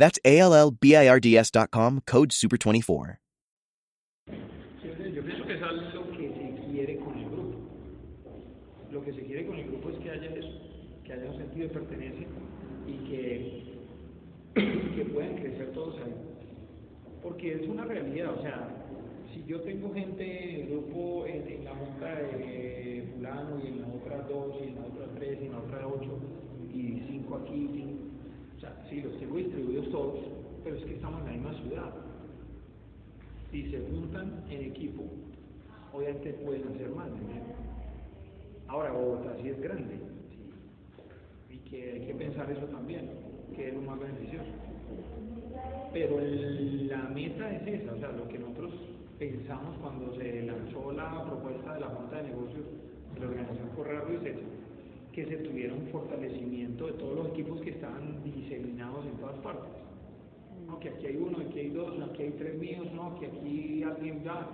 That's 0.00 0.18
A-L-L-B-I-R-D-S.com, 0.24 2.00
code 2.06 2.30
SUPER24. 2.30 3.18
Yo 5.12 5.22
pienso 5.22 5.46
que 5.46 5.54
es 5.54 5.62
algo 5.62 6.10
que 6.16 6.28
se 6.30 6.72
quiere 6.72 6.96
con 7.00 7.18
el 7.18 7.26
grupo. 7.26 7.58
Lo 8.90 9.04
que 9.04 9.12
se 9.12 9.20
quiere 9.26 9.44
con 9.44 9.58
el 9.58 9.66
grupo 9.66 9.90
es 9.90 9.98
que 9.98 10.10
haya 10.10 11.32
sentido 11.36 11.68
de 11.68 11.74
pertenencia 11.74 12.26
y 12.86 12.96
que, 13.10 13.74
que 14.96 15.04
puedan 15.12 15.36
crecer 15.36 15.70
todos 15.72 15.96
ahí. 15.96 16.14
Porque 17.22 17.56
es 17.56 17.68
una 17.68 17.84
realidad, 17.84 18.38
o 18.38 18.40
sea, 18.40 18.70
si 19.34 19.44
yo 19.44 19.60
tengo 19.60 19.92
gente 19.92 20.66
grupo, 20.70 21.26
en, 21.26 21.62
la 21.62 21.74
junta 21.74 22.14
de 22.14 23.06
fulano 23.14 23.60
y 23.62 23.66
en 23.66 23.82
la 23.82 23.88
otra 23.88 24.22
dos 24.22 24.56
y 24.62 24.68
en 24.68 24.76
la 24.76 24.80
otra 24.80 25.08
tres 25.16 25.38
y 25.42 25.44
en 25.44 25.52
la 25.52 25.58
otra 25.58 25.86
ocho 25.86 26.18
y 26.72 27.02
cinco 27.06 27.36
aquí, 27.36 27.99
sí, 28.90 29.00
los 29.00 29.16
tengo 29.18 29.36
distribuidos 29.36 29.90
todos, 29.90 30.18
pero 30.64 30.76
es 30.76 30.84
que 30.84 30.94
estamos 30.94 31.20
en 31.20 31.26
la 31.26 31.32
misma 31.32 31.54
ciudad. 31.62 31.94
Si 33.50 33.70
se 33.70 33.80
juntan 33.80 34.44
en 34.50 34.62
equipo, 34.62 35.04
obviamente 35.92 36.32
pueden 36.44 36.68
hacer 36.68 36.90
más. 36.90 37.08
Ahora, 38.66 38.92
Bogotá 38.92 39.36
sí 39.40 39.48
es 39.48 39.60
grande, 39.60 39.98
y 41.48 41.56
que 41.68 41.92
hay 41.92 42.06
que 42.06 42.14
pensar 42.14 42.50
eso 42.50 42.66
también, 42.66 43.10
que 43.56 43.68
es 43.68 43.74
lo 43.74 43.80
más 43.82 43.98
beneficioso. 43.98 44.50
Pero 45.92 46.20
la 46.20 47.08
meta 47.08 47.52
es 47.52 47.66
esa, 47.82 47.92
o 47.92 47.98
sea, 47.98 48.12
lo 48.12 48.28
que 48.28 48.38
nosotros 48.38 48.72
pensamos 49.18 49.76
cuando 49.80 50.14
se 50.16 50.42
lanzó 50.42 50.92
la 50.92 51.24
propuesta 51.26 51.74
de 51.74 51.80
la 51.80 51.88
Junta 51.88 52.16
de 52.16 52.28
Negocios 52.28 52.64
de 53.14 53.20
la 53.20 53.26
organización 53.26 53.68
Correa 53.76 54.00
Ruiz 54.02 54.22
es 54.24 54.36
que 55.12 55.26
se 55.26 55.36
tuviera 55.38 55.74
un 55.74 55.86
fortalecimiento 55.88 56.86
de 56.86 56.92
todos 56.92 57.16
los 57.16 57.28
equipos 57.28 57.60
que 57.60 57.70
estaban 57.70 58.22
diseminados 58.24 59.04
en 59.06 59.12
todas 59.18 59.36
partes. 59.38 59.70
No, 60.66 60.78
que 60.78 60.90
aquí 60.90 61.06
hay 61.06 61.16
uno, 61.16 61.38
aquí 61.38 61.58
hay 61.58 61.70
dos, 61.70 61.94
aquí 62.00 62.22
hay 62.22 62.30
tres 62.30 62.58
míos, 62.58 62.86
no, 62.94 63.18
que 63.18 63.26
aquí 63.26 63.82
alguien 63.82 64.22
ya. 64.22 64.46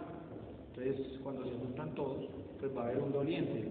Entonces, 0.68 1.18
cuando 1.22 1.44
se 1.44 1.52
juntan 1.58 1.94
todos, 1.94 2.28
pues 2.58 2.74
va 2.76 2.82
a 2.82 2.88
haber 2.88 3.02
un 3.02 3.12
doliente. 3.12 3.68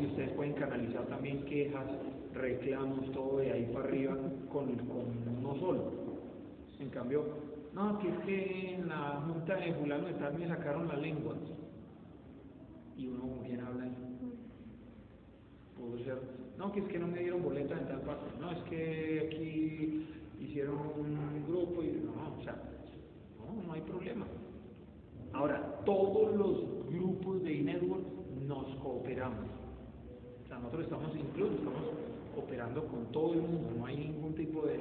Y 0.00 0.06
ustedes 0.06 0.30
pueden 0.30 0.54
canalizar 0.54 1.06
también 1.06 1.44
quejas, 1.44 1.86
reclamos, 2.34 3.10
todo 3.12 3.38
de 3.38 3.52
ahí 3.52 3.70
para 3.72 3.86
arriba 3.86 4.16
con, 4.50 4.74
con 4.76 5.38
uno 5.38 5.58
solo. 5.58 5.92
En 6.78 6.90
cambio, 6.90 7.24
no, 7.74 7.98
que 7.98 8.08
es 8.08 8.18
que 8.20 8.74
en 8.74 8.88
la 8.88 9.22
junta 9.26 9.56
de 9.56 9.74
fulano 9.74 10.06
de 10.06 10.14
tal 10.14 10.38
me 10.38 10.48
sacaron 10.48 10.88
la 10.88 10.96
lengua. 10.96 11.34
Y 12.96 13.06
uno 13.06 13.20
con 13.20 13.38
quién 13.44 13.60
habla 13.60 13.84
ahí. 13.84 14.17
Pudo 15.78 15.98
ser, 16.04 16.18
no, 16.58 16.72
que 16.72 16.80
es 16.80 16.88
que 16.88 16.98
no 16.98 17.06
me 17.06 17.20
dieron 17.20 17.42
boleta 17.42 17.78
en 17.78 17.86
tal 17.86 18.00
parte. 18.02 18.26
No, 18.40 18.50
es 18.50 18.58
que 18.64 19.26
aquí 19.26 20.06
hicieron 20.40 20.76
un 20.76 21.46
grupo 21.46 21.82
y 21.82 22.02
no, 22.04 22.36
o 22.38 22.42
sea, 22.42 22.56
no, 23.38 23.62
no 23.66 23.72
hay 23.72 23.80
problema. 23.82 24.26
Ahora, 25.32 25.82
todos 25.84 26.34
los 26.36 26.86
grupos 26.90 27.42
de 27.42 27.60
e-network 27.60 28.02
nos 28.46 28.74
cooperamos. 28.76 29.46
O 30.44 30.48
sea, 30.48 30.58
nosotros 30.58 30.84
estamos 30.84 31.14
incluso, 31.14 31.54
estamos 31.54 31.82
operando 32.36 32.84
con 32.86 33.06
todo 33.12 33.34
el 33.34 33.42
mundo, 33.42 33.70
no 33.78 33.86
hay 33.86 33.96
ningún 33.96 34.34
tipo 34.34 34.62
de, 34.62 34.78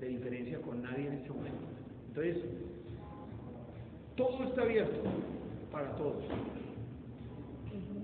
de 0.00 0.08
diferencia 0.08 0.60
con 0.60 0.82
nadie 0.82 1.06
en 1.06 1.12
este 1.14 1.30
momento. 1.30 1.64
Entonces, 2.08 2.44
todo 4.16 4.42
está 4.44 4.62
abierto 4.62 5.00
para 5.70 5.94
todos. 5.96 6.24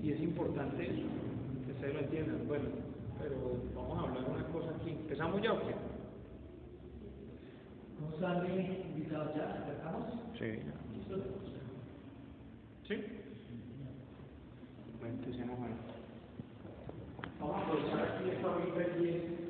Y 0.03 0.13
es 0.13 0.21
importante 0.21 0.84
eso, 0.84 1.03
ustedes 1.84 1.95
lo 1.95 2.00
entiendan, 2.00 2.49
bueno, 2.49 2.65
pero 3.21 3.37
vamos 3.75 3.99
a 3.99 4.09
hablar 4.09 4.31
una 4.31 4.45
cosa 4.49 4.71
aquí. 4.77 4.91
¿Empezamos 4.91 5.43
ya 5.43 5.53
o 5.53 5.61
qué? 5.61 5.75
¿Nos 8.00 8.22
han 8.22 8.47
invitado 8.47 9.34
ya? 9.37 9.56
¿Empezamos? 9.56 10.06
Sí. 10.39 10.62
¿Sí? 12.89 13.05
Bueno, 14.99 15.15
empecemos 15.15 15.59
ahora. 15.59 15.75
Vamos 17.41 17.56
a 17.56 17.61
aprovechar 17.67 18.01
aquí 18.01 18.31
esta 18.31 18.49
2010 18.49 19.44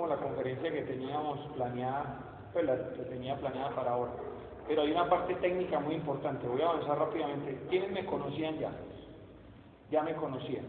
como 0.00 0.14
la 0.14 0.20
conferencia 0.20 0.72
que 0.72 0.82
teníamos 0.82 1.38
planeada, 1.54 2.20
pues 2.54 2.64
la 2.64 2.74
que 2.94 3.02
tenía 3.02 3.36
planeada 3.36 3.68
para 3.74 3.92
ahora. 3.92 4.12
Pero 4.66 4.80
hay 4.80 4.92
una 4.92 5.10
parte 5.10 5.34
técnica 5.34 5.78
muy 5.78 5.96
importante. 5.96 6.46
Voy 6.46 6.62
a 6.62 6.70
avanzar 6.70 6.98
rápidamente. 6.98 7.58
¿Quiénes 7.68 7.92
me 7.92 8.06
conocían 8.06 8.58
ya? 8.58 8.70
Ya 9.90 10.02
me 10.02 10.14
conocían. 10.14 10.64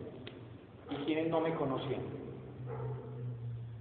¿Y 0.90 0.96
quiénes 1.06 1.30
no 1.30 1.40
me 1.40 1.56
conocían? 1.56 2.02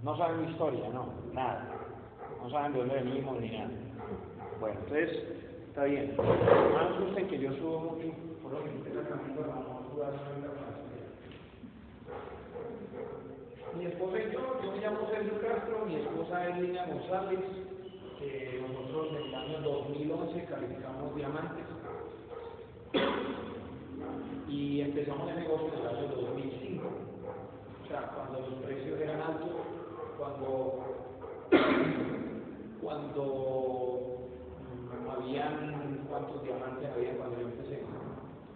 No 0.03 0.17
saben 0.17 0.45
mi 0.45 0.51
historia, 0.51 0.87
no, 0.87 1.09
nada. 1.33 1.67
No 2.41 2.49
saben 2.49 2.71
de 2.71 2.79
dónde 2.79 2.95
venimos 2.95 3.41
ni 3.41 3.49
nada. 3.49 3.71
Bueno, 4.61 4.79
entonces, 4.85 5.21
está 5.67 5.83
bien. 5.83 6.15
No 6.15 6.23
me 6.23 6.79
asusten 6.79 7.27
que 7.27 7.39
yo 7.39 7.51
subo 7.55 7.79
mucho, 7.79 8.07
por 8.41 8.53
lo 8.53 8.63
que 8.63 8.71
Mi 13.77 13.85
esposa 13.85 14.17
yo, 14.31 14.70
Sergio 15.21 15.39
Castro, 15.39 15.85
mi 15.85 15.97
esposa 15.97 16.47
es 16.47 16.57
Lina 16.57 16.83
González, 16.87 17.39
que 18.17 18.59
nosotros 18.59 19.09
en 19.11 19.27
el 19.27 19.35
año 19.35 19.61
2011 19.61 20.45
calificamos 20.45 21.15
diamantes 21.15 21.63
y 24.49 24.81
empezamos 24.81 25.29
el 25.29 25.35
negocio 25.35 25.67
en 25.75 25.79
el 25.79 25.87
año 25.87 26.07
2005. 26.07 26.87
O 27.83 27.87
sea, 27.87 28.11
cuando 28.15 28.39
los 28.39 28.63
precios 28.65 28.99
eran 28.99 29.21
altos, 29.21 29.51
cuando, 30.17 30.79
cuando 32.81 34.27
mm, 34.73 35.09
habían, 35.11 35.99
¿cuántos 36.09 36.43
diamantes 36.43 36.89
había 36.89 37.15
cuando 37.17 37.41
yo 37.41 37.47
empecé? 37.47 37.83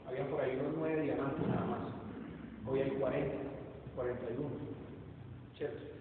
Había 0.07 0.27
por 0.31 0.41
ahí 0.41 0.57
unos 0.59 0.73
nueve 0.77 1.01
diamantes 1.03 1.47
nada 1.47 1.65
más. 1.67 1.81
Hoy 2.67 2.81
hay 2.81 2.89
40, 2.89 3.35
41. 3.95 4.49
¿Cierto? 5.59 5.94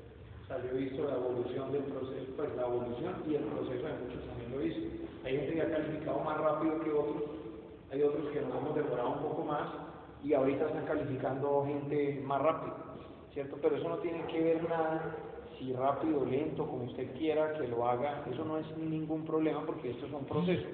He 0.62 0.76
visto 0.76 1.04
la 1.04 1.16
evolución 1.16 1.72
del 1.72 1.82
proceso, 1.82 2.32
pues 2.36 2.54
la 2.56 2.62
evolución 2.62 3.14
y 3.28 3.34
el 3.34 3.42
proceso 3.42 3.86
de 3.86 3.92
muchos 3.94 4.24
también 4.26 4.52
lo 4.52 4.58
visto. 4.58 5.04
Hay 5.24 5.36
gente 5.36 5.54
que 5.54 5.62
ha 5.62 5.70
calificado 5.70 6.20
más 6.20 6.38
rápido 6.38 6.80
que 6.80 6.92
otros, 6.92 7.22
hay 7.90 8.02
otros 8.02 8.28
que 8.28 8.40
nos 8.40 8.56
hemos 8.56 8.74
demorado 8.74 9.08
un 9.10 9.22
poco 9.22 9.44
más 9.44 9.68
y 10.22 10.32
ahorita 10.32 10.66
están 10.66 10.84
calificando 10.84 11.64
gente 11.66 12.22
más 12.24 12.42
rápido, 12.42 12.74
¿cierto? 13.32 13.58
Pero 13.60 13.76
eso 13.76 13.88
no 13.88 13.98
tiene 13.98 14.24
que 14.26 14.40
ver 14.40 14.68
nada 14.68 15.16
si 15.58 15.72
rápido 15.72 16.24
lento, 16.24 16.66
como 16.66 16.84
usted 16.84 17.12
quiera 17.16 17.54
que 17.54 17.68
lo 17.68 17.88
haga, 17.88 18.24
eso 18.30 18.44
no 18.44 18.58
es 18.58 18.76
ningún 18.76 19.24
problema 19.24 19.64
porque 19.66 19.90
estos 19.90 20.10
son 20.10 20.24
procesos. 20.24 20.66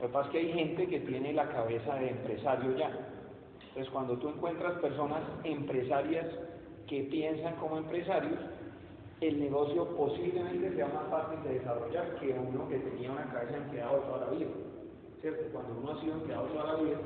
Lo 0.00 0.06
que 0.06 0.12
pasa 0.12 0.26
es 0.26 0.32
que 0.32 0.38
hay 0.38 0.52
gente 0.52 0.86
que 0.86 1.00
tiene 1.00 1.32
la 1.32 1.48
cabeza 1.48 1.94
de 1.96 2.10
empresario 2.10 2.76
ya. 2.76 2.90
Entonces, 3.68 3.92
cuando 3.92 4.16
tú 4.18 4.28
encuentras 4.28 4.74
personas 4.80 5.22
empresarias 5.42 6.26
que 6.86 7.04
piensan 7.04 7.56
como 7.56 7.78
empresarios, 7.78 8.38
el 9.20 9.40
negocio 9.40 9.86
posiblemente 9.96 10.74
sea 10.74 10.88
más 10.88 11.08
fácil 11.10 11.42
de 11.44 11.58
desarrollar 11.58 12.16
que 12.16 12.32
uno 12.32 12.68
que 12.68 12.78
tenía 12.78 13.12
una 13.12 13.24
cabeza 13.32 13.56
empleado 13.56 13.98
toda 13.98 14.26
la 14.26 14.30
vida. 14.32 14.50
¿Cierto? 15.20 15.44
Cuando 15.52 15.80
uno 15.80 15.92
ha 15.92 16.00
sido 16.00 16.14
empleado 16.14 16.44
toda 16.46 16.72
la 16.72 16.80
vida, 16.80 16.98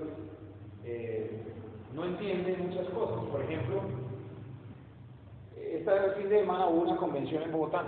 eh, 0.85 1.43
no 1.95 2.05
entiende 2.05 2.57
muchas 2.57 2.87
cosas. 2.89 3.25
Por 3.31 3.43
ejemplo, 3.43 3.83
esta 5.57 6.15
fin 6.17 6.29
de 6.29 6.41
semana 6.41 6.67
hubo 6.67 6.83
una 6.83 6.97
convención 6.97 7.43
en 7.43 7.53
Bogotá. 7.53 7.85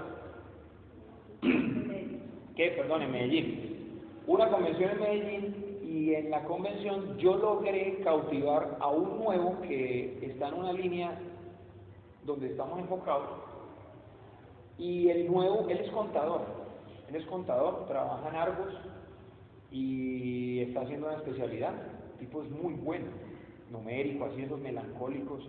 ¿Qué? 2.57 2.71
Perdón, 2.77 3.03
en 3.03 3.13
Medellín. 3.13 4.03
Una 4.27 4.49
convención 4.51 4.91
en 4.91 5.01
Medellín 5.01 5.81
y 5.83 6.15
en 6.15 6.31
la 6.31 6.45
convención 6.45 7.17
yo 7.19 7.37
logré 7.37 7.99
cautivar 8.05 8.77
a 8.79 8.89
un 8.89 9.19
nuevo 9.19 9.61
que 9.63 10.19
está 10.23 10.49
en 10.49 10.55
una 10.55 10.73
línea 10.73 11.19
donde 12.25 12.49
estamos 12.49 12.79
enfocados 12.79 13.50
y 14.81 15.11
el 15.11 15.31
nuevo, 15.31 15.69
él 15.69 15.77
es 15.77 15.91
contador, 15.91 16.41
él 17.09 17.15
es 17.15 17.25
contador, 17.27 17.87
trabaja 17.87 18.29
en 18.31 18.37
Argos 18.37 18.75
y 19.71 20.61
está 20.61 20.81
haciendo 20.81 21.09
una 21.09 21.19
especialidad, 21.19 21.75
el 22.13 22.19
tipo 22.19 22.43
es 22.43 22.51
muy 22.51 22.73
bueno, 22.73 23.09
numérico, 23.71 24.25
así 24.25 24.43
esos 24.43 24.59
melancólicos, 24.59 25.47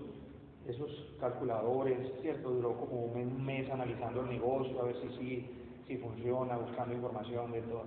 esos 0.68 0.92
calculadores, 1.22 1.98
¿cierto? 2.22 2.50
Duró 2.50 2.76
como 2.76 3.06
un 3.06 3.46
mes 3.46 3.70
analizando 3.72 4.22
el 4.22 4.30
negocio, 4.30 4.82
a 4.82 4.84
ver 4.84 4.98
si 4.98 5.18
sí, 5.18 5.50
si 5.88 5.98
funciona, 5.98 6.58
buscando 6.58 6.94
información 6.94 7.54
de 7.54 7.62
todo. 7.62 7.86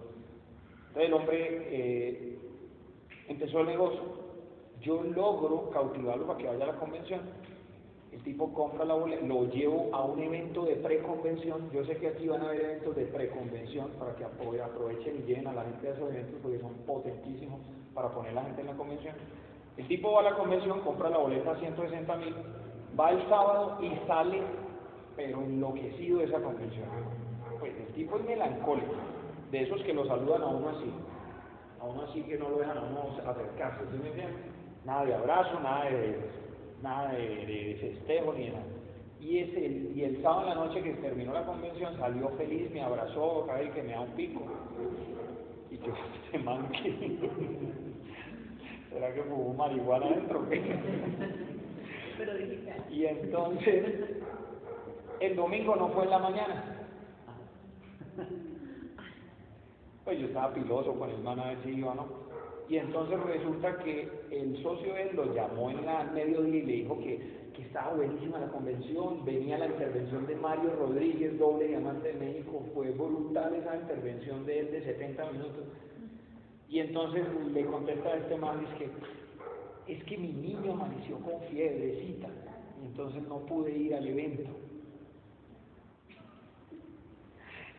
Entonces 0.88 1.04
el 1.04 1.12
hombre 1.12 1.68
eh, 1.70 2.38
empezó 3.28 3.60
el 3.60 3.66
negocio. 3.66 4.00
Yo 4.80 5.02
logro 5.02 5.70
cautivarlo 5.70 6.26
para 6.26 6.38
que 6.38 6.46
vaya 6.46 6.64
a 6.64 6.68
la 6.68 6.78
convención. 6.78 7.20
El 8.14 8.22
tipo 8.22 8.54
compra 8.54 8.84
la 8.84 8.94
boleta, 8.94 9.26
lo 9.26 9.50
llevo 9.50 9.90
a 9.92 10.04
un 10.04 10.20
evento 10.20 10.64
de 10.64 10.76
preconvención. 10.76 11.68
Yo 11.72 11.84
sé 11.84 11.96
que 11.96 12.06
aquí 12.06 12.28
van 12.28 12.42
a 12.42 12.44
haber 12.44 12.60
eventos 12.60 12.94
de 12.94 13.06
preconvención 13.06 13.90
para 13.98 14.14
que 14.14 14.24
aprovechen 14.24 15.16
y 15.16 15.22
lleven 15.26 15.48
a 15.48 15.52
la 15.52 15.64
gente 15.64 15.88
a 15.88 15.90
esos 15.94 16.10
eventos 16.10 16.38
porque 16.40 16.60
son 16.60 16.74
potentísimos 16.86 17.60
para 17.92 18.10
poner 18.10 18.30
a 18.30 18.34
la 18.34 18.42
gente 18.42 18.60
en 18.60 18.68
la 18.68 18.74
convención. 18.74 19.16
El 19.76 19.88
tipo 19.88 20.12
va 20.12 20.20
a 20.20 20.30
la 20.30 20.36
convención, 20.36 20.80
compra 20.82 21.10
la 21.10 21.18
boleta 21.18 21.50
a 21.50 21.56
160 21.56 22.16
mil, 22.18 22.36
va 22.98 23.10
el 23.10 23.28
sábado 23.28 23.78
y 23.82 23.90
sale, 24.06 24.42
pero 25.16 25.42
enloquecido 25.42 26.18
de 26.18 26.26
esa 26.26 26.40
convención. 26.40 26.86
Pues 27.58 27.72
el 27.76 27.92
tipo 27.94 28.16
es 28.16 28.24
melancólico 28.26 28.94
de 29.50 29.62
esos 29.62 29.82
que 29.82 29.92
lo 29.92 30.06
saludan 30.06 30.42
a 30.42 30.46
uno 30.46 30.68
así, 30.68 30.92
a 31.80 31.84
uno 31.84 32.02
así 32.02 32.22
que 32.22 32.38
no 32.38 32.48
lo 32.48 32.58
dejan 32.58 32.78
a 32.78 32.82
uno 32.82 33.08
acercarse, 33.28 33.84
¿sí 33.90 33.98
me 34.00 34.10
entiendes? 34.10 34.36
Nada 34.84 35.04
de 35.04 35.14
abrazo, 35.14 35.58
nada 35.58 35.86
de, 35.86 36.43
nada 36.84 37.12
de, 37.12 37.76
festejo 37.80 38.34
ni 38.34 38.48
nada. 38.48 38.62
Y, 39.20 39.38
ese, 39.38 39.60
y 39.94 40.04
el 40.04 40.22
sábado 40.22 40.42
en 40.42 40.48
la 40.50 40.54
noche 40.66 40.82
que 40.82 40.92
terminó 40.94 41.32
la 41.32 41.46
convención 41.46 41.96
salió 41.98 42.28
feliz, 42.36 42.70
me 42.70 42.82
abrazó, 42.82 43.46
cada 43.46 43.58
vez 43.60 43.72
que 43.72 43.82
me 43.82 43.92
da 43.92 44.00
un 44.02 44.10
pico. 44.10 44.42
Y 45.70 45.78
yo, 45.78 45.94
este 46.26 46.38
man 46.38 46.68
¿Será 48.90 49.12
que 49.14 49.22
fumó 49.22 49.54
marihuana 49.54 50.06
adentro? 50.06 50.46
Pero 52.18 52.34
digital. 52.34 52.84
Y 52.90 53.06
entonces, 53.06 54.22
el 55.20 55.34
domingo 55.34 55.74
no 55.74 55.88
fue 55.88 56.04
en 56.04 56.10
la 56.10 56.18
mañana. 56.18 56.64
Pues 60.04 60.20
yo 60.20 60.26
estaba 60.26 60.52
piloso 60.52 60.92
con 60.98 61.10
el 61.10 61.18
man 61.22 61.40
a 61.40 61.46
ver 61.46 61.58
si 61.64 61.70
iba 61.70 61.94
no. 61.94 62.06
Y 62.68 62.76
entonces 62.78 63.20
resulta 63.20 63.76
que 63.78 64.08
el 64.30 64.56
socio 64.62 64.94
de 64.94 65.02
él 65.02 65.16
lo 65.16 65.34
llamó 65.34 65.70
en 65.70 65.84
la 65.84 66.04
mediodía 66.04 66.56
y 66.56 66.62
le 66.62 66.72
dijo 66.72 66.98
que, 66.98 67.18
que 67.54 67.62
estaba 67.62 67.94
buenísima 67.94 68.38
la 68.38 68.48
convención, 68.48 69.24
venía 69.24 69.58
la 69.58 69.66
intervención 69.66 70.26
de 70.26 70.36
Mario 70.36 70.74
Rodríguez, 70.76 71.38
doble 71.38 71.68
diamante 71.68 72.08
de 72.08 72.14
México, 72.14 72.64
fue 72.74 72.90
brutal 72.90 73.54
esa 73.54 73.76
intervención 73.76 74.46
de 74.46 74.60
él 74.60 74.72
de 74.72 74.82
70 74.82 75.32
minutos. 75.32 75.64
Y 76.68 76.80
entonces 76.80 77.24
le 77.52 77.66
contesta 77.66 78.08
a 78.08 78.16
este 78.16 78.36
man, 78.36 78.64
es 78.64 78.78
que, 78.78 79.92
es 79.92 80.04
que 80.04 80.16
mi 80.16 80.32
niño 80.32 80.72
amaneció 80.72 81.18
con 81.18 81.40
fiebrecita, 81.50 82.28
y 82.82 82.86
entonces 82.86 83.22
no 83.28 83.40
pude 83.40 83.76
ir 83.76 83.94
al 83.94 84.06
evento. 84.06 84.50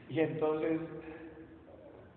Y 0.10 0.20
entonces 0.20 0.80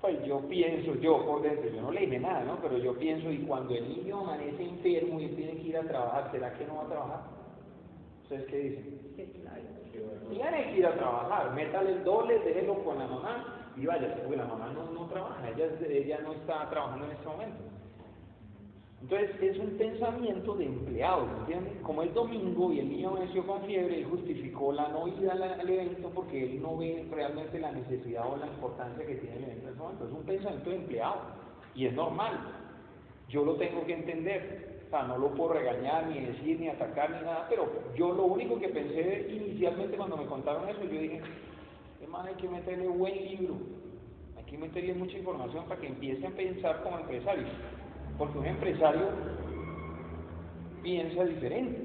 pues 0.01 0.25
yo 0.25 0.41
pienso, 0.49 0.95
yo 0.97 1.25
por 1.27 1.43
dentro, 1.43 1.69
yo 1.71 1.83
no 1.83 1.91
le 1.91 2.01
dije 2.01 2.21
nada, 2.21 2.45
¿no? 2.45 2.59
Pero 2.63 2.79
yo 2.79 2.97
pienso, 2.99 3.31
y 3.31 3.39
cuando 3.39 3.75
el 3.75 3.89
niño 3.89 4.21
amanece 4.21 4.63
enfermo 4.63 5.21
y 5.21 5.29
tiene 5.29 5.57
que 5.57 5.69
ir 5.69 5.77
a 5.77 5.83
trabajar, 5.83 6.31
¿será 6.31 6.53
que 6.55 6.67
no 6.67 6.77
va 6.77 6.83
a 6.83 6.89
trabajar? 6.89 7.21
¿Ustedes 8.23 8.47
qué 8.47 8.57
dicen? 8.59 9.01
Tiene 10.31 10.65
que 10.71 10.79
ir 10.79 10.87
a 10.87 10.95
trabajar, 10.95 11.55
métale 11.55 11.93
el 11.93 12.05
doble, 12.05 12.39
déjelo 12.41 12.85
con 12.85 12.99
la 12.99 13.07
mamá 13.07 13.73
y 13.77 13.87
vaya, 13.87 14.15
porque 14.15 14.37
la 14.37 14.45
mamá 14.45 14.71
no, 14.73 14.93
no 14.93 15.07
trabaja, 15.07 15.49
ella, 15.51 15.67
ella 15.89 16.21
no 16.23 16.33
está 16.33 16.69
trabajando 16.71 17.07
en 17.07 17.13
este 17.13 17.27
momento. 17.27 17.78
Entonces 19.01 19.31
es 19.41 19.59
un 19.59 19.71
pensamiento 19.79 20.55
de 20.55 20.67
empleado, 20.67 21.29
¿entiendes? 21.41 21.75
Como 21.83 22.03
es 22.03 22.13
domingo 22.15 22.73
y 22.73 22.81
el 22.81 22.89
niño 22.89 23.17
nació 23.17 23.47
con 23.47 23.63
fiebre, 23.63 23.99
él 23.99 24.07
justificó 24.07 24.73
la 24.73 24.89
no 24.89 25.07
ida 25.07 25.33
al, 25.33 25.71
evento 25.71 26.11
porque 26.11 26.43
él 26.43 26.61
no 26.61 26.77
ve 26.77 27.07
realmente 27.11 27.61
la 27.61 27.71
necesidad 27.71 28.27
o 28.27 28.37
la 28.37 28.49
importancia 28.49 29.07
que 29.07 29.15
tiene 29.15 29.37
el 29.37 29.45
evento 29.45 29.67
en 29.67 29.73
ese 29.73 29.81
momento. 29.81 30.07
Es 30.07 30.13
un 30.13 30.25
pensamiento 30.25 30.71
de 30.71 30.77
empleado 30.77 31.17
y 31.77 31.87
es 31.87 31.93
normal. 31.93 32.41
Yo 33.29 33.45
lo 33.45 33.55
tengo 33.55 33.87
que 33.87 33.95
entender. 33.95 34.81
O 34.87 34.91
sea, 34.91 35.03
no 35.03 35.19
lo 35.19 35.35
puedo 35.35 35.53
regañar, 35.53 36.07
ni 36.09 36.19
decir, 36.21 36.59
ni 36.59 36.69
atacar, 36.69 37.11
ni 37.11 37.21
nada, 37.21 37.47
pero 37.49 37.71
yo 37.95 38.11
lo 38.13 38.25
único 38.25 38.59
que 38.59 38.69
pensé 38.69 39.29
inicialmente 39.31 39.99
cuando 39.99 40.17
me 40.17 40.25
contaron 40.25 40.67
eso, 40.67 40.83
yo 40.83 40.99
dije, 40.99 41.21
hermano, 42.01 42.29
hay 42.29 42.35
que 42.37 42.49
meterle 42.49 42.89
buen 42.89 43.15
libro, 43.15 43.57
hay 44.39 44.45
que 44.45 44.57
meterle 44.57 44.95
mucha 44.95 45.19
información 45.19 45.67
para 45.67 45.79
que 45.79 45.89
empiece 45.89 46.27
a 46.27 46.31
pensar 46.31 46.83
como 46.83 47.01
empresario 47.01 47.45
porque 48.19 48.39
un 48.39 48.47
empresario 48.47 49.09
piensa 50.83 51.25
diferente. 51.25 51.81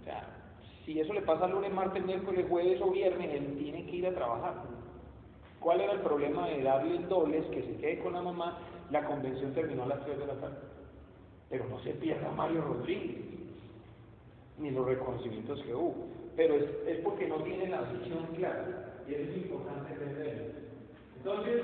O 0.00 0.04
sea, 0.04 0.26
si 0.84 0.98
eso 0.98 1.12
le 1.12 1.22
pasa 1.22 1.46
lunes, 1.46 1.72
martes, 1.72 2.04
miércoles, 2.04 2.46
jueves 2.48 2.80
o 2.80 2.90
viernes, 2.90 3.34
él 3.34 3.56
tiene 3.58 3.84
que 3.86 3.96
ir 3.96 4.06
a 4.06 4.14
trabajar. 4.14 4.62
¿Cuál 5.60 5.80
era 5.80 5.92
el 5.92 6.00
problema 6.00 6.48
de 6.48 6.62
darle 6.62 6.96
el 6.96 7.08
doble, 7.08 7.42
que 7.50 7.62
se 7.62 7.76
quede 7.76 7.98
con 7.98 8.14
la 8.14 8.22
mamá? 8.22 8.58
La 8.90 9.04
convención 9.04 9.52
terminó 9.52 9.82
a 9.82 9.88
las 9.88 10.04
3 10.04 10.18
de 10.18 10.26
la 10.26 10.34
tarde. 10.34 10.58
Pero 11.50 11.66
no 11.68 11.80
se 11.80 11.90
pierda 11.94 12.30
Mario 12.30 12.62
Rodríguez, 12.62 13.16
ni 14.58 14.70
los 14.70 14.86
reconocimientos 14.86 15.62
que 15.62 15.74
hubo. 15.74 16.06
Pero 16.36 16.54
es, 16.54 16.64
es 16.86 16.98
porque 17.00 17.26
no 17.26 17.36
tiene 17.42 17.68
la 17.68 17.82
visión 17.82 18.26
clara, 18.36 18.94
y 19.08 19.14
eso 19.14 19.30
es 19.30 19.36
importante 19.38 19.92
entenderlo. 19.92 20.54
Entonces, 21.18 21.62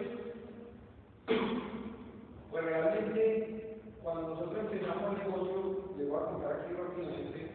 pues 2.50 2.64
realmente 2.64 3.71
cuando 4.02 4.30
nosotros 4.30 4.58
empezamos 4.58 5.12
el 5.12 5.18
negocio, 5.18 5.94
les 5.96 6.08
voy 6.08 6.18
a 6.18 6.26
contar 6.26 6.52
aquí 6.52 6.74
rápidamente, 6.74 7.50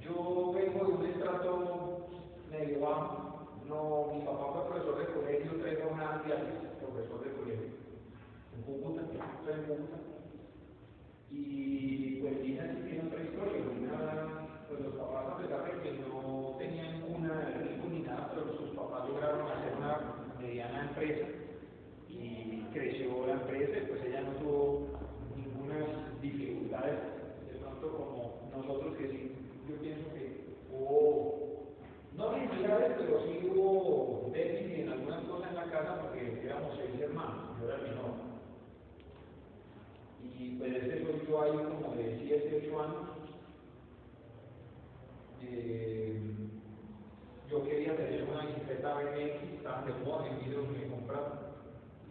yo 0.00 0.52
vengo 0.54 0.86
de 0.86 0.92
un 0.92 1.06
estrato 1.06 2.08
medio. 2.50 2.78
No, 3.68 4.08
mi 4.14 4.20
papá 4.22 4.52
fue 4.52 4.64
profesor 4.70 4.98
de 4.98 5.12
colegio, 5.12 5.52
tengo 5.60 5.90
una 5.92 6.22
profesor 6.22 7.24
de 7.24 7.32
colegio, 7.32 7.66
en 8.56 8.62
Cúcuta, 8.62 9.02
en 9.02 9.62
Cúcuta. 9.64 9.98
Y 11.30 12.20
pues 12.20 12.34
sí 12.40 12.56
tiene 12.56 13.02
otra 13.06 13.22
historia. 13.22 13.60
Pues 14.68 14.80
los 14.80 14.94
papás, 14.94 15.32
a 15.32 15.38
pesar 15.38 15.64
de 15.64 15.82
que 15.82 15.98
no 15.98 16.54
tenían 16.58 17.02
una 17.14 17.34
rico 17.60 17.88
ni 17.90 18.00
nada, 18.00 18.30
pero 18.32 18.56
sus 18.56 18.70
papás 18.70 19.08
lograron 19.08 19.50
hacer 19.50 19.76
una 19.76 19.98
mediana 20.40 20.88
empresa 20.88 21.26
y 22.08 22.64
creció 22.72 23.26
la 23.26 23.34
empresa, 23.34 23.86
pues 23.88 24.04
ella 24.04 24.22
no 24.22 24.32
tuvo 24.40 24.98
dificultades, 26.22 26.98
de 27.52 27.58
pronto 27.58 27.92
como 27.96 28.50
nosotros 28.56 28.96
que 28.96 29.08
sí, 29.08 29.32
yo 29.68 29.76
pienso 29.76 30.08
que 30.14 30.44
hubo, 30.72 31.66
no 32.16 32.34
dificultades, 32.34 32.94
pero 32.98 33.22
sí 33.24 33.46
hubo 33.46 34.30
déficit 34.32 34.78
en 34.78 34.88
algunas 34.90 35.22
cosas 35.24 35.50
en 35.50 35.56
la 35.56 35.70
casa 35.70 36.00
porque 36.02 36.40
éramos 36.44 36.76
seis 36.76 37.00
hermanos, 37.00 37.58
yo 37.60 37.66
era 37.66 37.76
el 37.76 37.82
menor. 37.82 38.28
Y 40.38 40.56
pues 40.56 40.74
yo 41.28 41.42
ahí 41.42 41.52
como 41.52 41.94
de 41.94 42.18
7, 42.24 42.62
8 42.66 42.82
años. 42.82 43.08
Eh, 45.42 46.20
yo 47.50 47.64
quería 47.64 47.96
tener 47.96 48.24
una 48.24 48.46
bicicleta 48.46 48.94
BMX, 48.94 49.42
estaban 49.56 49.86
de 49.86 49.92
moda 50.04 50.26
en 50.26 50.40
videos 50.44 50.66
que 50.66 50.78
me 50.78 50.88
compraron, 50.88 51.38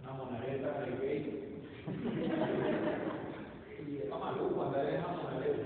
una 0.03 0.13
monareta 0.13 0.81
de 0.81 0.87
y 3.87 3.97
era 4.05 4.17
maluco 4.17 4.63
andar 4.63 4.85
en 4.85 4.95
esa 4.95 5.07
monaleta. 5.07 5.63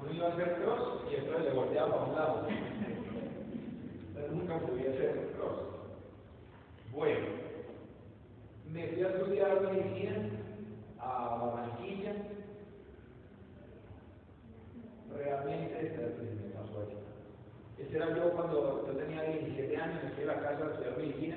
Uno 0.00 0.12
iba 0.12 0.26
a 0.26 0.32
hacer 0.32 0.54
cross 0.54 1.02
y 1.10 1.14
entonces 1.16 1.44
le 1.44 1.50
volteaba 1.52 1.90
para 1.90 2.04
un 2.04 2.14
lado. 2.14 2.46
Entonces 4.08 4.32
nunca 4.32 4.58
podía 4.58 4.90
hacer 4.90 5.32
cross. 5.36 5.60
Bueno, 6.92 7.26
me 8.72 8.88
fui 8.88 9.02
a 9.02 9.08
estudiar 9.08 9.60
medicina 9.60 10.30
a 10.98 11.36
Barranquilla. 11.36 12.14
Realmente, 15.16 15.92
me 15.92 16.50
pasó 16.50 16.82
aquí. 16.82 16.96
Ese 17.78 17.96
era 17.96 18.16
yo 18.16 18.30
cuando 18.32 18.86
yo 18.86 18.92
tenía 18.92 19.22
17 19.22 19.76
años, 19.76 20.04
estoy 20.04 20.22
en 20.22 20.28
la 20.28 20.40
casa 20.40 20.64
de 20.64 20.72
estudiar 20.72 20.96
medicina. 20.98 21.36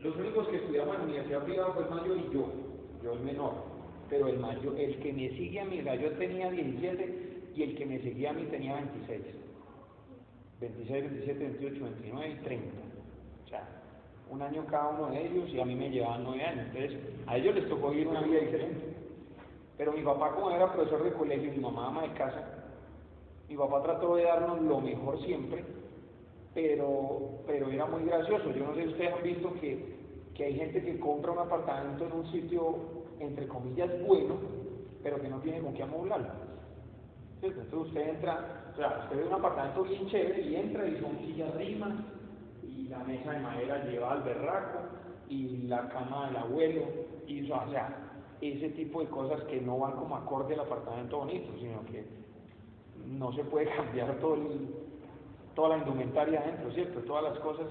Los 0.00 0.16
únicos 0.16 0.48
que 0.48 0.56
estudiamos 0.56 0.94
en 0.94 1.00
la 1.00 1.06
universidad 1.06 1.44
privada 1.44 1.72
fue 1.72 1.84
el 1.84 1.90
mayor 1.90 2.18
y 2.18 2.32
yo, 2.32 2.52
yo 3.02 3.12
el 3.14 3.20
menor. 3.20 3.52
Pero 4.08 4.28
el 4.28 4.38
mayor, 4.38 4.78
el 4.78 4.98
que 5.00 5.12
me 5.12 5.28
sigue 5.30 5.60
a 5.60 5.64
mí, 5.64 5.82
yo 5.82 6.12
tenía 6.12 6.50
17 6.50 7.52
y 7.54 7.62
el 7.62 7.76
que 7.76 7.86
me 7.86 8.00
seguía 8.00 8.30
a 8.30 8.32
mí 8.32 8.44
tenía 8.44 8.74
26. 8.74 9.20
26, 10.60 11.04
27, 11.10 11.38
28, 11.38 11.84
29 11.84 12.28
y 12.30 12.34
30. 12.44 12.66
O 13.44 13.48
sea, 13.48 13.68
un 14.30 14.42
año 14.42 14.64
cada 14.66 14.88
uno 14.90 15.10
de 15.10 15.26
ellos 15.26 15.48
y 15.50 15.60
a 15.60 15.64
mí 15.64 15.74
me 15.74 15.90
llevaban 15.90 16.24
9 16.24 16.44
años. 16.44 16.66
Entonces, 16.72 16.98
a 17.26 17.36
ellos 17.36 17.54
les 17.54 17.68
tocó 17.68 17.90
vivir 17.90 18.08
una 18.08 18.22
vida 18.22 18.40
diferente. 18.40 18.80
Pero 19.76 19.92
mi 19.92 20.02
papá, 20.02 20.32
como 20.32 20.50
era 20.50 20.72
profesor 20.72 21.04
de 21.04 21.12
colegio 21.12 21.52
y 21.52 21.56
mi 21.56 21.62
mamá 21.62 21.88
ama 21.88 22.02
de 22.02 22.12
casa, 22.14 22.57
mi 23.48 23.56
papá 23.56 23.82
trató 23.82 24.16
de 24.16 24.24
darnos 24.24 24.60
lo 24.60 24.80
mejor 24.80 25.18
siempre, 25.22 25.64
pero, 26.54 27.40
pero 27.46 27.70
era 27.70 27.86
muy 27.86 28.04
gracioso. 28.04 28.50
Yo 28.52 28.66
no 28.66 28.74
sé 28.74 28.82
si 28.82 28.88
ustedes 28.88 29.14
han 29.14 29.22
visto 29.22 29.52
que, 29.54 29.96
que 30.34 30.44
hay 30.44 30.54
gente 30.54 30.82
que 30.82 30.98
compra 30.98 31.32
un 31.32 31.38
apartamento 31.38 32.06
en 32.06 32.12
un 32.12 32.26
sitio, 32.30 32.76
entre 33.20 33.48
comillas, 33.48 33.90
bueno, 34.06 34.34
pero 35.02 35.20
que 35.20 35.28
no 35.28 35.40
tiene 35.40 35.60
con 35.60 35.72
qué 35.72 35.82
amoblarlo. 35.82 36.28
Entonces 37.40 37.72
usted 37.72 38.08
entra, 38.08 38.70
o 38.72 38.76
sea, 38.76 39.00
usted 39.04 39.16
ve 39.16 39.28
un 39.28 39.34
apartamento 39.34 39.84
bien 39.84 40.06
chévere 40.08 40.40
y 40.42 40.56
entra 40.56 40.86
y 40.86 41.00
son 41.00 41.18
sillas 41.20 41.54
rimas, 41.54 41.94
y 42.62 42.88
la 42.88 42.98
mesa 42.98 43.32
de 43.32 43.38
madera 43.38 43.84
lleva 43.84 44.12
al 44.12 44.22
berraco, 44.22 44.78
y 45.28 45.68
la 45.68 45.88
cama 45.88 46.26
del 46.26 46.36
abuelo, 46.36 46.82
y 47.26 47.50
o 47.50 47.70
sea, 47.70 47.96
ese 48.40 48.70
tipo 48.70 49.00
de 49.00 49.08
cosas 49.08 49.42
que 49.44 49.60
no 49.60 49.78
van 49.78 49.92
como 49.92 50.16
acorde 50.16 50.54
al 50.54 50.60
apartamento 50.60 51.18
bonito, 51.18 51.50
sino 51.58 51.84
que 51.86 52.04
no 53.06 53.32
se 53.32 53.44
puede 53.44 53.66
cambiar 53.76 54.14
todo 54.20 54.36
toda 55.54 55.70
la 55.70 55.78
indumentaria 55.78 56.40
adentro, 56.40 56.70
¿cierto? 56.72 57.00
Todas 57.00 57.24
las 57.24 57.38
cosas. 57.40 57.66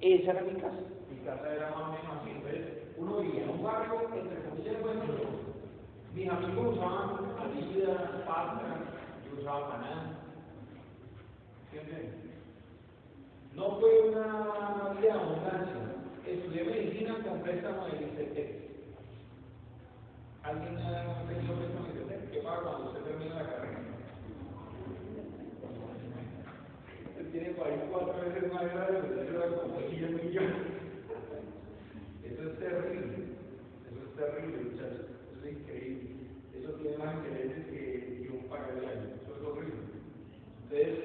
Esa 0.00 0.30
era 0.30 0.42
mi 0.42 0.60
casa. 0.60 0.78
Mi 1.10 1.18
casa 1.24 1.54
era 1.54 1.70
más 1.70 1.82
o 1.82 1.92
menos 1.92 2.16
así. 2.20 2.82
Uno 2.98 3.18
vivía 3.18 3.44
en 3.44 3.50
un 3.50 3.62
barrio, 3.62 4.00
entre 4.14 4.48
comillas, 4.48 4.82
bueno, 4.82 5.02
mis 6.14 6.28
amigos 6.28 6.76
usaban 6.76 7.32
alida, 7.40 8.22
pasta, 8.26 8.62
yo 9.24 9.40
usaba 9.40 9.70
panada. 9.70 10.18
No 13.54 13.70
fue 13.80 14.10
una 14.10 14.92
vida 14.92 15.00
de 15.00 15.10
abundancia. 15.10 15.76
Estudié 16.26 16.64
medicina 16.64 17.16
con 17.26 17.40
préstamo 17.40 17.86
del 17.86 18.02
ICT. 18.02 18.38
¿Alguien 20.42 20.76
ha 20.78 21.24
tenido 21.28 21.54
préstamo 21.54 21.86
del 21.86 21.96
ICT? 21.96 22.30
¿Qué 22.30 22.38
pasa 22.40 22.62
cuando 22.62 22.88
usted 22.88 23.02
termina 23.04 23.34
la 23.36 23.48
carrera? 23.48 23.78
Usted 27.06 27.20
tiene 27.32 27.48
ir 27.48 27.56
cuatro 27.56 28.12
veces 28.20 28.52
más 28.52 28.62
grande, 28.62 29.00
pero 29.08 29.20
usted 29.22 29.38
da 29.38 29.56
como 29.56 29.80
10 29.88 30.10
millones. 30.22 30.56
Eso 32.28 32.42
es 32.44 32.58
terrible. 32.58 33.16
Eso 33.88 34.00
es 34.04 34.16
terrible, 34.16 34.64
muchachos. 34.68 35.06
Eso 35.32 35.46
es 35.48 35.52
increíble. 35.52 36.10
Eso 36.52 36.72
tiene 36.74 36.98
más 36.98 37.14
intereses 37.16 37.64
que, 37.72 38.20
que 38.20 38.28
un 38.36 38.44
pago 38.50 38.68
de 38.78 38.86
año. 38.86 39.16
Eso 39.16 39.32
es 39.32 39.42
horrible. 39.48 39.80
Entonces, 40.64 40.98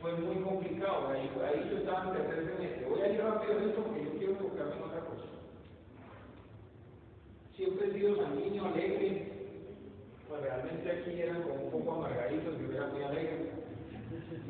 fue 0.00 0.12
muy 0.16 0.42
complicado. 0.42 1.08
Ahí, 1.08 1.30
ahí 1.44 1.68
yo 1.70 1.76
estaba 1.76 2.08
en 2.08 2.24
tercer 2.24 2.56
semestre. 2.56 2.86
Voy 2.88 3.00
a 3.02 3.12
ir 3.12 3.20
rápido 3.20 3.58
en 3.58 3.68
esto 3.68 3.84
porque 3.84 4.04
yo 4.04 4.10
quiero 4.16 4.32
enfocarme 4.32 4.76
en 4.76 4.82
otra 4.82 5.00
cosa. 5.00 5.28
Siempre 7.54 7.88
he 7.88 7.92
sido 7.92 8.16
sanguíneo, 8.16 8.64
alegre. 8.64 9.28
Pues 10.26 10.40
realmente 10.40 10.90
aquí 10.90 11.20
eran 11.20 11.42
como 11.42 11.54
un 11.54 11.70
poco 11.70 11.92
amargaditos, 11.92 12.58
yo 12.60 12.72
era 12.72 12.86
muy 12.86 13.02
alegre. 13.02 13.55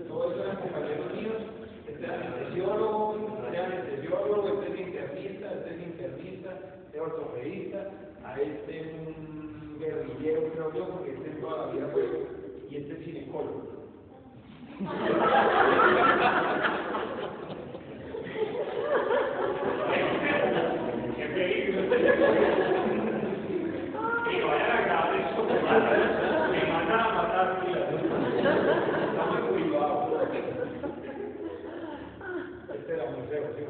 Todos 0.09 0.35
eran 0.41 0.57
compañeros 0.57 1.13
míos. 1.15 1.43
Este 1.89 2.05
era 2.05 2.15
anestesiólogo, 2.15 3.17
este 3.37 3.49
era 3.57 3.67
anestesiólogo, 3.67 4.49
este 4.49 4.73
es 4.75 4.81
internista, 4.89 5.53
este 5.53 5.71
es 5.75 5.83
internista, 5.83 6.51
este 6.87 6.97
es 6.97 7.03
ortopedista, 7.03 7.91
a 8.25 8.41
este 8.41 8.81
es 8.81 8.87
un 9.07 9.77
guerrillero, 9.79 10.51
creo 10.53 10.73
yo, 10.75 10.89
porque 10.91 11.13
este 11.13 11.29
toda 11.41 11.67
la 11.67 11.73
vida 11.73 11.89
fue, 11.93 12.05
y 12.71 12.77
este 12.77 12.93
es 12.95 13.01
ginecólogo. 13.05 13.63
Que 24.27 24.43
vayan 24.43 24.71
a 24.71 24.81
grabar 24.83 25.15
esto, 25.17 25.45
me 25.45 26.73
mandan 26.73 27.01
a 27.01 27.13
matar, 27.13 27.49
mira. 27.67 27.81
Estamos 27.91 29.41
cuidados. 29.51 30.29
Este 32.75 32.93
era 32.95 33.05
muy 33.11 33.23
feo, 33.29 33.45
¿sí? 33.57 33.63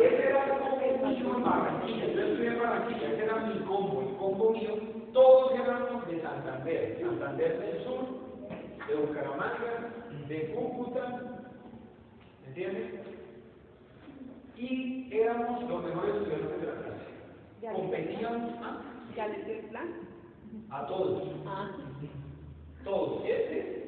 Era 0.00 0.24
el 0.84 1.06
mío 1.06 1.36
en 1.36 1.44
Barranquilla. 1.44 2.06
Yo 2.06 2.22
estuve 2.22 2.46
en 2.46 2.58
Barranquilla, 2.58 3.12
ese 3.12 3.24
era 3.24 3.36
mi 3.46 3.58
combo, 3.60 4.02
el 4.02 4.16
combo 4.16 4.50
mío. 4.50 4.74
Todos 5.12 5.52
éramos 5.54 6.06
de 6.08 6.22
Santander, 6.22 6.98
Santander 7.00 7.58
del 7.58 7.84
Sur, 7.84 8.06
de 8.88 8.94
Bucaramanga, 8.94 9.92
de 10.28 10.54
Cúcuta, 10.54 11.20
¿entiendes? 12.46 13.00
Y 14.56 15.08
éramos 15.12 15.68
los 15.68 15.84
mejores 15.84 16.14
estudiantes 16.16 16.60
de 16.60 16.66
la 16.66 16.72
clase. 16.74 17.74
Competíamos 17.74 18.52
¿ah? 18.62 18.80
¿Ya 19.16 19.26
el 19.26 19.66
plan? 19.66 19.88
a 20.70 20.86
todos, 20.86 21.22
Ah, 21.46 21.70
todos. 22.84 23.24
Este 23.26 23.82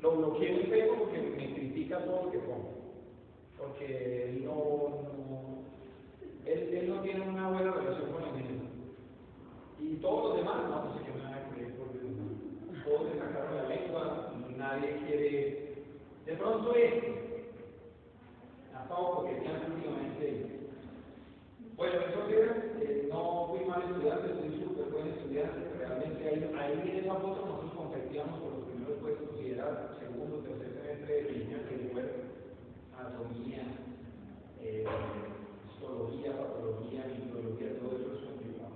lo 0.00 0.12
bloqueé 0.12 0.60
en 0.62 0.70
Facebook 0.70 0.98
porque 0.98 1.18
me 1.18 1.54
critica 1.54 1.98
todo 2.04 2.24
lo 2.26 2.30
que 2.30 2.38
pongo. 2.38 2.77
Porque 3.58 4.24
él 4.24 4.44
no, 4.44 5.64
él, 6.46 6.88
no 6.88 7.00
tiene 7.02 7.28
una 7.28 7.50
buena 7.50 7.72
relación 7.72 8.12
con 8.12 8.22
la 8.22 8.32
niños. 8.32 8.64
Y 9.80 9.96
todos 9.96 10.28
los 10.28 10.36
demás, 10.38 10.68
no, 10.68 10.84
no 10.84 10.94
sé 10.94 11.04
qué 11.04 11.12
me 11.12 11.24
van 11.24 11.34
a 11.34 11.50
creer 11.50 11.74
porque 11.76 11.98
todos 12.84 13.12
se 13.12 13.18
sacaron 13.18 13.56
la 13.56 13.68
lengua, 13.68 14.32
nadie 14.56 14.96
quiere. 15.06 15.84
De 16.26 16.32
pronto 16.34 16.74
este, 16.74 17.52
ha 18.74 18.82
estado 18.82 19.14
coqueteando 19.14 19.74
últimamente. 19.74 20.58
Bueno, 21.76 21.94
era, 22.28 22.56
eh, 22.82 23.08
no 23.08 23.48
fui 23.48 23.64
mal 23.64 23.82
estudiante, 23.82 24.34
fui 24.34 24.60
súper 24.60 24.90
buen 24.90 25.08
estudiante, 25.08 25.70
realmente 25.78 26.28
ahí, 26.28 26.50
ahí 26.58 26.90
en 26.90 27.04
esa 27.04 27.14
foto 27.14 27.46
nosotros 27.46 27.72
competíamos 27.72 28.40
por 28.40 28.52
los 28.52 28.64
primeros 28.66 28.98
puestos 28.98 29.28
y 29.40 29.52
era 29.52 29.94
segundo, 30.00 30.38
tercer 30.38 30.74
semestre 30.74 31.14
de 31.14 31.34
ciencias 31.34 31.70
del 31.70 31.88
cuerpo, 31.92 32.18
anatomía, 32.98 33.62
eh, 34.60 34.84
histología, 35.70 36.36
patología, 36.36 37.06
microbiología, 37.06 37.78
todo 37.78 37.96
eso 37.96 38.12
es 38.12 38.22
complicado. 38.26 38.74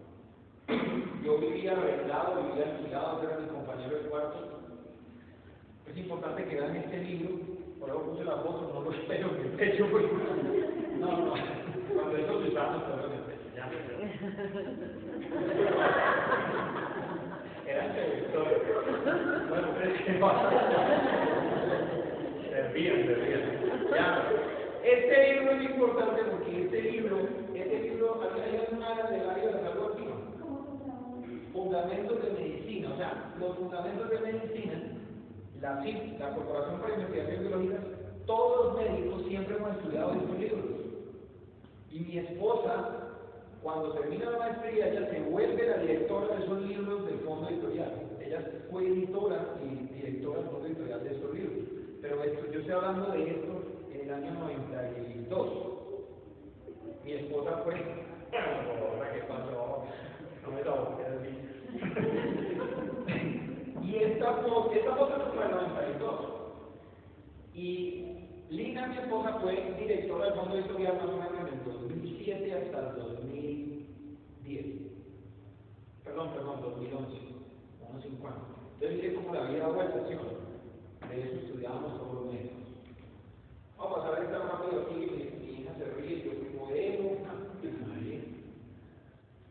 Yo 1.25 1.39
vivía 1.39 1.73
arrendado, 1.73 2.43
vivía 2.49 2.71
alquilado, 2.71 3.23
era 3.23 3.39
mi 3.41 3.49
compañero 3.49 3.97
de 3.99 4.09
cuarto. 4.09 4.53
Importante 6.43 6.49
que 6.49 6.61
vean 6.61 6.77
este 6.77 6.99
libro, 6.99 7.31
por 7.79 7.89
eso 7.89 8.03
puse 8.03 8.25
la 8.25 8.37
foto, 8.37 8.73
no 8.75 8.81
lo 8.81 8.93
espero 8.93 9.29
en 9.37 9.43
el 9.43 9.53
pecho, 9.53 9.87
porque 9.91 10.09
no, 10.99 11.07
no, 11.07 11.35
cuando 11.95 12.17
eso 12.17 12.43
se 12.43 12.49
usaba, 12.49 12.77
no 12.79 13.07
en 13.07 13.13
el 13.13 13.21
pecho, 13.29 13.47
ya 13.55 13.71
Era 17.71 17.87
intelectual. 17.87 18.47
Bueno, 19.49 19.69
ustedes 19.71 20.03
qué 20.03 20.13
pasa. 20.15 20.51
Se 22.51 22.69
ríen, 22.73 23.07
se 23.07 23.15
ríen. 23.15 23.43
Ya. 23.95 24.09
Este 24.85 25.35
libro 25.35 25.53
es 25.53 25.63
importante 25.71 26.23
porque 26.25 26.63
este 26.65 26.83
libro, 26.83 27.19
este 27.55 27.79
libro, 27.83 28.21
aquí 28.25 28.41
hay 28.41 28.67
una 28.73 28.89
del 29.11 29.31
área 29.31 29.47
de 29.47 29.53
la 29.53 29.61
salud. 29.61 29.93
Fundamentos 31.53 32.23
de 32.23 32.31
medicina, 32.33 32.91
o 32.95 32.97
sea, 32.97 33.35
los 33.39 33.57
fundamentos 33.57 34.11
de 34.11 34.19
medicina, 34.21 34.92
la 35.63 35.81
CIP, 35.83 36.19
la 36.19 36.35
Corporación 36.35 36.81
para 36.81 36.95
Investigación 36.95 37.41
Biológica, 37.41 37.77
todos 38.27 38.67
los 38.67 38.77
médicos 38.77 39.23
siempre 39.29 39.57
hemos 39.57 39.77
estudiado 39.77 40.13
estos 40.13 40.39
libros. 40.39 40.65
Y 41.93 42.01
mi 42.01 42.19
esposa, 42.19 43.09
cuando 43.63 43.93
termina 43.93 44.31
la 44.31 44.39
maestría, 44.39 44.89
ella 44.89 45.09
se 45.09 45.21
vuelve 45.21 45.67
la 45.69 45.77
directora 45.79 46.35
de 46.37 46.45
esos 46.45 46.63
libros 46.63 47.07
del 47.07 47.21
fondo 47.21 47.49
editorial. 47.49 47.93
Ella 48.21 48.45
fue 48.71 48.89
editora 48.89 49.55
y 49.63 49.95
directora 49.95 50.41
del 50.41 50.49
fondo 50.51 50.67
editorial 50.67 51.05
de 51.05 51.11
estos 51.13 51.35
libros. 51.35 51.59
Pero 52.01 52.25
esto, 52.25 52.53
yo 52.53 52.59
estoy 52.59 52.75
hablando 52.75 53.13
de 53.13 53.31
esto 53.31 53.63
en 53.93 54.01
el 54.01 54.15
año 54.15 54.33
92. 54.33 55.49
Mi 57.05 57.13
esposa 57.13 57.59
fue. 57.65 57.75
¿Qué 58.33 59.23
pasó? 59.29 59.85
No 60.43 60.51
me 60.51 60.65
la 60.65 60.71
boqué 60.73 61.05
así. 61.07 61.33
y 62.41 62.42
esta 64.23 64.35
foto, 64.43 64.71
esta 64.71 64.95
foto 64.95 65.33
fue 65.35 65.45
en 65.45 65.51
el 65.51 65.57
92. 65.57 66.15
Y 67.55 68.29
Lina, 68.51 68.87
mi 68.87 68.99
esposa, 68.99 69.41
fue 69.41 69.75
directora 69.81 70.27
del 70.27 70.35
fondo 70.35 70.57
editorial 70.59 70.95
más 70.97 71.07
o 71.07 71.17
menos 71.17 71.41
en 71.41 71.59
el 71.59 71.65
2007 71.65 72.55
hasta 72.55 72.79
el 72.79 72.97
2010. 72.97 74.67
Perdón, 76.05 76.31
perdón, 76.35 76.61
2011, 76.63 77.19
unos 77.91 78.03
5 78.03 78.29
años. 78.29 78.43
Entonces, 78.75 79.03
mire 79.03 79.15
cómo 79.15 79.35
la 79.35 79.51
vida 79.51 79.65
ha 79.65 79.71
vuelto, 79.71 80.07
¿sí 80.07 80.15
o 80.15 80.23
no? 80.23 81.09
De 81.09 81.21
eso 81.21 81.35
estudiaba 81.45 81.81
modelamos 81.81 82.01
todos 82.01 82.15
los 82.15 82.33
médicos. 82.33 82.59
Vamos 83.77 84.05
a 84.05 84.11
ver 84.11 84.23
esta 84.23 84.39
rápido 84.39 84.83
aquí, 84.83 84.95
mi, 84.95 85.47
mi 85.47 85.61
hija 85.61 85.75
se 85.75 85.85
ríe, 85.95 86.23
yo 86.23 86.31
fui 86.39 86.59
modelo, 86.59 87.03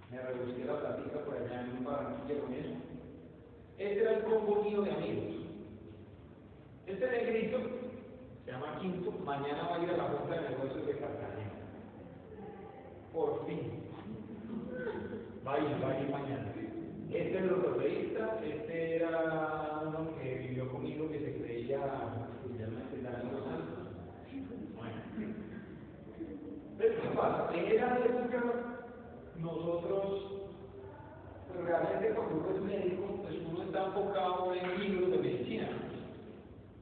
me 0.09 0.21
rebusqué 0.21 0.65
la 0.65 0.79
platica 0.79 1.19
por 1.25 1.35
allá 1.35 1.61
en 1.61 1.77
un 1.77 1.83
barranquilla 1.83 2.39
con 2.39 2.53
eso. 2.53 2.90
Este 3.81 4.00
era 4.00 4.11
el 4.11 4.23
combo 4.25 4.61
mío 4.61 4.83
de 4.83 4.91
amigos. 4.91 5.35
Este 6.85 7.07
negrito 7.07 7.57
se 8.45 8.51
llama 8.51 8.77
Quinto, 8.79 9.11
mañana 9.25 9.69
va 9.69 9.77
a 9.77 9.83
ir 9.83 9.89
a 9.89 9.97
la 9.97 10.03
Junta 10.03 10.35
de 10.35 10.50
Negocios 10.50 10.85
de 10.85 10.97
Cartagena. 11.00 11.51
Por 13.11 13.43
fin. 13.47 13.81
Va 15.47 15.55
a 15.55 15.57
mañana. 15.57 16.53
Este 17.09 17.38
es 17.38 17.43
el 17.43 17.50
rodeísta, 17.50 18.39
este 18.45 18.97
era 18.97 19.81
uno 19.88 20.15
que 20.21 20.35
vivió 20.35 20.71
conmigo 20.71 21.09
que 21.09 21.19
se 21.19 21.41
creía. 21.41 21.79
Bueno. 24.77 25.01
Pero 26.77 27.01
¿qué 27.01 27.07
pasa? 27.17 27.50
En 27.55 27.65
esa 27.65 27.97
época 27.97 28.43
nosotros 29.39 30.50
realmente 31.60 32.10
cuando 32.15 32.36
uno 32.36 32.55
es 32.55 32.62
médico, 32.62 33.20
pues 33.22 33.36
uno 33.50 33.63
está 33.63 33.86
enfocado 33.86 34.53
en 34.53 34.79
libros 34.79 35.12
de 35.12 35.17
medicina. 35.17 35.70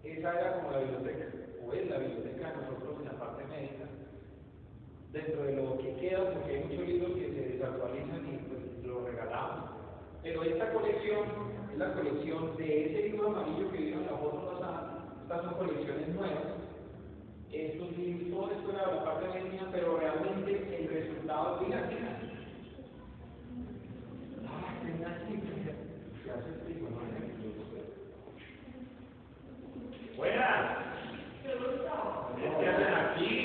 Esa 0.04 0.40
era 0.40 0.56
como 0.56 0.72
la 0.72 0.80
biblioteca, 0.80 1.26
o 1.66 1.74
es 1.74 1.90
la 1.90 1.98
biblioteca 1.98 2.52
de 2.52 2.56
nosotros 2.58 2.96
en 3.00 3.06
la 3.06 3.20
parte 3.20 3.46
médica. 3.46 3.86
Dentro 5.12 5.44
de 5.44 5.56
lo 5.56 5.78
que 5.78 5.96
queda, 5.96 6.34
porque 6.34 6.56
hay 6.56 6.64
muchos 6.64 6.88
libros 6.88 7.12
que 7.14 7.30
se 7.34 7.42
desactualizan 7.54 8.28
y 8.28 8.38
pues 8.48 8.86
los 8.86 9.04
regalamos. 9.06 9.70
Pero 10.22 10.44
esta 10.44 10.74
colección 10.74 11.26
es 11.72 11.78
la 11.78 11.94
colección 11.94 12.58
de 12.58 12.86
ese 12.86 13.10
libro 13.10 13.28
amarillo 13.28 13.72
que 13.72 13.78
vieron 13.78 14.06
la 14.06 14.18
foto 14.18 14.52
pasada. 14.52 15.06
Estas 15.24 15.42
son 15.44 15.54
colecciones 15.56 16.08
nuevas. 16.10 16.44
Estos 17.52 17.98
libros, 17.98 18.30
todo 18.30 18.52
esto 18.52 18.70
era 18.72 18.96
la 18.96 19.04
parte 19.04 19.28
médica, 19.30 19.66
pero 19.72 19.98
realmente 19.98 20.78
el 20.78 20.88
resultado, 20.88 21.60
mira, 24.84 25.10
mira, 25.30 25.74
Buenas. 30.18 30.78
¿Qué 32.60 32.68
hacen 32.68 32.94
aquí? 32.94 33.36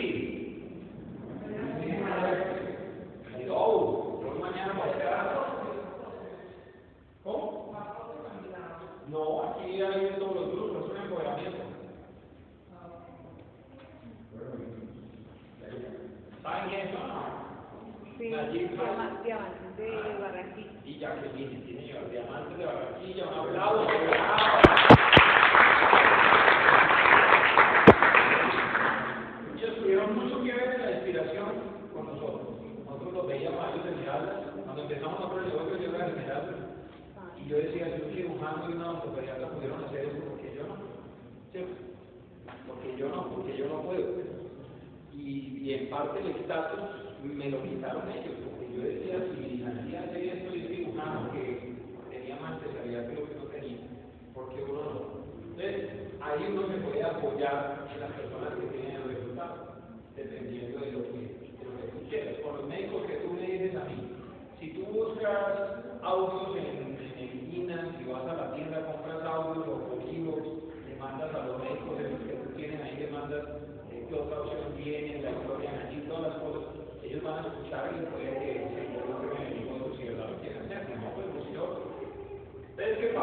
Hello. 3.38 4.20
Yo 4.22 4.28
mañana 4.40 4.72
voy 4.72 4.88
a 4.90 5.44
¿Cómo? 7.22 7.74
No, 9.08 9.42
aquí 9.44 9.80
hay 9.80 10.16
todos 10.18 10.34
los 10.34 10.50
grupos, 10.52 10.84
es 10.84 10.90
un 10.90 10.96
empoderamiento. 11.04 11.58
¿Saben 16.42 16.68
quiénes 16.68 16.90
son? 16.92 17.10
Sí, 18.18 18.30
Nayib, 18.30 18.70
diama- 18.72 19.20
diamantes 19.24 19.76
de 19.76 20.18
Barranquilla. 20.20 20.70
Y 20.84 20.98
Jacqueline, 20.98 21.62
tiene 21.64 21.92
los 22.00 22.10
diamantes 22.10 22.58
de 22.58 22.64
Barranquilla, 22.66 23.24
un 23.28 23.34
aplauso. 23.34 23.88
Ellos 29.56 29.76
tuvieron 29.78 30.14
mucho 30.18 30.42
que 30.42 30.52
ver 30.52 30.74
en 30.74 30.82
la 30.82 30.90
inspiración 30.92 31.46
con 31.94 32.06
nosotros. 32.06 32.48
Nosotros 32.86 33.12
los 33.14 33.26
veíamos 33.26 33.64
a 33.64 33.70
ellos 33.72 33.86
en 33.86 33.92
Esmeralda. 33.94 34.52
Cuando 34.64 34.82
empezamos 34.82 35.20
a 35.20 35.28
poner 35.30 35.44
el 35.44 35.52
negocio, 35.52 35.76
yo 35.78 35.94
era 35.96 36.04
en 36.06 36.10
Esmeralda. 36.18 36.52
Y 37.38 37.48
yo 37.48 37.56
decía, 37.56 37.96
yo 37.98 38.04
dibujando 38.08 38.70
y 38.70 38.72
una 38.74 38.90
ortopediatra 38.90 39.48
pudieron 39.50 39.84
hacer 39.84 40.00
eso, 40.06 40.18
porque 40.30 40.54
yo 40.56 40.62
no? 40.66 40.76
¿Cierto? 41.52 41.74
Porque 42.66 42.96
yo 42.96 43.08
no, 43.08 43.28
porque 43.30 43.56
yo 43.56 43.66
no 43.68 43.82
puedo. 43.82 44.34
Y, 45.14 45.58
y 45.62 45.74
en 45.74 45.90
parte 45.90 46.20
el 46.20 46.30
estatus 46.30 46.80
me 47.22 47.48
lo 47.50 47.62
quitaron 47.62 48.10
ellos, 48.10 48.34
porque 48.44 48.74
yo 48.74 48.82
decía, 48.82 49.16
si 49.38 49.62
hacía 49.64 50.00
hacer 50.02 50.24
esto 50.24 50.54
y 50.54 50.60
estoy 50.60 50.76
dibujando 50.76 51.32
que 51.32 51.72
tenía 52.10 52.36
más 52.36 52.60
especialidad 52.60 53.08
que 53.08 53.14
lo 53.14 53.28
que 53.28 53.34
no 53.36 53.44
tenía, 53.44 53.78
porque 54.34 54.62
uno 54.64 54.82
no. 54.82 55.24
Entonces, 55.54 55.90
ahí 56.20 56.44
uno 56.50 56.66
se 56.68 56.74
puede 56.82 57.04
apoyar 57.04 57.88
en 57.94 58.00
las 58.00 58.10
personas 58.12 58.50
que 58.58 58.66
tienen 58.76 58.96
el 58.96 59.04
resultado, 59.14 59.54
dependiendo 60.16 60.80
de 60.80 60.92
lo 60.92 61.02
que, 61.04 61.18
de 61.56 61.64
lo 61.64 61.72
que 61.80 61.86
tú 61.92 62.08
quieras. 62.10 62.34
Por 62.42 62.54
los 62.58 62.68
médicos 62.68 63.06
que 63.06 63.16
tú 63.22 63.32
me 63.32 63.40
dices 63.46 63.76
a 63.76 63.84
mí, 63.84 64.10
si 64.60 64.70
tú 64.74 64.82
buscas 64.86 65.80
audios 66.02 66.56
en, 66.58 66.66
en 66.76 66.92
Medellina, 66.98 67.94
si 67.96 68.04
vas 68.10 68.26
a 68.26 68.34
la 68.34 68.54
tienda, 68.54 68.84
compras 68.84 69.22
audios 69.24 69.64
o 69.68 70.12
libros, 70.12 70.42
le 70.90 70.96
mandas 70.96 71.32
a 71.34 71.46
los 71.46 71.62
médicos 71.62 72.00
esos 72.00 72.20
que 72.26 72.34
tú 72.34 72.50
tienes 72.56 72.82
ahí, 72.82 72.96
le 72.98 73.06
mandas 73.10 73.44
eh, 73.90 74.04
qué 74.10 74.14
otra 74.14 74.40
opción 74.42 74.74
tienen, 74.82 75.22
la 75.22 75.30
historia 75.30 75.70
allí, 75.88 76.00
todas 76.08 76.22
las 76.34 76.36
cosas, 76.42 76.62
ellos 77.04 77.22
van 77.22 77.44
a 77.44 77.46
escuchar 77.48 77.84
y 77.94 78.04
puede 78.10 78.32
que 78.42 78.50
se 78.74 78.80
involucren 78.90 79.42
en 79.46 79.52
el 79.52 79.64
negocio 79.64 79.94
si 79.96 80.02
de 80.02 80.10
verdad 80.10 80.30
lo 80.30 80.36
quieren 80.40 80.62
hacer, 80.64 80.86
si 80.86 80.92
no, 80.98 81.06
pues 81.14 81.26
busque 81.34 81.58
otro. 81.58 81.84
Entonces, 82.70 82.98
¿qué 82.98 83.06
pasa? 83.08 83.13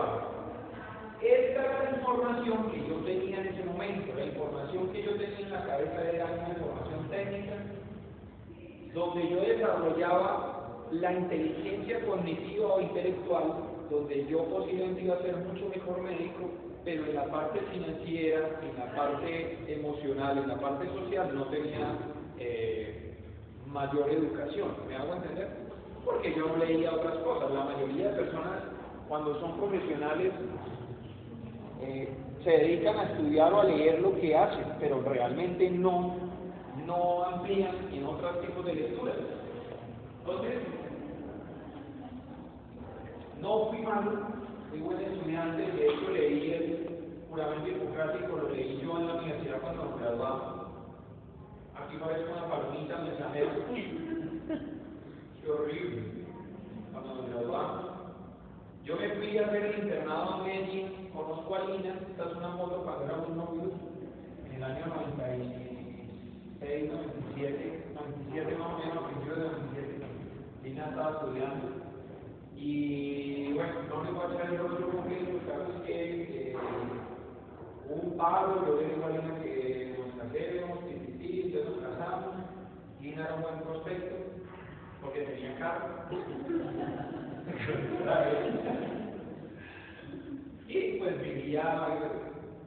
Esta 1.22 1.64
era 1.64 1.84
la 1.84 1.98
información 1.98 2.72
que 2.72 2.88
yo 2.88 2.96
tenía 3.06 3.42
en 3.42 3.48
ese 3.48 3.64
momento, 3.64 4.14
la 4.16 4.26
información 4.26 4.90
que 4.90 5.04
yo 5.04 5.12
tenía 5.12 5.40
en 5.40 5.52
la 5.52 5.66
cabeza 5.66 6.12
era 6.12 6.26
una 6.26 6.50
información 6.50 7.10
técnica, 7.10 7.54
donde 8.94 9.30
yo 9.30 9.42
desarrollaba 9.42 10.88
la 10.92 11.14
inteligencia 11.14 12.06
cognitiva 12.06 12.74
o 12.74 12.82
intelectual, 12.82 13.54
donde 13.90 14.26
yo 14.28 14.44
posiblemente 14.46 15.02
iba 15.04 15.16
a 15.16 15.22
ser 15.22 15.36
mucho 15.38 15.70
mejor 15.70 16.02
médico, 16.02 16.50
pero 16.84 17.06
en 17.06 17.16
la 17.16 17.26
parte 17.26 17.60
financiera, 17.72 18.60
en 18.62 18.80
la 18.80 18.96
parte 18.96 19.58
emocional, 19.68 20.38
en 20.38 20.48
la 20.48 20.58
parte 20.58 20.88
social 20.88 21.36
no 21.36 21.46
tenía 21.46 21.96
eh, 22.40 23.16
mayor 23.68 24.10
educación. 24.10 24.70
¿Me 24.88 24.96
hago 24.96 25.14
entender? 25.16 25.50
Porque 26.04 26.34
yo 26.36 26.56
leía 26.58 26.94
otras 26.94 27.18
cosas. 27.18 27.52
La 27.52 27.64
mayoría 27.66 28.10
de 28.10 28.24
personas, 28.24 28.64
cuando 29.12 29.38
son 29.42 29.58
profesionales, 29.58 30.32
eh, 31.82 32.08
se 32.46 32.50
dedican 32.50 32.98
a 32.98 33.04
estudiar 33.12 33.52
o 33.52 33.60
a 33.60 33.66
leer 33.66 34.00
lo 34.00 34.16
que 34.16 34.34
hacen, 34.34 34.64
pero 34.80 35.02
realmente 35.02 35.70
no, 35.70 36.16
no 36.86 37.26
amplían 37.26 37.76
en 37.92 38.06
otros 38.06 38.40
tipos 38.40 38.66
de 38.66 38.74
lecturas. 38.74 39.18
Entonces, 40.22 40.60
no 43.42 43.66
fui 43.66 43.82
malo, 43.82 44.12
fui 44.70 44.80
buen 44.80 45.02
estudiante, 45.02 45.62
de 45.62 45.88
hecho 45.90 46.10
leí 46.12 46.52
el 46.54 47.26
juramento 47.30 47.68
hipocrático, 47.68 48.38
lo 48.38 48.50
leí 48.52 48.80
yo 48.82 48.98
en 48.98 49.08
la 49.08 49.16
universidad 49.16 49.60
cuando 49.60 49.84
nos 49.88 50.00
graduamos. 50.00 50.68
Aquí 51.76 51.98
parece 51.98 52.32
una 52.32 52.48
palomita 52.48 52.98
mensajera. 53.00 53.56
Qué 55.44 55.52
horrible. 55.52 56.02
Cuando 56.94 57.16
nos 57.16 57.30
graduamos. 57.30 57.91
Yo 58.84 58.96
me 58.96 59.10
fui 59.10 59.38
a 59.38 59.46
hacer 59.46 59.64
el 59.64 59.84
internado 59.84 60.38
en 60.38 60.44
Medellín, 60.44 61.10
conozco 61.14 61.54
a 61.56 61.66
Lina, 61.66 62.00
esta 62.10 62.30
es 62.30 62.36
una 62.36 62.58
foto 62.58 62.82
cuando 62.84 63.06
éramos 63.06 63.30
novios, 63.30 63.74
en 64.48 64.56
el 64.56 64.64
año 64.64 64.88
96, 64.88 66.92
97, 66.92 67.84
97 67.94 68.56
más 68.56 68.74
o 68.74 68.78
menos, 68.80 69.04
principios 69.04 69.38
de 69.38 69.44
97. 69.44 70.02
Lina 70.64 70.90
estaba 70.90 71.12
estudiando. 71.12 71.68
Y 72.58 73.54
bueno, 73.54 73.84
no 73.88 74.04
me 74.04 74.12
voy 74.12 74.26
a 74.26 74.34
echar 74.34 74.50
el 74.52 74.58
rollo 74.58 74.90
con 74.90 75.12
él, 75.12 75.30
lo 75.32 75.38
caso 75.52 75.74
es 75.78 75.84
que 75.86 76.52
eh, 76.52 76.56
un 77.88 78.18
paro, 78.18 78.66
yo 78.66 78.82
le 78.82 78.96
digo 78.96 79.06
a 79.06 79.10
Lina 79.10 79.36
que 79.44 79.96
nos 79.96 80.10
casemos, 80.18 80.80
que 80.86 80.94
sí, 81.20 81.30
entonces 81.46 81.70
nos 81.70 81.82
casamos. 81.88 82.34
Lina 83.00 83.26
era 83.26 83.36
un 83.36 83.44
buen 83.44 83.60
prospecto, 83.60 84.16
porque 85.02 85.22
tenía 85.22 85.56
carro. 85.60 85.86
Y 90.68 90.98
pues 91.00 91.22
vivía 91.22 91.64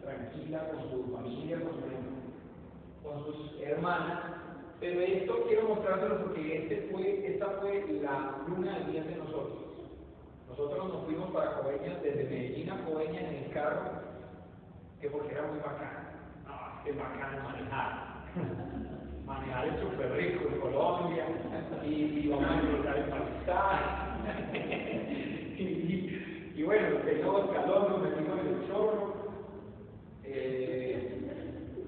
tranquila 0.03 0.69
con 0.71 0.91
su 0.91 1.13
familia, 1.15 1.59
con, 1.61 1.73
su- 1.73 3.09
con 3.09 3.25
sus 3.25 3.61
hermanas. 3.63 4.21
Pero 4.81 5.01
esto 5.01 5.45
quiero 5.49 5.69
mostrárselo 5.69 6.21
porque 6.25 6.57
este 6.59 6.89
esta 7.35 7.47
fue 7.61 7.85
la 8.03 8.39
luna 8.47 8.79
de 8.81 8.85
miel 8.93 9.07
de 9.07 9.17
nosotros. 9.17 9.59
Nosotros 10.49 10.89
nos 10.93 11.05
fuimos 11.05 11.31
para 11.31 11.55
Coveñas, 11.59 12.03
desde 12.03 12.25
Medellín 12.25 12.71
a 12.71 12.85
Coveñas 12.85 13.25
en 13.25 13.45
el 13.45 13.51
carro, 13.53 13.91
que 15.01 15.09
porque 15.09 15.33
era 15.33 15.47
muy 15.47 15.59
bacán. 15.59 16.11
No, 16.47 16.91
es 16.91 16.97
bacán 16.99 17.43
manejar. 17.45 18.15
manejar 19.27 19.69
es 19.69 19.81
súper 19.81 20.13
rico 20.13 20.45
en 20.53 20.61
Colombia, 20.61 21.27
y, 21.87 22.29
vamos 22.29 22.51
a 22.51 22.61
encontrar 22.61 22.99
en 22.99 23.11
Pakistán. 23.11 24.14
y, 26.57 26.63
bueno, 26.63 26.97
teníamos 27.05 27.51
calor, 27.51 27.91
nos 27.91 28.01
metimos 28.03 28.39
en 28.41 28.47
el 28.47 28.69
chorro. 28.69 29.15
Eh, 30.25 31.31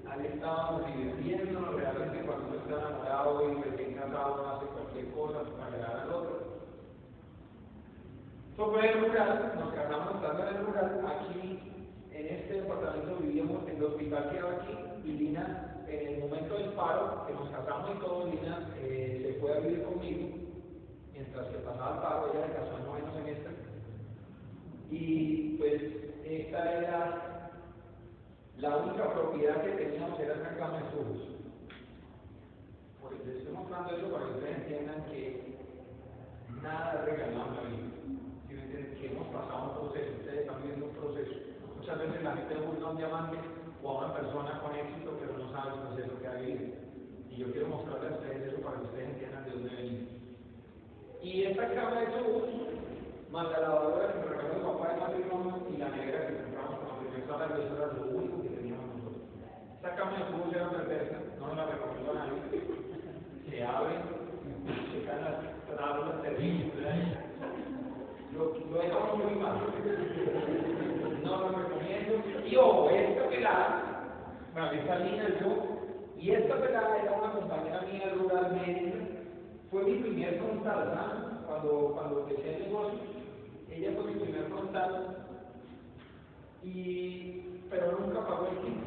ahí 0.09 0.25
estábamos 0.33 0.85
divirtiéndonos, 0.87 1.75
realmente 1.75 2.25
cuando 2.25 2.47
uno 2.47 2.57
está 2.57 2.77
enamorado 2.77 3.51
y 3.51 3.61
recién 3.63 3.93
casado 3.93 4.47
hace 4.47 4.65
cualquier 4.67 5.11
cosa 5.11 5.43
para 5.57 5.67
agradar 5.67 5.99
al 6.01 6.11
otro. 6.11 6.47
Eso 8.53 8.71
fue 8.71 8.91
el 8.91 8.99
rural, 9.01 9.53
nos 9.59 9.73
casamos 9.73 10.15
estando 10.15 10.47
en 10.47 10.55
el 10.55 10.65
rural, 10.65 11.05
aquí 11.05 11.59
en 12.11 12.27
este 12.27 12.61
departamento 12.61 13.17
vivíamos 13.17 13.67
en 13.67 13.79
dos 13.79 13.91
hospital 13.93 14.31
quedó 14.31 14.47
aquí 14.49 14.73
y 15.05 15.11
Lina, 15.11 15.83
en 15.87 16.07
el 16.07 16.19
momento 16.21 16.55
del 16.55 16.69
paro, 16.71 17.25
que 17.27 17.33
nos 17.33 17.49
casamos 17.49 17.91
y 17.95 17.99
todo, 17.99 18.25
Lina 18.25 18.69
eh, 18.77 19.21
se 19.23 19.39
fue 19.39 19.55
a 19.55 19.59
vivir 19.59 19.83
conmigo, 19.83 20.46
mientras 21.17 21.47
que 21.47 21.57
pasaba 21.59 21.95
el 21.95 22.01
paro, 22.01 22.33
ella 22.33 22.47
se 22.47 22.53
casó 22.53 22.77
en 22.77 22.85
noveno 22.85 23.13
semestre. 23.13 23.55
Y 24.91 25.57
pues 25.57 25.81
esta 26.23 26.71
era 26.77 27.51
la 28.57 28.77
única 28.77 29.13
propiedad 29.13 29.61
que 29.63 29.71
teníamos, 29.71 30.19
era 30.19 30.35
esta 30.35 30.57
cama 30.57 30.77
de 30.77 30.89
tubos. 30.91 31.17
Pues 33.01 33.25
les 33.25 33.37
estoy 33.37 33.53
mostrando 33.53 33.97
eso 33.97 34.11
para 34.11 34.25
que 34.25 34.31
ustedes 34.31 34.57
entiendan 34.57 35.05
que 35.05 35.57
nada 36.61 36.93
es 36.93 37.05
regalado 37.05 37.49
en 37.49 37.55
la 37.55 37.61
vida. 37.69 37.87
Que 38.99 39.07
hemos 39.07 39.27
pasado 39.27 39.63
un 39.63 39.73
proceso, 39.77 40.17
ustedes 40.19 40.41
están 40.41 40.61
viendo 40.63 40.85
un 40.85 40.93
proceso. 40.93 41.33
Muchas 41.77 41.99
veces 41.99 42.23
la 42.23 42.35
gente 42.35 42.55
busca 42.55 42.89
un 42.89 42.97
diamante 42.97 43.37
o 43.83 43.89
a 43.89 44.05
una 44.05 44.13
persona 44.13 44.61
con 44.61 44.75
éxito, 44.75 45.17
pero 45.19 45.37
no 45.37 45.51
sabe 45.51 45.73
el 45.73 45.79
proceso 45.87 46.19
que 46.19 46.27
ha 46.27 46.33
vivido. 46.33 46.73
Y 47.29 47.35
yo 47.37 47.51
quiero 47.51 47.67
mostrarles 47.67 48.11
a 48.11 48.15
ustedes 48.15 48.53
eso 48.53 48.61
para 48.61 48.77
que 48.77 48.85
ustedes 48.85 49.09
entiendan 49.09 49.45
de 49.45 49.51
dónde 49.51 49.75
venimos. 49.75 50.16
Y 51.23 51.43
esta 51.43 51.67
cama 51.73 51.99
de 52.01 52.07
tubos, 52.07 52.43
más 53.31 53.51
la 53.51 53.59
lavadora 53.59 54.13
que 54.13 54.19
me 54.19 54.25
regaló 54.25 54.53
el 54.55 54.61
papá 54.61 54.93
de 54.93 54.99
matrimonio 55.01 55.67
y 55.73 55.77
la 55.77 55.89
nevera 55.89 56.27
que 56.27 56.37
compramos 56.37 56.79
la 56.87 56.99
primera 56.99 57.27
sala, 57.27 57.45
eso 57.45 57.75
era 57.75 57.93
lo 57.93 58.17
único 58.17 58.41
que 58.43 58.49
teníamos 58.49 58.85
nosotros. 58.95 59.23
Esta 59.75 59.95
cama 59.95 60.17
de 60.17 60.23
tubos 60.25 60.53
era 60.55 60.69
perversa, 60.69 61.17
no 61.39 61.55
la 61.55 61.65
recomiendo 61.65 62.11
a 62.11 62.15
nadie. 62.15 62.61
Se 63.49 63.63
abre, 63.63 63.95
se 64.93 65.05
caen 65.05 65.23
las 65.25 65.77
tablas 65.77 66.21
terribles. 66.21 66.67
Lo, 68.33 68.53
lo 68.71 68.79
dejamos 68.79 69.17
muy 69.17 69.35
mal. 69.35 69.57
No 71.23 71.37
lo 71.37 71.49
recomiendo. 71.49 72.13
Y 72.45 72.55
ojo, 72.55 72.89
esta 72.89 73.29
pelada, 73.29 74.03
bueno, 74.53 74.71
esta 74.71 74.99
línea 74.99 75.39
yo, 75.41 75.77
y 76.17 76.31
esta 76.31 76.55
pelada 76.55 76.97
era 77.01 77.11
una 77.13 77.33
compañera 77.33 77.81
mía 77.81 78.13
rural 78.15 78.51
fue 79.77 79.91
mi 79.91 79.99
primer 79.99 80.39
frontal, 80.39 80.91
¿sabes? 80.95 81.39
Cuando, 81.45 81.91
cuando 81.93 82.19
empecé 82.21 82.55
el 82.55 82.63
negocio, 82.63 82.99
ella 83.71 83.91
fue 83.95 84.11
mi 84.11 84.19
primer 84.19 84.45
frontal, 84.45 85.17
y, 86.63 87.43
pero 87.69 87.99
nunca 87.99 88.25
pagó 88.25 88.47
el 88.47 88.57
kit. 88.65 88.79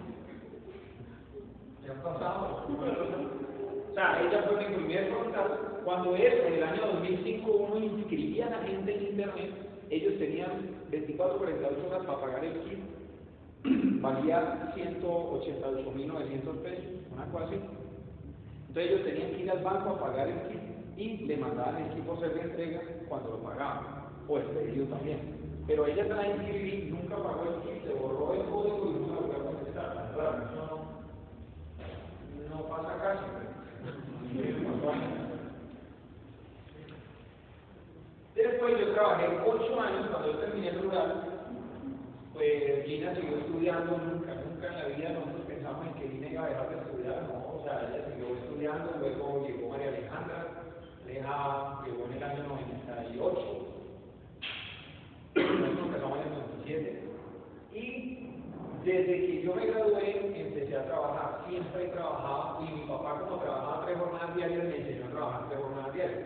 Ya 1.87 1.93
han 1.93 2.03
pasado. 2.03 2.67
O 2.69 3.95
sea, 3.95 4.21
ella 4.21 4.43
fue 4.49 4.69
mi 4.69 4.75
primer 4.75 5.11
frontal. 5.11 5.81
Cuando 5.85 6.17
eso, 6.17 6.47
en 6.47 6.55
el 6.55 6.63
año 6.63 6.87
2005, 6.95 7.51
uno 7.51 7.79
inscribía 7.79 8.49
a 8.49 8.51
la 8.51 8.59
gente 8.67 8.95
en 8.95 9.07
internet, 9.07 9.51
ellos 9.91 10.19
tenían 10.19 10.51
24 10.91 11.39
48 11.39 11.87
horas 11.87 12.07
para 12.07 12.21
pagar 12.21 12.45
el 12.45 12.61
kit. 12.63 12.81
Valía 14.01 14.73
188.900 14.75 16.57
pesos, 16.63 16.85
una 17.13 17.27
cosa. 17.27 17.55
Entonces 17.55 18.93
ellos 18.93 19.05
tenían 19.05 19.31
que 19.33 19.43
ir 19.43 19.51
al 19.51 19.63
banco 19.63 19.91
a 19.91 20.01
pagar 20.01 20.29
el 20.29 20.49
kit 20.49 20.70
y 21.01 21.17
le 21.27 21.37
mandaban 21.39 21.77
el 21.77 22.03
por 22.03 22.21
ser 22.21 22.35
de 22.35 22.43
entrega 22.43 22.81
cuando 23.09 23.31
lo 23.31 23.43
pagaban, 23.43 24.05
o 24.29 24.37
el 24.37 24.45
pedido 24.45 24.85
también. 24.87 25.41
Pero 25.67 25.87
ella 25.87 26.05
se 26.05 26.15
la 26.15 26.29
inscribí, 26.29 26.91
nunca 26.91 27.17
pagó 27.17 27.45
el 27.45 27.63
kit, 27.63 27.85
se 27.85 27.95
borró 27.95 28.35
el 28.35 28.43
código 28.51 28.91
y 28.91 29.09
la 29.09 29.21
volvió 29.21 29.37
a 29.37 29.45
contestar. 29.45 30.11
Claro, 30.15 30.45
eso 30.45 30.89
no, 32.49 32.57
no 32.57 32.63
pasa 32.69 32.93
casi. 33.03 33.25
Después 38.35 38.81
yo 38.81 38.93
trabajé 38.93 39.27
ocho 39.47 39.81
años 39.81 40.07
cuando 40.11 40.33
yo 40.33 40.39
terminé 40.39 40.69
el 40.69 40.83
rural, 40.83 41.25
pues 42.35 42.87
Lina 42.87 43.15
siguió 43.15 43.39
estudiando, 43.39 43.99
nunca, 43.99 44.35
nunca 44.35 44.67
en 44.67 44.77
la 44.77 44.85
vida 44.97 45.09
nosotros 45.11 45.47
pensamos 45.47 45.87
en 45.87 45.95
que 45.95 46.09
Lina 46.09 46.29
iba 46.29 46.45
a 46.45 46.49
dejar 46.49 46.69
de 46.71 46.77
estudiar, 46.77 47.23
no, 47.23 47.57
o 47.57 47.63
sea, 47.65 47.89
ella 47.89 48.05
siguió 48.09 48.37
estudiando, 48.37 48.97
luego 48.99 49.47
llegó 49.47 49.69
María 49.71 49.89
Alejandra, 49.89 50.50
Aleja 51.21 51.83
llegó 51.85 52.07
en 52.07 52.17
el 52.17 52.23
año 52.23 52.43
98, 52.45 53.41
nosotros 55.35 55.87
empezamos 55.87 56.19
en 56.19 56.25
el 56.25 56.31
97, 56.31 57.03
y 57.73 58.31
desde 58.85 59.27
que 59.27 59.43
yo 59.43 59.55
me 59.55 59.67
gradué 59.67 60.41
empecé 60.41 60.77
a 60.77 60.87
trabajar, 60.87 61.45
siempre 61.49 61.85
he 61.85 61.89
trabajado, 61.89 62.65
y 62.65 62.73
mi 62.73 62.87
papá 62.87 63.21
como 63.21 63.37
trabajaba 63.43 63.85
tres 63.85 63.99
jornadas 63.99 64.35
diarias 64.35 64.65
me 64.65 64.77
enseñó 64.79 65.07
a 65.07 65.11
trabajar 65.11 65.49
tres 65.49 65.61
jornadas 65.61 65.95
diarias. 65.95 66.21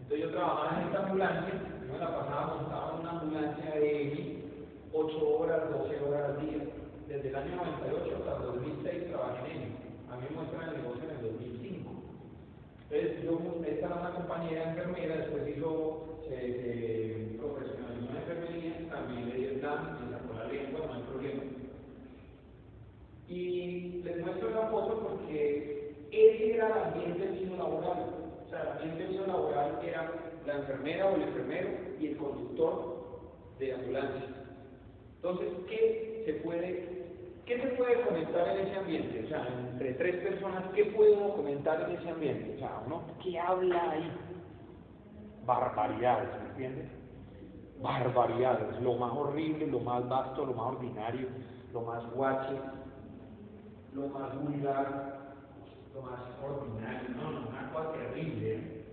Entonces 0.00 0.20
yo 0.20 0.30
trabajaba 0.30 0.80
en 0.80 0.86
esta 0.86 0.98
ambulancia, 1.02 1.54
yo 1.86 1.92
me 1.92 1.98
la 1.98 2.18
pasaba 2.18 2.54
montaba 2.54 2.92
en 2.92 3.00
una 3.00 3.10
ambulancia 3.10 3.70
de 3.74 4.42
8 4.92 5.38
horas, 5.38 5.70
12 5.70 6.00
horas 6.04 6.30
al 6.30 6.40
día. 6.40 6.58
Desde 7.08 7.28
el 7.28 7.36
año 7.36 7.56
98 7.56 8.16
hasta 8.16 8.36
el 8.36 8.42
2006 8.42 9.08
trabajé 9.08 9.52
en 9.52 9.62
ello. 9.62 9.76
A 10.10 10.16
mí 10.16 10.26
me 10.30 10.36
muestran 10.36 10.68
el 10.68 10.82
negocio 10.82 11.04
en 11.04 11.10
el 11.16 11.22
2005. 11.22 11.61
Entonces 12.92 13.24
yo, 13.24 13.40
esta 13.66 13.86
era 13.86 13.94
una 13.94 14.14
compañera 14.14 14.70
enfermera, 14.70 15.16
después 15.16 15.48
hizo, 15.48 16.18
se, 16.28 16.36
se 16.36 17.38
profesionalizó 17.38 18.10
en 18.10 18.16
enfermería, 18.16 18.88
también 18.90 19.30
le 19.30 19.36
dio 19.36 19.48
el 19.48 19.60
plan, 19.60 19.98
me 20.04 20.12
sacó 20.12 20.34
la 20.34 20.52
lengua, 20.52 20.86
no 20.86 20.92
hay 20.92 21.02
problema. 21.04 21.42
Y 23.28 24.02
les 24.04 24.20
muestro 24.20 24.50
la 24.50 24.66
foto 24.68 25.08
porque 25.08 25.94
ese 26.10 26.54
era 26.54 26.66
el 26.66 26.72
ambiente 26.72 27.56
laboral. 27.56 28.14
O 28.44 28.50
sea, 28.50 28.60
el 28.60 28.90
ambiente 28.90 29.12
mío 29.12 29.26
laboral 29.26 29.80
era 29.82 30.12
la 30.46 30.54
enfermera 30.56 31.06
o 31.06 31.16
el 31.16 31.22
enfermero 31.22 31.70
y 31.98 32.08
el 32.08 32.16
conductor 32.18 33.22
de 33.58 33.72
ambulancia. 33.72 34.26
Entonces, 35.16 35.48
¿qué 35.66 36.22
se 36.26 36.34
puede, 36.44 37.01
qué 37.56 37.62
se 37.62 37.74
puede 37.74 38.00
comentar 38.02 38.48
en 38.48 38.66
ese 38.66 38.78
ambiente? 38.78 39.24
O 39.24 39.28
sea, 39.28 39.46
entre 39.72 39.94
tres 39.94 40.16
personas, 40.24 40.64
¿qué 40.74 40.84
puedo 40.86 41.34
comentar 41.36 41.80
en 41.82 41.96
ese 41.96 42.08
ambiente? 42.08 42.54
O 42.54 42.58
sea, 42.58 42.82
uno, 42.86 43.02
¿qué 43.22 43.38
habla 43.38 43.90
ahí? 43.90 44.10
Barbaridades, 45.44 46.28
¿me 46.42 46.48
entiendes? 46.50 46.88
Barbaridades, 47.80 48.80
lo 48.80 48.94
más 48.94 49.12
horrible, 49.12 49.66
lo 49.66 49.80
más 49.80 50.08
vasto, 50.08 50.46
lo 50.46 50.54
más 50.54 50.74
ordinario, 50.74 51.28
lo 51.72 51.80
más 51.82 52.10
guache, 52.12 52.56
lo 53.92 54.06
más 54.08 54.34
vulgar, 54.42 55.18
lo 55.94 56.02
más 56.02 56.20
ordinario, 56.42 57.08
no, 57.16 57.30
no, 57.32 57.48
una 57.48 57.70
cosa 57.72 57.92
terrible. 57.92 58.54
¿eh? 58.54 58.84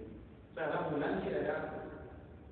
O 0.51 0.53
sea, 0.55 0.67
la 0.69 0.87
ambulancia 0.87 1.37
era, 1.37 1.73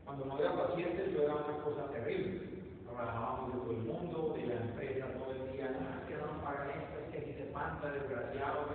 cuando 0.05 0.25
no 0.25 0.35
había 0.35 0.55
pacientes, 0.55 1.09
eso 1.09 1.23
era 1.23 1.35
una 1.35 1.63
cosa 1.63 1.89
terrible. 1.91 2.57
Trabajábamos 2.85 3.53
de 3.53 3.59
todo 3.59 3.71
el 3.71 3.77
mundo, 3.77 4.33
de 4.37 4.47
la 4.47 4.61
empresa 4.61 5.05
todo 5.19 5.31
el 5.31 5.51
día, 5.51 5.69
no, 5.69 6.01
es 6.01 6.07
que 6.07 6.15
no 6.15 6.33
nos 6.33 6.43
pagan 6.43 6.69
esto, 6.69 6.97
desgraciado. 7.57 8.67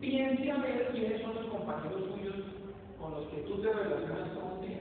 Piense 0.00 0.52
ver 0.60 0.88
quiénes 0.92 1.22
son 1.22 1.34
los 1.34 1.46
compañeros 1.46 2.02
suyos 2.14 2.36
con 2.98 3.10
los 3.12 3.26
que 3.28 3.38
tú 3.42 3.60
te 3.60 3.72
relacionas 3.72 4.32
todo 4.34 4.60
el 4.60 4.68
día. 4.68 4.80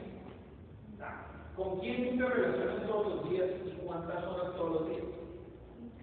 ¿Con 1.55 1.79
quién 1.79 2.11
tú 2.11 2.17
te 2.17 2.29
relacionas 2.29 2.87
todos 2.87 3.15
los 3.15 3.29
días 3.29 3.49
y 3.65 3.71
cuántas 3.85 4.23
horas 4.23 4.55
todos 4.55 4.81
los 4.81 4.89
días? 4.89 5.03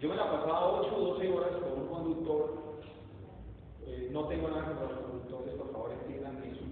Yo 0.00 0.08
me 0.08 0.16
la 0.16 0.30
pasaba 0.30 0.80
8 0.80 0.96
o 0.96 1.00
12 1.14 1.32
horas 1.32 1.50
con 1.62 1.82
un 1.82 1.88
conductor. 1.88 2.64
Eh, 3.86 4.08
no 4.12 4.24
tengo 4.26 4.48
nada 4.48 4.66
contra 4.66 4.88
los 4.88 4.98
conductores, 4.98 5.54
por 5.54 5.72
favor 5.72 5.92
entiendan 5.92 6.42
eso. 6.44 6.64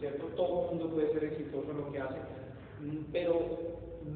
¿Cierto? 0.00 0.26
Todo 0.36 0.62
el 0.62 0.76
mundo 0.76 0.94
puede 0.94 1.12
ser 1.12 1.24
exitoso 1.24 1.70
en 1.70 1.78
lo 1.78 1.92
que 1.92 2.00
hace, 2.00 2.18
pero 3.12 3.40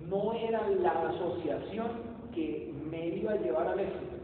no 0.08 0.32
era 0.32 0.68
la 0.68 1.08
asociación 1.08 2.12
que 2.34 2.71
me 2.92 3.08
iba 3.08 3.32
a 3.32 3.36
llevar 3.36 3.68
al 3.68 3.80
éxito. 3.80 4.16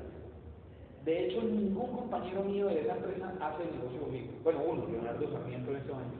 De 1.07 1.25
hecho, 1.25 1.43
ningún 1.43 1.91
compañero 1.91 2.45
mío 2.45 2.67
de 2.67 2.81
esa 2.83 2.97
empresa 2.97 3.33
hace 3.41 3.65
negocio 3.65 4.01
conmigo. 4.01 4.29
Bueno, 4.45 4.61
uno, 4.69 4.87
Leonardo 4.93 5.33
Sarmiento 5.33 5.71
en 5.71 5.77
este 5.79 5.93
momento. 5.93 6.19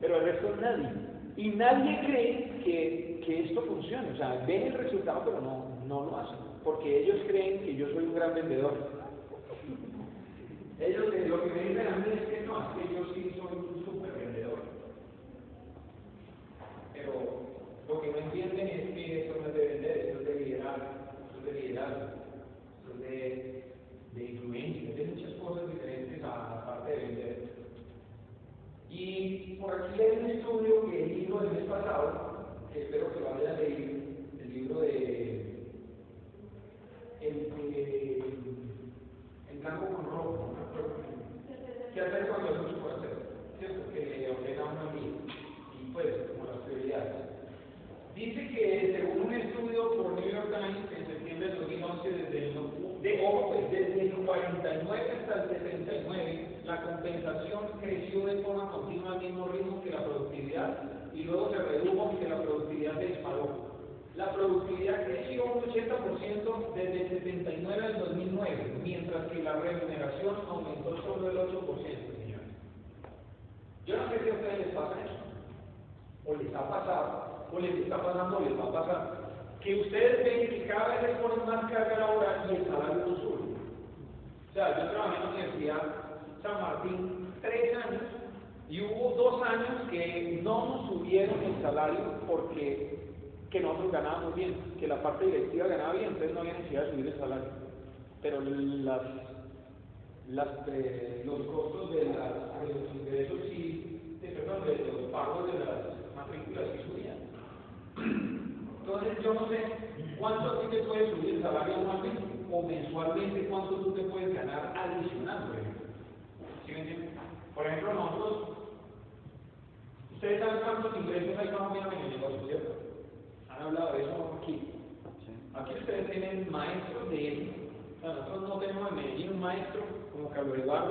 Pero 0.00 0.16
el 0.18 0.24
resto 0.24 0.56
nadie. 0.60 0.88
Y 1.36 1.48
nadie 1.50 1.98
cree 2.06 2.60
que, 2.64 3.20
que 3.26 3.44
esto 3.44 3.62
funcione. 3.62 4.12
O 4.12 4.16
sea, 4.16 4.44
ven 4.46 4.68
el 4.68 4.74
resultado, 4.74 5.22
pero 5.24 5.40
no, 5.40 5.64
no 5.88 6.06
lo 6.06 6.16
hacen. 6.16 6.38
Porque 6.62 7.02
ellos 7.02 7.16
creen 7.26 7.60
que 7.64 7.74
yo 7.74 7.88
soy 7.88 8.04
un 8.04 8.14
gran 8.14 8.34
vendedor. 8.34 8.74
Ellos 10.78 11.06
lo 11.06 11.42
que 11.42 11.50
me 11.50 11.68
dicen 11.70 11.88
a 11.88 11.96
mí 11.96 12.04
es 12.14 12.28
que 12.28 12.46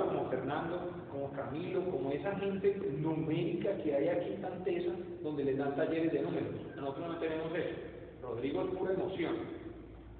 Como 0.06 0.28
Fernando, 0.30 0.90
como 1.10 1.32
Camilo, 1.32 1.84
como 1.90 2.10
esa 2.12 2.34
gente 2.36 2.76
numérica 2.98 3.76
que 3.82 3.94
hay 3.94 4.08
aquí 4.08 4.30
tan 4.40 4.62
tesa, 4.64 4.92
donde 5.22 5.44
les 5.44 5.58
dan 5.58 5.76
talleres 5.76 6.12
de 6.12 6.22
números. 6.22 6.54
Nosotros 6.76 7.08
no 7.08 7.18
tenemos 7.18 7.54
eso. 7.54 7.76
Rodrigo 8.22 8.62
es 8.62 8.74
pura 8.76 8.92
emoción. 8.92 9.34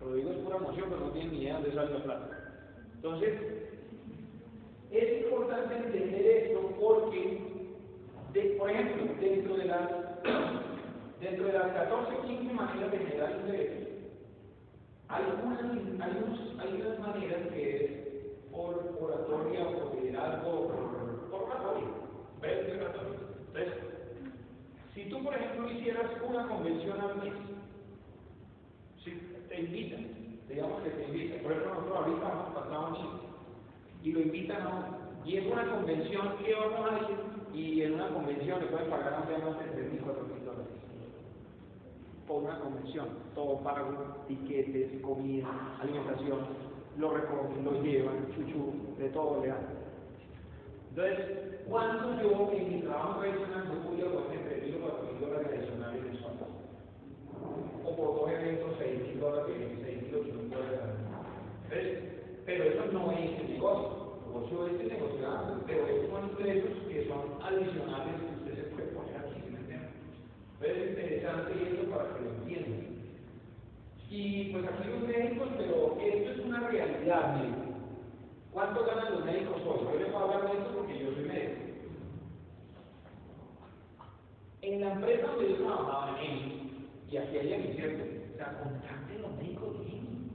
Rodrigo 0.01 0.31
es 0.31 0.39
pura 0.39 0.57
emoción, 0.57 0.87
pero 0.89 1.01
no 1.07 1.13
tiene 1.13 1.33
ni 1.33 1.43
idea 1.43 1.61
de 1.61 1.71
dónde 1.71 1.75
sale 1.75 1.99
la 1.99 2.05
plata. 2.05 2.39
Entonces, 2.95 3.35
es 4.91 5.23
importante 5.23 5.77
entender 5.77 6.27
esto 6.27 6.75
porque, 6.81 7.39
por 8.59 8.71
ejemplo, 8.71 9.05
dentro 9.21 9.57
de 9.57 9.65
las 9.67 9.91
dentro 11.21 11.47
de 11.47 11.53
las 11.53 11.73
14 11.73 12.27
15 12.27 12.55
maneras 12.55 12.91
de 12.93 12.99
generar 12.99 13.41
ingresos, 13.41 13.89
hay 15.09 15.25
unas, 15.43 15.61
hay 16.61 16.81
unas 16.81 16.99
maneras 17.01 17.49
que 17.53 17.85
es 17.85 18.08
por 18.59 18.75
oratoria, 19.01 19.65
por 19.71 19.95
liderazgo, 19.95 20.67
por, 20.67 21.31
por 21.31 21.43
oratoria, 21.45 21.89
¿ves? 22.43 22.67
Entonces, 22.67 23.73
si 24.95 25.05
tú, 25.09 25.23
por 25.23 25.33
ejemplo, 25.33 25.71
hicieras 25.71 26.07
una 26.29 26.49
convención 26.49 27.01
al 27.01 27.17
mes, 27.23 27.35
si 29.05 29.13
te 29.49 29.61
invitan, 29.61 30.07
digamos 30.49 30.83
que 30.83 30.91
te 30.91 31.05
invitan, 31.05 31.39
por 31.41 31.53
ejemplo, 31.53 31.75
nosotros 31.75 31.99
ahorita 31.99 32.55
pasar 32.55 32.75
a 32.75 32.81
un 32.81 32.95
chico, 32.97 33.21
y 34.03 34.13
lo 34.13 34.21
invitan 34.23 34.63
a 34.63 34.99
y 35.25 35.37
es 35.37 35.53
una 35.53 35.71
convención 35.71 36.37
que 36.39 36.55
vamos 36.55 36.91
a 36.91 37.11
ir, 37.11 37.19
y 37.55 37.83
en 37.83 37.95
una 37.95 38.09
convención 38.09 38.61
le 38.61 38.67
pueden 38.67 38.91
pagar 38.91 39.15
a 39.15 39.21
un 39.21 39.45
más 39.45 39.59
de 39.61 39.67
3 39.67 39.93
mil, 39.93 40.01
4 40.01 40.25
mil 40.25 40.45
dólares. 40.45 40.67
Por 42.27 42.43
una 42.43 42.59
convención, 42.61 43.09
todo 43.35 43.63
pago, 43.63 44.25
tiquetes, 44.27 45.01
comida, 45.03 45.49
alimentación, 45.81 46.41
lo 46.99 47.15
recogen, 47.15 47.65
lo 47.65 47.81
llevan, 47.83 48.27
chuchu, 48.35 48.97
de 48.99 49.09
todo 49.11 49.41
le 49.41 49.49
dan. 49.49 49.67
Entonces, 50.91 51.63
¿cuánto 51.69 52.21
yo 52.21 52.51
en 52.53 52.75
mi 52.75 52.83
trabajo 52.83 53.21
tradicional 53.21 53.69
no 53.69 53.89
podía 53.89 54.07
poner 54.07 54.41
entre 54.41 54.63
mil 54.63 54.75
o 54.75 54.81
cuatro 54.81 55.03
mil 55.07 55.21
dólares 55.21 55.49
adicionales 55.55 56.03
en 56.05 56.19
zona? 56.19 56.47
O 57.87 57.97
por 57.97 58.15
dos 58.17 58.31
eventos, 58.31 58.75
seis 58.79 59.01
mil 59.01 59.21
dólares, 59.21 59.55
seis 59.85 60.03
mil, 60.03 60.15
ocho 60.17 60.35
mil 60.35 60.51
dólares. 60.51 60.81
¿Ves? 61.71 61.99
Pero 62.47 62.65
eso 62.65 62.85
no 62.93 63.13
es 63.13 63.41
el 63.41 63.49
negocio. 63.49 64.09
El 64.27 64.35
negocio 64.35 64.67
es 64.67 64.81
el 64.81 64.89
negociante, 64.89 65.65
pero 65.67 65.87
esos 65.87 66.11
son 66.11 66.31
ingresos 66.31 66.73
que 66.89 67.09
son 67.09 67.23
adicionales 67.43 68.15
que 68.19 68.35
usted 68.39 68.55
se 68.57 68.71
puede 68.75 68.89
poner 68.89 69.17
aquí, 69.19 69.41
¿sí? 69.47 69.77
Pero 70.59 70.75
es 70.75 70.91
interesante 70.91 71.53
eso 71.53 71.91
para 71.91 72.15
que 72.15 72.25
lo 72.25 72.31
entiendan. 72.31 72.88
Y 74.11 74.45
pues 74.53 74.65
aquí 74.65 74.89
los 74.89 75.03
médicos, 75.03 75.49
pero 75.59 75.99
esto 76.01 76.31
es 76.31 76.39
una 76.47 76.69
realidad, 76.69 77.37
médico. 77.37 77.69
¿Cuánto 78.53 78.85
ganan 78.87 79.13
los 79.13 79.25
médicos 79.25 79.57
hoy? 79.67 79.85
Yo 79.85 79.99
les 79.99 80.13
voy 80.13 80.21
a 80.21 80.25
hablar 80.25 80.51
de 80.51 80.59
esto 80.59 80.71
porque 80.75 80.99
yo 80.99 81.13
soy 81.13 81.25
médico. 81.25 81.61
En 84.63 84.81
la 84.81 84.93
empresa 84.95 85.27
donde 85.27 85.51
yo 85.51 85.57
trabajaba 85.57 86.19
en 86.21 86.31
ENI, 86.31 86.89
y 87.11 87.17
aquí 87.19 87.37
hay 87.37 87.69
mi 87.69 87.75
cierto, 87.75 88.05
o 88.33 88.37
sea, 88.37 88.59
contacten 88.63 89.23
los 89.23 89.37
médicos 89.37 89.79
de 89.79 89.87
ENI. 89.87 90.31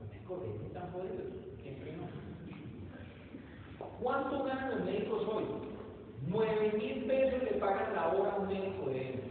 Los 0.00 0.08
médicos 0.10 0.42
de 0.42 0.48
ENI 0.48 0.66
están 0.66 0.92
jodidos. 0.92 1.26
Siempre 1.62 1.92
no. 1.92 3.86
¿Cuánto 4.02 4.44
ganan 4.44 4.70
los 4.70 4.84
médicos 4.84 5.26
hoy? 5.26 5.44
9 6.26 6.72
mil 6.76 7.04
pesos 7.06 7.42
le 7.44 7.58
pagan 7.58 7.94
la 7.94 8.08
hora 8.08 8.32
a 8.32 8.36
un 8.36 8.48
médico 8.48 8.90
de 8.90 9.08
ENI. 9.08 9.22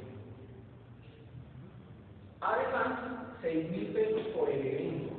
Además, 2.41 3.26
6 3.41 3.71
mil 3.71 3.87
pesos 3.87 4.21
por 4.37 4.49
el 4.49 4.65
evento. 4.65 5.13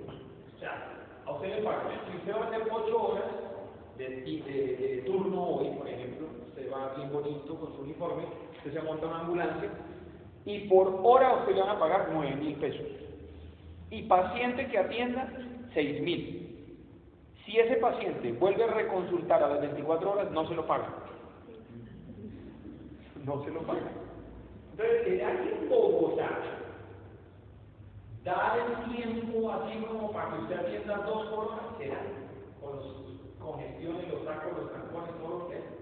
O 0.56 0.58
sea, 0.58 0.92
a 1.26 1.32
usted 1.32 1.56
le 1.56 1.62
pagan. 1.62 2.00
Si 2.10 2.16
usted 2.18 2.32
va 2.32 2.44
a 2.44 2.48
hacer 2.48 2.62
8 2.70 3.02
horas 3.02 3.24
de, 3.96 4.08
de, 4.08 5.02
turno 5.06 5.42
hoy, 5.42 5.70
por 5.76 5.88
ejemplo, 5.88 6.28
usted 6.46 6.72
va 6.72 6.94
bien 6.96 7.12
bonito 7.12 7.54
con 7.58 7.72
su 7.74 7.82
uniforme, 7.82 8.24
usted 8.56 8.72
se 8.72 8.82
monta 8.82 9.06
una 9.06 9.20
ambulancia 9.20 9.70
y 10.44 10.60
por 10.68 11.00
hora 11.02 11.34
usted 11.36 11.54
le 11.54 11.60
van 11.60 11.76
a 11.76 11.78
pagar 11.78 12.08
9 12.12 12.36
mil 12.36 12.54
pesos. 12.56 12.86
Y 13.90 14.02
paciente 14.02 14.66
que 14.68 14.78
atienda, 14.78 15.32
6 15.74 16.02
mil. 16.02 16.38
Si 17.44 17.58
ese 17.58 17.76
paciente 17.76 18.32
vuelve 18.32 18.64
a 18.64 18.68
reconsultar 18.68 19.42
a 19.42 19.48
las 19.48 19.60
24 19.60 20.10
horas, 20.10 20.30
no 20.30 20.46
se 20.48 20.54
lo 20.54 20.66
paga. 20.66 20.88
No 23.24 23.42
se 23.44 23.50
lo 23.50 23.60
paga. 23.62 23.90
Entonces, 24.72 25.04
¿será 25.06 25.42
que 25.42 25.48
en 25.50 25.68
Bogotá 25.68 26.28
dar 28.28 28.58
el 28.58 28.94
tiempo 28.94 29.50
así 29.52 29.78
como 29.84 30.12
para 30.12 30.30
que 30.30 30.42
usted 30.42 30.58
atienda 30.58 30.96
dos 30.98 31.26
horas? 31.32 31.60
¿Será? 31.78 32.00
Con 32.60 32.76
los 32.76 32.86
congestiones, 33.38 34.08
los 34.12 34.24
sacos, 34.24 34.58
los 34.58 34.72
tampones, 34.72 35.10
todo 35.20 35.38
lo 35.38 35.48
que 35.48 35.78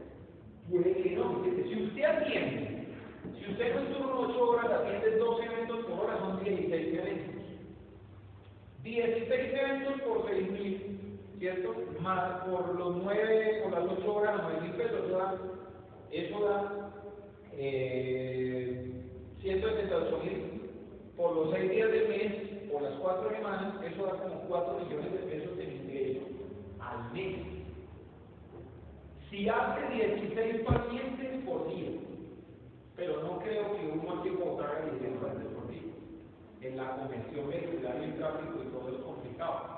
Puede 0.70 1.02
que 1.02 1.10
no. 1.10 1.44
Si 1.44 1.82
usted 1.84 2.02
atiende, 2.02 2.88
si 3.38 3.52
usted 3.52 3.74
no 3.74 3.96
turno 3.96 4.20
8 4.30 4.50
horas, 4.50 4.70
atiende 4.72 5.16
12 5.16 5.44
eventos 5.44 5.86
por 5.86 6.00
hora, 6.00 6.18
son 6.18 6.42
16 6.42 6.94
eventos. 6.98 7.44
16 8.82 9.54
eventos 9.54 10.00
por 10.02 10.28
6 10.28 10.50
mil, 10.50 11.20
¿cierto? 11.38 11.74
Más 12.00 12.44
por 12.46 12.74
los 12.74 12.96
9, 12.96 13.60
por 13.62 13.72
las 13.72 13.98
8 13.98 14.14
horas, 14.14 14.40
9 14.42 14.60
mil 14.62 14.72
pesos, 14.72 15.04
eso 15.04 15.18
da, 15.18 15.34
eso 16.10 16.44
da 16.44 16.90
eh, 17.52 18.90
178 19.40 20.20
mil 20.24 20.65
por 21.16 21.34
los 21.34 21.50
6 21.50 21.70
días 21.70 21.90
del 21.90 22.08
mes, 22.08 22.32
por 22.70 22.82
las 22.82 22.92
4 23.00 23.30
semanas, 23.30 23.74
eso 23.82 24.06
da 24.06 24.12
como 24.22 24.40
4 24.48 24.80
millones 24.80 25.12
de 25.12 25.18
pesos 25.18 25.56
de 25.56 25.64
ingreso 25.64 26.26
al 26.78 27.12
mes. 27.12 27.36
Si 29.30 29.48
hace 29.48 29.88
16 29.94 30.62
pacientes 30.62 31.44
por 31.44 31.68
día, 31.68 31.90
pero 32.96 33.22
no 33.22 33.38
creo 33.40 33.76
que 33.76 33.86
uno 33.86 34.20
aquí 34.20 34.28
en 34.28 34.38
Bogotá 34.38 34.68
haga 34.68 34.90
16 34.90 35.16
pacientes 35.20 35.52
por 35.54 35.68
día. 35.70 35.82
En 36.60 36.76
la 36.76 36.96
convención 36.96 37.48
vehicular 37.48 37.96
y 38.00 38.04
el 38.04 38.16
tráfico 38.16 38.62
y 38.62 38.68
todo 38.68 38.88
es 38.88 39.02
complicado. 39.02 39.76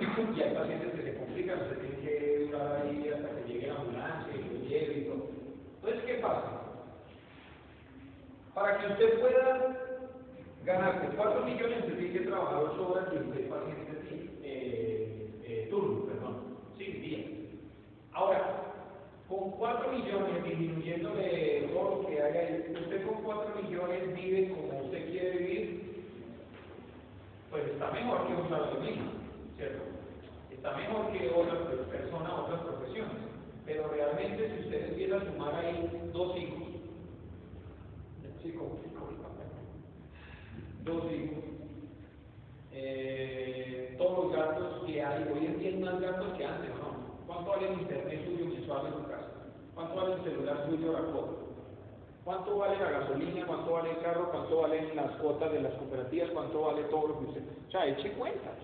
y 0.00 0.40
hay 0.40 0.54
pacientes 0.54 0.92
que 0.92 1.02
se 1.02 1.16
complican, 1.18 1.68
se 1.68 1.76
tienen 1.76 2.00
que 2.00 2.38
durar 2.46 2.82
ahí 2.82 3.08
hasta 3.08 3.28
que 3.36 3.52
llegue 3.52 3.66
la 3.66 3.74
ambulancia 3.74 4.32
y 4.34 4.58
lo 4.58 4.68
lleve 4.68 4.98
y 4.98 5.04
todo. 5.04 5.28
Entonces, 5.76 6.02
¿qué 6.04 6.14
pasa? 6.14 6.62
Para 8.54 8.78
que 8.78 8.86
usted 8.86 9.20
pueda 9.20 9.81
ganarse 10.64 11.16
4 11.16 11.44
millones, 11.44 11.84
usted 11.84 12.12
que 12.12 12.20
trabajar 12.20 12.64
8 12.72 12.88
horas 12.88 13.08
y 13.12 13.18
16 13.18 13.46
pacientes 13.48 13.96
eh, 14.42 15.30
eh, 15.44 15.66
turno, 15.70 16.06
perdón, 16.06 16.58
sin 16.78 17.02
día. 17.02 17.26
Ahora, 18.12 18.74
con 19.28 19.50
4 19.52 19.92
millones, 19.92 20.44
disminuyéndole 20.44 21.70
todo 21.72 22.02
lo 22.02 22.06
que 22.06 22.22
hay 22.22 22.36
ahí, 22.36 22.74
usted 22.74 23.06
con 23.06 23.22
4 23.22 23.62
millones 23.62 24.14
vive 24.14 24.50
como 24.50 24.84
usted 24.84 25.10
quiere 25.10 25.38
vivir, 25.38 26.04
pues 27.50 27.64
está 27.66 27.90
mejor 27.90 28.26
que 28.26 28.34
un 28.34 28.48
salario 28.48 28.80
mínimo, 28.80 29.10
¿cierto? 29.56 29.82
está 30.62 30.76
mejor 30.76 31.10
que 31.10 31.28
otras 31.28 31.58
personas, 31.90 32.32
otras 32.38 32.60
profesiones. 32.60 33.16
Pero 33.66 33.88
realmente 33.88 34.48
si 34.48 34.64
usted 34.64 34.90
empieza 34.90 35.16
a 35.16 35.24
sumar 35.24 35.54
ahí 35.56 36.10
dos 36.12 36.36
hijos, 36.36 36.62
sí, 38.42 38.54
dos 40.84 41.04
hijos, 41.12 41.44
eh, 42.72 43.94
todos 43.98 44.24
los 44.24 44.36
gastos 44.36 44.84
que 44.86 45.02
hay, 45.02 45.22
hoy 45.24 45.46
en 45.46 45.58
día 45.58 45.68
hay 45.70 45.78
más 45.78 46.00
gastos 46.00 46.32
que 46.36 46.44
antes, 46.44 46.70
¿no? 46.70 47.26
¿Cuánto 47.26 47.50
vale 47.50 47.72
el 47.72 47.80
internet 47.80 48.24
suyo 48.24 48.46
mensual 48.46 48.86
en 48.86 48.92
su 48.92 49.02
casa? 49.08 49.28
¿Cuánto 49.74 49.96
vale 49.96 50.14
el 50.14 50.22
celular 50.22 50.66
suyo 50.68 50.92
la 50.92 51.00
cuota? 51.00 51.32
¿Cuánto 52.24 52.56
vale 52.56 52.78
la 52.78 52.90
gasolina? 52.90 53.46
¿Cuánto 53.46 53.72
vale 53.72 53.90
el 53.90 53.98
carro? 53.98 54.30
¿Cuánto 54.30 54.60
valen 54.60 54.94
las 54.94 55.10
cuotas 55.12 55.52
de 55.52 55.62
las 55.62 55.72
cooperativas? 55.74 56.30
¿Cuánto 56.30 56.60
vale 56.62 56.82
todo 56.84 57.08
lo 57.08 57.18
que 57.18 57.24
usted? 57.26 57.42
O 57.68 57.70
sea, 57.70 57.86
eche 57.86 58.12
cuentas. 58.12 58.54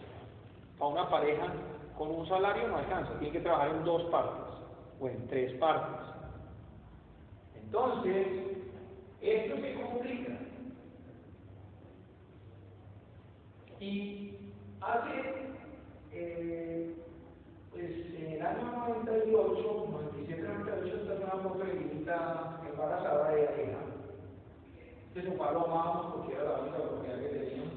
A 0.79 0.87
una 0.87 1.09
pareja 1.09 1.53
con 1.97 2.11
un 2.11 2.29
salario 2.29 2.69
no 2.69 2.77
alcanza, 2.77 3.19
tiene 3.19 3.33
que 3.33 3.41
trabajar 3.41 3.71
en 3.71 3.85
dos 3.85 4.03
partes 4.05 4.55
o 5.01 5.09
en 5.09 5.27
tres 5.27 5.53
partes. 5.55 6.07
Entonces, 7.57 8.27
esto 9.21 9.57
se 9.57 9.75
complica. 9.75 10.48
Y 13.81 14.35
hace, 14.81 15.47
eh, 16.12 16.95
pues 17.71 17.91
en 18.19 18.33
el 18.33 18.43
año 18.45 18.73
98, 18.88 19.87
97, 19.91 20.43
98, 20.43 20.97
esta 21.03 21.14
nueva 21.14 21.43
foto 21.43 21.64
de 21.64 21.73
Vinita 21.75 22.61
embarazada 22.69 23.31
de 23.31 23.49
Areja. 23.49 23.79
Este 25.14 25.31
su 25.31 25.37
lo 25.37 25.67
amamos 25.67 26.14
porque 26.14 26.35
era 26.35 26.45
la 26.45 26.59
única 26.61 26.79
propiedad 26.79 27.21
que 27.21 27.29
teníamos. 27.29 27.75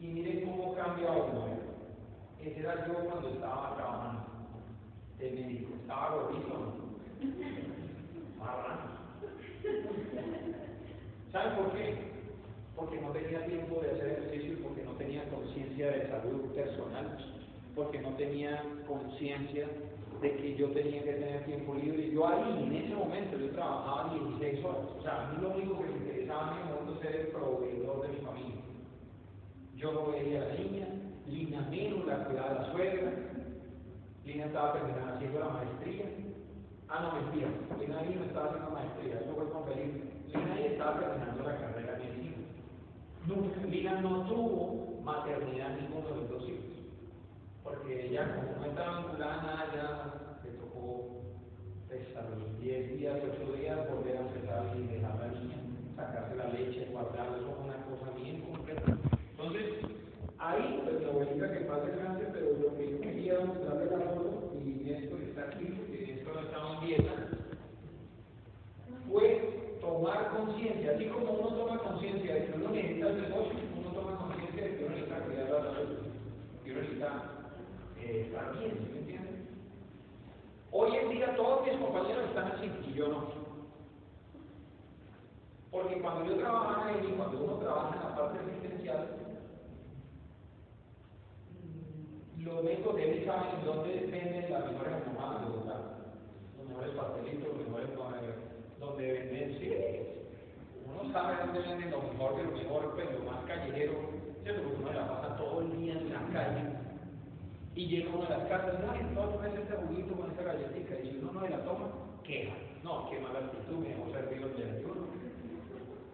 Y 0.00 0.06
miren 0.08 0.44
cómo 0.44 0.74
cambia 0.74 1.10
uno. 1.10 1.46
Ese 2.42 2.60
era 2.60 2.86
yo 2.86 2.94
cuando 3.08 3.28
estaba 3.30 3.76
trabajando 3.76 4.20
de 5.18 5.30
médico. 5.30 5.74
Estaba 5.80 6.16
gordito. 6.16 6.74
¿Saben 11.32 11.56
por 11.56 11.72
qué? 11.72 12.11
Porque 12.82 13.00
no 13.00 13.10
tenía 13.12 13.46
tiempo 13.46 13.80
de 13.80 13.92
hacer 13.92 14.08
ejercicio 14.08 14.58
porque 14.64 14.82
no 14.82 14.90
tenía 14.92 15.22
conciencia 15.30 15.86
de 15.86 16.08
salud 16.08 16.50
personal, 16.52 17.16
porque 17.76 18.00
no 18.00 18.08
tenía 18.16 18.60
conciencia 18.88 19.68
de 20.20 20.36
que 20.36 20.56
yo 20.56 20.68
tenía 20.72 21.04
que 21.04 21.12
tener 21.12 21.44
tiempo 21.44 21.74
libre. 21.74 22.10
Yo 22.10 22.26
ahí, 22.26 22.64
en 22.64 22.72
ese 22.72 22.94
momento, 22.94 23.38
yo 23.38 23.50
trabajaba 23.50 24.14
16 24.14 24.64
horas. 24.64 24.82
O 24.98 25.02
sea, 25.02 25.28
a 25.28 25.32
mí 25.32 25.42
lo 25.42 25.50
único 25.50 25.78
que 25.78 25.84
me 25.84 25.96
interesaba 25.98 26.52
en 26.52 26.58
ese 26.58 26.74
momento 26.74 27.08
era 27.08 27.20
el 27.20 27.26
proveedor 27.28 28.02
de 28.02 28.08
mi 28.08 28.16
familia. 28.26 28.62
Yo 29.76 29.92
no 29.92 30.06
veía 30.10 30.42
a 30.42 30.48
la 30.48 30.54
niña, 30.54 30.86
Lina 31.28 31.60
menos 31.70 32.04
la 32.04 32.24
cuidaba 32.24 32.48
de 32.48 32.54
la 32.54 32.72
suegra, 32.72 33.12
Lina 34.24 34.46
estaba 34.46 34.72
terminando 34.72 35.14
haciendo 35.14 35.38
la 35.38 35.48
maestría. 35.48 36.04
Ah, 36.88 37.00
no, 37.02 37.22
mentira, 37.22 37.48
Lina 37.78 38.00
ahí 38.00 38.14
no 38.18 38.24
estaba 38.24 38.46
haciendo 38.46 38.70
maestría, 38.70 39.20
eso 39.20 39.34
fue 39.36 39.50
con 39.50 39.64
Felipe. 39.66 40.02
Lina 40.26 40.54
ahí 40.54 40.64
estaba 40.64 40.98
terminando 40.98 41.42
la 41.44 41.56
carrera. 41.58 41.81
Nunca, 43.26 43.60
Lina 43.68 44.00
no 44.00 44.26
tuvo 44.26 45.00
maternidad 45.04 45.76
ninguno 45.80 46.08
de 46.08 46.14
los 46.16 46.30
dos 46.30 46.48
hijos, 46.48 46.74
porque 47.62 48.08
ella, 48.08 48.34
como 48.34 48.58
no 48.58 48.66
estaba 48.66 48.98
vinculada 48.98 49.42
nada, 49.42 49.70
ya 49.74 50.40
le 50.42 50.50
tocó 50.58 51.22
pues, 51.86 52.00
los 52.14 52.60
10 52.60 52.98
días, 52.98 53.18
8 53.22 53.52
días, 53.52 53.78
volver 53.88 54.16
a 54.16 54.20
empezar 54.22 54.76
y 54.76 54.86
dejar 54.88 55.18
la 55.20 55.28
niña, 55.28 55.56
sacarse 55.94 56.34
la 56.34 56.48
leche, 56.48 56.88
guardarla, 56.90 57.36
eso 57.36 57.54
fue 57.54 57.64
una 57.64 57.84
cosa 57.86 58.10
bien 58.20 58.40
completa. 58.40 58.98
Entonces, 59.30 59.64
ahí, 60.38 60.80
pues 60.82 61.02
la 61.02 61.08
abuelita 61.08 61.52
que 61.52 61.64
pasa 61.64 61.88
grande, 61.88 62.28
pero 62.32 62.46
lo 62.58 62.76
que 62.76 62.90
yo 62.90 63.00
quería 63.02 63.38
mostrarle 63.38 63.86
la 63.86 64.04
foto, 64.10 64.52
y 64.58 64.90
esto 64.90 65.16
está 65.18 65.42
aquí, 65.42 65.66
porque 65.78 66.12
esto 66.12 66.32
no 66.34 66.40
estaba 66.40 66.74
en 66.74 66.86
dieta, 66.86 67.12
fue 69.08 69.52
tomar 69.80 70.30
conciencia, 70.30 70.92
así 70.92 71.06
como 71.06 71.32
uno 71.32 71.56
toma 71.56 71.78
conciencia 71.78 72.31
de 73.08 73.26
que 73.26 73.32
uno 73.32 73.90
toma 73.94 74.16
conciencia 74.16 74.62
de 74.62 74.76
que 74.76 74.84
uno 74.84 74.94
necesita 74.94 75.24
cuidar 75.24 75.50
la 75.50 75.74
salud, 75.74 75.98
que 76.64 76.70
uno 76.70 76.80
necesita 76.80 77.22
eh, 77.98 78.26
estar 78.26 78.58
bien, 78.58 78.88
¿me 78.92 78.98
entiendes? 79.00 79.32
Hoy 80.70 80.96
en 80.96 81.10
día 81.10 81.36
todos 81.36 81.66
mis 81.66 81.76
compañeros 81.78 82.24
están 82.28 82.52
así 82.52 82.70
y 82.86 82.92
yo 82.94 83.08
no. 83.08 83.42
Porque 85.72 86.00
cuando 86.00 86.26
yo 86.26 86.36
trabajaba 86.38 86.86
ahí, 86.86 87.14
cuando 87.16 87.44
uno 87.44 87.56
trabaja 87.56 87.96
en 87.96 88.02
la 88.02 88.16
parte 88.16 88.38
asistencial, 88.38 89.08
los 92.38 92.64
médicos 92.64 92.96
de 92.96 93.10
él 93.10 93.24
saben 93.24 93.64
dónde 93.64 94.06
venden 94.10 94.52
las 94.52 94.70
mejores 94.70 94.94
empanadas 95.06 95.40
de 95.40 95.48
Bogotá, 95.48 95.80
los 96.58 96.68
mejores 96.68 96.90
pastelitos, 96.92 97.48
los 97.48 97.68
mejores 97.68 97.88
donde 98.78 99.12
venden, 99.12 99.58
sí, 99.58 100.01
sabe 101.12 101.36
dónde 101.44 101.60
venden 101.60 101.90
lo 101.90 102.02
mejor 102.02 102.36
de 102.36 102.44
lo 102.44 102.52
mejor, 102.52 102.94
pero 102.96 103.12
lo 103.12 103.30
más 103.30 103.44
callejero, 103.44 103.92
¿cierto? 104.42 104.62
Porque 104.62 104.80
uno 104.80 104.92
la 104.92 105.08
pasa 105.08 105.36
todo 105.36 105.60
el 105.60 105.76
día 105.76 105.92
en 105.92 106.12
la 106.12 106.20
calle 106.32 106.62
y 107.74 107.86
llega 107.86 108.10
uno 108.14 108.26
a 108.26 108.30
las 108.30 108.48
casas, 108.48 108.80
no, 108.80 108.94
entonces 108.94 109.52
es 109.52 109.60
este 109.60 109.76
juguito 109.76 110.14
con 110.14 110.30
esta 110.30 110.42
galletita, 110.42 110.94
y 111.00 111.10
si 111.10 111.18
uno 111.18 111.32
no 111.32 111.40
se 111.40 111.50
la 111.50 111.64
toma, 111.64 111.88
queja. 112.24 112.54
No, 112.82 113.08
qué 113.10 113.20
mala 113.20 113.38
actitud, 113.38 113.78
me 113.78 113.88
dejó 113.88 114.10
servido 114.10 114.46
el 114.48 114.56
desayuno. 114.56 115.06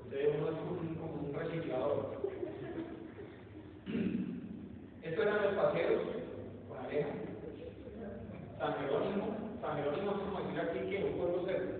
Entonces 0.05 0.29
uno 0.39 0.49
es 0.49 0.57
un, 0.71 0.95
como 0.97 1.15
un 1.15 1.35
reciclador. 1.35 2.19
Estos 5.03 5.27
eran 5.27 5.43
los 5.43 5.55
paseos 5.55 6.03
con 6.69 6.79
Aleja. 6.85 7.09
San 8.59 8.75
Jerónimo, 8.75 9.27
San 9.61 9.77
Jerónimo 9.77 10.11
es 10.11 10.19
como 10.19 10.41
decir 10.41 10.61
aquí 10.61 10.91
que 10.91 11.05
un 11.05 11.19
pueblo 11.19 11.47
cerca. 11.47 11.79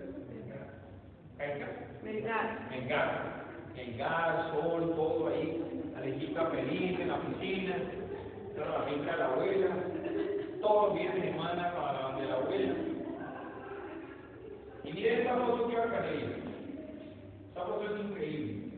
Melgar. 2.03 2.67
Melgar. 2.69 3.45
Melgar, 3.75 4.51
sol, 4.51 4.93
todo 4.95 5.27
ahí. 5.27 5.91
Alejita 5.97 6.45
feliz 6.47 6.99
en 6.99 7.07
la 7.07 7.21
piscina. 7.21 7.75
Toda 8.55 8.79
la 8.79 8.85
finca 8.85 9.11
de 9.11 9.17
la 9.17 9.25
abuela. 9.25 9.67
Todos 10.61 10.95
días 10.95 11.15
de 11.15 11.21
semana 11.21 11.73
para 11.73 12.25
la 12.25 12.35
abuela. 12.35 12.75
Y 14.83 14.93
miren 14.93 15.19
esta 15.19 15.35
foto 15.35 15.67
que 15.67 15.75
bacanería. 15.75 16.29
Esta 17.49 17.61
foto 17.61 17.95
es 17.95 18.05
increíble. 18.05 18.69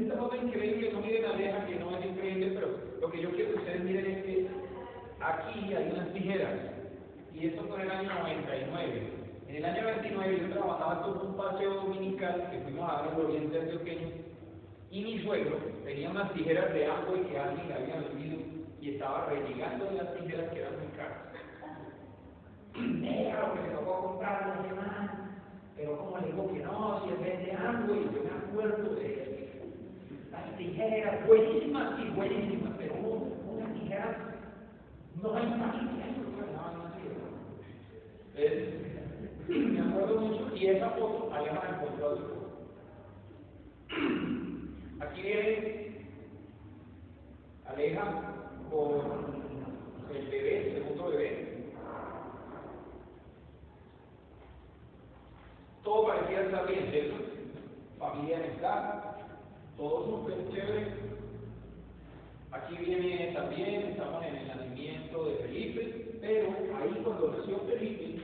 Esta 0.00 0.16
foto 0.16 0.36
es 0.36 0.42
increíble, 0.42 0.90
no 0.92 1.00
miren 1.00 1.22
la 1.22 1.36
leja 1.36 1.66
que 1.66 1.76
no 1.76 1.98
es 1.98 2.06
increíble, 2.06 2.50
pero 2.54 2.68
lo 3.00 3.10
que 3.10 3.20
yo 3.20 3.30
quiero 3.32 3.52
que 3.52 3.58
ustedes 3.58 3.84
miren 3.84 4.06
es 4.06 4.24
que 4.24 4.46
aquí 5.20 5.74
hay 5.74 5.90
unas 5.92 6.12
tijeras. 6.14 6.54
Y 7.34 7.46
esto 7.48 7.62
fue 7.64 7.76
en 7.76 7.82
el 7.82 7.90
año 7.90 8.14
99. 8.20 9.25
En 9.48 9.56
el 9.56 9.64
año 9.64 9.86
29 9.86 10.40
yo 10.40 10.54
trabajaba 10.54 11.02
con 11.02 11.28
un 11.28 11.36
paseo 11.36 11.74
dominical 11.74 12.48
que 12.50 12.58
fuimos 12.60 12.90
a 12.90 12.94
dar 12.94 13.12
el 13.14 13.24
oriente 13.24 13.60
antioqueño 13.60 14.08
y 14.90 15.02
mi 15.02 15.22
suegro 15.24 15.56
tenía 15.84 16.10
unas 16.10 16.32
tijeras 16.34 16.72
de 16.72 16.86
agua 16.86 17.14
que 17.28 17.38
alguien 17.38 17.72
había 17.72 18.08
vendido 18.08 18.38
y 18.80 18.90
estaba 18.90 19.26
renegando 19.26 19.84
de 19.86 19.94
las 19.94 20.14
tijeras 20.16 20.50
que 20.52 20.60
eran 20.60 20.78
muy 20.78 20.88
caras. 20.96 21.18
Lo 22.74 23.54
que 23.54 23.68
se 23.68 23.74
tocó 23.74 24.06
comprar 24.08 24.66
semana, 24.68 25.40
pero 25.76 25.98
como 25.98 26.18
le 26.18 26.26
digo 26.26 26.52
que 26.52 26.58
no, 26.60 27.04
si 27.04 27.12
es 27.12 27.20
vende 27.20 27.52
algo 27.52 27.94
y 27.94 28.04
yo 28.04 28.22
me 28.24 28.30
acuerdo 28.30 28.94
de 28.96 29.70
las 30.32 30.56
tijeras, 30.56 31.26
buenísimas, 31.26 31.96
sí, 31.96 32.08
buenísimas, 32.14 32.72
pero 32.78 32.94
unas 32.94 33.72
tijeras 33.74 34.16
no 35.22 35.34
hay 35.34 35.46
más 35.46 35.76
es 38.36 38.95
me 39.48 39.80
acuerdo 39.80 40.20
mucho, 40.20 40.56
y 40.56 40.66
esa 40.66 40.90
foto 40.90 41.32
Aleja 41.32 41.62
la 41.62 41.76
encontró 41.76 42.10
hace 42.10 42.22
poco. 42.22 42.46
Aquí 45.00 45.22
viene 45.22 46.06
Aleja 47.66 48.22
con 48.70 49.00
el 50.14 50.26
bebé, 50.28 50.68
el 50.68 50.74
segundo 50.74 51.08
bebé. 51.10 51.56
Todo 55.84 56.06
parecía 56.06 56.42
estar 56.42 56.66
bien, 56.66 56.90
¿cierto? 56.90 57.14
Familia 57.98 58.44
en 58.44 58.58
casa, 58.58 59.16
todo 59.76 60.04
súper 60.06 60.48
chévere. 60.50 61.06
Aquí 62.50 62.76
viene 62.76 63.32
también, 63.34 63.82
estamos 63.90 64.24
en 64.24 64.34
el 64.34 64.48
nacimiento 64.48 65.26
de 65.26 65.34
Felipe, 65.36 66.18
pero 66.20 66.48
ahí 66.78 67.00
cuando 67.04 67.36
nació 67.36 67.58
Felipe, 67.60 68.15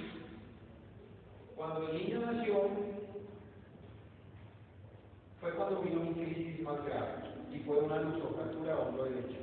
cuando 1.63 1.91
el 1.91 1.97
niño 1.97 2.21
nació, 2.27 2.55
fue 5.41 5.51
cuando 5.53 5.83
vino 5.83 6.01
mi 6.01 6.13
crisis 6.15 6.61
más 6.63 6.85
grave 6.85 7.23
y 7.53 7.59
fue 7.61 7.79
una 7.79 8.01
luxofractura 8.01 8.79
hombro 8.79 9.05
derecho. 9.05 9.39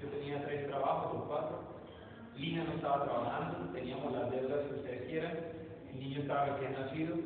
Yo 0.00 0.08
tenía 0.08 0.44
tres 0.46 0.66
trabajos 0.66 1.14
o 1.14 1.28
cuatro, 1.28 1.58
Lina 2.36 2.64
no 2.64 2.72
estaba 2.74 3.04
trabajando, 3.04 3.72
teníamos 3.72 4.12
las 4.12 4.30
deudas 4.30 4.66
que 4.66 4.74
ustedes 4.76 5.06
quieran, 5.08 5.38
el 5.92 6.00
niño 6.00 6.20
estaba 6.20 6.46
recién 6.46 6.72
nacido. 6.72 7.16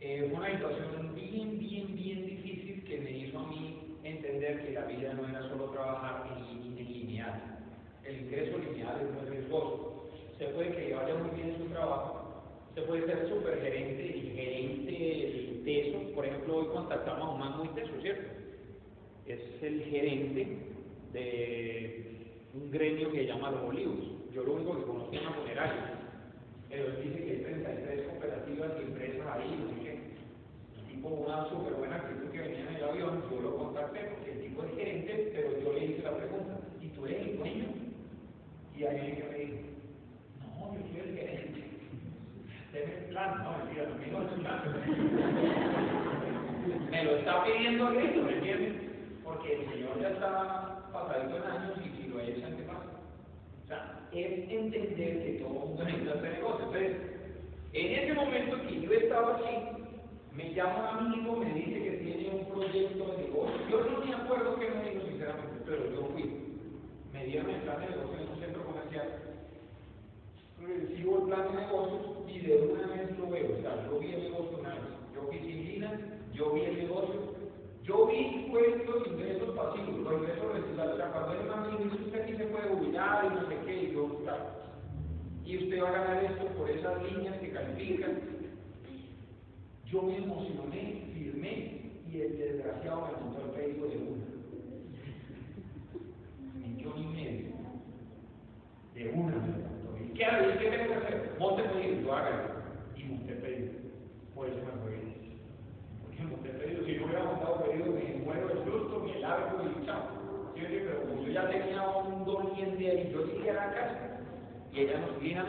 Eh, 0.00 0.30
una 0.34 0.50
situación 0.50 1.14
bien, 1.14 1.58
bien, 1.58 1.94
bien 1.94 2.26
difícil 2.26 2.84
que 2.84 3.00
me 3.00 3.10
hizo 3.10 3.38
a 3.38 3.46
mí 3.46 3.96
entender 4.02 4.66
que 4.66 4.72
la 4.72 4.84
vida 4.84 5.14
no 5.14 5.26
era 5.26 5.48
solo 5.48 5.70
trabajar 5.70 6.26
en, 6.36 6.78
en 6.78 6.92
lineal, 6.92 7.58
el 8.04 8.20
ingreso 8.20 8.58
lineal 8.58 9.00
es 9.00 9.14
muy 9.14 9.30
riesgoso. 9.30 10.08
Se 10.38 10.44
puede 10.48 10.76
que 10.76 10.94
vaya 10.94 11.14
muy 11.14 11.30
bien 11.30 11.50
en 11.50 11.58
su 11.58 11.64
trabajo, 11.72 12.25
puede 12.82 13.06
ser 13.06 13.28
supergerente 13.28 14.04
y 14.04 14.32
gerente 14.34 15.60
teso. 15.64 16.14
Por 16.14 16.26
ejemplo, 16.26 16.56
hoy 16.56 16.66
contactamos 16.66 17.28
a 17.28 17.32
un 17.32 17.40
man 17.40 17.58
muy 17.58 17.68
teso, 17.68 17.92
¿cierto? 18.00 18.28
Es 19.26 19.40
el 19.62 19.82
gerente 19.84 20.58
de 21.12 22.06
un 22.54 22.70
gremio 22.70 23.10
que 23.10 23.18
se 23.18 23.26
llama 23.26 23.50
Los 23.50 23.64
Olivos. 23.64 23.98
Yo 24.32 24.44
lo 24.44 24.54
único 24.54 24.76
que 24.76 24.84
conozco 24.84 25.12
es 25.12 25.20
una 25.20 25.32
funeraria. 25.32 25.92
Pero 26.68 26.86
él 26.88 26.96
dice 27.02 27.24
que 27.24 27.30
hay 27.30 27.42
33 27.42 28.08
cooperativas 28.08 28.70
y 28.78 28.82
empresas 28.84 29.26
ahí, 29.32 29.58
no 29.58 29.68
sé 29.70 29.80
qué. 29.82 30.92
Tipo, 30.92 31.08
una 31.08 31.48
súper 31.48 31.74
buena 31.74 31.96
actitud 31.96 32.30
que 32.30 32.40
venía 32.40 32.68
en 32.68 32.76
el 32.76 32.84
avión, 32.84 33.22
yo 33.30 33.40
lo 33.40 33.56
contacté 33.56 34.00
porque 34.10 34.32
el 34.32 34.40
tipo 34.40 34.64
es 34.64 34.74
gerente, 34.74 35.32
pero 35.34 35.60
yo 35.60 35.72
le 35.72 35.86
hice 35.86 36.02
la 36.02 36.16
pregunta, 36.16 36.60
¿y 36.80 36.88
tú 36.88 37.06
eres 37.06 37.26
el 37.26 37.38
dueño? 37.38 37.64
Y 38.76 38.84
ahí 38.84 38.96
me 38.96 39.06
dijo, 39.06 39.26
no, 40.40 40.74
yo 40.74 40.86
soy 40.92 41.00
el 41.00 41.16
gerente. 41.16 41.45
No, 43.16 43.56
mentira, 43.56 43.86
dijo 44.04 44.18
el 44.20 44.40
plan. 44.42 44.60
me 46.90 47.04
lo 47.04 47.16
está 47.16 47.44
pidiendo 47.44 47.90
esto, 47.92 48.22
¿me 48.22 48.32
entiendes? 48.34 48.74
Porque 49.24 49.54
el 49.54 49.70
señor 49.70 49.98
ya 50.02 50.08
está 50.10 50.90
pasadito 50.92 51.36
en 51.38 51.42
años 51.44 51.78
y 51.78 51.96
si 51.96 52.08
lo 52.08 52.20
echan, 52.20 52.54
¿qué 52.58 52.62
pasa? 52.64 52.84
O 53.64 53.66
sea, 53.68 54.00
es 54.12 54.50
entender 54.50 55.24
que 55.24 55.38
todo 55.40 55.48
mundo 55.48 55.84
necesita 55.84 56.12
hacer 56.12 56.32
negocio. 56.32 56.66
Entonces, 56.66 56.96
en 57.72 57.92
ese 57.92 58.12
momento 58.12 58.62
que 58.68 58.80
yo 58.82 58.92
estaba 58.92 59.36
así, 59.36 59.86
me 60.34 60.52
llama 60.52 60.90
un 61.00 61.06
amigo, 61.06 61.36
me 61.36 61.54
dice 61.54 61.82
que 61.84 61.90
tiene 61.92 62.28
un 62.34 62.44
proyecto 62.52 63.12
de 63.12 63.16
negocio. 63.16 63.56
Yo 63.70 63.80
no 63.80 64.04
me 64.04 64.14
acuerdo 64.14 64.58
qué 64.58 64.68
me 64.68 64.90
dijo, 64.90 65.06
sinceramente, 65.06 65.62
pero 65.64 65.90
yo 65.90 66.06
fui. 66.12 66.60
Me 67.14 67.24
dieron 67.24 67.48
el 67.48 67.62
plan 67.62 67.80
de 67.80 67.96
negocio 67.96 68.18
en 68.20 68.28
un 68.28 68.40
centro 68.40 68.62
comercial. 68.62 69.25
Recibo 70.66 71.18
el 71.18 71.24
plan 71.24 71.52
de 71.52 71.60
negocios 71.60 72.02
y 72.28 72.40
de 72.40 72.56
una 72.56 72.86
vez 72.88 73.18
lo 73.18 73.30
veo. 73.30 73.56
O 73.56 73.60
sea, 73.62 73.86
yo 73.86 73.98
vi 73.98 74.12
el 74.12 74.22
negocio 74.24 74.58
una. 74.58 74.74
Yo 75.14 75.28
vi 75.30 75.38
sin 75.38 75.64
Lina, 75.64 75.92
yo 76.34 76.52
vi 76.52 76.60
el 76.62 76.76
negocio, 76.76 77.36
yo 77.84 78.06
vi 78.06 78.48
pues, 78.50 78.84
los 78.84 79.06
ingresos 79.06 79.56
pasivos, 79.56 79.98
los 80.00 80.20
ingresos 80.20 80.52
residuales. 80.52 80.94
O 80.94 80.96
sea, 80.96 81.12
cuando 81.12 81.32
él 81.32 81.78
me 81.78 81.84
dice, 81.84 82.04
usted 82.04 82.22
aquí 82.22 82.36
se 82.36 82.46
puede 82.46 82.68
jubilar 82.68 83.24
y 83.24 83.34
no 83.34 83.48
sé 83.48 83.56
qué, 83.64 83.82
y 83.84 83.92
yo. 83.92 84.22
Y 85.44 85.58
usted 85.58 85.80
va 85.80 85.88
a 85.88 85.92
ganar 85.92 86.24
esto 86.24 86.44
por 86.58 86.68
esas 86.68 87.02
líneas 87.04 87.38
que 87.38 87.52
califican. 87.52 88.18
Yo 89.86 90.02
me 90.02 90.16
emocioné, 90.16 91.08
firmé, 91.14 91.92
y 92.10 92.20
el 92.20 92.36
desgraciado 92.36 93.06
me 93.06 93.24
montó 93.24 93.44
el 93.44 93.50
pedido 93.52 93.86
de 93.86 93.96
una. 93.98 94.24
Millón 96.54 96.98
y 96.98 97.06
medio. 97.06 97.52
De 98.94 99.08
una. 99.10 99.34
¿Y 99.36 99.75
qué, 100.16 100.24
hago? 100.24 100.58
¿Qué 100.58 100.70
tengo 100.70 100.88
que 100.88 100.94
hacer? 100.94 101.36
Monte 101.38 101.62
pedido, 101.62 102.14
hágalo. 102.14 102.42
Y 102.96 103.04
monté 103.04 103.34
pedido. 103.34 103.72
Por 104.34 104.48
eso 104.48 104.56
me 104.56 104.90
bien. 104.90 105.14
Porque 106.02 106.22
monté 106.22 106.48
pedido. 106.50 106.84
Si 106.84 106.96
no 106.96 107.06
hubiera 107.06 107.24
montado 107.24 107.64
pedido, 107.64 107.86
me 107.86 108.24
muero 108.24 108.48
de 108.48 108.64
susto, 108.64 109.00
me 109.00 109.18
largo 109.20 109.62
y 109.62 109.86
chao. 109.86 110.02
¿Sí, 110.54 110.62
pero 110.68 111.02
como 111.02 111.22
yo 111.22 111.32
ya 111.32 111.48
tenía 111.50 111.82
un 111.82 112.24
doliente 112.24 112.90
ahí, 112.90 113.10
yo 113.12 113.26
llegué 113.26 113.50
a 113.50 113.54
la 113.54 113.72
casa. 113.72 114.20
Y 114.72 114.80
ella 114.80 114.98
no, 114.98 115.06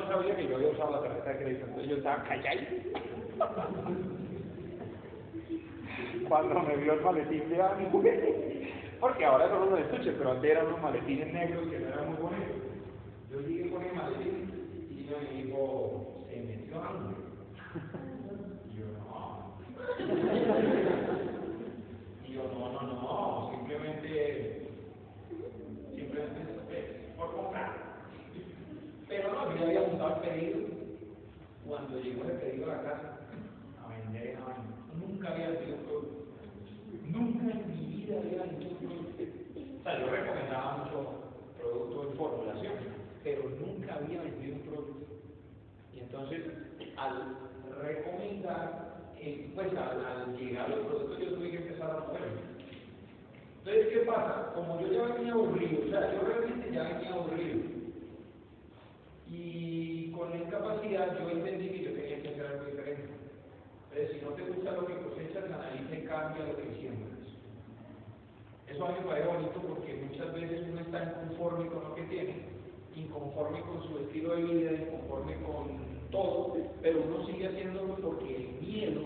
sabía 0.07 0.35
que 0.35 0.47
yo 0.47 0.55
había 0.55 0.69
usado 0.69 0.91
la 0.91 1.01
tarjeta 1.01 1.29
de 1.29 1.37
crédito, 1.37 1.65
entonces 1.65 1.89
yo 1.89 1.97
estaba 1.97 2.23
calladito. 2.23 2.99
Cuando 6.29 6.59
me 6.61 6.77
vio 6.77 6.93
el 6.93 7.01
maletín 7.01 7.49
de 7.49 7.57
mujer, 7.91 8.47
porque 8.99 9.25
ahora 9.25 9.49
son 9.49 9.69
los 9.69 9.79
estuches, 9.79 10.15
pero 10.17 10.31
antes 10.31 10.51
eran 10.51 10.67
unos 10.67 10.81
maletines 10.81 11.33
negros 11.33 11.67
que 11.67 11.79
no 11.79 11.87
eran 11.87 12.07
muy 12.07 12.17
bonitos. 12.17 12.55
Yo 13.31 13.41
llegué 13.41 13.69
con 13.69 13.83
el 13.83 13.93
maletín 13.93 14.46
y 15.09 15.43
dijo, 15.43 16.25
se 16.29 16.41
metió 16.41 16.83
hambre. 16.83 17.15
Y 18.69 18.77
yo, 18.77 18.85
no. 18.97 19.55
Yo, 22.27 22.43
no, 22.43 22.71
no, 22.73 22.81
no, 22.81 23.51
simplemente, 23.55 24.69
simplemente 25.95 26.39
eh, 26.71 27.13
por 27.15 27.35
comprar. 27.35 27.71
Pero 29.07 29.31
no, 29.31 29.55
yo 29.55 29.65
había 29.65 29.81
montado 29.81 30.15
el 30.15 30.21
pedido. 30.29 30.57
Cuando 31.65 31.99
llegó 32.01 32.23
el 32.25 32.31
pedido 32.33 32.71
a 32.71 32.75
la 32.75 32.83
casa, 32.83 33.17
a 33.83 33.87
vender 33.89 34.37
vaina, 34.41 34.63
nunca 34.99 35.29
había 35.31 35.49
un 35.49 35.55
producto. 35.85 36.27
Nunca 37.05 37.45
en 37.51 37.69
mi 37.69 37.95
vida 37.95 38.19
había 38.19 38.43
vendido 38.43 38.71
un 38.71 38.77
producto. 38.77 39.23
O 39.79 39.83
sea, 39.83 39.99
yo 39.99 40.05
recomendaba 40.07 40.77
mucho 40.77 40.97
producto 41.57 42.03
en 42.03 42.17
formulación, 42.17 42.73
pero 43.23 43.49
nunca 43.49 43.95
había 43.95 44.21
vendido 44.21 44.55
un 44.55 44.61
producto. 44.61 44.96
Entonces, 46.09 46.41
al 46.95 47.37
recomendar, 47.81 49.11
eh, 49.19 49.51
pues 49.53 49.69
al, 49.71 50.05
al 50.05 50.37
llegar 50.37 50.65
a 50.65 50.69
los 50.69 50.85
productos, 50.87 51.19
yo 51.19 51.35
tuve 51.35 51.51
que 51.51 51.57
empezar 51.57 51.91
a 51.91 52.07
moverme. 52.07 52.41
Entonces, 53.59 53.87
¿qué 53.93 53.99
pasa? 54.05 54.53
Como 54.55 54.79
yo 54.79 54.87
ya 54.93 55.13
venía 55.13 55.33
aburrido, 55.33 55.83
o 55.85 55.89
sea, 55.89 56.13
yo 56.13 56.21
realmente 56.21 56.71
ya 56.71 56.83
venía 56.83 57.13
aburrido. 57.13 57.59
Y 59.29 60.11
con 60.11 60.29
la 60.29 60.37
incapacidad 60.37 61.19
yo 61.19 61.29
entendí 61.29 61.69
que 61.69 61.83
yo 61.83 61.91
tenía 61.91 62.21
que 62.21 62.29
hacer 62.29 62.45
algo 62.45 62.65
diferente. 62.65 63.09
Entonces, 63.91 64.17
si 64.17 64.25
no 64.25 64.31
te 64.31 64.43
gusta 64.43 64.71
lo 64.71 64.85
que 64.85 64.95
cosechas, 64.95 65.49
la 65.49 65.57
nariz 65.57 65.89
te 65.89 66.03
cambia 66.05 66.45
lo 66.45 66.55
que 66.55 66.79
siembras. 66.79 67.17
Eso 68.67 68.85
a 68.85 68.91
mí 68.91 68.95
me 69.01 69.07
parece 69.07 69.27
bonito 69.27 69.61
porque 69.67 69.93
muchas 69.95 70.33
veces 70.33 70.67
uno 70.71 70.81
está 70.81 71.03
inconforme 71.03 71.67
con 71.67 71.83
lo 71.83 71.95
que 71.95 72.03
tiene, 72.03 72.35
inconforme 72.95 73.61
con 73.61 73.83
su 73.83 73.97
estilo 73.99 74.35
de 74.35 74.43
vida, 74.43 74.71
inconforme 74.71 75.35
con 75.43 75.87
todo, 76.11 76.55
pero 76.81 77.01
uno 77.01 77.16
sigue 77.27 77.47
haciéndolo 77.47 77.95
porque 77.95 78.35
el 78.35 78.47
miedo 78.61 79.01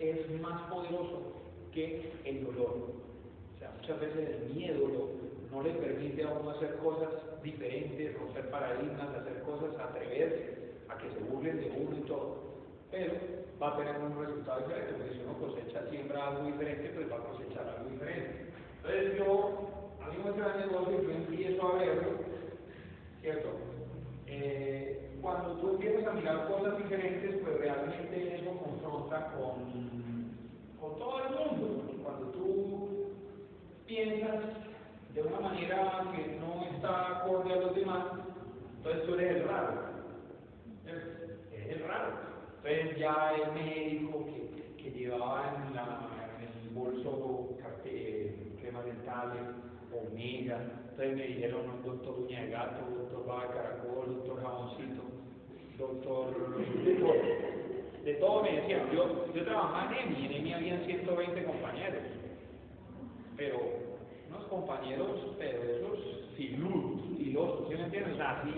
es 0.00 0.40
más 0.40 0.70
poderoso 0.70 1.32
que 1.72 2.10
el 2.24 2.44
dolor. 2.44 2.90
O 3.54 3.58
sea, 3.58 3.72
muchas 3.76 4.00
veces 4.00 4.28
el 4.28 4.54
miedo 4.54 4.88
no 5.50 5.62
le 5.62 5.70
permite 5.70 6.24
a 6.24 6.32
uno 6.32 6.50
hacer 6.50 6.76
cosas 6.76 7.08
diferentes, 7.42 8.18
romper 8.18 8.50
paradigmas, 8.50 9.14
hacer 9.14 9.42
cosas, 9.42 9.78
atreverse 9.78 10.58
a 10.88 10.98
que 10.98 11.10
se 11.10 11.18
burlen 11.20 11.58
de 11.58 11.70
uno 11.70 11.96
y 11.96 12.00
todo. 12.02 12.48
Pero 12.90 13.12
va 13.60 13.74
a 13.74 13.76
tener 13.76 13.98
un 13.98 14.18
resultado 14.18 14.60
diferente, 14.60 14.92
porque 14.94 15.14
si 15.14 15.20
uno 15.20 15.38
cosecha, 15.38 15.90
siembra 15.90 16.28
algo 16.28 16.46
diferente, 16.46 16.90
pues 16.94 17.10
va 17.10 17.16
a 17.16 17.24
cosechar 17.24 17.68
algo 17.68 17.90
diferente. 17.90 18.46
Entonces 18.76 19.18
yo, 19.18 19.68
a 20.00 20.08
mí 20.08 20.16
me 20.24 20.30
gusta 20.30 20.54
el 20.54 20.70
negocio, 20.70 21.02
yo 21.02 21.10
empiezo 21.10 21.68
a 21.68 21.78
verlo, 21.78 22.10
¿cierto? 23.20 23.48
Eh, 24.26 25.07
cuando 25.20 25.54
tú 25.60 25.70
empiezas 25.70 26.06
a 26.06 26.12
mirar 26.12 26.48
cosas 26.48 26.76
diferentes, 26.78 27.36
pues 27.42 27.58
realmente 27.58 28.36
eso 28.36 28.50
confronta 28.58 29.32
con, 29.32 30.32
con 30.80 30.98
todo 30.98 31.20
el 31.24 31.34
mundo. 31.34 31.90
Y 31.92 31.96
cuando 32.02 32.26
tú 32.28 33.12
piensas 33.86 34.40
de 35.14 35.22
una 35.22 35.40
manera 35.40 36.04
que 36.14 36.38
no 36.38 36.64
está 36.74 37.18
acorde 37.18 37.52
a 37.52 37.56
los 37.56 37.74
demás, 37.74 38.04
entonces 38.78 39.04
tú 39.06 39.14
eres 39.14 39.46
raro. 39.46 39.72
Es 41.52 41.66
el 41.76 41.84
raro. 41.84 42.12
Entonces 42.64 42.98
ya 42.98 43.32
el 43.34 43.52
médico 43.52 44.24
que, 44.26 44.74
que 44.82 44.90
llevaba 44.90 45.54
en, 45.66 45.74
la, 45.74 46.08
el 46.40 46.74
bolso 46.74 47.50
carte- 47.62 48.56
cremas 48.60 48.84
dentales, 48.84 49.40
omega, 49.92 50.60
entonces 50.90 51.16
me 51.16 51.26
dijeron 51.26 51.60
un 51.70 51.82
doctor 51.82 52.18
uña 52.20 52.42
de 52.42 52.50
gato, 52.50 52.84
doctor 52.96 53.26
baba 53.26 53.48
caracol, 53.52 54.16
doctor 54.16 54.42
jaboncito, 54.42 55.02
doctor 55.78 56.58
de 56.84 56.94
todo. 56.94 57.12
De 58.04 58.14
todo 58.14 58.42
me 58.42 58.52
decían, 58.60 58.90
yo, 58.92 59.32
yo 59.34 59.44
trabajaba 59.44 59.92
en 59.98 60.14
EMI, 60.14 60.26
en 60.26 60.32
EMI 60.32 60.52
habían 60.54 60.84
120 60.84 61.44
compañeros, 61.44 62.02
pero 63.36 63.58
unos 64.28 64.44
compañeros, 64.46 65.34
pero 65.38 65.62
esos 65.62 66.30
filudos, 66.36 67.00
filosos, 67.18 67.68
¿sí 67.68 67.74
me 67.74 67.84
entiendes? 67.84 68.14
O 68.14 68.16
sea, 68.16 68.40
así, 68.40 68.54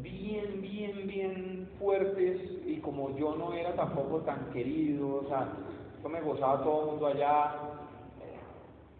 bien, 0.00 0.60
bien, 0.62 1.06
bien 1.06 1.68
fuertes, 1.78 2.40
y 2.66 2.76
como 2.78 3.16
yo 3.16 3.34
no 3.36 3.52
era 3.52 3.74
tampoco 3.74 4.20
tan 4.20 4.50
querido, 4.50 5.16
o 5.16 5.28
sea, 5.28 5.48
yo 6.02 6.08
me 6.08 6.20
gozaba 6.20 6.62
todo 6.62 6.80
el 6.80 6.86
mundo 6.90 7.06
allá, 7.06 7.54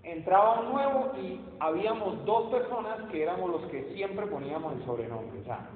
entraba 0.05 0.61
un 0.61 0.73
nuevo 0.73 1.13
y 1.21 1.41
habíamos 1.61 2.25
dos 2.25 2.51
personas 2.51 3.01
que 3.11 3.23
éramos 3.23 3.51
los 3.51 3.63
que 3.71 3.85
siempre 3.95 4.27
poníamos 4.27 4.75
el 4.75 4.85
sobrenombre, 4.85 5.41
o 5.41 5.45
sea, 5.45 5.69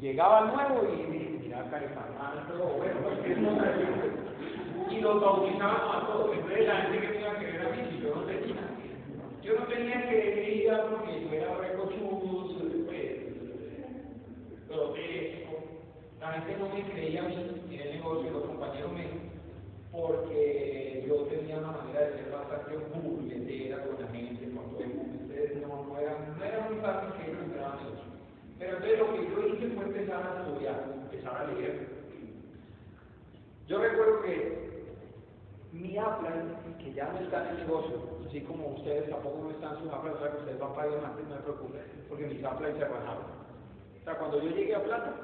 llegaba 0.00 0.40
el 0.40 0.54
nuevo 0.54 0.94
y 0.94 1.02
mira, 1.10 1.64
bueno, 2.78 3.00
pues 3.02 3.18
y 4.90 5.00
los 5.00 5.20
bautizábamos 5.20 5.96
a 5.96 6.06
todos, 6.06 6.34
entonces 6.34 6.66
la 6.66 6.76
gente 6.76 7.00
que 7.00 7.06
tenía 7.08 7.38
que 7.38 7.44
ver 7.46 7.60
a 7.60 7.70
mí, 7.70 8.00
yo 8.00 8.14
no 8.14 8.22
tenía, 8.22 8.56
yo 9.42 9.58
no 9.58 9.66
tenía 9.66 10.08
que 10.08 10.54
ir 10.54 10.70
a 10.70 10.86
porque 10.86 11.24
yo 11.24 11.32
era 11.32 11.54
recochudo, 11.56 12.20
pues, 12.86 13.18
grotesco, 14.68 15.64
la 16.20 16.32
gente 16.32 16.56
no 16.58 16.68
me 16.68 16.82
creía 16.90 17.20
a 17.20 17.28
mí 17.28 17.34
en 17.70 17.90
negocio, 17.96 18.30
los 18.30 18.44
compañeros 18.44 18.92
me 18.92 19.27
porque 19.98 21.04
yo 21.08 21.16
tenía 21.24 21.58
una 21.58 21.72
manera 21.72 22.00
de 22.00 22.12
ser 22.12 22.30
bastante 22.30 22.76
burletera 22.94 23.84
con 23.84 24.00
la 24.00 24.08
gente, 24.08 24.50
con 24.54 24.70
todo 24.70 24.80
el 24.80 24.94
mundo. 24.94 25.34
Entonces 25.34 25.62
no, 25.66 25.86
no 25.86 25.98
era, 25.98 26.34
no 26.36 26.44
era 26.44 26.68
muy 26.68 26.78
fácil 26.80 27.12
que 27.18 27.30
ellos 27.30 27.42
entraran 27.44 27.78
empezar 29.82 30.22
a 30.22 30.42
estudiar, 30.42 30.84
empezar 31.02 31.36
a 31.36 31.52
leer. 31.52 31.88
Yo 33.66 33.78
recuerdo 33.78 34.22
que 34.22 34.68
mi 35.72 35.98
Apple, 35.98 36.56
que 36.78 36.92
ya 36.94 37.12
no 37.12 37.18
está 37.20 37.50
en 37.50 37.56
el 37.56 37.66
negocio, 37.66 38.00
así 38.26 38.40
como 38.42 38.68
ustedes 38.68 39.10
tampoco 39.10 39.44
no 39.44 39.50
están 39.50 39.76
en 39.76 39.82
sus 39.82 39.92
Apple, 39.92 40.12
o 40.12 40.18
sea 40.18 40.30
que 40.30 40.38
ustedes 40.38 40.58
van 40.58 40.74
para 40.74 40.88
diamantes, 40.88 41.28
no 41.28 41.34
me 41.34 41.40
preocupen, 41.42 41.82
porque 42.08 42.26
mis 42.26 42.44
Apple 42.44 42.72
se 42.72 42.84
bajaron. 42.84 43.24
O 44.00 44.04
sea, 44.04 44.18
cuando 44.18 44.42
yo 44.42 44.50
llegué 44.50 44.74
a 44.74 44.84
plata, 44.84 45.14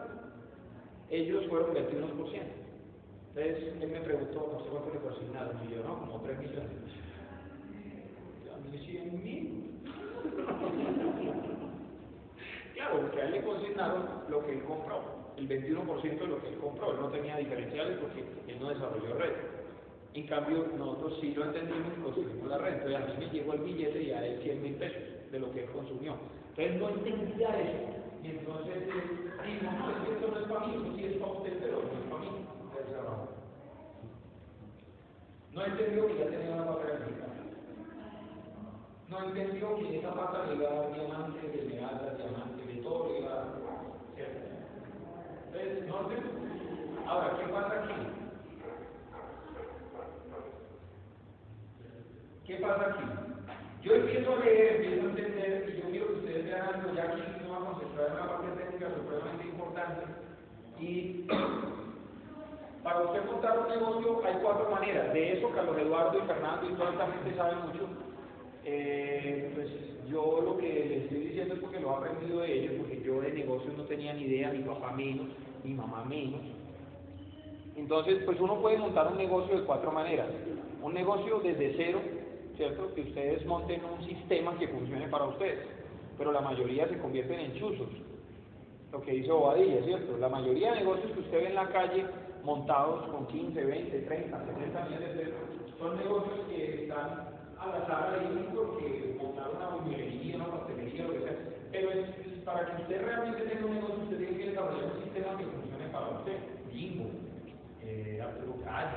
ellos 1.11 1.47
fueron 1.49 1.75
21%. 1.75 2.64
Entonces, 3.37 3.75
él 3.81 3.89
me 3.89 4.01
preguntó, 4.01 4.49
no 4.53 4.61
sé 4.63 4.71
cuánto 4.71 4.95
le 4.95 5.01
consignaron, 5.01 5.57
y 5.67 5.71
yo, 5.75 5.83
no, 5.83 5.99
como 6.01 6.21
3 6.21 6.39
millones. 6.39 6.71
A 8.55 8.59
mí 8.59 8.79
100 8.79 9.25
mil. 9.25 9.81
claro, 12.75 13.01
porque 13.01 13.21
a 13.21 13.25
él 13.25 13.33
le 13.33 13.43
consignaron 13.43 14.07
lo 14.29 14.47
que 14.47 14.53
él 14.53 14.63
compró, 14.63 15.03
el 15.37 15.49
21% 15.49 16.03
de 16.03 16.27
lo 16.27 16.41
que 16.41 16.49
él 16.49 16.59
compró. 16.59 16.93
Él 16.93 17.01
no 17.01 17.09
tenía 17.09 17.37
diferenciales 17.39 17.99
porque 17.99 18.25
él 18.47 18.61
no 18.61 18.69
desarrolló 18.69 19.15
red. 19.15 19.33
En 20.15 20.29
cambio, 20.29 20.69
nosotros 20.79 21.19
sí 21.21 21.35
lo 21.35 21.47
entendimos 21.47 21.93
y 21.99 22.03
construimos 22.03 22.47
la 22.49 22.59
red. 22.59 22.75
Entonces, 22.75 22.97
a 22.97 23.01
mí 23.07 23.15
me 23.19 23.31
llegó 23.33 23.55
el 23.55 23.63
billete 23.63 24.01
y 24.01 24.13
a 24.13 24.25
él 24.25 24.39
100 24.43 24.63
mil 24.63 24.75
pesos 24.75 25.03
de 25.33 25.41
lo 25.41 25.51
que 25.51 25.65
él 25.65 25.71
consumió. 25.71 26.15
Entonces, 26.57 26.81
no 26.81 26.89
entendía 26.89 27.61
eso. 27.61 27.79
Y 28.23 28.29
entonces, 28.29 28.87
dijo, 28.87 29.73
no, 29.73 29.91
esto 30.15 30.29
no 30.31 30.39
es 30.39 30.47
para 30.47 30.67
mí, 30.69 30.75
eso 30.77 30.93
sí 30.97 31.05
es 31.05 31.17
para 31.17 31.33
usted, 31.33 31.59
pero 31.61 31.83
no 31.83 31.99
es 31.99 32.05
para 32.09 32.21
mí. 32.21 32.29
Entonces, 32.63 32.95
abajo. 32.97 33.29
No 35.55 35.65
entendió 35.65 36.07
que 36.09 36.19
ya 36.19 36.27
tenía 36.31 36.55
una 36.55 36.67
pata 36.67 36.87
calificada. 36.89 37.35
No 39.09 39.25
entendió 39.25 39.77
que 39.77 39.99
esa 39.99 40.13
pata 40.13 40.47
le 40.47 40.55
iba 40.57 40.69
a 40.69 40.75
dar 40.75 40.95
diamantes, 40.95 41.43
de 41.43 41.59
esmeraldas, 41.61 42.19
diamantes, 42.19 42.67
de 42.67 42.83
todo 42.83 43.13
le 43.13 43.21
iba 43.21 43.31
a 43.31 43.37
dar. 43.37 43.47
¿Cierto? 44.17 44.41
Entonces, 45.55 46.19
no. 46.25 47.11
Ahora, 47.11 47.37
¿qué 47.39 47.53
pasa 47.53 47.83
aquí? 47.85 47.95
¿Qué 52.47 52.57
pasa 52.57 52.87
aquí? 52.91 53.05
Yo 53.83 53.95
empiezo 53.95 54.33
a 54.33 54.39
leer, 54.45 54.77
empiezo 54.77 55.07
a 55.07 55.11
entender, 55.11 55.69
y 55.69 55.83
yo 55.83 55.91
quiero 55.91 56.07
que 56.07 56.15
ustedes 56.15 56.45
vean 56.47 56.63
algo, 56.63 56.95
ya 56.95 57.05
aquí 57.05 57.23
no 57.45 57.53
vamos 57.53 57.69
a 57.69 57.73
concentrar 57.73 58.07
en 58.09 58.13
una 58.15 58.29
parte 58.29 58.63
técnica 58.63 58.95
supremamente 58.97 59.45
importante. 59.45 60.05
Y 60.81 61.29
para 62.85 63.01
usted 63.01 63.25
montar 63.25 63.59
un 63.59 63.69
negocio 63.69 64.21
hay 64.25 64.35
cuatro 64.43 64.71
maneras. 64.71 65.13
De 65.15 65.33
eso 65.33 65.51
Carlos 65.51 65.79
Eduardo 65.79 66.19
y 66.19 66.27
Fernando 66.27 66.71
y 66.71 66.75
toda 66.75 66.93
esta 66.93 67.13
gente 67.13 67.35
saben 67.35 67.59
mucho. 67.67 67.89
Eh, 68.67 69.51
pues 69.55 69.69
yo 70.11 70.43
lo 70.45 70.59
que 70.59 70.69
les 70.69 71.03
estoy 71.05 71.19
diciendo 71.21 71.55
es 71.55 71.61
porque 71.61 71.81
lo 71.81 71.91
he 71.91 71.97
aprendido 71.97 72.41
de 72.41 72.53
ellos, 72.53 72.75
porque 72.79 73.03
yo 73.03 73.23
de 73.23 73.33
negocios 73.33 73.77
no 73.77 73.85
tenía 73.85 74.13
ni 74.13 74.25
idea, 74.25 74.53
mi 74.53 74.63
papá 74.63 74.93
menos, 74.93 75.29
mi 75.65 75.73
mamá 75.73 76.05
menos. 76.05 76.43
Entonces, 77.75 78.23
pues 78.25 78.39
uno 78.39 78.61
puede 78.61 78.77
montar 78.77 79.11
un 79.11 79.17
negocio 79.17 79.59
de 79.59 79.65
cuatro 79.65 79.91
maneras. 79.91 80.29
Un 80.83 80.93
negocio 80.93 81.41
desde 81.41 81.75
cero, 81.77 82.01
¿cierto? 82.57 82.95
Que 82.95 83.01
ustedes 83.01 83.45
monten 83.47 83.81
un 83.85 84.07
sistema 84.07 84.57
que 84.59 84.69
funcione 84.69 85.09
para 85.09 85.25
ustedes. 85.25 85.67
Pero 86.19 86.33
la 86.33 86.43
mayoría 86.43 86.87
se 86.87 86.99
convierten 86.99 87.41
en 87.41 87.55
chuzos. 87.55 87.89
Lo 88.93 89.01
que 89.01 89.13
dice 89.13 89.33
Bobadilla, 89.33 89.83
¿cierto? 89.85 90.19
La 90.19 90.29
mayoría 90.29 90.73
de 90.73 90.81
negocios 90.81 91.11
que 91.13 91.21
usted 91.21 91.39
ve 91.39 91.49
en 91.49 91.55
la 91.57 91.69
calle 91.69 92.05
montados 92.45 93.09
con 93.09 93.27
15, 93.27 93.65
20, 93.65 93.99
30, 94.01 94.45
60 94.45 94.85
millones 94.85 95.17
de 95.17 95.25
pesos, 95.25 95.35
son 95.79 95.97
negocios 95.97 96.41
que 96.49 96.83
están 96.83 97.29
al 97.59 97.83
azar 97.83 98.19
ahí 98.21 98.49
porque 98.55 99.17
montaron 99.19 99.57
una 99.57 99.69
bombería, 99.69 100.37
una 100.37 100.51
pastelería, 100.51 101.05
lo 101.05 101.13
que 101.15 101.21
sea. 101.21 101.37
Pero 101.73 101.91
para 102.45 102.67
que 102.67 102.83
usted 102.83 103.05
realmente 103.05 103.43
tenga 103.43 103.67
un 103.67 103.75
negocio, 103.75 104.03
usted 104.05 104.19
tiene 104.19 104.37
que 104.37 104.51
desarrollar 104.51 104.85
un 104.85 105.03
sistema 105.03 105.39
que 105.39 105.45
funcione 105.45 105.89
para 105.89 106.09
usted. 106.11 106.39
Bingo, 106.73 107.11
eh, 107.83 108.23
Calle, 108.65 108.97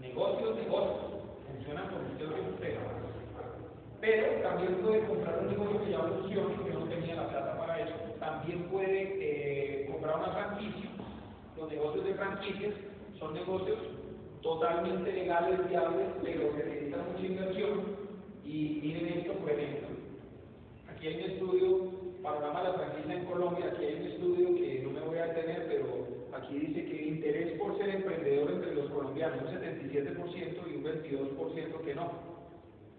negocios, 0.00 0.56
negocios, 0.56 1.22
funcionan 1.46 1.88
con 1.88 2.06
usted 2.06 2.26
o 2.26 2.34
que 2.34 2.50
usted. 2.52 2.78
Pero 4.00 4.42
también 4.42 4.76
puede 4.76 5.06
comprar 5.06 5.38
un 5.40 5.48
negocio 5.48 5.84
que 5.84 5.90
ya 5.90 5.98
funcione, 5.98 6.64
que 6.64 6.72
no 6.72 6.84
tenía 6.88 7.16
la 7.16 7.28
plata 7.28 7.58
para 7.58 7.80
eso. 7.80 7.94
También 8.18 8.62
puede 8.70 9.18
eh, 9.20 9.86
comprar 9.90 10.16
una 10.16 10.32
franquicia. 10.32 10.79
Los 11.60 11.70
negocios 11.70 12.06
de 12.06 12.14
franquicias 12.14 12.72
son 13.18 13.34
negocios 13.34 13.76
totalmente 14.40 15.12
legales, 15.12 15.68
viables, 15.68 16.08
pero 16.22 16.56
que 16.56 16.64
necesitan 16.64 17.12
mucha 17.12 17.26
inversión. 17.26 17.80
Y 18.46 18.80
miren 18.82 19.18
esto, 19.18 19.34
por 19.34 19.50
ejemplo. 19.50 19.88
Aquí 20.88 21.06
hay 21.06 21.16
un 21.16 21.30
estudio, 21.32 21.90
panorama 22.22 22.62
de 22.62 22.68
la 22.68 22.74
franquicia 22.74 23.14
en 23.14 23.24
Colombia, 23.26 23.66
aquí 23.66 23.84
hay 23.84 23.94
un 23.94 24.06
estudio 24.06 24.54
que 24.54 24.80
no 24.84 24.90
me 24.90 25.00
voy 25.00 25.18
a 25.18 25.26
detener, 25.26 25.66
pero 25.68 25.84
aquí 26.32 26.58
dice 26.58 26.82
que 26.86 26.98
el 26.98 27.08
interés 27.08 27.58
por 27.58 27.76
ser 27.76 27.90
emprendedor 27.90 28.52
entre 28.52 28.74
los 28.74 28.90
colombianos, 28.90 29.42
un 29.42 29.48
77% 29.48 30.72
y 30.72 30.76
un 30.76 30.84
22% 30.84 31.80
que 31.84 31.94
no. 31.94 32.10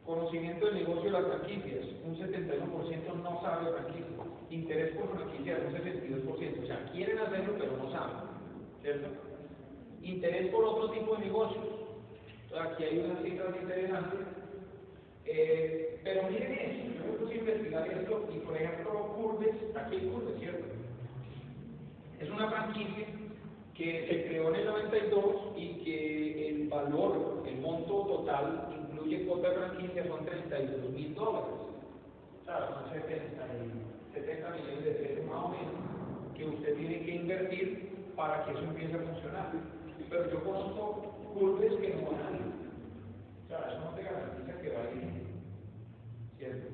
Conocimiento 0.05 0.67
del 0.67 0.75
negocio 0.75 1.03
de 1.05 1.11
las 1.11 1.25
franquicias, 1.25 1.85
un 2.05 2.15
71% 2.15 3.23
no 3.23 3.41
sabe 3.41 3.65
de 3.65 3.73
franquicias. 3.73 4.11
Interés 4.51 4.95
por 4.95 5.09
franquicias, 5.15 5.59
un 5.67 5.73
62%. 5.73 6.63
O 6.63 6.67
sea, 6.67 6.91
quieren 6.91 7.17
hacerlo, 7.17 7.55
pero 7.57 7.77
no 7.77 7.91
saben. 7.91 8.30
¿Cierto? 8.81 9.07
Interés 10.01 10.51
por 10.51 10.63
otro 10.63 10.91
tipo 10.91 11.15
de 11.15 11.25
negocios. 11.25 11.63
Entonces, 12.43 12.71
aquí 12.71 12.83
hay 12.83 12.99
unas 12.99 13.23
cifras 13.23 13.55
interesantes. 13.61 14.19
Eh, 15.25 15.99
pero 16.03 16.23
miren 16.23 16.51
eso, 16.51 16.97
yo 16.97 17.11
me 17.11 17.17
puse 17.19 17.37
investigar 17.37 17.87
esto 17.87 18.27
y, 18.33 18.39
por 18.39 18.57
ejemplo, 18.57 19.13
Curves, 19.15 19.55
aquí 19.75 19.95
hay 19.95 20.09
Curves, 20.09 20.39
¿cierto? 20.39 20.65
Es 22.19 22.29
una 22.29 22.49
franquicia 22.49 23.05
que 23.75 24.07
se 24.07 24.27
creó 24.27 24.49
en 24.49 24.55
el 24.55 24.65
92 24.65 25.35
y 25.55 25.67
que 25.83 26.49
el 26.49 26.67
valor, 26.67 27.43
el 27.47 27.57
monto 27.61 28.05
total, 28.05 28.67
incluye 28.79 29.25
cuota 29.25 29.49
de 29.49 29.55
franquicia, 29.55 30.07
son 30.07 30.25
32 30.25 30.91
mil 30.91 31.15
dólares. 31.15 31.53
O 32.41 32.45
sea, 32.45 32.67
son 32.67 32.93
70, 32.93 33.47
70 34.13 34.49
millones 34.49 34.85
de 34.85 34.91
pesos 34.91 35.25
más 35.25 35.45
o 35.45 35.49
menos 35.49 35.91
que 36.35 36.45
usted 36.45 36.75
tiene 36.75 37.01
que 37.05 37.15
invertir 37.15 37.91
para 38.15 38.45
que 38.45 38.51
eso 38.51 38.61
empiece 38.61 38.95
a 38.95 38.99
funcionar. 38.99 39.51
Pero 40.09 40.31
yo 40.31 40.43
conozco 40.43 41.15
curves 41.33 41.73
que 41.75 41.95
no 41.95 42.11
van 42.11 42.21
a 42.21 42.31
ir. 42.31 42.51
O 43.45 43.47
sea, 43.47 43.59
eso 43.69 43.79
no 43.79 43.95
te 43.95 44.03
garantiza 44.03 44.61
que 44.61 44.69
va 44.69 44.81
a 44.81 44.91
ir. 44.91 45.21
¿Cierto? 46.37 46.67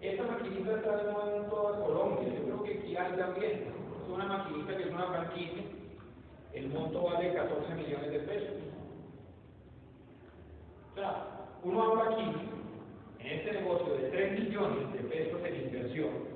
Esta 0.00 0.22
maquinita 0.24 0.76
está 0.76 0.96
de 0.96 1.12
moda 1.12 1.36
en 1.36 1.48
toda 1.48 1.84
Colombia. 1.84 2.34
Yo 2.34 2.42
creo 2.44 2.62
que 2.64 2.78
aquí 2.78 2.96
hay 2.96 3.12
también. 3.16 3.52
Es 4.02 4.08
una 4.08 4.26
maquinita 4.26 4.76
que 4.76 4.82
es 4.82 4.90
una 4.90 5.06
franquicia. 5.06 5.62
El 6.52 6.68
monto 6.68 7.02
vale 7.02 7.32
14 7.32 7.74
millones 7.74 8.10
de 8.10 8.18
pesos. 8.20 8.56
O 10.92 10.94
sea, 10.94 11.26
uno 11.62 11.82
habla 11.82 12.14
aquí, 12.14 12.32
en 13.20 13.26
este 13.26 13.52
negocio 13.52 13.94
de 13.94 14.10
3 14.10 14.40
millones 14.40 14.92
de 14.92 14.98
pesos 15.08 15.40
en 15.44 15.66
inversión, 15.66 16.31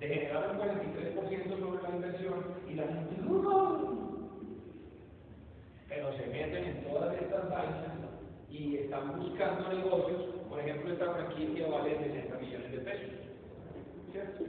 de 0.00 0.08
generar 0.08 0.50
un 0.50 0.58
43% 0.58 1.58
sobre 1.58 1.82
la 1.82 1.96
inversión, 1.96 2.44
y 2.68 2.74
la 2.74 2.84
gente. 2.84 3.16
Pero 5.88 6.12
se 6.16 6.26
meten 6.26 6.64
en 6.64 6.84
todas 6.84 7.20
estas 7.20 7.50
vainas 7.50 7.96
y 8.50 8.76
están 8.76 9.18
buscando 9.18 9.68
negocios. 9.68 10.22
Por 10.48 10.60
ejemplo, 10.60 10.92
esta 10.92 11.12
franquicia 11.12 11.68
vale 11.68 11.98
60 11.98 12.38
millones 12.38 12.72
de 12.72 12.78
pesos. 12.78 13.10
¿Cierto? 14.12 14.44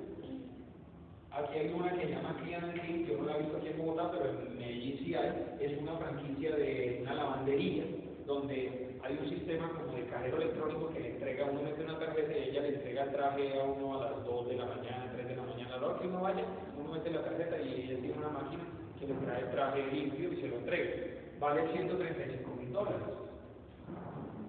Aquí 1.32 1.60
hay 1.60 1.72
una 1.72 1.92
que 1.94 2.08
se 2.08 2.12
llama 2.14 2.36
Client 2.42 2.74
Green, 2.74 3.06
yo 3.06 3.18
no 3.18 3.26
la 3.26 3.38
he 3.38 3.42
visto 3.42 3.58
aquí 3.58 3.68
en 3.68 3.78
Bogotá, 3.78 4.12
pero 4.12 4.30
en 4.30 4.58
Medellín 4.58 4.98
sí 5.00 5.14
hay. 5.14 5.58
Es 5.60 5.80
una 5.80 5.96
franquicia 5.98 6.56
de 6.56 7.00
una 7.04 7.14
lavandería, 7.14 7.84
donde 8.26 8.98
hay 9.04 9.20
un 9.22 9.30
sistema 9.30 9.70
como 9.70 9.96
de 9.96 10.08
cajero 10.08 10.38
electrónico 10.38 10.90
que 10.94 11.00
le 11.00 11.10
entrega, 11.12 11.46
uno 11.52 11.62
mete 11.62 11.84
una 11.84 12.00
tarjeta 12.00 12.38
y 12.38 12.50
ella 12.50 12.62
le 12.62 12.70
entrega 12.70 13.04
el 13.04 13.12
traje 13.12 13.60
a 13.60 13.64
uno 13.64 14.02
a 14.02 14.12
las 14.12 14.26
2 14.26 14.48
de 14.48 14.56
la 14.56 14.66
mañana, 14.66 15.07
3 15.78 15.78
de 15.78 15.78
la 15.78 15.78
mañana. 15.78 15.78
A 15.78 15.80
la 15.80 15.88
hora 15.88 16.00
que 16.00 16.08
uno 16.08 16.22
vaya, 16.22 16.44
uno 16.80 16.92
mete 16.94 17.12
la 17.12 17.24
tarjeta 17.24 17.62
y 17.62 17.74
ella 17.74 18.02
tiene 18.02 18.18
una 18.18 18.30
máquina 18.30 18.64
que 19.00 19.08
le 19.08 19.14
trae 19.14 19.42
el 19.42 19.52
traje 19.52 19.88
limpio 19.92 20.34
y 20.34 20.42
se 20.42 20.48
lo 20.48 20.58
entrega. 20.58 20.92
Vale 21.40 21.72
135 21.72 22.56
mil 22.56 22.74
dólares. 22.74 22.98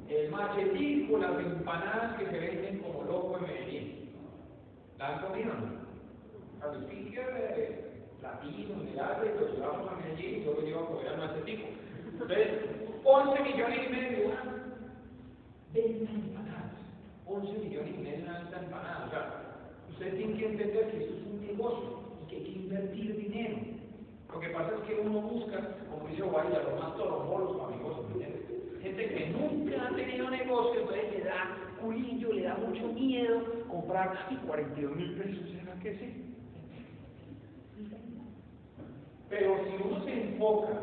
El 0.09 0.31
machetico, 0.31 1.19
las 1.19 1.39
empanadas 1.39 2.19
que 2.19 2.27
se 2.31 2.39
venden 2.39 2.79
como 2.79 3.03
loco 3.05 3.37
en 3.37 3.43
Medellín. 3.43 4.11
¿La 4.99 5.17
han 5.17 5.21
comido 5.21 5.53
no? 5.53 6.67
Agustín 6.67 7.11
de 7.11 8.03
platino, 8.21 8.77
medalla, 8.77 9.23
lo 9.23 9.55
llevamos 9.55 9.93
a 9.93 9.97
Medellín 9.97 10.41
y 10.41 10.45
lo 10.45 10.61
llevo 10.63 10.81
a 10.81 10.87
comer 10.87 11.09
al 11.09 11.19
machetico. 11.19 11.69
Entonces, 12.11 12.49
11 13.05 13.43
millones 13.43 13.81
y 13.87 13.93
medio 13.93 14.31
de 15.75 15.81
empanadas. 16.01 16.73
11 17.27 17.53
millones 17.59 17.95
y 17.95 17.99
medio 17.99 18.25
de 18.25 18.57
empanadas. 18.57 19.13
O 19.13 19.48
ustedes 19.99 20.15
tienen 20.15 20.39
que 20.39 20.47
entender 20.47 20.91
que 20.91 20.97
esto 20.99 21.15
es 21.17 21.27
un 21.27 21.41
negocio 21.45 21.99
y 22.23 22.31
que 22.31 22.37
hay 22.37 22.43
que 22.45 22.53
invertir 22.53 23.17
dinero. 23.17 23.59
Lo 24.33 24.39
que 24.39 24.49
pasa 24.51 24.71
es 24.77 24.81
que 24.87 25.01
uno 25.01 25.21
busca, 25.23 25.77
como 25.91 26.09
dice 26.09 26.23
Guaya, 26.23 26.63
los 26.63 26.81
más 26.81 27.71
negocios, 27.71 28.07
¿entiendes? 28.13 28.43
Gente 28.81 29.09
que 29.09 29.27
nunca 29.31 29.89
ha 29.89 29.97
tenido 29.97 30.31
negocio, 30.31 30.81
entonces 30.83 31.13
le 31.15 31.25
da 31.25 31.57
culillo, 31.81 32.33
le 32.33 32.43
da 32.43 32.55
mucho 32.55 32.93
miedo 32.93 33.43
comprar 33.69 34.29
y 34.31 34.37
42 34.37 34.97
mil 34.97 35.15
pesos, 35.15 35.51
¿será 35.51 35.75
que 35.81 35.99
sí? 35.99 36.25
Pero 39.29 39.57
si 39.65 39.83
uno 39.83 40.05
se 40.05 40.13
enfoca 40.13 40.81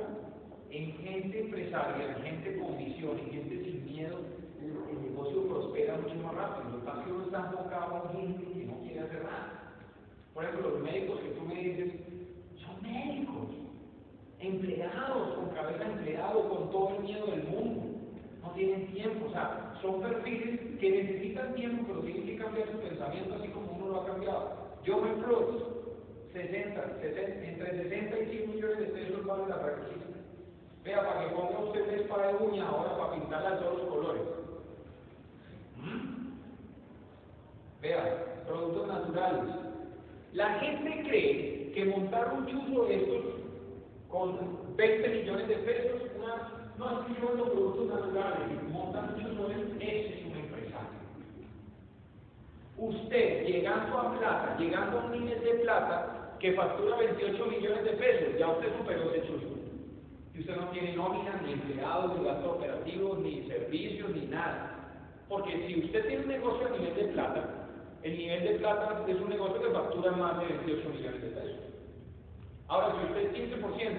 en 0.71 0.91
gente 0.97 1.39
empresaria, 1.39 2.17
en 2.17 2.23
gente 2.23 2.59
con 2.59 2.77
visión, 2.77 3.17
en 3.17 3.31
gente 3.31 3.63
sin 3.63 3.85
miedo, 3.85 4.19
el, 4.61 4.97
el 4.97 5.01
negocio 5.09 5.47
prospera 5.47 5.97
mucho 5.97 6.15
más 6.15 6.35
rápido. 6.35 6.71
Lo 6.71 6.79
que 6.79 6.85
pasa 6.85 6.99
es 6.99 7.05
que 7.05 7.13
uno 7.13 7.25
está 7.25 7.39
enfocado 7.49 8.11
en 8.11 8.27
gente 8.27 8.54
hacer. 9.05 9.21
Por 10.33 10.43
ejemplo, 10.43 10.69
los 10.69 10.81
médicos 10.81 11.19
que 11.21 11.29
tú 11.29 11.41
me 11.45 11.55
dices, 11.55 11.93
son 12.59 12.81
médicos, 12.83 13.47
empleados, 14.39 15.35
con 15.35 15.49
cabeza 15.55 15.85
empleado, 15.85 16.49
con 16.49 16.71
todo 16.71 16.97
el 16.97 17.03
miedo 17.03 17.25
del 17.27 17.43
mundo. 17.43 17.83
No 18.43 18.51
tienen 18.51 18.87
tiempo, 18.93 19.27
o 19.27 19.31
sea, 19.31 19.73
son 19.81 20.01
perfiles 20.01 20.59
que 20.79 21.03
necesitan 21.03 21.55
tiempo, 21.55 21.85
pero 21.87 22.01
tienen 22.01 22.25
que 22.25 22.37
cambiar 22.37 22.69
su 22.69 22.79
pensamiento 22.79 23.35
así 23.35 23.47
como 23.47 23.71
uno 23.71 23.87
lo 23.87 24.01
ha 24.01 24.05
cambiado. 24.07 24.65
Yo 24.83 24.99
me 24.99 25.13
Cruz, 25.23 25.63
60, 26.33 26.99
60, 26.99 27.47
entre 27.47 27.83
60 27.83 28.19
y 28.19 28.37
100 28.37 28.51
millones 28.51 28.79
de 28.79 28.85
pesos 28.87 29.25
vale 29.25 29.47
la 29.47 29.55
franquicia. 29.55 30.05
Vea, 30.83 31.01
para 31.01 31.29
que 31.29 31.35
ponga 31.35 31.59
usted 31.59 31.81
una 31.81 31.93
espada 31.93 32.27
de 32.27 32.43
uña 32.43 32.67
ahora 32.67 32.97
para 32.97 33.13
pintarla 33.13 33.51
de 33.51 33.57
todos 33.57 33.77
los 33.79 33.87
colores. 33.87 34.21
¿Mm? 35.77 36.31
Vea, 37.81 38.34
productos 38.47 38.87
naturales. 38.87 39.55
La 40.33 40.59
gente 40.59 41.03
cree 41.07 41.71
que 41.73 41.85
montar 41.85 42.33
un 42.33 42.45
chuzo 42.47 42.85
de 42.85 42.95
estos 42.95 43.35
con 44.09 44.75
20 44.75 45.09
millones 45.09 45.47
de 45.47 45.55
pesos, 45.55 46.01
una, 46.17 46.69
no 46.77 47.01
es 47.01 47.07
que 47.07 47.21
yo 47.21 47.33
los 47.35 47.49
productos 47.49 47.87
naturales, 47.87 48.63
montar 48.71 49.13
un 49.13 49.21
chuzo 49.21 49.47
de 49.47 49.55
ese 49.55 50.19
es 50.19 50.25
un 50.25 50.37
empresario. 50.37 51.05
Usted, 52.77 53.45
llegando 53.45 53.97
a 53.97 54.17
plata, 54.17 54.57
llegando 54.59 54.99
a 54.99 55.05
un 55.05 55.11
nivel 55.11 55.41
de 55.41 55.53
plata 55.55 56.37
que 56.39 56.53
factura 56.53 56.97
28 56.97 57.45
millones 57.45 57.83
de 57.83 57.91
pesos, 57.91 58.37
ya 58.37 58.49
usted 58.49 58.77
superó 58.77 59.11
ese 59.11 59.27
chuzo. 59.27 59.55
Y 60.33 60.41
usted 60.41 60.55
no 60.57 60.67
tiene 60.69 60.95
nómina, 60.95 61.41
ni 61.45 61.53
empleados, 61.53 62.17
ni 62.17 62.25
gastos 62.25 62.57
operativos, 62.57 63.19
ni 63.19 63.47
servicios, 63.47 64.09
ni 64.11 64.25
nada. 64.27 64.71
Porque 65.29 65.65
si 65.65 65.79
usted 65.79 66.07
tiene 66.07 66.23
un 66.23 66.29
negocio 66.29 66.67
a 66.67 66.77
nivel 66.77 66.95
de 66.95 67.13
plata, 67.13 67.64
el 68.05 68.17
nivel 68.19 68.43
de 68.43 68.59
plata 68.59 69.03
es 69.07 69.19
un 69.19 69.29
negocio 69.29 69.59
que 69.59 69.71
factura 69.71 70.11
más 70.11 70.39
de 70.39 70.45
28 70.45 70.89
millones 70.89 71.21
de 71.23 71.29
pesos. 71.29 71.59
Ahora, 72.67 72.93
si 72.99 73.05
usted 73.07 73.35
es 73.35 73.51
15%, 73.51 73.97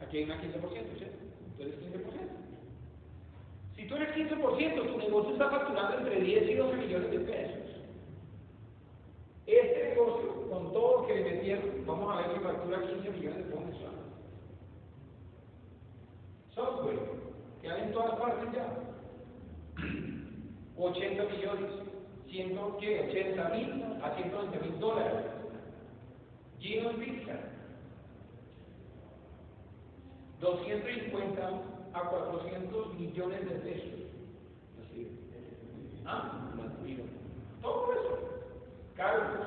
aquí 0.00 0.18
hay 0.18 0.24
una 0.24 0.42
15%, 0.42 0.98
¿cierto? 0.98 1.18
Entonces 1.46 1.78
15%. 1.78 2.04
Si 3.76 3.86
tú 3.86 3.94
eres 3.94 4.16
15%, 4.16 4.92
tu 4.92 4.98
negocio 4.98 5.32
está 5.32 5.48
facturando 5.48 5.98
entre 5.98 6.22
10 6.22 6.50
y 6.50 6.54
12 6.54 6.76
millones 6.76 7.10
de 7.12 7.18
pesos. 7.20 7.58
Este 9.46 9.90
negocio, 9.90 10.50
con 10.50 10.72
todo 10.72 11.02
lo 11.02 11.06
que 11.06 11.14
le 11.14 11.36
metieron, 11.36 11.86
vamos 11.86 12.12
a 12.12 12.16
ver 12.16 12.34
que 12.34 12.40
factura 12.40 12.80
15 12.80 13.10
millones 13.10 13.36
de 13.36 13.44
pesos. 13.44 13.94
Software, 16.52 16.98
que 17.62 17.70
hay 17.70 17.82
en 17.82 17.92
todas 17.92 18.18
partes 18.18 18.52
ya. 18.52 18.74
80 20.76 21.24
millones, 21.24 21.70
100, 22.34 22.58
¿qué? 22.80 23.00
80 23.10 23.48
mil 23.50 23.84
a 24.02 24.10
120 24.16 24.58
mil 24.58 24.80
dólares. 24.80 25.24
Gino 26.58 26.90
Pizza, 26.94 27.38
250 30.40 31.62
a 31.92 32.00
400 32.00 32.94
millones 32.98 33.44
de 33.48 33.54
pesos. 33.56 34.00
¿Ah? 36.06 36.50
Todo 37.62 37.92
eso. 37.92 38.18
Cargos. 38.96 39.46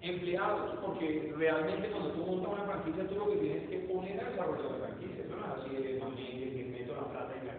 Empleados, 0.00 0.78
porque 0.84 1.32
realmente 1.36 1.90
cuando 1.90 2.10
tú 2.12 2.26
montas 2.26 2.52
una 2.54 2.64
franquicia, 2.64 3.06
tú 3.06 3.16
lo 3.16 3.30
que 3.30 3.36
tienes 3.36 3.68
que 3.68 3.78
poner 3.80 4.18
es 4.18 4.30
desarrollar 4.30 4.70
la 4.72 4.86
franquicia. 4.86 5.24
Eso 5.24 5.36
no 5.36 5.44
es 5.44 5.62
así 5.62 6.38
de 6.38 6.56
que 6.56 6.64
meto 6.64 6.94
la 6.94 7.04
plata 7.10 7.34
y 7.36 7.49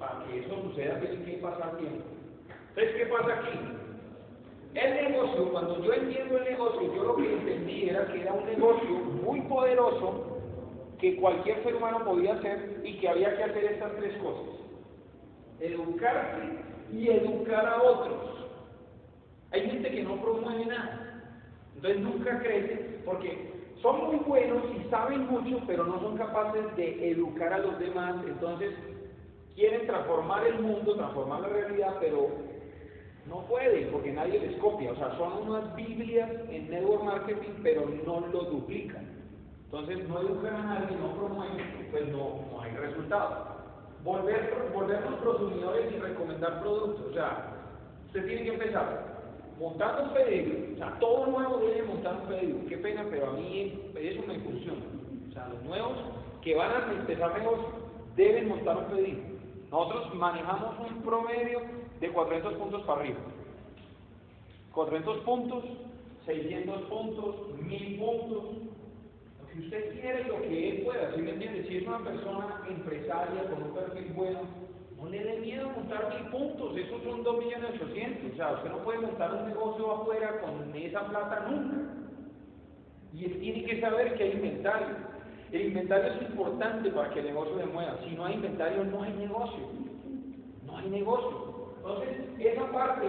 para. 0.00 0.24
Que 0.24 0.40
eso 0.40 0.62
suceda, 0.62 0.98
tiene 0.98 1.24
que 1.24 1.38
pasar 1.38 1.76
tiempo. 1.76 2.04
Entonces, 2.70 2.96
¿qué 2.96 3.06
pasa 3.06 3.38
aquí? 3.38 3.58
El 4.74 4.94
negocio, 4.94 5.50
cuando 5.50 5.82
yo 5.82 5.92
entiendo 5.92 6.38
el 6.38 6.44
negocio, 6.44 6.94
yo 6.94 7.04
lo 7.04 7.16
que 7.16 7.32
entendí 7.32 7.88
era 7.88 8.06
que 8.06 8.22
era 8.22 8.32
un 8.32 8.46
negocio 8.46 8.90
muy 9.22 9.40
poderoso 9.42 10.38
que 11.00 11.16
cualquier 11.16 11.62
ser 11.64 11.74
humano 11.74 12.04
podía 12.04 12.34
hacer 12.34 12.80
y 12.84 12.98
que 12.98 13.08
había 13.08 13.36
que 13.36 13.44
hacer 13.44 13.64
estas 13.64 13.92
tres 13.96 14.16
cosas. 14.18 14.60
Educarse 15.58 16.42
y 16.92 17.08
educar 17.08 17.66
a 17.66 17.82
otros. 17.82 18.46
Hay 19.50 19.68
gente 19.68 19.90
que 19.90 20.02
no 20.02 20.20
promueve 20.22 20.66
nada. 20.66 21.22
Entonces 21.74 22.00
nunca 22.00 22.38
crece 22.40 23.00
porque 23.04 23.50
son 23.82 24.06
muy 24.06 24.16
buenos 24.16 24.62
y 24.76 24.88
saben 24.90 25.26
mucho, 25.26 25.60
pero 25.66 25.84
no 25.84 25.98
son 26.00 26.16
capaces 26.16 26.76
de 26.76 27.10
educar 27.10 27.52
a 27.52 27.58
los 27.58 27.78
demás. 27.78 28.16
Entonces 28.26 28.74
quieren 29.60 29.86
transformar 29.86 30.46
el 30.46 30.58
mundo, 30.60 30.96
transformar 30.96 31.42
la 31.42 31.48
realidad, 31.48 31.96
pero 32.00 32.28
no 33.26 33.46
pueden 33.46 33.90
porque 33.92 34.10
nadie 34.10 34.40
les 34.40 34.56
copia. 34.56 34.92
O 34.92 34.96
sea, 34.96 35.16
son 35.18 35.48
unas 35.48 35.76
Biblias 35.76 36.30
en 36.48 36.70
network 36.70 37.04
marketing, 37.04 37.60
pero 37.62 37.82
no 38.06 38.26
lo 38.32 38.44
duplican. 38.44 39.06
Entonces 39.66 40.08
no 40.08 40.18
educan 40.20 40.56
a 40.56 40.62
nadie, 40.62 40.96
no 40.96 41.14
promueven, 41.14 41.88
pues 41.90 42.08
no, 42.08 42.60
hay 42.60 42.72
resultado. 42.72 43.60
Volver, 44.02 44.72
volvernos 44.72 45.20
prosumidores 45.20 45.92
y 45.92 45.98
recomendar 45.98 46.60
productos. 46.62 47.06
O 47.10 47.12
sea, 47.12 47.52
usted 48.06 48.26
tiene 48.26 48.44
que 48.44 48.54
empezar 48.54 49.10
montando 49.60 50.04
un 50.04 50.14
pedido, 50.14 50.72
o 50.72 50.78
sea, 50.78 50.98
todo 50.98 51.26
nuevo 51.26 51.58
debe 51.58 51.82
montar 51.82 52.16
un 52.16 52.28
pedido, 52.28 52.58
qué 52.66 52.78
pena, 52.78 53.04
pero 53.10 53.28
a 53.28 53.32
mí 53.34 53.92
eso 53.94 54.22
me 54.26 54.40
funciona. 54.40 54.80
O 55.28 55.32
sea, 55.32 55.48
los 55.48 55.62
nuevos 55.64 55.98
que 56.40 56.56
van 56.56 56.70
a 56.70 56.92
empezar 56.98 57.38
negocio 57.38 57.68
deben 58.16 58.48
montar 58.48 58.78
un 58.78 58.84
pedido. 58.86 59.29
Nosotros 59.70 60.14
manejamos 60.14 60.74
un 60.80 61.02
promedio 61.02 61.60
de 62.00 62.10
400 62.10 62.54
puntos 62.54 62.82
para 62.82 63.00
arriba. 63.00 63.20
400 64.72 65.18
puntos, 65.18 65.64
600 66.26 66.82
puntos, 66.82 67.54
1000 67.62 67.98
puntos, 67.98 68.44
lo 69.40 69.46
que 69.48 69.58
usted 69.60 70.00
quiere, 70.00 70.24
lo 70.24 70.42
que 70.42 70.70
él 70.70 70.82
pueda, 70.84 71.14
¿sí 71.14 71.22
me 71.22 71.30
entiende? 71.30 71.66
Si 71.68 71.76
es 71.76 71.86
una 71.86 71.98
persona 71.98 72.62
empresaria 72.68 73.44
con 73.50 73.62
un 73.62 73.74
perfil 73.74 74.12
bueno, 74.14 74.40
no 75.00 75.08
le 75.08 75.24
dé 75.24 75.38
miedo 75.40 75.70
montar 75.70 76.14
mil 76.14 76.30
puntos, 76.30 76.76
esos 76.76 77.02
son 77.02 77.22
2 77.22 77.38
millones 77.38 77.80
800. 77.80 78.32
O 78.32 78.36
sea, 78.36 78.52
usted 78.52 78.70
no 78.70 78.78
puede 78.78 78.98
montar 78.98 79.34
un 79.34 79.48
negocio 79.48 79.92
afuera 79.92 80.40
con 80.40 80.74
esa 80.76 81.06
plata 81.06 81.46
nunca. 81.48 81.76
Y 83.14 83.24
él 83.24 83.40
tiene 83.40 83.64
que 83.64 83.80
saber 83.80 84.14
que 84.16 84.24
hay 84.24 84.32
inventario. 84.32 84.96
El 85.52 85.62
inventario 85.62 86.12
es 86.12 86.22
importante 86.22 86.90
para 86.90 87.10
que 87.10 87.20
el 87.20 87.26
negocio 87.26 87.58
se 87.58 87.66
mueva. 87.66 87.98
Si 88.04 88.14
no 88.14 88.24
hay 88.24 88.34
inventario, 88.34 88.84
no 88.84 89.02
hay 89.02 89.12
negocio. 89.14 89.66
No 90.64 90.76
hay 90.76 90.90
negocio. 90.90 91.74
Entonces, 91.78 92.08
esa 92.38 92.70
parte, 92.70 93.06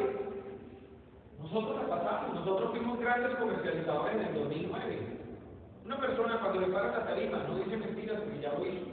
nosotros 1.39 1.75
la 1.75 1.87
pasamos. 1.87 2.33
Nosotros 2.33 2.71
fuimos 2.71 2.99
grandes 2.99 3.35
comercializadores 3.35 4.15
en 4.15 4.25
el 4.25 4.33
2009. 4.33 4.99
Una 5.85 5.99
persona 5.99 6.39
cuando 6.39 6.61
le 6.61 6.73
paga 6.73 6.97
la 6.97 7.05
tarifa 7.05 7.37
no 7.47 7.55
dice 7.55 7.77
mentiras 7.77 8.21
porque 8.21 8.41
ya 8.41 8.53
lo 8.53 8.65
hizo. 8.65 8.85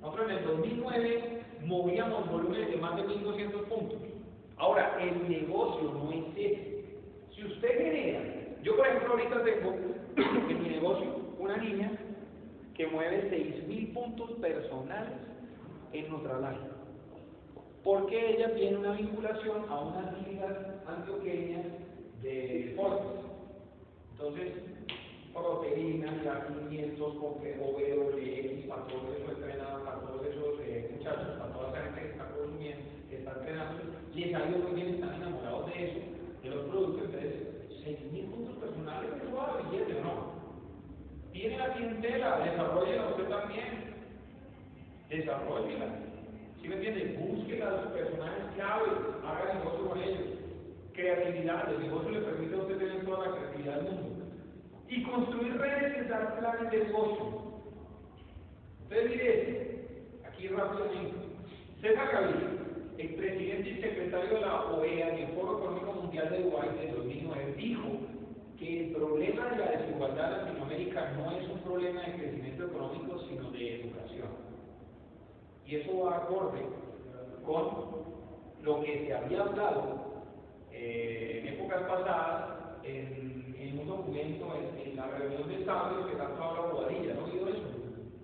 Nosotros 0.00 0.30
en 0.30 0.38
el 0.38 0.44
2009 0.46 1.42
movíamos 1.64 2.28
volúmenes 2.28 2.70
de 2.70 2.76
más 2.76 2.96
de 2.96 3.04
1.200 3.06 3.64
puntos. 3.68 3.98
Ahora, 4.56 4.96
el 5.00 5.28
negocio 5.28 5.92
no 5.92 6.10
es 6.10 6.24
ese. 6.36 6.84
Si 7.36 7.44
usted 7.44 7.68
genera, 7.68 8.20
yo 8.62 8.76
por 8.76 8.86
ejemplo 8.86 9.12
ahorita 9.12 9.44
tengo 9.44 9.74
en 10.50 10.62
mi 10.62 10.68
negocio 10.70 11.06
una 11.38 11.56
niña 11.56 11.92
que 12.80 12.86
mueve 12.86 13.30
6.000 13.30 13.92
puntos 13.92 14.30
personales 14.40 15.12
en 15.92 16.08
Nutralife. 16.08 16.70
Porque 17.84 18.36
ella 18.36 18.54
tiene 18.54 18.78
una 18.78 18.92
vinculación 18.92 19.68
a 19.68 19.80
unas 19.80 20.26
ligas 20.26 20.56
antioqueñas 20.86 21.66
de 22.22 22.64
deportes. 22.68 23.20
Entonces, 24.12 24.52
proteínas, 25.34 26.24
la 26.24 26.46
500, 26.46 27.16
OWX, 27.16 28.66
para 28.66 28.86
todos 28.86 29.04
esos 29.14 29.28
entrenados, 29.28 29.82
para 29.82 30.00
todos 30.00 30.26
esos 30.26 30.60
eh, 30.60 30.90
muchachos, 30.96 31.36
para 31.38 31.52
toda 31.52 31.68
esa 31.72 31.84
gente 31.84 32.00
que 32.00 32.08
está 32.12 32.30
consumiendo, 32.30 32.84
que 33.10 33.16
está 33.18 33.32
entrenando, 33.32 33.82
les 34.14 34.34
ha 34.34 34.48
ido 34.48 34.58
muy 34.58 34.72
bien, 34.72 34.94
están 34.94 35.14
enamorados 35.16 35.66
de 35.66 35.84
eso, 35.84 36.00
de 36.42 36.48
los 36.48 36.64
productos, 36.70 37.04
entonces, 37.04 37.34
6.000 37.84 38.30
puntos 38.30 38.56
personales, 38.56 39.10
eso 39.22 39.36
va 39.36 39.44
a 39.44 39.60
¿no? 39.60 40.19
Tiene 41.40 41.56
la 41.56 41.72
clientela, 41.72 42.38
desarrolla 42.40 43.08
usted 43.08 43.24
también, 43.30 43.94
desarrolla. 45.08 45.86
¿Sí 46.60 46.68
me 46.68 46.74
entiende? 46.74 47.16
Búsquela 47.18 47.66
a 47.66 47.70
los 47.70 47.92
personajes 47.92 48.44
clave, 48.56 48.90
haga 49.24 49.54
negocio 49.54 49.88
con 49.88 50.02
ellos. 50.02 50.20
Creatividad, 50.92 51.72
el 51.72 51.80
negocio 51.80 52.10
le 52.10 52.20
permite 52.20 52.54
a 52.54 52.58
usted 52.58 52.76
tener 52.76 53.04
toda 53.06 53.26
la 53.26 53.36
creatividad 53.36 53.80
del 53.80 53.94
mundo 53.94 54.24
y 54.86 55.02
construir 55.02 55.56
redes 55.56 55.94
que 55.94 56.02
dan 56.10 56.36
planes 56.38 56.70
de 56.72 56.84
negocio. 56.84 57.42
Entonces 58.82 59.10
diré, 59.10 59.80
aquí 60.28 60.48
rápidamente, 60.48 61.16
César 61.80 62.12
Gaviria, 62.12 62.50
el 62.98 63.14
presidente 63.14 63.70
y 63.70 63.80
secretario 63.80 64.34
de 64.34 64.40
la 64.42 64.66
OEA 64.66 65.08
en 65.08 65.24
el 65.24 65.34
Foro 65.34 65.56
Económico 65.56 65.92
Mundial 66.02 66.28
de 66.28 66.42
Dubái 66.42 66.68
de 66.76 66.92
2009, 66.92 67.54
dijo 67.56 68.09
que 68.60 68.80
el 68.84 68.92
problema 68.92 69.46
de 69.46 69.56
la 69.56 69.70
desigualdad 69.70 70.32
en 70.32 70.44
Latinoamérica 70.44 71.12
no 71.12 71.30
es 71.32 71.48
un 71.48 71.58
problema 71.60 72.02
de 72.02 72.12
crecimiento 72.12 72.66
económico, 72.66 73.18
sino 73.26 73.50
de 73.50 73.80
educación. 73.80 74.28
Y 75.66 75.76
eso 75.76 75.98
va 76.00 76.16
acorde 76.18 76.60
con 77.46 77.66
lo 78.62 78.82
que 78.82 79.06
se 79.06 79.14
había 79.14 79.40
hablado 79.40 80.10
eh, 80.70 81.40
en 81.40 81.54
épocas 81.54 81.82
pasadas 81.84 82.84
en, 82.84 83.56
en 83.58 83.78
un 83.78 83.88
documento, 83.88 84.54
en, 84.54 84.90
en, 84.90 84.96
la 84.96 85.06
reunión 85.06 85.48
de 85.48 85.64
sabios 85.64 86.06
que 86.06 86.16
tanto 86.16 86.42
habla 86.42 86.72
Bobadilla, 86.72 87.14
¿no 87.14 87.24
oído 87.24 87.48
eso? 87.48 87.68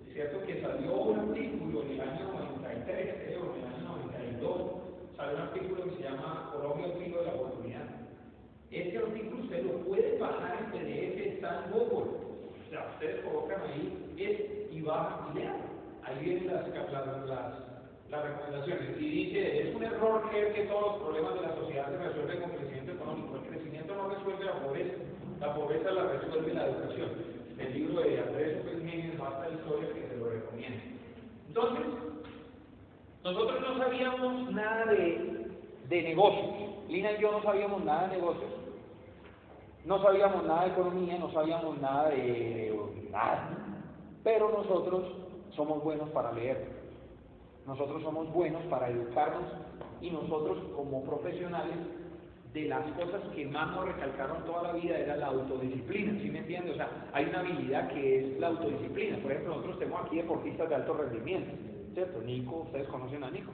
Es 0.07 0.13
cierto 0.13 0.45
que 0.45 0.61
salió 0.61 0.97
un 0.97 1.19
artículo 1.19 1.81
en 1.81 1.91
el 1.91 2.01
año 2.01 2.31
93, 2.33 3.15
creo, 3.25 3.55
en 3.55 3.61
el 3.61 3.73
año 3.73 3.97
92, 4.05 4.61
salió 5.15 5.35
un 5.35 5.41
artículo 5.41 5.83
que 5.85 5.95
se 5.95 6.03
llama 6.03 6.51
Colombia, 6.53 6.85
el 6.85 7.11
de 7.11 7.23
la 7.25 7.33
Este 8.71 8.97
artículo 8.97 9.43
usted 9.43 9.63
lo 9.63 9.79
puede 9.85 10.17
bajar 10.17 10.57
en 10.59 10.71
PDF, 10.71 11.35
está 11.35 11.63
en 11.65 11.71
Google. 11.71 12.11
O 12.67 12.69
sea, 12.69 12.89
ustedes 12.93 13.23
colocan 13.23 13.61
ahí 13.61 14.07
es 14.17 14.71
y 14.71 14.81
bajan 14.81 15.31
y 15.31 15.39
lean. 15.39 15.55
Ahí 16.03 16.19
vienen 16.23 16.47
las, 16.47 16.67
las, 16.67 17.27
las, 17.27 17.53
las 18.09 18.23
recomendaciones. 18.23 18.97
Y 18.99 19.09
dice, 19.09 19.69
es 19.69 19.75
un 19.75 19.83
error 19.83 20.29
creer 20.29 20.53
que 20.53 20.63
todos 20.63 20.93
los 20.93 21.03
problemas 21.03 21.35
de 21.35 21.41
la 21.41 21.55
sociedad 21.55 21.89
se 21.89 21.97
resuelven 21.97 22.41
con 22.41 22.51
crecimiento 22.51 22.91
económico. 22.91 23.35
El 23.35 23.49
crecimiento 23.49 23.95
no 23.95 24.09
resuelve 24.09 24.45
la 24.45 24.59
pobreza, 24.59 24.95
la 25.39 25.55
pobreza 25.55 25.91
la 25.91 26.03
resuelve 26.11 26.53
la 26.53 26.67
educación. 26.67 27.09
El 27.57 27.73
libro 27.73 28.01
de 28.01 28.19
Andrés 28.19 28.57
Oppenheimer, 28.61 29.17
Basta 29.17 29.49
historia, 29.49 29.93
que 29.93 30.07
se 30.07 30.17
lo 30.17 30.29
recomiendo. 30.29 30.79
Entonces, 31.47 31.85
nosotros 33.23 33.61
no 33.61 33.77
sabíamos 33.77 34.51
nada 34.51 34.85
de, 34.91 35.46
de 35.89 36.03
negocios. 36.03 36.45
Lina 36.89 37.11
y 37.11 37.21
yo 37.21 37.31
no 37.31 37.43
sabíamos 37.43 37.83
nada 37.83 38.07
de 38.07 38.15
negocios. 38.15 38.51
No 39.85 40.01
sabíamos 40.01 40.43
nada 40.45 40.65
de 40.65 40.71
economía, 40.71 41.17
no 41.17 41.31
sabíamos 41.31 41.79
nada 41.79 42.09
de 42.09 43.07
nada. 43.11 43.49
Pero 44.23 44.51
nosotros 44.51 45.05
somos 45.55 45.83
buenos 45.83 46.09
para 46.09 46.31
leer. 46.33 46.77
Nosotros 47.65 48.01
somos 48.03 48.31
buenos 48.33 48.63
para 48.63 48.89
educarnos 48.89 49.43
y 50.01 50.09
nosotros 50.09 50.57
como 50.75 51.03
profesionales 51.03 51.75
de 52.53 52.65
las 52.65 52.83
cosas 52.93 53.21
que 53.35 53.45
más 53.45 53.75
nos 53.75 53.85
recalcaron 53.85 54.45
toda 54.45 54.63
la 54.63 54.73
vida 54.73 54.97
era 54.97 55.17
la 55.17 55.27
autodisciplina, 55.27 56.19
¿sí 56.21 56.29
me 56.29 56.39
entiendes? 56.39 56.73
O 56.73 56.77
sea, 56.77 57.09
hay 57.13 57.25
una 57.25 57.41
habilidad 57.41 57.89
que 57.89 58.19
es 58.19 58.39
la 58.39 58.47
autodisciplina. 58.47 59.17
Por 59.17 59.31
ejemplo, 59.31 59.55
nosotros 59.55 59.79
tenemos 59.79 60.05
aquí 60.05 60.15
deportistas 60.17 60.69
de 60.69 60.75
alto 60.75 60.93
rendimiento, 60.93 61.51
¿cierto? 61.93 62.21
Nico, 62.21 62.63
ustedes 62.65 62.87
conocen 62.87 63.23
a 63.23 63.31
Nico. 63.31 63.51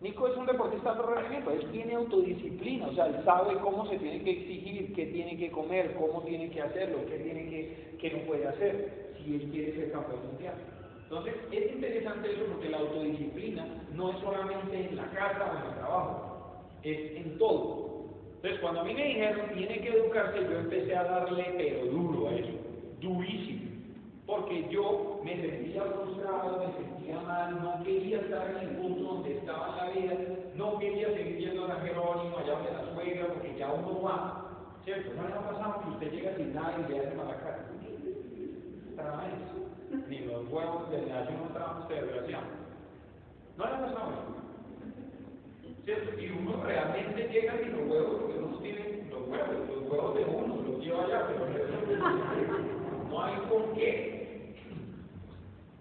Nico 0.00 0.28
es 0.28 0.36
un 0.36 0.46
deportista 0.46 0.94
de 0.94 1.02
rendimiento, 1.02 1.50
él 1.50 1.66
tiene 1.72 1.94
autodisciplina, 1.94 2.86
o 2.86 2.94
sea, 2.94 3.06
él 3.06 3.16
sabe 3.24 3.54
cómo 3.58 3.84
se 3.88 3.98
tiene 3.98 4.22
que 4.22 4.30
exigir, 4.30 4.94
qué 4.94 5.06
tiene 5.06 5.36
que 5.36 5.50
comer, 5.50 5.94
cómo 5.94 6.22
tiene 6.22 6.50
que 6.50 6.62
hacerlo, 6.62 6.98
qué 7.08 7.18
tiene 7.18 7.50
que, 7.50 7.96
qué 7.98 8.10
no 8.12 8.18
puede 8.20 8.46
hacer, 8.46 9.14
si 9.18 9.34
él 9.34 9.50
quiere 9.50 9.74
ser 9.74 9.90
campeón 9.90 10.24
mundial. 10.28 10.54
Entonces, 11.02 11.34
es 11.50 11.72
interesante 11.72 12.30
eso 12.30 12.44
porque 12.52 12.68
la 12.68 12.78
autodisciplina 12.78 13.66
no 13.92 14.10
es 14.10 14.18
solamente 14.18 14.88
en 14.88 14.96
la 14.96 15.10
casa 15.10 15.52
o 15.52 15.58
en 15.58 15.72
el 15.72 15.78
trabajo, 15.78 16.64
es 16.84 17.16
en 17.16 17.38
todo. 17.38 18.04
Entonces, 18.36 18.60
cuando 18.60 18.80
a 18.82 18.84
mí 18.84 18.94
me 18.94 19.04
dijeron, 19.04 19.50
tiene 19.52 19.80
que 19.80 19.88
educarse, 19.88 20.44
yo 20.44 20.58
empecé 20.60 20.94
a 20.94 21.02
darle 21.02 21.54
pero 21.56 21.86
duro 21.86 22.28
a 22.28 22.36
eso, 22.36 22.52
durísimo 23.00 23.67
porque 24.28 24.68
yo 24.68 25.20
me 25.24 25.34
sentía 25.40 25.82
frustrado, 25.84 26.58
me 26.58 26.84
sentía 26.84 27.18
mal, 27.20 27.62
no 27.62 27.82
quería 27.82 28.20
estar 28.20 28.50
en 28.50 28.58
el 28.58 28.76
punto 28.76 29.02
donde 29.14 29.38
estaba 29.38 29.74
la 29.76 29.90
vida, 29.90 30.14
no 30.54 30.78
quería 30.78 31.08
seguir 31.14 31.38
yendo 31.38 31.64
a 31.64 31.68
San 31.68 31.80
Jerónimo, 31.80 32.36
allá 32.36 32.52
donde 32.52 32.72
la 32.72 32.92
suegra, 32.92 33.26
porque 33.28 33.56
ya 33.58 33.72
uno 33.72 34.02
va, 34.02 34.50
¿cierto? 34.84 35.14
No 35.14 35.26
le 35.26 35.34
ha 35.34 35.50
pasado 35.50 35.80
que 35.80 35.88
usted 35.92 36.12
llega 36.12 36.36
sin 36.36 36.54
nada 36.54 36.74
y 36.78 36.92
le 36.92 36.98
hace 36.98 37.14
mala 37.16 37.36
cara. 37.38 37.64
eso. 39.28 40.06
Ni 40.08 40.18
los 40.18 40.52
huevos 40.52 40.90
de 40.90 41.06
la 41.06 41.24
no 41.24 41.48
trabajan 41.54 41.82
usted, 41.84 42.02
desgraciado. 42.02 42.44
No 43.56 43.64
le 43.64 43.70
ha 43.70 43.80
pasado 43.80 44.10
eso. 44.12 44.36
¿Cierto? 45.86 46.20
Y 46.20 46.28
uno 46.28 46.62
realmente 46.64 47.28
llega 47.32 47.56
sin 47.60 47.72
los 47.72 47.90
huevos 47.90 48.20
porque 48.20 48.38
uno 48.40 48.58
tiene 48.58 49.08
los 49.08 49.26
huevos, 49.26 49.68
los 49.70 49.90
huevos 49.90 50.14
de 50.14 50.24
uno, 50.26 50.56
los 50.66 50.84
lleva 50.84 51.04
allá, 51.04 51.26
pero 51.28 51.48
no 53.08 53.22
hay 53.22 53.36
con 53.48 53.72
qué 53.74 54.17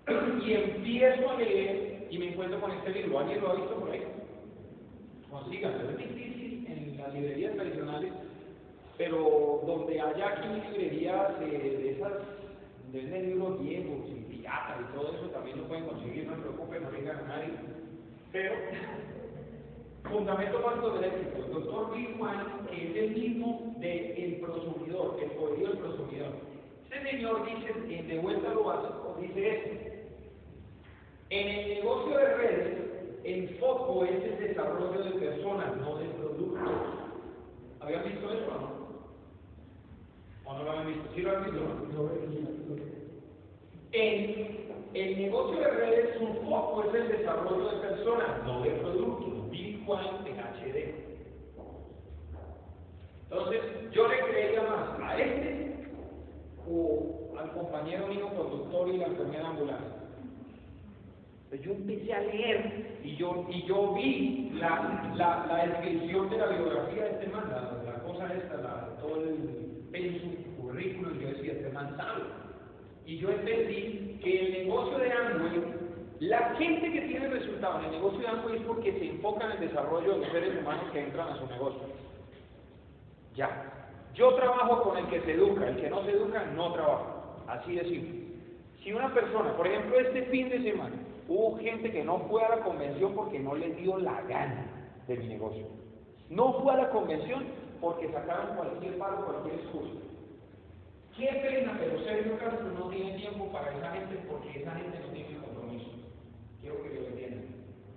y 0.45 0.53
empiezo 0.53 1.29
a 1.29 1.37
leer 1.37 2.07
y 2.09 2.17
me 2.17 2.29
encuentro 2.29 2.59
con 2.61 2.71
este 2.71 2.89
libro. 2.91 3.19
¿Alguien 3.19 3.41
lo 3.41 3.49
ha 3.49 3.55
visto 3.55 3.75
por 3.75 3.91
ahí? 3.91 4.03
Consíganlo. 5.29 5.89
Es 5.89 5.97
difícil 5.97 6.65
en 6.67 6.97
las 6.97 7.13
librerías 7.13 7.55
tradicionales, 7.55 8.11
pero 8.97 9.61
donde 9.65 9.99
haya 9.99 10.27
aquí 10.29 10.47
librerías 10.47 11.39
de, 11.39 11.47
de 11.47 11.91
esas, 11.91 12.13
de 12.91 13.01
libros 13.01 13.61
viejos 13.61 13.99
y 14.09 14.31
piratas 14.31 14.77
y 14.81 14.97
todo 14.97 15.11
eso, 15.13 15.27
también 15.27 15.57
lo 15.57 15.67
pueden 15.67 15.85
conseguir, 15.85 16.25
no 16.25 16.35
se 16.35 16.41
preocupen, 16.41 16.83
no 16.83 16.91
vengan 16.91 17.17
a 17.17 17.27
nadie. 17.27 17.53
Pero, 18.31 18.53
fundamento 20.09 20.61
básico 20.61 20.89
del 20.91 21.03
éxito. 21.03 21.45
El 21.45 21.53
doctor 21.53 21.95
Bill 21.95 22.15
que 22.69 22.89
es 22.89 22.95
el 22.95 23.11
mismo 23.11 23.75
del 23.79 24.39
prosumidor, 24.41 25.19
el 25.21 25.31
poderío 25.31 25.67
del 25.67 25.77
prosumidor. 25.79 26.31
Este 26.89 27.11
señor 27.11 27.45
dice, 27.45 28.03
de 28.03 28.19
vuelta 28.19 28.51
a 28.51 28.53
lo 28.53 28.63
básico, 28.63 29.17
dice 29.19 29.49
esto. 29.49 29.86
En 31.29 31.47
el 31.49 31.67
negocio 31.75 32.17
de 32.17 32.25
redes, 32.35 32.77
el 33.25 33.49
foco 33.59 34.05
es 34.05 34.23
el 34.23 34.39
desarrollo 34.39 35.03
de 35.03 35.11
personas, 35.19 35.75
no 35.77 35.97
de 35.97 36.05
productos. 36.05 36.59
¿Habían 37.81 38.03
visto 38.05 38.31
eso 38.31 38.47
o 38.47 38.61
no? 38.61 38.69
¿O 40.45 40.53
no 40.53 40.63
lo 40.63 40.71
habían 40.71 40.87
visto? 40.87 41.09
¿Sí 41.13 41.21
lo 41.21 41.35
han 41.35 41.43
visto? 41.43 41.59
No? 41.59 42.09
En 43.91 44.67
el 44.93 45.17
negocio 45.17 45.59
de 45.59 45.67
redes, 45.67 46.17
su 46.17 46.27
foco 46.49 46.83
es 46.83 46.95
el 46.95 47.07
desarrollo 47.09 47.71
de 47.71 47.87
personas, 47.87 48.43
no 48.45 48.61
de 48.61 48.71
productos. 48.71 49.49
Bitcoin 49.49 50.07
en 50.25 50.39
HD. 50.39 50.95
Entonces, 53.29 53.61
yo 53.91 54.07
le 54.07 54.19
creía 54.19 54.61
más 54.63 54.99
a 55.01 55.19
este 55.19 55.87
o 56.69 57.37
al 57.37 57.51
compañero 57.51 58.07
mío 58.07 58.29
conductor 58.29 58.87
y 58.87 58.97
la 58.97 59.07
enfermera 59.07 59.49
ambulante. 59.49 59.96
Yo 61.55 61.71
empecé 61.71 62.13
a 62.13 62.19
leer 62.19 62.99
y 63.03 63.15
yo, 63.15 63.47
y 63.49 63.65
yo 63.65 63.93
vi 63.93 64.51
la, 64.55 65.13
la, 65.15 65.45
la 65.47 65.65
descripción 65.65 66.29
de 66.29 66.37
la 66.37 66.47
biografía 66.47 67.03
de 67.05 67.11
este 67.11 67.27
man, 67.27 67.49
la, 67.49 67.93
cosa 68.03 68.33
esta, 68.33 68.97
todo 68.99 69.23
el 69.23 69.87
peso, 69.91 70.25
currículum, 70.59 71.17
yo 71.19 71.29
decía, 71.29 71.53
este 71.53 71.69
man 71.69 71.95
sabe. 71.95 72.23
Y 73.05 73.17
yo 73.17 73.29
entendí 73.29 74.19
que 74.21 74.45
el 74.45 74.51
negocio 74.65 74.97
de 74.97 75.11
Amway, 75.11 75.63
la 76.19 76.55
gente 76.55 76.91
que 76.91 77.01
tiene 77.01 77.29
resultados 77.29 77.79
en 77.79 77.85
el 77.85 77.91
negocio 77.91 78.19
de 78.19 78.27
Amway 78.27 78.57
es 78.57 78.63
porque 78.63 78.91
se 78.91 79.09
enfoca 79.09 79.45
en 79.45 79.51
el 79.53 79.69
desarrollo 79.69 80.13
de 80.13 80.19
los 80.19 80.29
seres 80.29 80.61
humanos 80.61 80.91
que 80.91 80.99
entran 80.99 81.29
a 81.29 81.39
su 81.39 81.47
negocio. 81.47 81.81
Ya. 83.35 83.73
Yo 84.13 84.33
trabajo 84.35 84.83
con 84.83 84.97
el 84.97 85.07
que 85.07 85.21
se 85.21 85.31
educa, 85.31 85.69
el 85.69 85.77
que 85.77 85.89
no 85.89 86.03
se 86.03 86.11
educa 86.11 86.43
no 86.55 86.73
trabaja. 86.73 87.05
Así 87.47 87.75
de 87.75 87.85
simple. 87.85 88.27
Si 88.83 88.91
una 88.91 89.13
persona, 89.13 89.55
por 89.55 89.65
ejemplo, 89.65 89.97
este 89.97 90.23
fin 90.23 90.49
de 90.49 90.61
semana, 90.63 90.95
Hubo 91.27 91.57
gente 91.57 91.91
que 91.91 92.03
no 92.03 92.19
fue 92.29 92.43
a 92.43 92.55
la 92.55 92.63
convención 92.63 93.13
porque 93.13 93.39
no 93.39 93.55
le 93.55 93.71
dio 93.75 93.97
la 93.97 94.21
gana 94.21 94.65
de 95.07 95.17
mi 95.17 95.27
negocio. 95.27 95.67
No 96.29 96.53
fue 96.61 96.73
a 96.73 96.77
la 96.77 96.89
convención 96.89 97.45
porque 97.81 98.11
sacaron 98.11 98.55
cualquier 98.55 98.97
paro, 98.97 99.25
cualquier 99.25 99.55
excusa. 99.55 99.93
Qué 101.17 101.25
pena, 101.25 101.75
pero 101.79 101.99
Sergio 102.03 102.37
Castro 102.37 102.71
no 102.77 102.89
tiene 102.89 103.17
tiempo 103.17 103.47
para 103.51 103.75
esa 103.75 103.91
gente 103.91 104.19
porque 104.29 104.61
esa 104.61 104.71
gente 104.71 104.99
no 104.99 105.07
tiene 105.13 105.39
compromiso. 105.39 105.89
Quiero 106.61 106.81
que 106.83 106.93
lo 106.93 107.07
entiendan. 107.07 107.45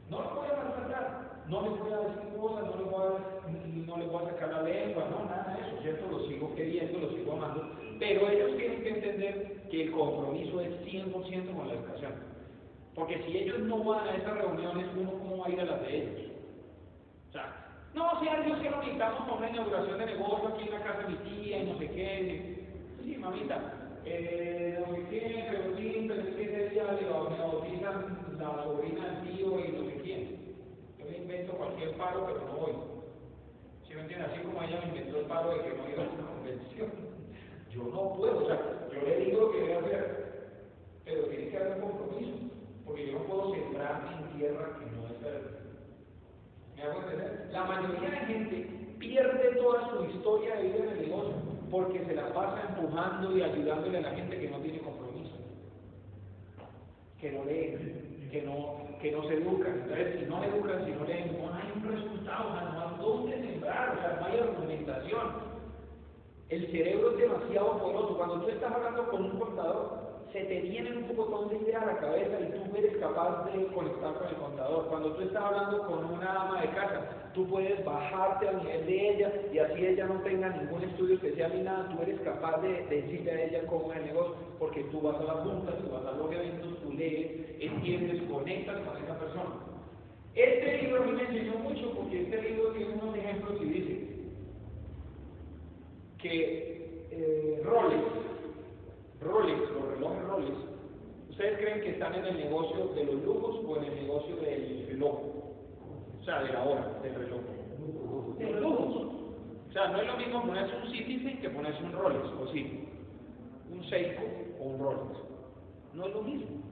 No 0.09 0.23
lo 0.23 0.35
voy 0.35 0.47
a 0.49 0.57
maltratar, 0.57 1.45
no 1.49 1.63
les 1.63 1.81
voy 1.81 1.93
a 1.93 1.99
decir 1.99 2.37
cosas, 2.37 2.65
no 2.65 2.77
les 2.77 2.91
voy 2.91 3.07
a, 3.07 3.87
no 3.87 3.97
les 3.99 4.11
voy 4.11 4.23
a 4.23 4.31
sacar 4.31 4.49
la 4.49 4.63
lengua, 4.63 5.09
no, 5.11 5.25
nada 5.25 5.55
de 5.55 5.69
eso, 5.69 5.83
¿cierto? 5.83 6.11
Los 6.11 6.27
sigo 6.27 6.55
queriendo, 6.55 6.99
los 6.99 7.15
sigo 7.15 7.33
amando, 7.33 7.77
pero 7.99 8.29
ellos 8.29 8.57
tienen 8.57 8.83
que 8.83 8.89
entender 8.89 9.69
que 9.71 9.83
el 9.85 9.93
compromiso 9.93 10.61
es 10.61 10.71
100% 10.85 11.55
con 11.55 11.69
la 11.69 11.75
educación. 11.75 12.13
Porque 12.95 13.23
si 13.25 13.39
ellos 13.39 13.61
no 13.61 13.85
van 13.85 14.09
a 14.09 14.17
esas 14.17 14.37
reuniones, 14.37 14.87
uno 14.97 15.13
cómo 15.13 15.39
va 15.39 15.47
a 15.47 15.51
ir 15.51 15.61
a 15.61 15.65
las 15.65 15.83
de 15.83 15.97
ellos. 15.97 16.31
O 17.29 17.33
sea, 17.33 17.61
no, 17.95 18.21
si 18.21 18.27
Dios 18.27 18.59
que 18.61 18.71
lo 18.71 18.79
necesitamos 18.79 19.29
con 19.29 19.39
una 19.39 19.51
inauguración 19.51 19.99
de 19.99 20.07
negocio 20.07 20.49
aquí 20.49 20.63
en 20.65 20.71
la 20.71 20.83
casa 20.83 21.03
de 21.03 21.09
mi 21.09 21.17
tía 21.17 21.59
y 21.59 21.67
no 21.67 21.79
sé 21.79 21.89
qué. 21.89 22.67
Sí, 23.03 23.17
mamita, 23.17 23.75
eh, 24.05 24.85
no 24.87 24.95
sé 24.95 25.07
qué, 25.11 25.47
pero 25.51 25.77
sí, 25.77 26.07
pero 26.09 26.21
es 26.21 26.35
que 26.37 26.43
ese 26.43 26.69
día 26.71 26.85
le 26.93 27.09
bautizan 27.09 28.37
la 28.39 28.63
sobrina 28.65 29.07
del 29.07 29.37
tío 29.37 29.59
y 29.59 29.73
no 29.73 29.85
sé 29.85 30.01
quién. 30.03 30.55
Yo 30.99 31.05
me 31.07 31.17
invento 31.19 31.53
cualquier 31.53 31.97
paro, 31.97 32.27
pero 32.27 32.47
no 32.47 32.53
voy. 32.59 32.73
¿Sí 33.89 33.95
me 33.95 34.03
entiendes? 34.03 34.31
Así 34.31 34.41
como 34.41 34.63
ella 34.63 34.81
me 34.83 34.89
inventó 34.89 35.19
el 35.19 35.27
paro 35.27 35.51
de 35.51 35.63
que 35.63 35.77
no 35.77 35.89
iba 35.89 36.05
a 36.05 36.09
una 36.09 36.27
convención. 36.27 36.91
Yo 37.71 37.85
no 37.85 38.15
puedo, 38.17 38.45
o 38.45 38.47
sea, 38.47 38.89
yo 38.93 39.01
le 39.01 39.17
digo 39.25 39.53
que 39.53 39.59
debe 39.61 39.77
hacer, 39.77 40.61
pero 41.05 41.25
tiene 41.25 41.49
que 41.49 41.57
haber 41.57 41.73
un 41.75 41.81
compromiso 41.81 42.50
porque 42.91 43.07
yo 43.07 43.21
no 43.21 43.25
puedo 43.25 43.55
sembrar 43.55 44.03
en 44.19 44.37
tierra 44.37 44.77
que 44.81 44.87
no 44.97 45.07
es 45.07 45.23
verde. 45.23 45.59
¿Me 46.75 46.83
hago 46.83 47.01
entender? 47.03 47.49
La 47.53 47.65
mayoría 47.65 48.11
de 48.11 48.17
gente 48.27 48.97
pierde 48.99 49.55
toda 49.55 49.91
su 49.91 50.05
historia 50.07 50.57
de 50.57 50.63
vida 50.65 50.79
en 50.79 50.89
el 50.89 51.03
negocio 51.03 51.35
porque 51.71 52.05
se 52.05 52.17
la 52.17 52.35
pasa 52.35 52.63
empujando 52.69 53.37
y 53.37 53.43
ayudándole 53.43 53.99
a 53.99 54.01
la 54.01 54.11
gente 54.11 54.41
que 54.41 54.51
no 54.51 54.59
tiene 54.59 54.81
compromiso, 54.81 55.37
que 57.21 57.31
no 57.31 57.45
leen, 57.45 58.29
que 58.33 58.43
no, 58.43 58.99
que 59.01 59.13
no 59.13 59.23
se 59.29 59.35
educan. 59.35 59.83
Entonces, 59.83 60.19
si 60.19 60.27
no 60.27 60.43
educan, 60.43 60.85
si 60.85 60.91
no 60.91 61.05
leen, 61.05 61.39
no 61.39 61.55
hay 61.55 61.73
un 61.77 61.93
resultado, 61.93 62.51
no 62.51 62.81
hay 62.81 62.99
dónde 62.99 63.53
sembrar, 63.53 63.97
o 63.97 64.01
sea, 64.01 64.19
no 64.21 64.27
hay 64.27 64.39
argumentación. 64.41 65.51
El 66.49 66.67
cerebro 66.73 67.13
es 67.13 67.19
demasiado 67.19 67.79
poderoso. 67.79 68.17
Cuando 68.17 68.41
tú 68.41 68.49
estás 68.49 68.73
hablando 68.73 69.09
con 69.09 69.25
un 69.27 69.39
contador, 69.39 70.10
se 70.33 70.45
te 70.45 70.61
vienen 70.61 70.99
un 70.99 71.17
poco 71.17 71.47
de 71.47 71.57
ideas 71.57 71.83
a 71.83 71.87
la 71.87 71.99
cabeza 71.99 72.39
y 72.41 72.53
tú 72.53 72.77
eres 72.77 72.97
capaz 72.99 73.45
de 73.47 73.67
conectar 73.67 74.15
con 74.15 74.29
el 74.29 74.35
contador. 74.37 74.87
Cuando 74.89 75.13
tú 75.15 75.23
estás 75.23 75.43
hablando 75.43 75.87
con 75.87 76.05
una 76.05 76.43
ama 76.43 76.61
de 76.61 76.69
casa, 76.69 77.31
tú 77.35 77.47
puedes 77.49 77.85
bajarte 77.85 78.49
al 78.49 78.59
nivel 78.59 78.87
de 78.87 79.11
ella 79.11 79.33
y 79.53 79.59
así 79.59 79.87
ella 79.87 80.07
no 80.07 80.21
tenga 80.23 80.49
ningún 80.51 80.83
estudio 80.85 81.15
especial 81.17 81.53
ni 81.55 81.63
nada, 81.63 81.89
tú 81.89 82.03
eres 82.03 82.21
capaz 82.21 82.61
de, 82.63 82.87
decirle 82.87 83.31
a 83.31 83.45
ella 83.45 83.67
cómo 83.67 83.93
es 83.93 83.99
el 83.99 84.07
negocio, 84.07 84.37
porque 84.59 84.85
tú 84.85 85.01
vas 85.01 85.17
a 85.21 85.25
la 85.25 85.43
punta, 85.43 85.77
tú 85.79 85.91
vas 85.91 86.07
a 86.07 86.13
los 86.13 86.33
eventos, 86.33 86.81
tú 86.83 86.93
lees, 86.93 87.61
entiendes, 87.61 88.23
conectas 88.31 88.79
con 88.81 89.03
esa 89.03 89.19
persona. 89.19 89.51
Este 90.35 90.83
libro 90.83 91.03
a 91.03 91.07
mí 91.07 91.13
me 91.13 91.23
enseñó 91.23 91.59
mucho 91.59 91.93
porque 91.97 92.23
este 92.23 92.43
libro 92.43 92.71
tiene 92.73 92.95
unos 92.95 93.17
ejemplos 93.17 93.61
y 93.61 93.65
dice 93.65 94.11
que 96.19 96.71
eh, 97.11 97.63
Rolex, 97.65 98.03
Rolex, 99.21 99.71
los 99.71 99.89
relojes 99.89 100.25
Rolex, 100.25 100.57
¿ustedes 101.29 101.59
creen 101.59 101.81
que 101.83 101.91
están 101.91 102.15
en 102.15 102.25
el 102.25 102.37
negocio 102.37 102.89
de 102.95 103.05
los 103.05 103.23
lujos 103.23 103.61
o 103.67 103.77
en 103.77 103.85
el 103.85 103.95
negocio 103.95 104.37
del 104.37 104.87
reloj? 104.89 105.21
O 106.21 106.25
sea, 106.25 106.43
de 106.43 106.53
la 106.53 106.65
hora, 106.65 106.99
del 107.03 107.15
reloj. 107.15 107.41
De 108.39 108.51
los 108.51 108.61
lujos. 108.61 109.21
O 109.69 109.73
sea, 109.73 109.89
no 109.89 110.01
es 110.01 110.07
lo 110.07 110.17
mismo 110.17 110.43
ponerse 110.43 110.75
un 110.77 110.91
Citizen 110.91 111.41
que 111.41 111.51
ponerse 111.51 111.83
un 111.85 111.93
Rolex, 111.93 112.25
o 112.41 112.49
sí, 112.53 112.89
un 113.71 113.85
Seiko 113.89 114.23
o 114.59 114.65
un 114.65 114.79
Rolex. 114.81 115.19
No 115.95 116.07
es 116.07 116.15
lo 116.15 116.23
mismo, 116.23 116.63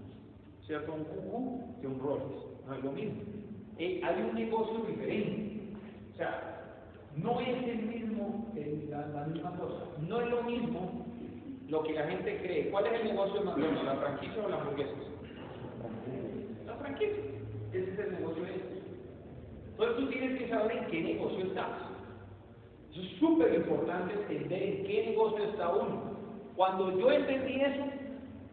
¿cierto? 0.67 0.95
Un 0.95 1.05
QQ 1.05 1.81
que 1.81 1.87
un 1.87 2.01
Rolex, 2.01 2.27
no 2.67 2.75
es 2.75 2.85
lo 2.85 2.93
mismo. 2.93 3.23
Eh, 3.79 4.01
hay 4.03 4.23
un 4.23 4.35
negocio 4.35 4.79
diferente. 4.87 5.61
O 6.13 6.17
sea, 6.17 6.55
no 7.17 7.41
es 7.41 7.49
el 7.49 7.83
mismo, 7.83 8.53
la, 8.89 9.07
la 9.07 9.27
misma 9.27 9.53
cosa. 9.57 9.85
No 10.01 10.21
es 10.21 10.31
lo 10.31 10.43
mismo 10.43 11.08
lo 11.69 11.83
que 11.83 11.93
la 11.93 12.07
gente 12.07 12.39
cree. 12.39 12.71
¿Cuál 12.71 12.87
es 12.87 13.01
el 13.01 13.09
negocio 13.09 13.43
más 13.43 13.57
bueno, 13.57 13.83
la 13.83 13.97
franquicia 13.97 14.43
o 14.45 14.49
la 14.49 14.57
hamburguesa? 14.57 14.93
La 16.67 16.75
franquicia. 16.77 17.25
Ese 17.73 17.93
es 17.93 17.99
el 17.99 18.13
negocio 18.13 18.43
de 18.43 18.51
ellos. 18.51 18.63
Entonces 19.71 19.97
tú 19.97 20.07
tienes 20.11 20.39
que 20.39 20.49
saber 20.49 20.77
en 20.77 20.87
qué 20.87 21.01
negocio 21.03 21.45
estás. 21.45 21.69
Eso 22.91 23.03
es 23.03 23.11
súper 23.21 23.55
importante 23.55 24.15
entender 24.15 24.63
en 24.63 24.85
qué 24.85 25.07
negocio 25.11 25.45
está 25.45 25.69
uno. 25.69 26.17
Cuando 26.57 26.99
yo 26.99 27.13
entendí 27.13 27.61
eso, 27.61 27.85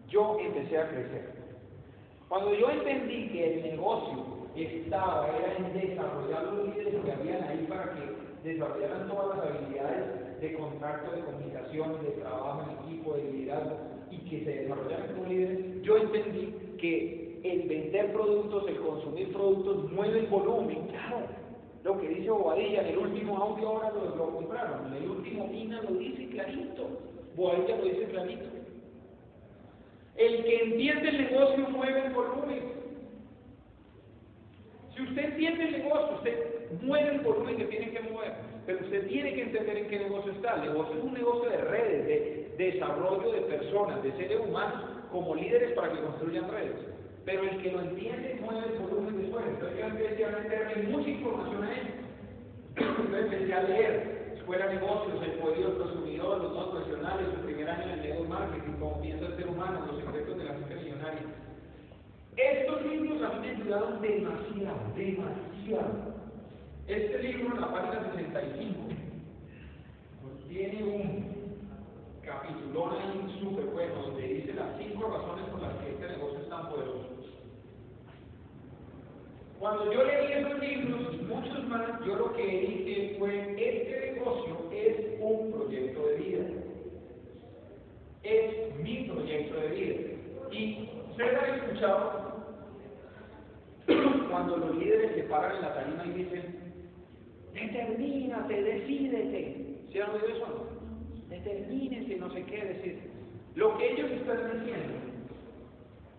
yo 0.10 0.38
empecé 0.40 0.78
a 0.78 0.90
crecer. 0.90 1.36
Cuando 2.28 2.54
yo 2.54 2.70
entendí 2.70 3.30
que 3.30 3.54
el 3.54 3.64
negocio 3.64 4.26
estaba, 4.56 5.28
era 5.30 5.56
en 5.56 5.74
desarrollar 5.74 6.44
los 6.44 6.68
líderes 6.68 7.04
que 7.04 7.12
habían 7.12 7.44
ahí 7.44 7.66
para 7.68 7.94
que 7.94 8.50
desarrollaran 8.50 9.08
todas 9.08 9.38
las 9.38 9.48
habilidades 9.48 9.85
de 9.85 9.85
contacto, 10.86 11.16
de 11.16 11.22
comunicación, 11.24 12.04
de 12.04 12.12
trabajo 12.22 12.64
en 12.64 12.88
equipo, 12.88 13.14
de 13.16 13.32
liderazgo 13.32 13.78
y 14.12 14.18
que 14.30 14.46
se 14.46 14.52
desarrollaran 14.52 15.16
como 15.16 15.26
líderes, 15.28 15.82
yo 15.82 15.98
entendí 15.98 16.54
que 16.80 17.40
el 17.44 17.68
vender 17.68 18.14
productos, 18.14 18.68
el 18.68 18.80
consumir 18.80 19.34
productos 19.34 19.92
mueve 19.92 20.20
el 20.20 20.28
volumen, 20.28 20.88
claro. 20.88 21.28
Lo 21.84 22.00
que 22.00 22.10
dice 22.10 22.32
Bobadilla 22.32 22.82
en 22.82 22.88
el 22.88 22.98
último 22.98 23.38
audio 23.38 23.68
ahora 23.68 23.92
lo, 23.92 24.16
lo 24.16 24.32
compraron, 24.32 24.88
en 24.88 25.04
el 25.04 25.10
último 25.10 25.48
Mina 25.48 25.82
lo 25.84 25.92
dice 25.92 26.28
clarito, 26.30 26.88
Bobadilla 27.36 27.78
lo 27.78 27.84
dice 27.84 28.06
clarito. 28.06 28.46
El 30.16 30.44
que 30.44 30.64
entiende 30.64 31.10
el 31.10 31.18
negocio 31.18 31.70
mueve 31.70 32.06
el 32.06 32.14
volumen. 32.14 32.64
Si 34.96 35.02
usted 35.04 35.26
entiende 35.26 35.64
el 35.66 35.72
negocio, 35.84 36.16
usted 36.16 36.72
mueve 36.82 37.16
el 37.16 37.22
volumen 37.22 37.58
que 37.58 37.66
tiene 37.66 37.92
que 37.92 38.00
mover, 38.00 38.55
pero 38.66 38.80
usted 38.80 39.08
tiene 39.08 39.34
que 39.34 39.42
entender 39.44 39.78
en 39.78 39.88
qué 39.88 40.00
negocio 40.00 40.32
está. 40.32 40.56
El 40.56 40.74
negocio 40.74 40.98
es 40.98 41.04
un 41.04 41.14
negocio 41.14 41.50
de 41.50 41.58
redes, 41.58 42.58
de 42.58 42.72
desarrollo 42.72 43.32
de 43.32 43.42
personas, 43.42 44.02
de 44.02 44.12
seres 44.14 44.40
humanos 44.40 44.82
como 45.12 45.36
líderes 45.36 45.74
para 45.74 45.92
que 45.92 46.00
construyan 46.00 46.50
redes. 46.50 46.76
Pero 47.26 47.44
el 47.44 47.62
que 47.62 47.72
lo 47.72 47.82
entiende 47.82 48.40
mueve 48.42 48.74
el 48.74 48.80
volumen 48.80 49.22
de 49.22 49.32
suelo. 49.32 49.48
Entonces 49.48 49.80
yo 49.80 49.86
empecé 49.86 50.26
a 50.26 50.30
meterme 50.30 50.84
mucha 50.90 51.10
información 51.10 51.64
a 51.64 51.74
él. 51.74 51.88
Entonces 52.76 53.24
empecé 53.24 53.54
a 53.54 53.64
leer 53.64 54.16
Escuela 54.36 54.68
de 54.68 54.76
Negocios, 54.76 55.24
El 55.24 55.40
Poder 55.40 55.78
Consumidor, 55.78 56.42
Los 56.42 56.54
Dos 56.54 56.70
Profesionales, 56.70 57.28
su 57.34 57.46
primer 57.46 57.70
año 57.70 57.94
en 57.94 58.00
el 58.00 58.28
marketing, 58.28 58.74
cómo 58.80 59.02
piensa 59.02 59.26
el 59.26 59.38
ser 59.38 59.48
humano, 59.48 59.86
los 59.88 60.04
secretos 60.04 60.38
de 60.38 60.44
la 60.44 60.54
gente 60.54 60.76
millonaria. 60.76 61.22
Estos 62.38 62.86
libros 62.86 63.22
a 63.24 63.30
mí 63.30 63.48
me 63.48 63.56
ayudaron 63.56 64.02
demasiado, 64.02 64.80
demasiado. 64.96 66.15
Este 66.88 67.18
libro 67.18 67.56
en 67.56 67.62
la 67.62 67.74
página 67.74 68.12
65 68.14 68.76
pues, 70.22 70.48
tiene 70.50 70.84
un 70.84 71.36
capítulo 72.24 72.92
súper 73.40 73.66
bueno 73.66 73.96
donde 74.04 74.22
dice 74.22 74.54
las 74.54 74.78
cinco 74.78 75.10
razones 75.10 75.50
por 75.50 75.64
las 75.64 75.74
que 75.78 75.90
este 75.90 76.08
negocio 76.10 76.40
es 76.42 76.50
tan 76.50 76.70
poderoso. 76.70 77.10
Cuando 79.60 79.92
yo 79.92 80.04
leí 80.04 80.32
esos 80.34 80.60
libros 80.60 81.16
y 81.16 81.18
muchos 81.24 81.68
más, 81.68 82.06
yo 82.06 82.18
lo 82.18 82.34
que 82.34 82.46
dije 82.46 83.16
fue, 83.18 83.56
este 83.58 84.14
negocio 84.14 84.70
es 84.72 85.20
un 85.20 85.52
proyecto 85.54 86.06
de 86.06 86.16
vida. 86.18 86.46
Es 88.22 88.76
mi 88.78 89.10
proyecto 89.10 89.60
de 89.60 89.68
vida. 89.70 89.96
Y 90.52 90.90
ustedes 91.10 91.40
han 91.42 91.56
escuchado 91.56 92.46
cuando 94.30 94.58
los 94.58 94.76
líderes 94.76 95.16
se 95.16 95.24
paran 95.24 95.56
en 95.56 95.62
la 95.64 95.74
tarima 95.74 96.06
y 96.06 96.24
dicen, 96.24 96.65
determínate, 97.56 98.64
decídete. 98.64 99.78
¿Sí 99.92 100.00
han 100.00 100.12
oído 100.12 100.28
eso 100.28 100.48
no? 100.48 100.76
No 102.20 102.34
sé 102.34 102.44
qué 102.46 102.66
decir. 102.66 103.12
Lo 103.56 103.78
que 103.78 103.94
ellos 103.94 104.12
están 104.12 104.60
diciendo 104.60 104.94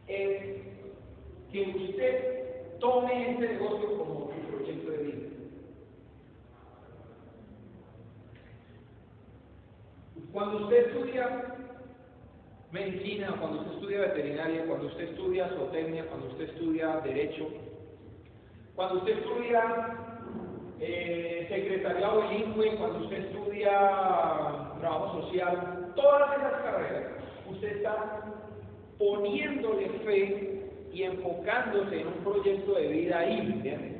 es 0.08 0.62
que 1.52 1.62
usted 1.62 2.78
tome 2.78 3.32
este 3.32 3.48
negocio 3.48 3.98
como 3.98 4.30
su 4.30 4.56
proyecto 4.56 4.90
de 4.90 4.98
vida. 4.98 5.28
Cuando 10.32 10.64
usted 10.64 10.86
estudia 10.88 11.56
medicina, 12.72 13.36
cuando 13.40 13.60
usted 13.60 13.72
estudia 13.74 14.00
veterinaria, 14.00 14.66
cuando 14.66 14.86
usted 14.86 15.08
estudia 15.08 15.48
zootecnia, 15.48 16.06
cuando 16.06 16.28
usted 16.28 16.50
estudia 16.50 17.00
derecho, 17.00 17.48
cuando 18.74 18.98
usted 18.98 19.18
estudia 19.18 20.05
eh, 20.80 21.46
secretariado 21.48 22.28
bilingüe, 22.28 22.76
cuando 22.76 23.00
usted 23.00 23.24
estudia 23.24 23.70
trabajo 24.80 25.22
social, 25.22 25.92
todas 25.96 26.36
esas 26.36 26.52
carreras, 26.62 27.12
usted 27.50 27.76
está 27.76 28.24
poniéndole 28.98 29.88
fe 30.04 30.70
y 30.92 31.02
enfocándose 31.02 32.00
en 32.00 32.06
un 32.08 32.24
proyecto 32.24 32.74
de 32.74 32.88
vida 32.88 33.18
ahí, 33.18 33.38
¿entiendes? 33.38 33.96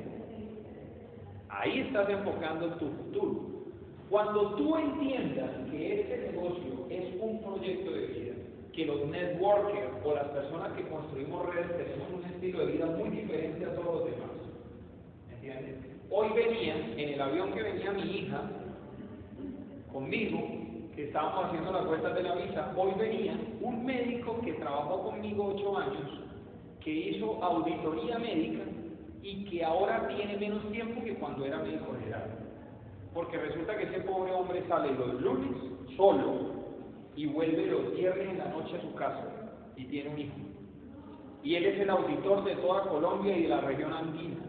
Ahí 1.49 1.79
estás 1.81 2.09
enfocando 2.09 2.67
tu 2.75 2.89
futuro. 2.89 3.47
Cuando 4.09 4.55
tú 4.55 4.77
entiendas 4.77 5.49
que 5.71 6.01
este 6.01 6.31
negocio 6.31 6.87
es 6.89 7.05
un 7.19 7.41
proyecto 7.41 7.91
de 7.91 8.07
vida, 8.07 8.33
que 8.73 8.85
los 8.85 9.05
networkers 9.07 9.91
o 10.03 10.13
las 10.13 10.27
personas 10.29 10.71
que 10.73 10.87
construimos 10.87 11.53
redes 11.53 11.77
tenemos 11.77 12.07
un 12.13 12.23
estilo 12.31 12.59
de 12.59 12.71
vida 12.73 12.85
muy 12.85 13.09
diferente 13.09 13.65
a 13.65 13.73
todos 13.73 13.95
los 13.95 14.05
demás. 14.05 14.29
¿Entiendes? 15.33 15.96
Hoy 16.09 16.29
venía, 16.33 16.75
en 16.95 17.09
el 17.09 17.21
avión 17.21 17.51
que 17.53 17.63
venía 17.63 17.91
mi 17.91 18.03
hija, 18.03 18.41
conmigo, 19.91 20.39
que 20.95 21.05
estábamos 21.05 21.45
haciendo 21.45 21.71
las 21.71 21.85
vueltas 21.85 22.15
de 22.15 22.23
la 22.23 22.35
visa, 22.35 22.73
hoy 22.77 22.91
venía 22.97 23.37
un 23.61 23.85
médico 23.85 24.39
que 24.41 24.53
trabajó 24.53 25.03
conmigo 25.03 25.53
ocho 25.53 25.77
años, 25.77 26.21
que 26.79 26.91
hizo 26.91 27.43
auditoría 27.43 28.17
médica 28.17 28.63
y 29.21 29.45
que 29.45 29.65
ahora 29.65 30.07
tiene 30.07 30.37
menos 30.37 30.71
tiempo 30.71 31.03
que 31.03 31.15
cuando 31.15 31.45
era 31.45 31.59
médico 31.59 31.93
general. 31.99 32.39
Porque 33.13 33.37
resulta 33.37 33.77
que 33.77 33.83
ese 33.83 33.99
pobre 34.01 34.31
hombre 34.31 34.63
sale 34.67 34.93
los 34.93 35.21
lunes 35.21 35.51
solo 35.97 36.55
y 37.15 37.25
vuelve 37.25 37.65
los 37.65 37.93
viernes 37.93 38.29
en 38.29 38.37
la 38.37 38.49
noche 38.49 38.77
a 38.77 38.81
su 38.81 38.93
casa 38.95 39.25
y 39.75 39.85
tiene 39.85 40.09
un 40.09 40.19
hijo. 40.19 40.35
Y 41.43 41.55
él 41.55 41.65
es 41.65 41.79
el 41.79 41.89
auditor 41.89 42.43
de 42.45 42.55
toda 42.55 42.83
Colombia 42.83 43.37
y 43.37 43.43
de 43.43 43.49
la 43.49 43.61
región 43.61 43.91
andina. 43.93 44.46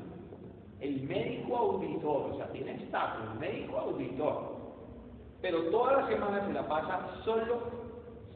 El 0.80 1.02
médico 1.02 1.56
auditor, 1.56 2.32
o 2.32 2.36
sea, 2.36 2.50
tiene 2.52 2.74
estatus, 2.74 3.24
el 3.32 3.38
médico 3.40 3.78
auditor. 3.78 4.56
Pero 5.40 5.62
toda 5.70 6.00
la 6.02 6.08
semana 6.08 6.46
se 6.46 6.52
la 6.52 6.68
pasa 6.68 7.20
solo, 7.24 7.60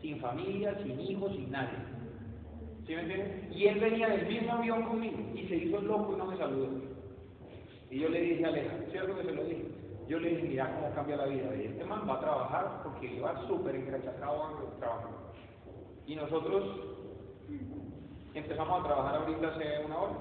sin 0.01 0.19
familia, 0.21 0.77
sin 0.83 1.01
hijos, 1.01 1.33
sin 1.33 1.51
nadie. 1.51 1.79
¿Sí 2.87 2.95
me 2.95 3.03
entienden? 3.03 3.49
Y 3.53 3.67
él 3.67 3.79
venía 3.79 4.09
del 4.09 4.27
mismo 4.27 4.53
avión 4.53 4.83
conmigo 4.83 5.19
y 5.35 5.47
se 5.47 5.57
hizo 5.57 5.81
loco 5.81 6.15
y 6.15 6.17
no 6.17 6.27
me 6.27 6.37
saludó. 6.37 6.69
Y 7.91 8.01
yo 8.01 8.09
le 8.09 8.21
dije 8.21 8.45
a 8.45 8.49
Aleja, 8.49 8.75
¿cierto 8.91 9.17
que 9.17 9.25
se 9.25 9.33
lo 9.33 9.45
dije? 9.45 9.67
Yo 10.09 10.19
le 10.19 10.31
dije, 10.31 10.49
mira 10.49 10.75
cómo 10.75 10.95
cambia 10.95 11.17
la 11.17 11.27
vida 11.27 11.49
de 11.51 11.67
este 11.67 11.85
man, 11.85 12.09
va 12.09 12.15
a 12.15 12.21
trabajar 12.21 12.81
porque 12.83 13.15
iba 13.15 13.47
súper 13.47 13.77
encrachacado 13.77 14.45
a 14.45 14.79
trabajar. 14.79 15.11
Y 16.07 16.17
nosotros 16.17 16.65
empezamos 18.35 18.81
a 18.81 18.85
trabajar 18.85 19.17
ahorita 19.17 19.49
hace 19.49 19.85
una 19.87 19.99
hora, 19.99 20.15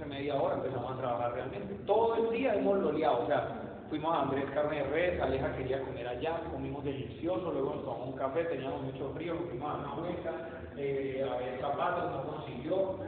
hace 0.00 0.08
media 0.08 0.34
hora 0.34 0.56
empezamos 0.56 0.92
a 0.92 0.96
trabajar 0.96 1.32
realmente. 1.34 1.74
Todo 1.86 2.16
el 2.16 2.30
día 2.30 2.54
hemos 2.54 2.78
loleado, 2.78 3.24
o 3.24 3.26
sea, 3.26 3.48
fuimos 3.90 4.14
a 4.14 4.22
Andrés 4.22 4.44
Carne 4.54 4.76
de 4.76 4.84
Res, 4.84 5.20
Aleja 5.20 5.56
quería 5.56 5.82
comer 5.82 6.08
allá, 6.08 6.40
comimos 6.50 6.84
delicioso, 6.84 7.50
luego 7.52 7.74
nos 7.74 7.84
tomamos 7.84 8.08
un 8.08 8.16
café, 8.16 8.44
teníamos 8.44 8.82
mucho 8.82 9.12
frío, 9.14 9.34
nos 9.34 9.44
fuimos 9.50 9.70
a 9.70 9.78
una 9.78 9.94
vuelta, 9.94 10.30
eh, 10.76 11.28
a 11.28 11.36
ver 11.36 11.60
zapatos, 11.60 12.10
no 12.12 12.32
consiguió. 12.32 12.98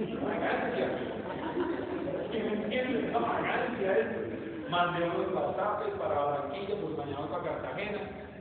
Una 0.00 0.38
ganancia. 0.38 0.88
¿Qué 2.32 2.42
me 2.42 2.52
entiendes? 2.54 3.14
Una 3.14 3.40
ganancia 3.40 3.98
esto. 3.98 4.70
Mandé 4.70 5.04
unos 5.04 5.56
para 5.98 6.14
Barranquilla, 6.14 6.76
pues 6.80 6.96
mañana 6.96 7.28
para 7.28 7.42
Cartagena, 7.42 7.98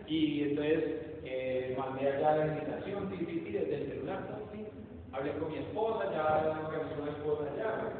y 0.07 0.43
entonces 0.43 0.83
eh, 1.23 1.75
mandé 1.77 2.07
allá 2.07 2.35
la 2.37 2.47
invitación, 2.47 3.09
sí, 3.09 3.25
sí, 3.25 3.43
sí, 3.45 3.51
desde 3.51 3.75
el 3.75 3.87
celular. 3.89 4.39
Hablé 5.13 5.31
con 5.33 5.51
mi 5.51 5.57
esposa, 5.57 6.11
ya 6.11 6.61
organizó 6.65 7.01
una 7.01 7.11
esposa 7.11 7.43
allá. 7.53 7.93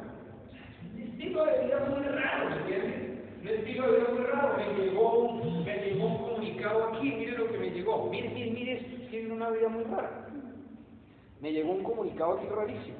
Un 0.94 1.02
estilo 1.02 1.44
de 1.44 1.64
vida 1.64 1.86
muy 1.88 2.02
raro, 2.04 2.50
¿me 2.50 2.56
entiendes? 2.56 3.20
Un 3.40 3.48
estilo 3.48 3.92
de 3.92 3.98
vida 3.98 4.08
muy 4.10 4.24
raro. 4.24 4.56
Me 4.56 4.82
llegó 4.82 5.18
un, 5.18 5.64
me 5.64 5.76
llegó 5.76 6.06
un 6.06 6.18
comunicado 6.18 6.84
aquí, 6.84 7.12
mire 7.12 7.38
lo 7.38 7.50
que 7.50 7.58
me 7.58 7.70
llegó. 7.70 8.10
Mire, 8.10 8.28
mire, 8.30 8.50
mire, 8.50 8.76
tiene 9.10 9.32
una 9.32 9.50
vida 9.50 9.68
muy 9.68 9.84
rara. 9.84 10.28
Me 11.40 11.52
llegó 11.52 11.72
un 11.72 11.82
comunicado 11.82 12.34
aquí 12.34 12.46
rarísimo. 12.46 12.98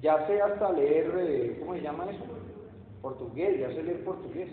Ya 0.00 0.26
sé 0.26 0.40
hasta 0.40 0.72
leer, 0.72 1.14
eh, 1.18 1.56
¿cómo 1.60 1.74
se 1.74 1.80
llama 1.80 2.10
eso? 2.10 2.24
Portugués, 3.00 3.58
ya 3.60 3.68
sé 3.68 3.82
leer 3.82 4.04
portugués. 4.04 4.50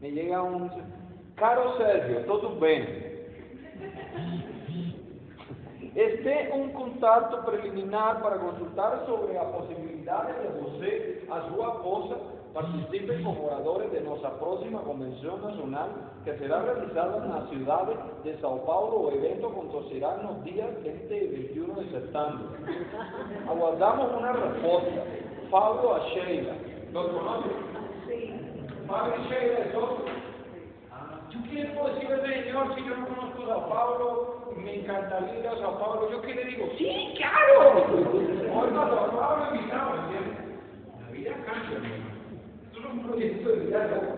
Me 0.00 0.10
llega 0.10 0.42
un... 0.42 0.70
Caro 1.36 1.76
Sergio, 1.78 2.20
todo 2.26 2.58
bem? 2.58 2.84
Este 5.94 6.50
un 6.52 6.72
contacto 6.72 7.44
preliminar 7.44 8.20
para 8.20 8.38
consultar 8.38 9.04
sobre 9.06 9.38
a 9.38 9.44
possibilidade 9.44 10.32
de 10.42 10.48
você, 10.60 11.22
a 11.30 11.40
sua 11.42 11.68
esposa, 11.74 12.16
participe 12.52 13.22
como 13.22 13.46
oradores 13.46 13.92
de 13.92 14.00
nuestra 14.00 14.30
próxima 14.38 14.80
convención 14.80 15.40
nacional 15.40 15.90
que 16.24 16.36
será 16.38 16.62
realizada 16.62 17.18
en 17.18 17.30
la 17.30 17.46
ciudad 17.48 17.86
de 18.24 18.36
Sao 18.40 18.64
Paulo. 18.66 19.10
El 19.10 19.24
evento 19.24 19.48
acontecerá 19.48 20.16
en 20.20 20.26
los 20.26 20.44
días 20.44 20.68
20 20.82 21.16
y 21.16 21.28
21 21.28 21.74
de 21.74 21.90
septiembre. 21.90 22.46
Aguardamos 23.48 24.18
una 24.18 24.32
respuesta. 24.32 25.02
Pablo 25.48 25.94
a 25.94 26.00
Sheila. 26.08 26.54
¿Los 26.92 27.06
conoce? 27.06 27.48
Sí. 28.08 28.34
Pablo 28.88 29.14
y 29.16 29.28
Sheila 29.28 29.58
es 29.60 29.74
otro. 29.76 30.04
¿Yo 31.30 31.40
qué 31.50 31.54
le 31.54 31.66
puedo 31.66 31.94
decir 31.94 32.12
al 32.12 32.22
señor 32.22 32.74
si 32.74 32.84
yo 32.84 32.96
no 32.96 33.06
conozco 33.06 33.42
a 33.42 33.46
Sao 33.46 33.68
Paulo? 33.68 34.44
Me 34.64 34.76
encantaría 34.76 35.40
ir 35.40 35.46
a 35.46 35.58
Sao 35.58 35.78
Paulo. 35.78 36.10
¿Yo 36.10 36.22
qué 36.22 36.34
le 36.34 36.44
digo? 36.46 36.66
¡Sí, 36.78 37.14
claro! 37.18 37.84
Oiga, 38.54 38.88
Sao 38.88 39.10
Paulo 39.10 39.44
¿entiendes? 39.52 40.38
La 41.02 41.10
vida 41.10 41.32
cambia. 41.44 41.78
Esto 42.64 42.80
no 42.80 42.88
es 42.88 42.94
un 42.94 43.06
proyecto 43.06 43.48
de 43.50 43.56
vida. 43.56 44.16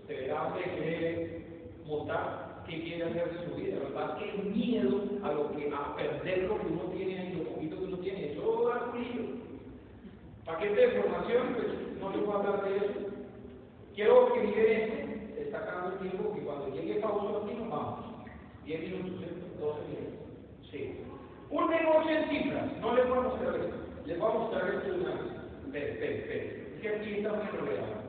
Usted 0.00 0.20
verá 0.20 0.44
dónde 0.44 0.62
quiere 0.62 1.46
montar, 1.86 2.64
qué 2.66 2.82
quiere 2.82 3.04
hacer 3.04 3.30
de 3.30 3.46
su 3.46 3.54
vida. 3.54 3.76
La 3.76 3.88
verdad 3.88 4.18
que 4.18 4.30
el 4.30 4.42
miedo 4.46 5.00
a, 5.22 5.32
lo 5.32 5.52
que, 5.52 5.72
a 5.72 5.94
perder 5.94 6.42
lo 6.44 6.58
que 6.58 6.66
uno 6.66 6.82
tiene 6.92 7.30
y 7.30 7.36
lo 7.36 7.50
poquito 7.50 7.78
que 7.78 7.84
uno 7.84 7.98
tiene, 7.98 8.32
eso 8.32 8.68
da 8.68 8.90
culillo. 8.90 9.42
Paquete 10.44 10.74
de 10.74 11.00
formación, 11.00 11.54
pues 11.54 12.00
no 12.00 12.10
les 12.10 12.26
voy 12.26 12.34
a 12.34 12.38
hablar 12.38 12.64
de 12.64 12.76
eso. 12.78 13.12
Quiero 13.94 14.32
que 14.32 14.40
miren 14.40 14.82
esto 14.82 15.42
está 15.42 15.58
acabando 15.58 15.92
el 15.92 16.10
tiempo 16.10 16.34
que 16.34 16.40
cuando 16.40 16.68
llegue 16.68 17.00
Paulo 17.00 17.42
aquí 17.44 17.54
nos 17.54 17.70
vamos. 17.70 18.01
10 18.64 18.80
minutos, 18.80 19.26
12 19.58 19.80
minutos. 19.88 20.22
Sí. 20.70 21.04
Un 21.50 21.70
negocio 21.70 22.10
en 22.10 22.28
cifras. 22.30 22.72
No 22.80 22.94
les 22.94 23.08
voy 23.08 23.18
a 23.18 23.22
mostrar 23.22 23.54
esto. 23.56 23.76
Les 24.06 24.18
voy 24.18 24.30
a 24.30 24.34
mostrar 24.34 24.74
esto 24.74 24.88
de 24.88 25.00
una 25.00 25.10
vez. 25.10 25.42
Es 25.74 26.80
que 26.80 26.88
aquí 26.88 27.14
está 27.14 27.32
muy 27.32 27.46
enredado. 27.46 28.02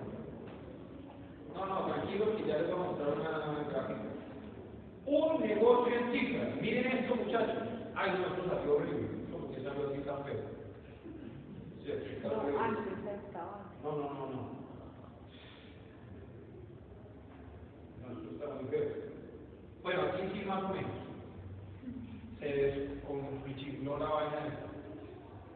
No, 1.56 1.66
no, 1.66 1.94
tranquilos 1.94 2.30
que 2.38 2.48
ya 2.48 2.58
les 2.58 2.72
voy 2.72 2.76
a 2.76 2.84
mostrar 2.84 3.14
una 3.14 3.30
gráfica. 3.30 3.98
Un 5.06 5.42
negocio 5.42 5.96
en 5.96 6.12
cifras. 6.12 6.62
Miren 6.62 6.98
esto, 6.98 7.16
muchachos. 7.16 7.64
Ay, 7.96 8.12
no, 8.12 8.28
esto 8.28 8.56
salió 8.56 8.76
horrible. 8.76 9.08
Porque 9.32 9.64
salió 9.64 9.90
así 9.90 10.00
tan 10.02 10.24
feo. 10.24 10.64
Sí, 11.84 11.92
está 11.92 12.32
horrible. 12.32 12.60
no, 13.84 13.92
no, 13.92 14.04
no. 14.04 14.64
No, 18.02 18.08
esto 18.08 18.30
está 18.32 18.54
muy 18.56 18.66
feo. 18.70 19.14
Bueno, 19.84 20.02
aquí 20.04 20.22
sí 20.34 20.43
más 20.54 20.64
o 20.64 20.74
menos. 20.74 20.92
Se 22.40 22.46
desconflictió 22.46 23.98
la 23.98 24.06
vaina. 24.06 24.60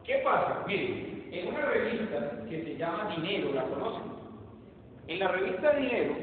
¿Qué 0.04 0.14
pasa? 0.24 0.64
Miren, 0.66 1.28
en 1.30 1.48
una 1.48 1.60
revista 1.66 2.44
que 2.48 2.64
se 2.64 2.76
llama 2.76 3.14
Dinero, 3.16 3.52
¿la 3.52 3.64
conocen? 3.64 4.12
En 5.06 5.18
la 5.18 5.28
revista 5.28 5.74
Dinero 5.74 6.14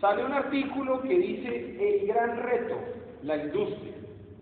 sale 0.00 0.24
un 0.24 0.32
artículo 0.32 1.02
que 1.02 1.18
dice 1.18 1.76
el 1.78 2.06
gran 2.06 2.42
reto, 2.42 2.76
la 3.22 3.36
industria. 3.36 3.92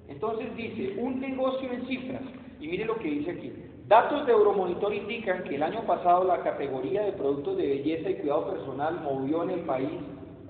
Entonces 0.09 0.55
dice, 0.57 0.95
un 0.99 1.21
negocio 1.21 1.71
en 1.73 1.87
cifras. 1.87 2.23
Y 2.61 2.69
mire 2.69 2.85
lo 2.85 2.97
que 2.97 3.09
dice 3.09 3.33
aquí. 3.33 3.53
Datos 3.89 4.27
de 4.27 4.33
Euromonitor 4.33 4.95
indican 4.95 5.45
que 5.45 5.57
el 5.57 5.63
año 5.63 5.85
pasado 5.85 6.25
la 6.25 6.43
categoría 6.43 7.03
de 7.03 7.13
productos 7.13 7.57
de 7.57 7.67
belleza 7.67 8.11
y 8.11 8.15
cuidado 8.17 8.53
personal 8.53 9.01
movió 9.01 9.45
en 9.45 9.51
el 9.51 9.61
país 9.61 9.91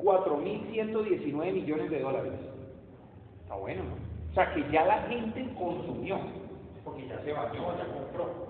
4.119 0.03 1.53
millones 1.53 1.90
de 1.90 2.01
dólares. 2.01 2.32
Está 3.42 3.57
bueno, 3.57 3.82
¿no? 3.84 3.94
O 4.30 4.34
sea, 4.34 4.55
que 4.55 4.64
ya 4.70 4.84
la 4.84 5.03
gente 5.03 5.46
consumió, 5.59 6.18
porque 6.84 7.09
ya 7.09 7.20
se 7.22 7.32
bañó, 7.32 7.76
ya 7.76 7.86
compró. 7.92 8.49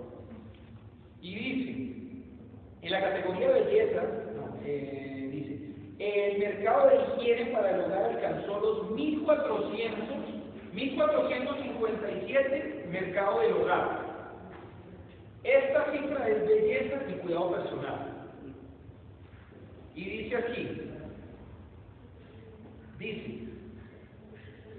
Y 1.20 1.34
dice, 1.34 1.72
en 2.82 2.92
la 2.92 3.00
categoría 3.00 3.48
de 3.48 3.60
belleza, 3.60 4.02
eh, 4.64 5.28
dice, 5.32 5.58
el 5.98 6.38
mercado 6.38 6.88
de 6.88 7.22
higiene 7.22 7.46
para 7.52 7.70
el 7.70 7.80
hogar 7.80 8.04
alcanzó 8.04 8.60
los 8.60 8.90
1.400, 8.92 9.90
1.457 10.74 12.86
mercado 12.88 13.40
del 13.40 13.54
hogar. 13.54 14.06
Esta 15.44 15.92
cifra 15.92 16.28
es 16.28 16.46
belleza 16.46 16.96
y 17.08 17.12
cuidado 17.20 17.52
personal. 17.52 18.12
Y 19.94 20.04
dice 20.04 20.36
aquí, 20.36 20.82
dice, 22.98 23.48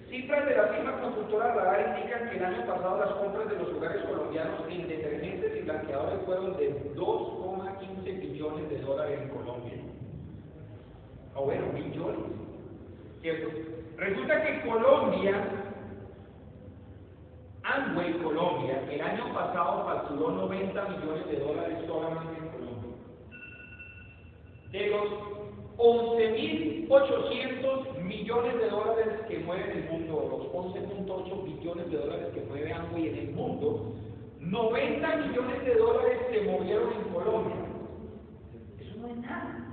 cifras 0.10 0.46
de 0.46 0.56
la 0.56 0.68
firma 0.68 1.02
consultora 1.02 1.54
Radar 1.54 1.98
indican 1.98 2.30
que 2.30 2.38
el 2.38 2.46
año 2.46 2.66
pasado 2.66 3.00
las 3.00 3.12
compras 3.12 3.50
de 3.50 3.58
los 3.58 3.74
hogares 3.74 4.06
colombianos 4.06 4.62
en 4.70 4.88
detergentes 4.88 5.58
y 5.58 5.62
blanqueadores 5.62 6.22
fueron 6.26 6.56
de 6.58 6.96
2,15 6.96 8.20
billones 8.20 8.70
de 8.70 8.82
dólares 8.82 9.20
en 9.22 9.30
Colombia. 9.30 9.74
O 11.36 11.46
bueno, 11.46 11.68
billones. 11.74 12.20
¿Cierto? 13.22 13.48
Resulta 13.98 14.44
que 14.44 14.62
Colombia 14.62 15.60
Amway 17.64 18.14
Colombia 18.20 18.84
el 18.90 19.02
año 19.02 19.34
pasado 19.34 19.84
facturó 19.86 20.32
90 20.32 20.90
millones 20.90 21.28
de 21.28 21.40
dólares 21.40 21.78
solamente 21.86 22.38
en 22.38 22.48
Colombia. 22.50 22.96
De 24.72 24.88
los 24.88 25.10
11.800 25.78 27.99
millones 28.10 28.58
de 28.58 28.70
dólares 28.70 29.08
que 29.28 29.38
mueve 29.40 29.72
el 29.72 29.90
mundo, 29.92 30.28
los 30.30 30.74
11.8 30.74 31.44
billones 31.44 31.92
de 31.92 31.98
dólares 31.98 32.28
que 32.34 32.42
mueve 32.42 32.74
Amway 32.74 33.08
en 33.08 33.16
el 33.16 33.32
mundo, 33.32 33.94
90 34.40 35.16
millones 35.18 35.64
de 35.64 35.76
dólares 35.76 36.18
se 36.32 36.42
movieron 36.42 36.92
en 36.94 37.14
Colombia. 37.14 37.56
Eso 38.80 38.98
no 39.00 39.08
es 39.10 39.18
nada. 39.18 39.66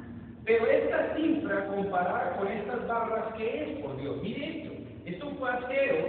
Pero 0.45 0.67
esta 0.67 1.17
cifra 1.17 1.67
comparada 1.67 2.37
con 2.37 2.49
estas 2.49 2.87
barras, 2.87 3.35
¿qué 3.37 3.63
es? 3.63 3.79
Por 3.83 3.97
Dios, 4.01 4.23
mire 4.23 4.59
esto. 4.59 4.75
Esto 5.07 5.31
fue 5.39 5.51
acero, 5.51 6.09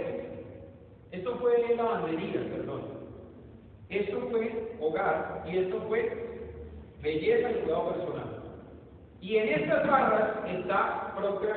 esto 1.12 1.36
fue 1.38 1.74
lavandería, 1.76 2.40
perdón. 2.52 2.82
Esto 3.88 4.20
fue 4.30 4.76
hogar 4.80 5.44
y 5.50 5.56
esto 5.56 5.80
fue 5.88 6.44
belleza 7.00 7.50
y 7.50 7.54
cuidado 7.54 7.94
personal. 7.94 8.38
Y 9.20 9.36
en 9.36 9.48
estas 9.48 9.88
barras 9.88 10.30
está 10.46 11.14
Procter 11.16 11.56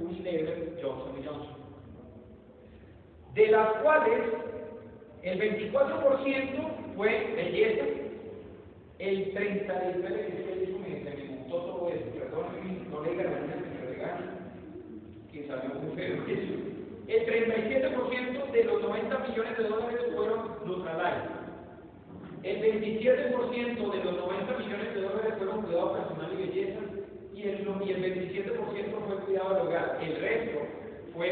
Unilever, 0.00 0.78
Johnson 0.82 1.12
Johnson. 1.24 1.56
De 3.34 3.46
las 3.48 3.68
cuales 3.82 4.20
el 5.22 5.40
24% 5.40 6.96
fue 6.96 7.32
belleza, 7.36 7.84
el 8.98 9.34
30% 9.34 9.94
espere 9.94 10.26
que 10.26 10.66
se 10.66 10.78
me, 10.78 11.04
se 11.04 11.16
me 11.16 11.36
gustó 11.36 11.56
todo 11.56 11.88
eso, 11.88 12.04
perdón, 12.18 12.46
no 12.90 13.02
le 13.02 13.14
garantizo 13.14 13.70
que 15.32 15.46
salió 15.46 15.74
muy 15.74 15.96
feo. 15.96 16.16
El 17.10 17.26
37% 17.26 18.52
de 18.52 18.64
los 18.64 18.82
90 18.82 19.18
millones 19.18 19.58
de 19.58 19.64
dólares 19.64 20.00
fueron 20.14 20.50
Nutralife. 20.64 21.28
El 22.44 22.82
27% 22.82 23.90
de 23.90 24.04
los 24.04 24.16
90 24.16 24.58
millones 24.58 24.94
de 24.94 25.00
dólares 25.00 25.34
fueron 25.38 25.62
cuidado 25.62 25.96
del 29.48 29.66
hogar. 29.66 29.98
El 30.02 30.20
resto 30.20 30.60
fue 31.14 31.28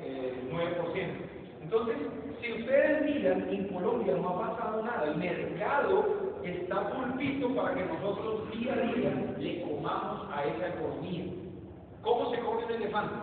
eh, 0.00 0.34
9%. 0.50 1.30
Entonces, 1.62 1.96
si 2.40 2.52
ustedes 2.52 3.02
miran, 3.04 3.48
en 3.48 3.68
Colombia 3.68 4.14
no 4.16 4.28
ha 4.30 4.56
pasado 4.56 4.82
nada. 4.82 5.04
El 5.04 5.16
mercado 5.16 6.04
está 6.42 6.90
pulpito 6.90 7.54
para 7.54 7.74
que 7.74 7.84
nosotros 7.84 8.50
día 8.52 8.72
a 8.72 8.94
día 8.94 9.34
le 9.38 9.62
comamos 9.62 10.28
a 10.32 10.44
esa 10.44 10.68
economía. 10.68 11.24
¿Cómo 12.02 12.30
se 12.30 12.40
come 12.40 12.64
un 12.64 12.72
elefante? 12.72 13.14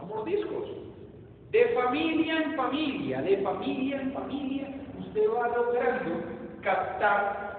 A 0.00 0.04
mordiscos. 0.04 0.68
De 1.50 1.68
familia 1.68 2.42
en 2.42 2.54
familia, 2.56 3.22
de 3.22 3.36
familia 3.38 4.00
en 4.00 4.12
familia, 4.12 4.68
usted 4.98 5.22
va 5.30 5.48
logrando 5.48 6.24
captar 6.62 7.53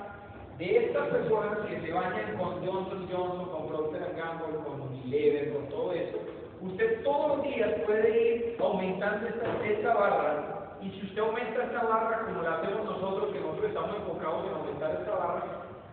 de 0.57 0.77
estas 0.85 1.09
personas 1.09 1.57
que 1.67 1.81
se 1.81 1.93
bañan 1.93 2.37
con 2.37 2.65
Johnson 2.65 3.07
Johnson, 3.11 3.49
con 3.49 3.67
Procter 3.67 4.15
Gamble, 4.15 4.63
con 4.63 4.81
Unilever, 4.81 5.53
con 5.53 5.67
todo 5.69 5.91
eso, 5.91 6.17
usted 6.61 7.03
todos 7.03 7.37
los 7.37 7.43
días 7.43 7.71
puede 7.85 8.35
ir 8.35 8.57
aumentando 8.59 9.27
esta, 9.27 9.65
esta 9.65 9.93
barra 9.93 10.77
y 10.81 10.89
si 10.91 11.07
usted 11.07 11.21
aumenta 11.21 11.63
esta 11.63 11.83
barra 11.83 12.25
como 12.25 12.41
la 12.41 12.55
hacemos 12.55 12.85
nosotros, 12.85 13.33
que 13.33 13.39
nosotros 13.39 13.67
estamos 13.67 13.95
enfocados 13.97 14.45
en 14.47 14.53
aumentar 14.53 14.91
esta 14.91 15.15
barra, 15.15 15.43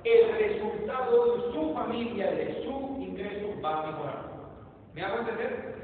el 0.04 0.38
resultado 0.38 1.36
de 1.36 1.52
su 1.52 1.74
familia, 1.74 2.30
de 2.32 2.62
su 2.64 2.98
ingreso 3.00 3.60
va 3.64 3.82
a 3.82 3.86
mejorar. 3.86 4.32
¿Me 4.94 5.02
hago 5.02 5.18
entender? 5.20 5.74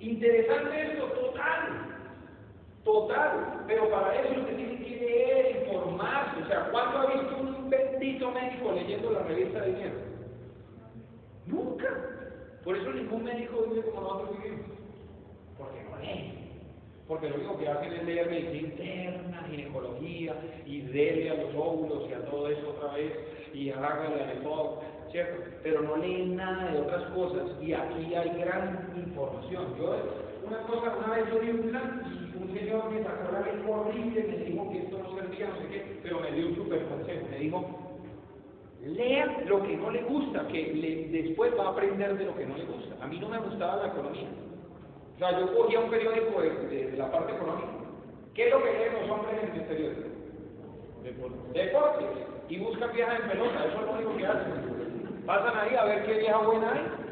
Interesante 0.00 0.92
esto, 0.92 1.06
total. 1.06 1.95
Total. 2.86 3.64
Pero 3.66 3.90
para 3.90 4.14
eso 4.14 4.40
usted 4.40 4.56
tiene 4.56 4.78
que 4.78 4.96
leer, 4.96 5.66
informarse. 5.66 6.40
O 6.40 6.46
sea, 6.46 6.70
¿cuándo 6.70 6.98
ha 6.98 7.06
visto 7.06 7.36
un 7.36 7.68
bendito 7.68 8.30
médico 8.30 8.72
leyendo 8.72 9.10
la 9.10 9.22
revista 9.24 9.60
de 9.60 9.72
dinero? 9.72 9.94
Nunca. 11.46 11.88
Por 12.62 12.76
eso 12.76 12.92
ningún 12.92 13.24
médico 13.24 13.66
vive 13.68 13.90
como 13.90 14.02
nosotros 14.02 14.38
vivimos. 14.38 14.66
Porque 15.58 15.82
no 15.82 15.98
lee. 15.98 16.32
Porque 17.08 17.28
lo 17.28 17.36
único 17.36 17.58
que 17.58 17.68
hacen 17.68 17.92
es 17.92 18.04
leer 18.04 18.30
medicina 18.30 18.68
interna, 18.68 19.46
ginecología, 19.50 20.34
y 20.64 20.82
dele 20.82 21.30
a 21.30 21.42
los 21.42 21.54
óvulos 21.54 22.08
y 22.08 22.12
a 22.12 22.24
todo 22.26 22.48
eso 22.48 22.70
otra 22.70 22.94
vez, 22.94 23.12
y 23.52 23.70
hágale 23.70 24.22
al 24.22 24.38
EPOC, 24.38 24.82
¿cierto? 25.10 25.42
Pero 25.62 25.82
no 25.82 25.96
leen 25.96 26.36
nada 26.36 26.72
de 26.72 26.80
otras 26.80 27.04
cosas, 27.10 27.42
y 27.60 27.72
aquí 27.72 28.14
hay 28.14 28.28
gran 28.40 28.92
información. 28.96 29.76
Yo, 29.78 29.96
una 30.46 30.58
cosa, 30.62 30.96
una 30.96 31.14
vez 31.14 31.30
yo 31.32 31.40
vi 31.40 31.50
un 31.50 31.66
un 31.66 32.25
señor 32.58 32.90
me 32.90 33.02
sacó 33.02 33.32
la 33.32 33.40
lengua 33.40 33.80
horrible, 33.80 34.24
me 34.28 34.36
dijo 34.44 34.70
que 34.70 34.78
esto 34.78 34.98
no 34.98 35.14
servía, 35.14 35.48
no 35.48 35.56
sé 35.56 35.68
qué, 35.68 36.00
pero 36.02 36.20
me 36.20 36.32
dio 36.32 36.48
un 36.48 36.54
super 36.56 36.84
consejo, 36.86 37.26
me 37.30 37.38
dijo, 37.38 37.64
lea 38.82 39.26
lo 39.46 39.62
que 39.62 39.76
no 39.76 39.90
le 39.90 40.02
gusta, 40.02 40.46
que 40.48 40.74
le, 40.74 41.22
después 41.22 41.52
va 41.58 41.66
a 41.66 41.70
aprender 41.70 42.16
de 42.16 42.24
lo 42.24 42.36
que 42.36 42.46
no 42.46 42.56
le 42.56 42.64
gusta. 42.64 43.02
A 43.02 43.06
mí 43.06 43.18
no 43.18 43.28
me 43.28 43.38
gustaba 43.38 43.76
la 43.76 43.88
economía. 43.88 44.28
O 45.14 45.18
sea, 45.18 45.38
yo 45.38 45.56
cogía 45.56 45.80
un 45.80 45.90
periódico 45.90 46.40
de, 46.40 46.50
de, 46.68 46.90
de 46.90 46.96
la 46.96 47.10
parte 47.10 47.32
económica. 47.32 47.68
¿Qué 48.34 48.46
es 48.46 48.52
lo 48.52 48.62
que 48.62 48.72
leen 48.72 48.92
los 48.92 49.10
hombres 49.10 49.42
en 49.42 49.60
el 49.60 49.66
periódico? 49.66 50.08
Deportes. 51.02 51.52
Deportes. 51.52 52.08
Y 52.48 52.58
buscan 52.58 52.92
viejas 52.92 53.20
en 53.20 53.28
pelota, 53.30 53.64
eso 53.64 53.80
es 53.80 53.86
lo 53.86 53.92
único 53.92 54.16
que 54.16 54.26
hacen. 54.26 55.24
Pasan 55.26 55.58
ahí 55.58 55.74
a 55.74 55.84
ver 55.84 56.04
qué 56.04 56.18
vieja 56.18 56.38
buena 56.38 56.72
hay 56.72 57.06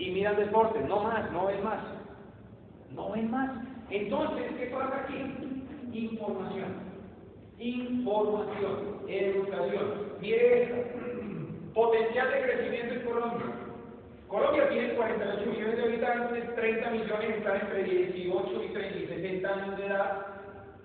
y 0.00 0.10
miran 0.10 0.36
deportes. 0.36 0.86
No 0.88 1.00
más, 1.00 1.30
no 1.32 1.46
ven 1.46 1.62
más. 1.62 1.80
No 2.92 3.10
ven 3.12 3.30
más. 3.30 3.50
Entonces, 3.90 4.52
¿qué 4.58 4.66
pasa 4.66 5.04
aquí? 5.04 5.16
Información. 5.92 6.90
Información. 7.58 9.00
Educación. 9.08 10.12
Mire 10.20 10.62
esta. 10.62 10.76
Potencial 11.74 12.30
de 12.30 12.42
crecimiento 12.42 12.94
en 12.94 13.00
Colombia. 13.00 13.46
Colombia 14.28 14.68
tiene 14.68 14.94
48 14.94 15.50
millones 15.50 15.76
de 15.76 15.82
habitantes, 15.82 16.54
30 16.54 16.90
millones 16.90 17.36
están 17.36 17.60
entre 17.62 17.82
18 17.82 18.62
y 18.62 18.68
30 18.68 18.98
y 18.98 19.06
60 19.06 19.48
años 19.54 19.76
de 19.76 19.86
edad, 19.86 20.26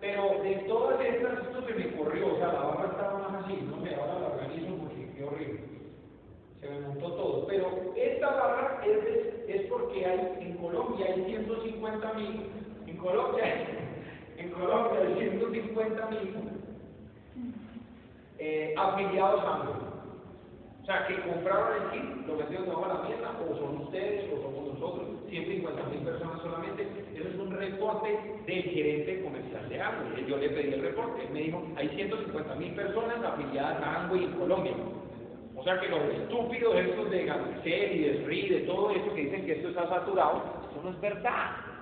pero 0.01 0.41
de 0.41 0.55
todas 0.67 0.99
estas, 0.99 1.43
esto 1.43 1.65
se 1.67 1.73
me 1.75 1.95
corrió, 1.95 2.33
o 2.33 2.37
sea, 2.37 2.47
la 2.47 2.61
barra 2.61 2.89
estaba 2.89 3.29
más 3.29 3.45
así, 3.45 3.59
no 3.69 3.83
sé, 3.83 3.93
ahora 3.93 4.19
la 4.19 4.27
organizo 4.29 4.75
porque 4.77 5.11
qué 5.15 5.23
horrible, 5.23 5.59
se 6.59 6.69
me 6.69 6.79
montó 6.79 7.11
todo, 7.13 7.45
pero 7.45 7.93
esta 7.95 8.29
barra 8.31 8.81
es, 8.83 9.47
es 9.47 9.61
porque 9.69 10.05
hay, 10.05 10.37
en 10.39 10.57
Colombia 10.57 11.05
hay 11.05 11.23
150 11.25 12.13
mil, 12.13 12.49
en 12.88 12.97
Colombia, 12.97 13.45
en 14.38 14.49
Colombia 14.51 14.99
hay 15.01 15.29
150 15.29 16.05
mil 16.07 16.36
eh, 18.38 18.73
afiliados 18.77 19.41
a 19.43 19.55
AMLO. 19.55 19.95
O 20.81 20.86
sea, 20.86 21.07
que 21.07 21.19
compraron 21.21 21.81
el 21.81 21.89
kit, 21.89 22.27
lo 22.27 22.36
metieron 22.36 22.65
debajo 22.65 22.88
de 22.88 22.93
la 22.93 23.09
mesa, 23.09 23.31
o 23.41 23.55
son 23.57 23.77
ustedes, 23.88 24.31
o 24.31 24.41
somos 24.43 24.73
nosotros, 24.75 25.07
150 25.29 25.83
mil 25.89 25.99
personas 26.01 26.41
solamente. 26.43 26.88
Eso 27.15 27.27
es 27.27 27.36
un 27.39 27.51
reporte 27.51 28.19
del 28.45 28.63
gerente 28.63 29.23
comercial 29.23 29.67
de 29.67 29.81
Amway. 29.81 30.25
Yo 30.27 30.38
le 30.38 30.49
pedí 30.49 30.73
el 30.73 30.81
reporte, 30.83 31.23
él 31.23 31.29
me 31.33 31.39
dijo, 31.39 31.63
hay 31.75 31.89
150 31.89 32.55
mil 32.55 32.75
personas 32.75 33.23
afiliadas 33.23 33.81
a 33.81 34.03
Amway 34.03 34.25
en 34.25 34.31
Colombia. 34.33 34.73
O 35.55 35.63
sea 35.63 35.79
que 35.79 35.88
los 35.88 36.01
estúpidos 36.03 36.75
estos 36.75 37.09
de 37.09 37.25
Gancel 37.25 37.95
y 37.95 37.99
de 38.03 38.23
SRI, 38.23 38.49
de 38.49 38.59
todo 38.61 38.91
eso 38.91 39.13
que 39.15 39.21
dicen 39.21 39.45
que 39.45 39.53
esto 39.53 39.69
está 39.69 39.89
saturado, 39.89 40.43
eso 40.69 40.81
no 40.83 40.91
es 40.91 41.01
verdad. 41.01 41.74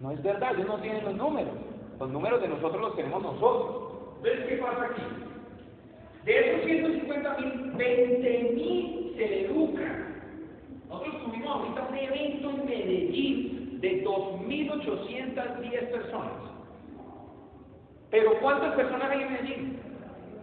No 0.00 0.12
es 0.12 0.22
verdad, 0.22 0.54
ellos 0.54 0.68
no 0.68 0.78
tienen 0.78 1.04
los 1.04 1.14
números. 1.14 1.54
Los 1.98 2.10
números 2.10 2.40
de 2.40 2.48
nosotros 2.48 2.80
los 2.80 2.96
tenemos 2.96 3.22
nosotros. 3.22 3.92
Entonces, 4.18 4.46
¿qué 4.46 4.56
pasa 4.56 4.84
aquí? 4.84 5.02
De 6.24 6.50
esos 6.50 6.64
150 6.64 7.38
mil, 7.38 7.72
20 7.72 8.52
mil 8.54 9.14
se 9.16 9.46
educan. 9.46 10.22
Nosotros 10.88 11.24
tuvimos 11.24 11.48
ahorita 11.48 11.88
un 11.88 11.96
evento 11.96 12.50
en 12.50 12.66
Medellín 12.66 13.80
de 13.80 14.04
2.810 14.04 15.90
personas. 15.90 16.32
Pero 18.10 18.38
¿cuántas 18.40 18.74
personas 18.74 19.10
hay 19.10 19.22
en 19.22 19.32
Medellín? 19.32 19.78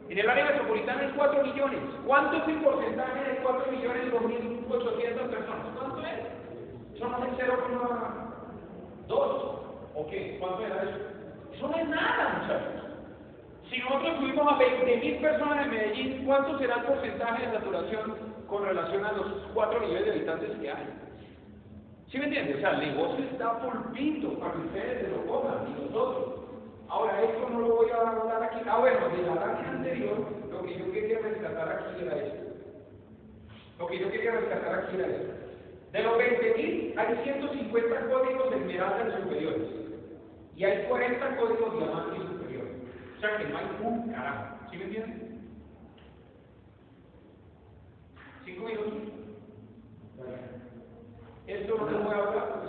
En 0.10 0.20
el 0.20 0.30
área 0.30 0.46
metropolitana 0.46 1.02
hay 1.02 1.14
4 1.16 1.44
millones. 1.44 1.80
¿Cuánto 2.06 2.38
es 2.38 2.48
el 2.48 2.62
porcentaje 2.62 3.32
de 3.32 3.38
4 3.38 3.72
millones 3.72 4.14
2.800 4.14 5.30
personas? 5.30 5.66
¿Cuánto 5.80 6.00
es? 6.02 7.00
Son 7.00 7.14
el 7.24 7.30
0,1%. 7.38 8.25
¿Dos? 9.08 9.56
¿O 9.96 10.08
qué? 10.08 10.38
¿Cuánto 10.40 10.66
era 10.66 10.84
eso? 10.84 10.98
Eso 11.54 11.68
no 11.68 11.78
es 11.78 11.88
nada, 11.88 12.40
muchachos. 12.42 12.86
Si 13.70 13.80
nosotros 13.80 14.20
tuvimos 14.20 14.48
a 14.48 14.60
20.000 14.60 15.22
personas 15.22 15.66
en 15.66 15.72
Medellín, 15.72 16.26
¿cuánto 16.26 16.58
será 16.60 16.76
el 16.76 16.84
porcentaje 16.84 17.48
de 17.48 17.54
saturación 17.54 18.14
con 18.48 18.64
relación 18.64 19.06
a 19.06 19.12
los 19.14 19.28
cuatro 19.54 19.80
millones 19.80 20.06
de 20.06 20.12
habitantes 20.12 20.52
que 20.60 20.72
hay? 20.72 20.86
¿Sí 22.12 22.20
me 22.20 22.26
entiendes? 22.26 22.58
O 22.58 22.60
sea, 22.60 22.72
el 22.72 22.80
negocio 22.80 23.26
está 23.26 23.60
pulpito 23.60 24.40
para 24.40 24.54
que 24.54 24.60
ustedes 24.60 25.02
se 25.02 25.08
lo 25.10 25.26
coman 25.26 25.68
y 25.68 25.86
nosotros. 25.86 26.36
Ahora, 26.88 27.22
esto 27.24 27.50
no 27.50 27.60
lo 27.62 27.76
voy 27.76 27.90
a 27.90 27.96
hablar 27.96 28.44
aquí. 28.44 28.60
Ah, 28.70 28.78
bueno, 28.78 29.10
de 29.10 29.22
la 29.24 29.36
tarde 29.36 29.68
anterior, 29.68 30.18
lo 30.52 30.62
que 30.62 30.78
yo 30.78 30.92
quería 30.92 31.20
rescatar 31.20 31.70
aquí 31.70 32.04
era 32.04 32.18
esto. 32.18 32.46
Lo 33.80 33.88
que 33.88 34.00
yo 34.00 34.12
quería 34.12 34.32
rescatar 34.32 34.76
aquí 34.76 34.96
era 34.96 35.08
esto. 35.08 35.45
De 35.96 36.04
los 36.04 36.18
20.000, 36.18 36.98
hay 36.98 37.24
150 37.24 38.10
códigos 38.10 38.54
esmeraldas 38.54 39.24
superiores. 39.24 39.62
Y 40.58 40.66
hay 40.66 40.86
40 40.90 41.38
códigos 41.38 41.78
diamantes 41.78 42.22
superiores. 42.32 42.74
O 43.16 43.22
sea 43.22 43.38
que 43.38 43.46
no 43.46 43.58
hay 43.58 43.66
un 43.82 44.12
carajo. 44.12 44.58
¿Sí 44.70 44.78
me 44.78 44.84
entienden? 44.84 45.40
¿Cinco 48.44 48.66
minutos? 48.66 48.94
Esto 51.48 51.78
no 51.78 51.88
se 51.88 51.96
puede 51.96 52.20
hablar. 52.20 52.64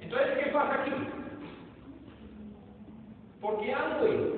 Entonces, 0.00 0.38
¿qué 0.38 0.50
pasa 0.52 0.80
aquí? 0.80 0.92
¿Por 3.42 3.60
qué 3.60 3.74
Amway? 3.74 4.32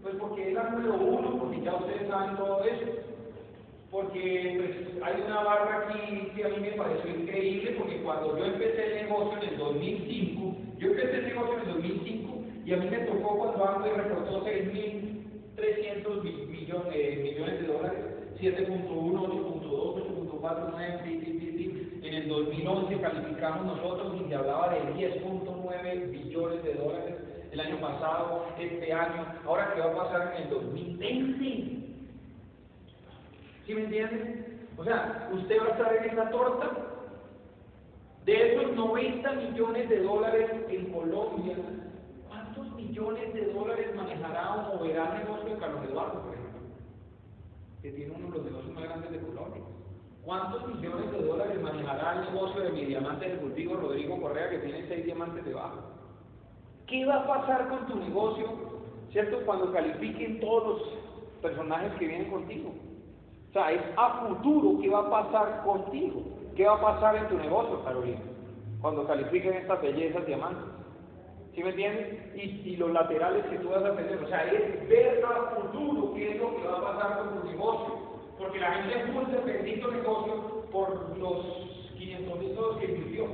Pues 0.00 0.14
porque 0.14 0.48
es 0.48 0.54
la 0.54 0.70
número 0.70 0.94
uno, 0.94 1.38
porque 1.38 1.60
ya 1.60 1.74
ustedes 1.74 2.08
saben 2.08 2.36
todo 2.36 2.64
eso. 2.64 3.09
Porque 3.90 4.54
pues, 4.56 5.02
hay 5.02 5.20
una 5.22 5.42
barra 5.42 5.88
aquí 5.88 6.30
que 6.36 6.44
a 6.44 6.48
mí 6.48 6.60
me 6.60 6.72
pareció 6.72 7.10
increíble, 7.10 7.74
porque 7.78 8.02
cuando 8.02 8.38
yo 8.38 8.44
empecé 8.44 8.86
el 8.86 9.06
negocio 9.06 9.42
en 9.42 9.48
el 9.48 9.58
2005, 9.58 10.56
yo 10.78 10.88
empecé 10.90 11.18
el 11.18 11.26
negocio 11.26 11.54
en 11.54 11.60
el 11.60 11.74
2005 11.74 12.44
y 12.66 12.72
a 12.72 12.76
mí 12.76 12.86
me 12.88 12.98
tocó 12.98 13.38
cuando 13.38 13.64
Amway 13.64 13.92
reportó 13.92 14.44
6.300 14.46 16.22
millones, 16.22 16.92
eh, 16.94 17.20
millones 17.20 17.60
de 17.60 17.66
dólares, 17.66 18.00
7.1, 18.40 18.88
8.2, 18.88 19.70
8.4, 20.40 20.68
9, 20.70 21.00
en 22.02 22.14
el 22.14 22.28
2011 22.28 23.00
calificamos 23.00 23.76
nosotros 23.76 24.20
y 24.20 24.28
se 24.28 24.34
hablaba 24.34 24.70
de 24.70 24.80
10.9 24.94 26.10
billones 26.10 26.62
de 26.64 26.74
dólares 26.74 27.14
el 27.52 27.60
año 27.60 27.80
pasado, 27.80 28.46
este 28.58 28.92
año, 28.92 29.26
ahora 29.44 29.72
qué 29.74 29.80
va 29.80 29.86
a 29.86 29.96
pasar 29.96 30.34
en 30.36 30.42
el 30.44 30.50
2020. 30.50 31.89
¿Sí 33.66 33.74
me 33.74 33.84
entienden? 33.84 34.68
O 34.76 34.84
sea, 34.84 35.28
usted 35.32 35.60
va 35.60 35.66
a 35.66 35.70
estar 35.70 35.96
en 35.96 36.10
esa 36.10 36.30
torta. 36.30 36.70
De 38.24 38.52
esos 38.54 38.76
90 38.76 39.32
millones 39.32 39.88
de 39.88 40.02
dólares 40.02 40.50
en 40.68 40.92
Colombia, 40.92 41.56
¿cuántos 42.28 42.70
millones 42.74 43.32
de 43.34 43.52
dólares 43.52 43.94
manejará 43.94 44.54
o 44.54 44.76
moverá 44.76 45.16
el 45.16 45.24
negocio 45.24 45.54
de 45.54 45.60
Carlos 45.60 45.84
Eduardo, 45.84 46.22
por 46.22 46.34
ejemplo? 46.34 46.50
que 47.82 47.92
tiene 47.92 48.14
uno 48.14 48.28
de 48.28 48.36
los 48.36 48.44
negocios 48.44 48.74
más 48.74 48.84
grandes 48.84 49.10
de 49.10 49.18
Colombia. 49.20 49.62
¿Cuántos 50.24 50.68
millones 50.68 51.12
de 51.12 51.22
dólares 51.22 51.60
manejará 51.62 52.18
el 52.20 52.34
negocio 52.34 52.60
de 52.62 52.72
mi 52.72 52.84
diamante 52.84 53.28
del 53.28 53.38
cultivo 53.38 53.76
Rodrigo 53.76 54.20
Correa 54.20 54.50
que 54.50 54.58
tiene 54.58 54.86
seis 54.86 55.04
diamantes 55.06 55.44
debajo? 55.44 55.78
¿Qué 56.86 57.06
va 57.06 57.16
a 57.16 57.26
pasar 57.26 57.68
con 57.68 57.86
tu 57.86 57.96
negocio, 57.96 58.46
cierto, 59.12 59.38
cuando 59.46 59.72
califiquen 59.72 60.40
todos 60.40 60.64
los 60.66 60.82
personajes 61.40 61.92
que 61.98 62.06
vienen 62.06 62.30
contigo? 62.30 62.74
O 63.50 63.52
sea, 63.52 63.72
es 63.72 63.82
a 63.96 64.26
futuro 64.28 64.80
qué 64.80 64.88
va 64.88 65.00
a 65.00 65.10
pasar 65.10 65.64
contigo, 65.64 66.22
qué 66.54 66.64
va 66.66 66.74
a 66.74 66.80
pasar 66.80 67.16
en 67.16 67.28
tu 67.28 67.36
negocio, 67.36 67.82
Carolina, 67.82 68.20
cuando 68.80 69.04
califiquen 69.08 69.54
estas 69.54 69.82
bellezas 69.82 70.24
diamantes. 70.24 70.80
¿Sí 71.52 71.64
me 71.64 71.70
entiendes? 71.70 72.36
Y, 72.36 72.76
los 72.76 72.92
laterales 72.92 73.44
que 73.46 73.58
tú 73.58 73.70
vas 73.70 73.82
a 73.82 73.96
tener. 73.96 74.22
O 74.22 74.28
sea, 74.28 74.44
es 74.44 74.88
ver 74.88 75.24
a 75.24 75.56
futuro 75.56 76.14
qué 76.14 76.30
es 76.30 76.40
lo 76.40 76.56
que 76.56 76.68
va 76.68 76.78
a 76.78 76.92
pasar 76.92 77.18
con 77.18 77.40
tu 77.40 77.48
negocio. 77.48 77.98
Porque 78.38 78.60
la 78.60 78.72
gente 78.74 79.00
es 79.00 79.12
muy 79.12 79.24
dependiente 79.24 79.90
negocio 79.90 80.64
por 80.70 81.18
los 81.18 81.44
500 81.98 82.38
mil 82.38 82.50
pesos 82.50 82.76
que 82.78 82.84
invirtió. 82.86 83.26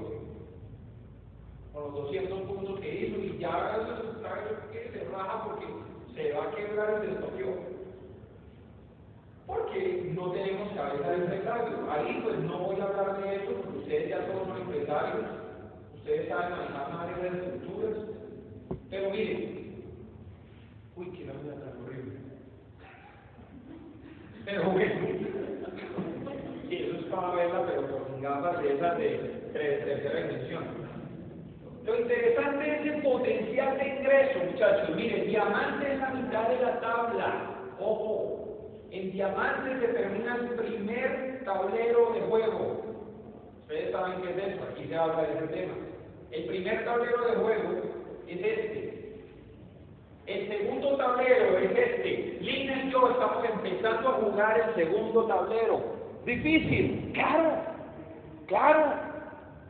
Por 1.74 1.82
los 1.82 1.94
200 1.94 2.40
puntos 2.40 2.80
que 2.80 3.06
hizo. 3.06 3.18
Y 3.18 3.38
ya 3.38 3.86
que 4.72 4.90
se 4.92 5.04
raja 5.10 5.44
porque 5.44 5.66
se 6.14 6.32
va 6.32 6.44
a 6.44 6.50
quebrar 6.52 7.04
el 7.04 7.10
destopió. 7.10 7.75
Porque 9.46 10.12
no 10.14 10.32
tenemos 10.32 10.72
cabeza 10.72 11.10
de 11.10 11.16
empresario. 11.16 11.90
Ahí 11.90 12.20
pues 12.24 12.38
no 12.40 12.58
voy 12.58 12.80
a 12.80 12.84
hablar 12.84 13.22
de 13.22 13.36
eso 13.36 13.52
porque 13.62 13.78
ustedes 13.78 14.08
ya 14.08 14.26
son 14.26 14.56
empresarios 14.56 15.46
Ustedes 16.06 16.28
saben 16.28 16.50
manejar 16.52 16.92
más 16.92 17.20
de 17.20 17.28
estructuras. 17.28 17.96
Pero 18.90 19.10
miren, 19.10 19.74
uy, 20.94 21.10
qué 21.10 21.24
la 21.24 21.32
vida 21.32 21.54
tan 21.54 21.82
horrible. 21.82 22.12
Pero 24.44 24.70
bueno, 24.70 24.94
y 26.70 26.74
eso 26.76 26.96
es 26.96 27.04
para 27.06 27.34
verla, 27.34 27.66
pero 27.66 27.88
con 27.88 28.22
gafas 28.22 28.62
de 28.62 28.74
esas 28.74 28.98
de 28.98 29.08
tercera 29.52 30.28
dimensión. 30.28 30.64
Lo 31.84 32.00
interesante 32.00 32.70
es 32.70 32.94
el 32.94 33.02
potencial 33.02 33.76
de 33.76 33.88
ingreso, 33.88 34.38
muchachos. 34.52 34.94
Miren, 34.94 35.26
diamante 35.26 35.92
es 35.92 35.98
la 35.98 36.10
mitad 36.10 36.48
de 36.48 36.62
la 36.62 36.80
tabla. 36.80 37.50
Ojo, 37.80 38.35
en 38.98 39.12
diamante 39.12 39.78
se 39.80 39.92
termina 39.92 40.36
el 40.36 40.48
primer 40.50 41.44
tablero 41.44 42.12
de 42.14 42.20
juego. 42.22 42.82
Ustedes 43.60 43.92
saben 43.92 44.22
qué 44.22 44.30
es 44.30 44.54
eso, 44.54 44.64
aquí 44.70 44.86
se 44.88 44.96
habla 44.96 45.22
de 45.22 45.34
ese 45.34 45.46
tema. 45.48 45.74
El 46.30 46.44
primer 46.46 46.84
tablero 46.84 47.26
de 47.26 47.36
juego 47.36 47.70
es 48.26 48.38
este. 48.38 49.22
El 50.26 50.48
segundo 50.48 50.96
tablero 50.96 51.58
es 51.58 51.70
este. 51.70 52.38
Lina 52.40 52.84
y 52.84 52.90
yo 52.90 53.10
estamos 53.10 53.44
empezando 53.44 54.08
a 54.08 54.12
jugar 54.12 54.60
el 54.60 54.74
segundo 54.74 55.24
tablero. 55.26 55.82
Difícil, 56.24 57.10
claro, 57.14 57.52
claro. 58.46 59.06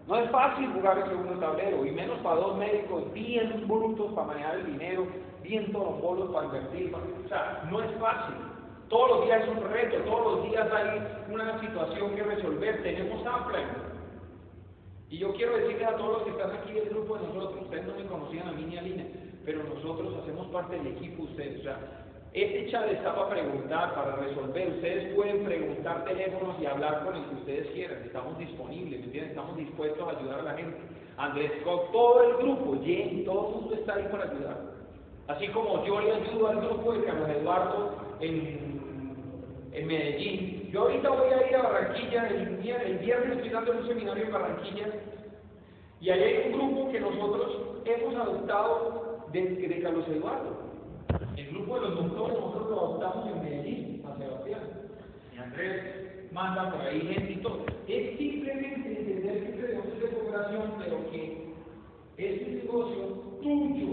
No 0.06 0.16
es 0.16 0.30
fácil 0.30 0.72
jugar 0.72 0.98
el 0.98 1.08
segundo 1.08 1.34
tablero, 1.40 1.84
y 1.84 1.90
menos 1.90 2.18
para 2.20 2.36
dos 2.36 2.56
médicos 2.58 3.12
bien 3.12 3.64
brutos 3.66 4.12
para 4.12 4.28
manejar 4.28 4.54
el 4.58 4.66
dinero, 4.66 5.06
bien 5.42 5.72
torombolos 5.72 6.30
para 6.32 6.46
invertir. 6.46 6.94
O 6.94 7.28
sea, 7.28 7.66
no 7.70 7.82
es 7.82 7.90
fácil. 7.98 8.55
Todos 8.88 9.10
los 9.10 9.24
días 9.24 9.42
es 9.42 9.48
un 9.48 9.64
reto, 9.70 9.96
todos 10.04 10.36
los 10.36 10.50
días 10.50 10.68
hay 10.72 11.02
una 11.32 11.60
situación 11.60 12.14
que 12.14 12.22
resolver. 12.22 12.82
Tenemos 12.82 13.26
amplia 13.26 13.66
y 15.08 15.18
yo 15.18 15.32
quiero 15.34 15.56
decirle 15.56 15.84
a 15.84 15.96
todos 15.96 16.18
los 16.18 16.22
que 16.24 16.30
están 16.30 16.50
aquí 16.50 16.72
del 16.72 16.88
grupo 16.88 17.16
de 17.16 17.26
nosotros, 17.28 17.62
ustedes 17.62 17.86
no 17.86 17.94
me 17.94 18.06
conocían 18.06 18.48
a 18.48 18.52
mí 18.52 18.64
ni 18.64 18.76
a 18.76 18.82
Lina, 18.82 19.04
pero 19.44 19.62
nosotros 19.62 20.14
hacemos 20.22 20.48
parte 20.48 20.76
del 20.76 20.88
equipo 20.88 21.22
ustedes. 21.22 21.60
O 21.60 21.62
sea, 21.62 21.78
este 22.32 22.70
chat 22.70 22.90
está 22.90 23.14
para 23.14 23.30
preguntar, 23.30 23.94
para 23.94 24.16
resolver. 24.16 24.68
Ustedes 24.68 25.14
pueden 25.14 25.44
preguntar 25.44 26.04
teléfonos 26.04 26.56
y 26.60 26.66
hablar 26.66 27.04
con 27.04 27.16
el 27.16 27.24
que 27.24 27.34
ustedes 27.36 27.66
quieran. 27.68 28.02
Estamos 28.02 28.36
disponibles, 28.38 29.06
¿me? 29.06 29.28
Estamos 29.28 29.56
dispuestos 29.56 30.06
a 30.06 30.18
ayudar 30.18 30.40
a 30.40 30.42
la 30.42 30.54
gente. 30.54 30.76
Andrés 31.16 31.52
con 31.64 31.90
todo 31.92 32.22
el 32.24 32.36
grupo, 32.36 32.84
Jenny, 32.84 33.22
todo 33.24 33.48
el 33.48 33.54
mundo 33.54 33.74
está 33.74 33.94
ahí 33.94 34.08
para 34.10 34.24
ayudar. 34.24 34.60
Así 35.28 35.48
como 35.48 35.84
yo 35.84 36.00
le 36.00 36.12
ayudo 36.12 36.48
al 36.48 36.60
grupo 36.60 36.92
de 36.92 37.04
Carlos 37.04 37.28
Eduardo 37.30 38.05
en, 38.20 39.86
Medellín, 39.86 40.70
yo 40.72 40.82
ahorita 40.82 41.10
voy 41.10 41.32
a 41.32 41.48
ir 41.48 41.56
a 41.56 41.62
Barranquilla, 41.62 42.28
el, 42.28 42.58
el 42.64 42.98
viernes 42.98 43.36
estoy 43.36 43.50
dando 43.50 43.72
un 43.72 43.86
seminario 43.86 44.24
en 44.24 44.32
Barranquilla, 44.32 44.88
y 46.00 46.10
ahí 46.10 46.22
hay 46.22 46.52
un 46.52 46.58
grupo 46.58 46.92
que 46.92 47.00
nosotros 47.00 47.80
hemos 47.84 48.14
adoptado 48.14 49.26
de, 49.32 49.42
de 49.42 49.80
Carlos 49.80 50.06
Eduardo. 50.08 50.66
El 51.36 51.46
grupo 51.48 51.74
de 51.76 51.80
los 51.82 51.94
doctores 51.96 52.38
nosotros 52.38 52.70
lo 52.70 52.80
adoptamos 52.80 53.28
en 53.28 53.42
Medellín, 53.42 54.04
a 54.06 54.18
Sebastián. 54.18 54.60
Y 55.34 55.38
Andrés 55.38 56.32
manda 56.32 56.70
por 56.70 56.80
ahí 56.82 57.00
gente 57.00 57.32
y 57.32 57.36
todo. 57.36 57.64
Es 57.88 58.18
simplemente 58.18 58.88
entender 58.88 59.42
que 59.42 59.50
este 59.50 59.74
negocio 59.74 59.94
de 59.94 60.14
cooperación, 60.14 60.72
pero 60.78 61.10
que 61.10 61.46
es 62.18 62.46
un 62.46 62.54
negocio 62.56 63.06
tuyo. 63.42 63.88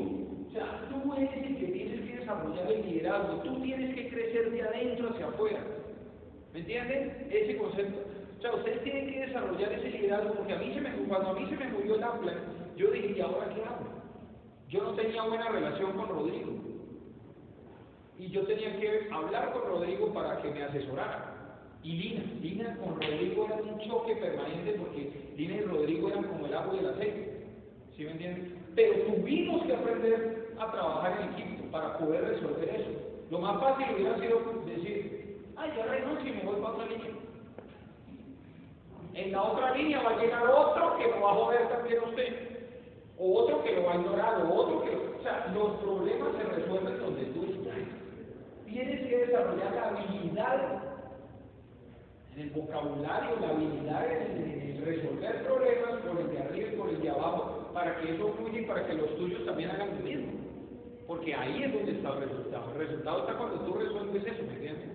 O 0.47 0.51
sea, 0.51 0.89
tú 0.89 1.13
eres 1.13 1.33
el 1.33 1.57
que 1.57 1.65
tienes 1.67 2.02
desarrollar 2.23 2.71
el 2.71 2.85
liderazgo, 2.85 3.33
tú 3.43 3.61
tienes 3.61 3.95
que 3.95 4.09
crecer 4.09 4.51
de 4.51 4.61
adentro 4.61 5.09
hacia 5.09 5.27
afuera. 5.27 5.59
¿Me 6.53 6.59
entienden? 6.59 7.27
Ese 7.29 7.57
concepto. 7.57 7.99
O 8.37 8.41
sea, 8.41 8.55
ustedes 8.55 8.83
tienen 8.83 9.11
que 9.11 9.19
desarrollar 9.27 9.73
ese 9.73 9.89
liderazgo, 9.89 10.33
porque 10.33 10.53
a 10.53 10.57
mí 10.57 10.73
se 10.73 10.81
me, 10.81 10.91
cuando 11.07 11.29
a 11.29 11.33
mí 11.33 11.45
se 11.49 11.55
me 11.57 11.67
murió 11.69 11.95
el 11.95 12.03
Apple, 12.03 12.33
yo 12.77 12.91
dije, 12.91 13.13
¿y 13.17 13.21
ahora 13.21 13.53
qué 13.53 13.63
hago? 13.63 13.87
Yo 14.69 14.83
no 14.83 14.93
tenía 14.93 15.23
buena 15.23 15.49
relación 15.49 15.91
con 15.93 16.07
Rodrigo. 16.09 16.51
Y 18.17 18.29
yo 18.29 18.43
tenía 18.43 18.79
que 18.79 19.09
hablar 19.11 19.51
con 19.53 19.63
Rodrigo 19.63 20.13
para 20.13 20.41
que 20.41 20.49
me 20.51 20.63
asesorara. 20.63 21.31
Y 21.83 21.93
Lina, 21.93 22.23
Lina 22.41 22.77
con 22.77 23.01
Rodrigo 23.01 23.45
era 23.45 23.55
un 23.55 23.79
choque 23.79 24.15
permanente 24.15 24.73
porque 24.79 25.11
Lina 25.35 25.55
y 25.55 25.61
Rodrigo 25.61 26.07
eran 26.09 26.23
como 26.23 26.45
el 26.45 26.53
agua 26.53 26.75
y 26.75 26.79
el 26.79 26.89
aceite. 26.89 27.45
¿Sí 27.97 28.03
me 28.05 28.11
entienden? 28.11 28.57
Pero 28.75 28.93
tuvimos 29.03 29.65
que 29.65 29.73
aprender 29.73 30.53
a 30.57 30.71
trabajar 30.71 31.21
en 31.21 31.33
equipo 31.33 31.52
para 31.73 31.97
poder 31.97 32.23
resolver 32.23 32.69
eso. 32.69 32.91
Lo 33.31 33.39
más 33.39 33.59
fácil 33.59 33.87
hubiera 33.95 34.15
sido 34.19 34.39
decir, 34.63 35.41
ay, 35.57 35.71
yo 35.75 35.83
renuncio 35.83 36.29
y 36.29 36.37
me 36.37 36.43
voy 36.43 36.61
para 36.61 36.73
otra 36.75 36.85
línea. 36.85 37.11
En 39.15 39.31
la 39.31 39.41
otra 39.41 39.75
línea 39.75 40.03
va 40.03 40.11
a 40.11 40.21
llegar 40.21 40.47
otro 40.47 40.97
que 40.97 41.07
lo 41.07 41.21
va 41.21 41.31
a 41.31 41.33
joder 41.33 41.69
también 41.69 41.99
a 41.99 42.05
usted. 42.05 42.53
O 43.17 43.39
otro 43.39 43.63
que 43.63 43.73
lo 43.73 43.85
va 43.85 43.93
a 43.93 43.95
ignorar, 43.95 44.45
o 44.45 44.53
otro 44.53 44.83
que... 44.83 44.95
O 45.19 45.23
sea, 45.23 45.51
los 45.53 45.71
problemas 45.77 46.29
se 46.37 46.43
resuelven 46.43 46.99
donde 46.99 47.25
tú 47.25 47.43
estás. 47.45 47.73
Tienes 48.65 49.07
que 49.07 49.17
desarrollar 49.17 49.73
la 49.73 49.87
habilidad 49.89 50.83
en 52.35 52.41
el 52.41 52.49
vocabulario, 52.51 53.39
la 53.41 53.49
habilidad 53.49 54.11
en, 54.11 54.83
resolver 54.83 55.43
problemas 55.45 56.01
por 56.01 56.19
el 56.19 56.29
de 56.29 56.39
arriba 56.39 56.69
y 56.73 56.75
por 56.75 56.89
el 56.89 57.01
de 57.01 57.09
abajo, 57.09 57.69
para 57.73 57.95
que 57.99 58.13
eso 58.13 58.33
fluya 58.33 58.59
y 58.59 58.65
para 58.65 58.85
que 58.85 58.95
los 58.95 59.15
tuyos 59.15 59.45
también 59.45 59.71
hagan 59.71 59.97
lo 59.97 60.03
mismo. 60.03 60.42
Porque 61.07 61.35
ahí 61.35 61.63
es 61.63 61.73
donde 61.73 61.91
está 61.91 62.09
el 62.13 62.21
resultado. 62.21 62.71
El 62.71 62.87
resultado 62.87 63.19
está 63.19 63.37
cuando 63.37 63.59
tú 63.65 63.73
resuelves 63.73 64.25
eso, 64.25 64.43
¿me 64.43 64.53
entiendes? 64.53 64.89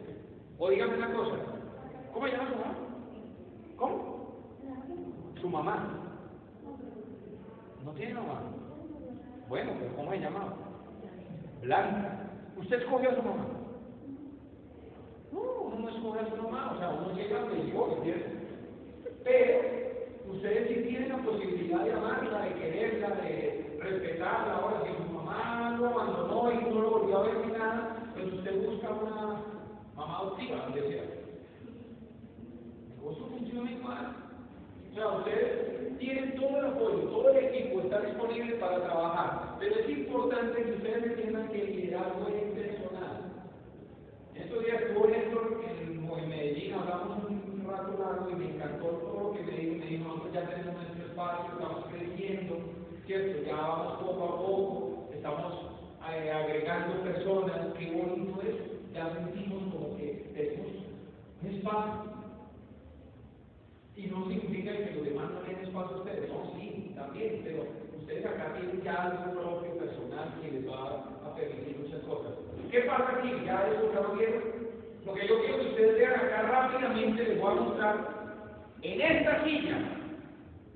O 0.58 0.70
dígame 0.70 0.96
una 0.96 1.12
cosa, 1.12 1.36
¿cómo 2.12 2.26
se 2.26 2.32
llama 2.32 2.50
su 2.50 2.56
mamá? 2.56 2.74
¿Cómo? 3.76 4.18
Su 5.40 5.48
mamá. 5.48 5.88
¿No 7.84 7.92
tiene 7.92 8.14
mamá? 8.14 8.42
Bueno, 9.48 9.72
pero 9.78 9.96
¿cómo 9.96 10.10
se 10.10 10.20
llama? 10.20 10.54
Blanca. 11.62 12.30
¿Usted 12.56 12.80
escogió 12.80 13.10
a 13.10 13.14
su 13.14 13.22
mamá? 13.22 13.46
No, 15.32 15.40
uno 15.40 15.78
no 15.78 15.88
escoge 15.90 16.20
a 16.20 16.30
su 16.30 16.42
mamá, 16.42 16.72
o 16.74 16.78
sea, 16.78 16.90
uno 16.90 17.14
llega 17.14 17.40
donde 17.40 17.64
llegó, 17.64 17.94
¿entiendes? 17.96 18.32
Pero 19.24 20.32
ustedes 20.32 20.68
sí 20.68 20.88
tienen 20.88 21.10
la 21.10 21.18
posibilidad 21.18 21.84
de 21.84 21.92
amarla, 21.92 22.42
de 22.42 22.54
quererla, 22.54 23.10
de 23.10 23.78
respetarla. 23.80 24.54
Ahora, 24.54 24.82
si 24.84 25.07
mamá 25.38 25.76
lo 25.78 25.86
abandonó 25.88 26.52
y 26.52 26.64
no 26.64 26.80
lo 26.80 26.90
volvió 26.90 27.18
a 27.18 27.22
ver 27.22 27.46
ni 27.46 27.52
nada, 27.52 27.96
pues 28.14 28.32
usted 28.32 28.66
busca 28.66 28.90
una 28.90 29.42
mamá 29.96 30.18
adoptiva, 30.18 30.62
donde 30.64 30.88
sea. 30.88 31.18
Funciona 33.30 33.70
igual. 33.72 34.16
O 34.90 34.94
sea, 34.94 35.08
ustedes 35.08 35.98
tienen 35.98 36.34
todo 36.36 36.58
el 36.58 36.66
apoyo, 36.66 36.98
todo 37.08 37.30
el 37.30 37.44
equipo 37.46 37.80
está 37.80 38.00
disponible 38.00 38.56
para 38.56 38.82
trabajar, 38.82 39.56
pero 39.58 39.74
es 39.76 39.88
importante 39.88 40.62
que 40.62 40.72
ustedes 40.72 41.04
entiendan 41.04 41.48
que 41.48 41.60
el 41.60 41.76
liderazgo 41.76 42.28
es 42.28 42.42
personal. 42.52 43.28
Estos 44.34 44.64
días 44.64 44.80
Néstor 44.80 45.60
en, 45.64 46.08
en 46.08 46.28
Medellín, 46.28 46.74
hablamos 46.74 47.24
un, 47.28 47.64
rato 47.66 47.98
largo 47.98 48.30
y 48.30 48.34
me 48.34 48.54
encantó 48.54 48.86
todo 48.86 49.20
lo 49.24 49.32
que 49.34 49.42
me 49.42 49.52
dijo, 49.52 49.76
me 49.76 49.86
dijo, 49.86 50.04
nosotros 50.04 50.32
ya 50.32 50.48
tenemos 50.48 50.74
nuestro 50.74 51.06
espacio, 51.06 51.52
estamos 51.52 51.84
creciendo, 51.92 52.56
¿cierto? 53.06 53.42
Ya 53.46 53.56
vamos 53.56 54.02
poco 54.02 54.24
a 54.24 54.36
poco, 54.38 54.87
estamos 55.18 55.52
eh, 56.08 56.30
agregando 56.30 57.02
personas, 57.02 57.74
qué 57.76 57.90
bonito 57.90 58.40
es, 58.42 58.94
ya 58.94 59.12
sentimos 59.12 59.74
como 59.74 59.96
que 59.96 60.30
tenemos 60.32 60.68
un 61.42 61.54
espacio. 61.54 62.18
Y 63.96 64.06
no 64.06 64.28
significa 64.28 64.72
que 64.72 64.94
los 64.94 65.04
demás 65.04 65.30
no 65.30 65.40
espacio 65.50 65.96
a 65.96 65.98
ustedes, 65.98 66.30
no, 66.30 66.52
sí, 66.54 66.92
también, 66.94 67.40
pero 67.42 67.64
ustedes 67.98 68.24
acá 68.24 68.54
tienen 68.54 68.80
ya 68.82 68.94
algo 68.94 69.40
propio, 69.40 69.76
personal, 69.76 70.34
que 70.40 70.52
les 70.52 70.70
va 70.70 71.02
a 71.26 71.34
permitir 71.34 71.78
muchas 71.78 72.00
cosas. 72.02 72.34
¿Qué 72.70 72.80
pasa 72.82 73.18
aquí? 73.18 73.32
¿Ya 73.44 73.68
eso 73.68 73.92
ya 73.92 74.00
lo 74.00 74.14
vieron? 74.14 74.42
Lo 75.04 75.14
que 75.14 75.26
yo 75.26 75.40
quiero 75.40 75.58
que 75.58 75.68
ustedes 75.70 75.98
vean 75.98 76.14
acá 76.14 76.42
rápidamente, 76.42 77.24
les 77.24 77.40
voy 77.40 77.50
a 77.50 77.60
mostrar. 77.60 78.18
En 78.82 79.00
esta 79.00 79.44
silla 79.44 79.78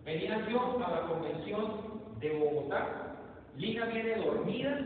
venía 0.04 0.48
yo 0.50 0.84
a 0.84 0.90
la 0.90 1.00
convención 1.06 1.70
de 2.18 2.30
Bogotá. 2.38 3.11
Lina 3.56 3.84
viene 3.86 4.16
dormida 4.16 4.78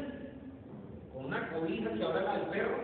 con 1.12 1.26
una 1.26 1.48
cobija 1.51 1.93
que 1.93 2.02
ahora 2.02 2.18
es 2.18 2.24
la 2.24 2.32
del 2.38 2.47
perro. 2.48 2.76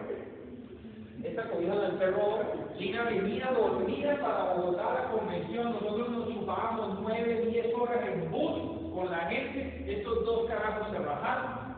Esta 1.24 1.48
cobija 1.50 1.74
la 1.74 1.88
del 1.88 1.98
perro 1.98 2.22
ahora. 2.22 2.48
Lina 2.78 3.04
venía 3.04 3.50
dormida 3.52 4.18
para 4.20 4.54
Bogotá 4.54 4.90
a 4.90 5.02
la 5.02 5.10
convención. 5.10 5.72
Nosotros 5.72 6.10
nos 6.10 6.28
chupábamos 6.32 6.98
nueve, 7.00 7.46
diez 7.50 7.74
horas 7.74 8.08
en 8.08 8.30
bus 8.30 8.92
con 8.94 9.10
la 9.10 9.26
gente. 9.28 9.84
Estos 9.86 10.24
dos 10.24 10.48
carajos 10.48 10.90
se 10.92 10.98
rajaron. 10.98 11.72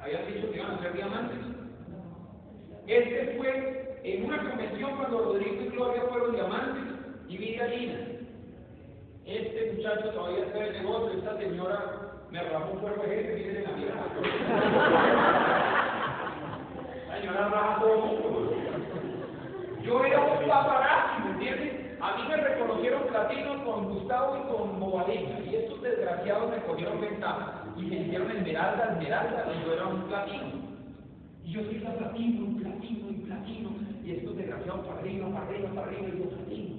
Habían 0.00 0.26
dicho 0.26 0.50
que 0.50 0.58
iban 0.58 0.72
a 0.72 0.82
ser 0.82 0.92
diamantes. 0.92 1.38
Este 2.86 3.36
fue 3.38 4.00
en 4.04 4.24
una 4.26 4.50
convención 4.50 4.96
cuando 4.96 5.24
Rodrigo 5.24 5.62
y 5.62 5.68
Gloria 5.68 6.02
fueron 6.10 6.32
diamantes 6.32 6.94
y 7.28 7.38
Vidia 7.38 7.66
Lina. 7.68 8.00
Este 9.24 9.72
muchacho 9.72 10.10
todavía 10.10 10.44
está 10.44 10.58
en 10.58 10.64
el 10.64 10.82
negocio, 10.82 11.18
esta 11.18 11.38
señora 11.38 12.13
me 12.34 12.42
rajo 12.42 12.72
un 12.72 12.80
cuerpo 12.80 13.04
de 13.04 13.14
gente, 13.14 13.36
miren 13.36 13.62
la 13.62 13.70
mirada. 13.76 14.08
La 17.08 17.20
señora 17.20 17.48
raja 17.48 17.78
todo 17.78 17.94
el 17.94 18.00
mundo. 18.00 18.50
Yo 19.84 20.04
era 20.04 20.20
un 20.20 20.48
paparazzi, 20.48 21.22
¿me 21.22 21.30
entiendes? 21.30 21.96
A 22.00 22.16
mí 22.16 22.24
me 22.28 22.36
reconocieron 22.36 23.04
platino 23.04 23.64
con 23.64 23.84
Gustavo 23.84 24.36
y 24.36 24.40
con 24.52 24.80
Bobalina, 24.80 25.38
y 25.46 25.54
estos 25.54 25.80
desgraciados 25.80 26.50
me 26.50 26.56
cogieron 26.64 27.00
ventaja 27.00 27.66
y 27.76 27.82
me 27.82 28.00
hicieron 28.00 28.32
esmeralda, 28.32 28.94
esmeralda, 28.94 29.52
y 29.54 29.60
yo 29.64 29.72
era 29.72 29.86
un 29.86 30.02
platino. 30.02 30.74
Y 31.44 31.52
yo 31.52 31.62
soy 31.62 31.76
platino, 31.76 32.46
un 32.46 32.56
platino, 32.56 33.10
y 33.10 33.14
platino, 33.14 33.70
y 34.02 34.10
estos 34.10 34.36
desgraciados 34.36 34.84
para 34.84 34.98
arriba, 34.98 35.28
para 35.28 35.46
arriba, 35.46 35.68
para 35.72 35.86
arriba, 35.86 36.08
y 36.08 36.18
yo 36.18 36.30
platino. 36.30 36.74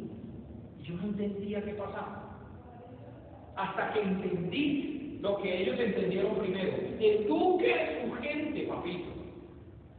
Y 0.80 0.84
yo 0.84 0.96
no 0.96 1.04
entendía 1.04 1.64
qué 1.64 1.76
pasaba. 1.76 2.24
Hasta 3.56 3.94
que 3.94 4.02
entendí 4.02 4.95
lo 5.26 5.38
que 5.42 5.62
ellos 5.62 5.80
entendieron 5.80 6.36
primero. 6.36 6.72
Eduque 7.00 7.74
a 7.74 8.06
su 8.06 8.14
gente, 8.22 8.62
papito. 8.68 9.10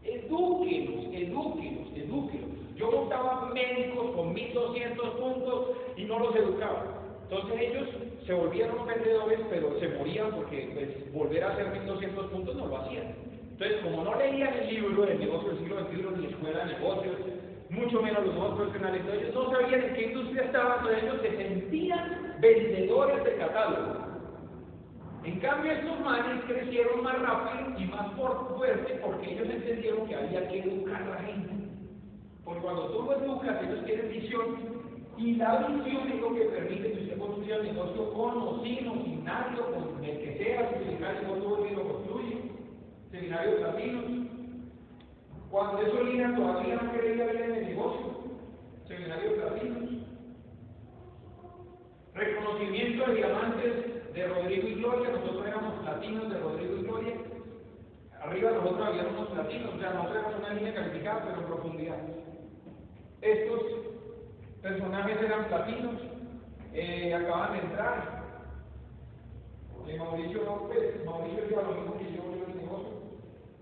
Edúquenos, 0.04 1.04
edúquenos, 1.12 1.88
edúquenos. 1.96 2.50
Yo 2.76 2.92
montaba 2.92 3.50
médicos 3.52 4.14
con 4.14 4.32
1200 4.32 5.08
puntos 5.16 5.70
y 5.96 6.04
no 6.04 6.20
los 6.20 6.36
educaba. 6.36 7.02
Entonces 7.24 7.60
ellos 7.60 7.88
se 8.24 8.34
volvieron 8.34 8.86
vendedores, 8.86 9.40
pero 9.50 9.80
se 9.80 9.88
morían 9.88 10.30
porque 10.30 10.70
pues, 10.74 11.12
volver 11.12 11.42
a 11.42 11.52
hacer 11.52 11.72
1200 11.72 12.26
puntos 12.26 12.54
no 12.54 12.66
lo 12.66 12.76
hacían. 12.78 13.14
Entonces, 13.50 13.78
como 13.82 14.04
no 14.04 14.14
leían 14.16 14.54
el 14.54 14.68
libro 14.68 15.06
del 15.06 15.18
negocio 15.18 15.48
del 15.48 15.58
siglo 15.58 15.80
XXI 15.86 16.20
ni 16.20 16.26
escuela 16.26 16.66
de 16.66 16.74
negocios, 16.74 17.16
mucho 17.70 18.00
menos 18.00 18.26
los 18.26 18.34
nuevos 18.34 18.56
profesionales, 18.56 19.00
entonces 19.00 19.22
ellos 19.22 19.34
no 19.34 19.50
sabían 19.50 19.82
en 19.82 19.94
qué 19.94 20.02
industria 20.02 20.42
estaban, 20.44 20.78
entonces 20.78 21.02
ellos 21.02 21.22
se 21.22 21.36
sentían 21.36 22.36
vendedores 22.40 23.24
de 23.24 23.36
catálogo. 23.36 24.05
En 25.26 25.40
cambio, 25.40 25.72
estos 25.72 25.98
manes 26.02 26.44
crecieron 26.44 27.02
más 27.02 27.20
rápido 27.20 27.80
y 27.80 27.84
más 27.86 28.12
fuerte 28.14 29.00
porque 29.04 29.32
ellos 29.32 29.50
entendieron 29.50 30.06
que 30.06 30.14
había 30.14 30.48
que 30.48 30.60
educar 30.60 31.02
a 31.02 31.08
la 31.08 31.18
gente. 31.18 31.50
Porque 32.44 32.60
cuando 32.60 32.86
tú 32.90 33.02
lo 33.02 33.16
educas, 33.16 33.60
ellos 33.60 33.84
tienen 33.86 34.08
visión 34.08 34.56
y 35.18 35.34
la 35.34 35.66
visión 35.66 36.12
es 36.12 36.20
lo 36.20 36.32
que 36.32 36.42
permite 36.42 36.92
que 36.92 37.02
usted 37.02 37.18
construya 37.18 37.56
el 37.56 37.64
negocio 37.64 38.12
con 38.12 38.38
o 38.38 38.62
sin 38.62 38.86
o 38.86 39.02
sin 39.02 39.24
nadie, 39.24 39.58
con 39.58 40.04
el 40.04 40.16
que 40.16 40.38
sea, 40.38 40.70
si 40.70 40.84
seminario 40.84 41.66
y 41.70 41.74
lo 41.74 41.88
construye, 41.88 42.42
seminario 43.10 43.58
latinos. 43.58 44.04
Cuando 45.50 45.82
eso 45.82 46.04
Lina 46.04 46.36
todavía 46.36 46.76
no 46.76 46.92
quería 46.92 47.24
ver 47.24 47.36
en 47.36 47.52
el 47.52 47.66
negocio, 47.66 48.12
seminario 48.86 49.36
latinos. 49.38 49.90
Reconocimiento 52.14 53.06
de 53.06 53.14
diamantes 53.16 53.95
de 54.16 54.26
Rodrigo 54.28 54.66
y 54.66 54.74
Gloria, 54.76 55.10
nosotros 55.10 55.46
éramos 55.46 55.74
platinos 55.80 56.30
de 56.30 56.38
Rodrigo 56.38 56.76
y 56.76 56.82
Gloria. 56.84 57.16
Arriba 58.22 58.50
nosotros 58.50 58.88
habíamos 58.88 59.12
unos 59.12 59.28
platinos, 59.28 59.74
o 59.74 59.78
sea, 59.78 59.90
nosotros 59.90 60.16
éramos 60.16 60.38
una 60.40 60.54
línea 60.54 60.74
calificada, 60.74 61.22
pero 61.22 61.40
en 61.40 61.46
profundidad. 61.46 61.98
Estos 63.20 63.62
personajes 64.62 65.22
eran 65.22 65.44
platinos, 65.48 65.94
eh, 66.72 67.14
acaban 67.14 67.52
de 67.52 67.58
entrar. 67.58 68.24
Eh, 69.86 69.98
Mauricio 69.98 70.44
López, 70.44 71.04
Mauricio 71.04 71.48
lleva 71.48 71.62
lo 71.62 71.72
mismo 71.72 71.98
que 71.98 72.16
yo 72.16 72.22
en 72.24 72.50
el 72.50 72.56
negocio. 72.56 72.92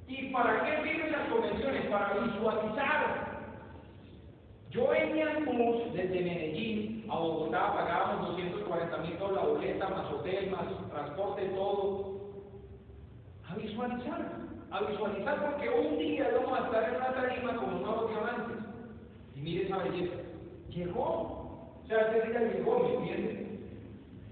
¿Y 0.06 0.32
para 0.32 0.64
qué 0.64 0.89
sirven 0.89 1.12
las 1.12 1.28
convenciones? 1.31 1.86
Para 1.90 2.14
visualizar. 2.14 3.34
Yo 4.74 4.92
en 4.92 5.44
bus 5.44 5.94
desde 5.94 6.20
Medellín 6.20 7.05
a 7.09 7.16
Bogotá, 7.16 7.74
pagábamos 7.74 8.30
240 8.30 8.96
mil 8.98 9.18
dólares 9.20 9.36
la 9.36 9.48
boleta, 9.48 9.88
más 9.88 10.12
hotel, 10.12 10.51
más 10.51 10.90
transporte, 10.90 11.44
todo. 11.55 12.18
A 13.48 13.55
visualizar, 13.55 14.32
a 14.72 14.80
visualizar 14.80 15.48
porque 15.48 15.68
un 15.70 15.96
día 15.96 16.28
vamos 16.34 16.59
a 16.59 16.64
estar 16.64 16.88
en 16.88 16.96
una 16.96 17.14
tarima 17.14 17.56
como 17.56 17.78
nuevos 17.78 18.10
diamantes. 18.10 18.56
Y 19.36 19.40
mire 19.42 19.66
esa 19.66 19.78
belleza. 19.78 20.16
Llegó. 20.70 21.05
O 21.05 21.86
sea, 21.86 22.10
ese 22.10 22.30
día 22.30 22.40
llegó, 22.40 22.80
¿me 22.80 22.94
entienden? 22.94 23.60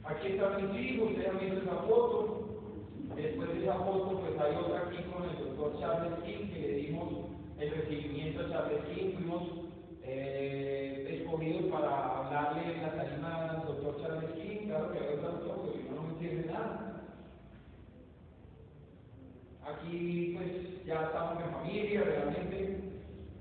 Aquí 0.02 0.26
está 0.26 0.58
mi 0.58 0.76
hijo, 0.76 1.04
ustedes 1.04 1.28
han 1.28 1.38
visto 1.38 1.60
esa 1.60 1.76
foto. 1.86 2.48
Después 3.14 3.48
de 3.48 3.62
esa 3.62 3.74
foto, 3.74 4.18
pues 4.18 4.40
hay 4.40 4.56
otra 4.56 4.88
aquí 4.88 5.04
con 5.04 5.22
el 5.22 5.38
doctor 5.38 5.78
Charles 5.78 6.18
King, 6.24 6.48
que 6.52 6.58
le 6.58 6.74
dimos 6.78 7.08
el 7.60 7.70
recibimiento 7.70 8.40
a 8.40 8.50
Charles 8.50 8.84
King. 8.86 9.12
Fuimos 9.14 9.61
eh, 10.14 11.18
escogidos 11.20 11.64
para 11.72 12.18
hablarle 12.18 12.74
en 12.74 12.82
la 12.82 12.92
tarima 12.92 13.50
al 13.50 13.66
doctor 13.66 14.00
Charles 14.02 14.30
King. 14.32 14.66
Claro 14.66 14.92
que 14.92 14.98
hay 14.98 15.14
otro 15.14 15.32
doctor, 15.32 15.56
porque 15.62 15.78
si 15.78 15.88
no, 15.88 16.02
me 16.02 16.08
entiende 16.10 16.52
nada. 16.52 17.02
Aquí, 19.64 20.34
pues, 20.36 20.84
ya 20.86 21.02
estamos 21.04 21.42
en 21.42 21.52
familia, 21.52 22.02
realmente. 22.02 22.80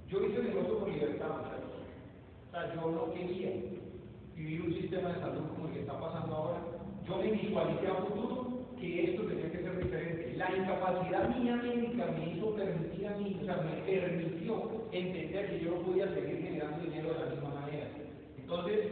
Yo 0.07 0.23
hice 0.25 0.37
el 0.37 0.47
negocio 0.47 0.79
con 0.79 0.91
libertad, 0.91 1.29
muchachos. 1.37 1.71
O 2.47 2.51
sea, 2.51 2.73
yo 2.75 2.91
no 2.91 3.13
quería 3.13 3.51
vivir 4.35 4.61
un 4.61 4.73
sistema 4.73 5.09
de 5.09 5.19
salud 5.19 5.47
como 5.49 5.67
el 5.67 5.73
que 5.73 5.79
está 5.81 5.99
pasando 5.99 6.35
ahora. 6.35 6.59
Yo 7.07 7.17
me 7.17 7.31
visualicé 7.31 7.87
a 7.87 7.95
futuro 7.95 8.65
que 8.79 9.03
esto 9.03 9.10
Incapacidad 10.57 11.29
mía 11.29 11.55
médica 11.55 12.05
me 12.07 12.31
hizo 12.31 12.55
permitir 12.55 13.07
a 13.07 13.17
mí, 13.17 13.37
o 13.41 13.45
sea, 13.45 13.57
me 13.57 13.81
permitió 13.81 14.85
entender 14.91 15.49
que 15.49 15.59
yo 15.63 15.71
no 15.71 15.81
podía 15.81 16.07
seguir 16.13 16.41
generando 16.41 16.83
dinero 16.83 17.13
de 17.13 17.19
la 17.19 17.25
misma 17.31 17.49
manera. 17.49 17.87
Entonces, 18.37 18.91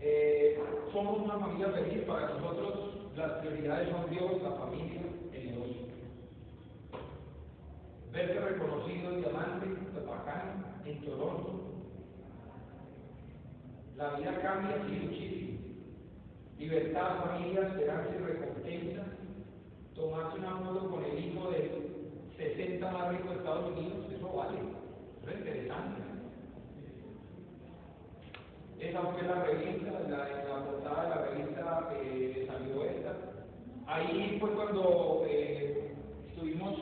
eh, 0.00 0.58
somos 0.92 1.18
una 1.18 1.38
familia 1.38 1.68
feliz 1.70 2.02
para 2.06 2.28
nosotros. 2.30 2.90
Las 3.16 3.32
prioridades 3.32 3.88
son 3.90 4.10
Dios, 4.10 4.42
la 4.42 4.50
familia, 4.52 5.00
el 5.32 5.50
negocio. 5.50 5.82
Verse 8.10 8.40
reconocido 8.40 9.12
en 9.12 9.20
diamante, 9.20 9.66
en 9.66 10.06
bacán, 10.06 10.64
en 10.84 11.00
Toronto, 11.02 11.72
la 13.96 14.16
vida 14.16 14.40
cambia 14.42 14.76
así 14.76 14.92
muchísimo. 14.92 15.58
Libertad, 16.58 17.24
familia, 17.24 17.68
esperanza 17.68 18.10
y 18.14 18.24
recompensa. 18.24 19.02
Tomarse 19.94 20.38
una 20.38 20.56
foto 20.56 20.90
con 20.90 21.04
el 21.04 21.18
hijo 21.18 21.50
de 21.50 21.92
60 22.36 22.90
más 22.90 23.10
ricos 23.10 23.30
de 23.30 23.36
Estados 23.36 23.70
Unidos, 23.76 24.06
eso 24.10 24.32
vale. 24.32 24.58
Eso 25.22 25.30
es 25.30 25.38
interesante. 25.38 26.02
Esa 28.80 29.00
fue 29.00 29.22
la 29.22 29.44
revista, 29.44 29.92
la, 30.08 30.18
la 30.18 30.64
portada 30.64 31.02
de 31.04 31.08
la 31.08 31.26
revista 31.26 31.88
eh, 32.02 32.48
salió 32.48 32.84
esta. 32.84 33.14
Ahí 33.86 34.38
fue 34.40 34.50
cuando 34.50 35.24
eh, 35.28 35.94
estuvimos 36.28 36.74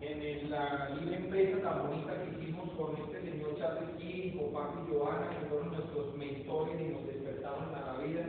en 0.00 0.50
la 0.50 0.90
libre 0.90 1.16
empresa 1.16 1.62
tan 1.62 1.86
bonita 1.86 2.12
que 2.22 2.40
hicimos 2.40 2.70
con 2.70 2.96
este 2.96 3.30
señor 3.30 3.56
Charles 3.58 3.90
King, 3.98 4.38
con 4.38 4.52
Paco 4.52 4.86
y 4.86 4.92
Joana, 4.92 5.30
que 5.30 5.46
fueron 5.46 5.72
nuestros 5.72 6.16
mentores 6.16 6.80
y 6.80 6.84
nos 6.84 7.06
despertaron 7.06 7.74
a 7.74 7.92
la 7.92 7.98
vida. 8.04 8.24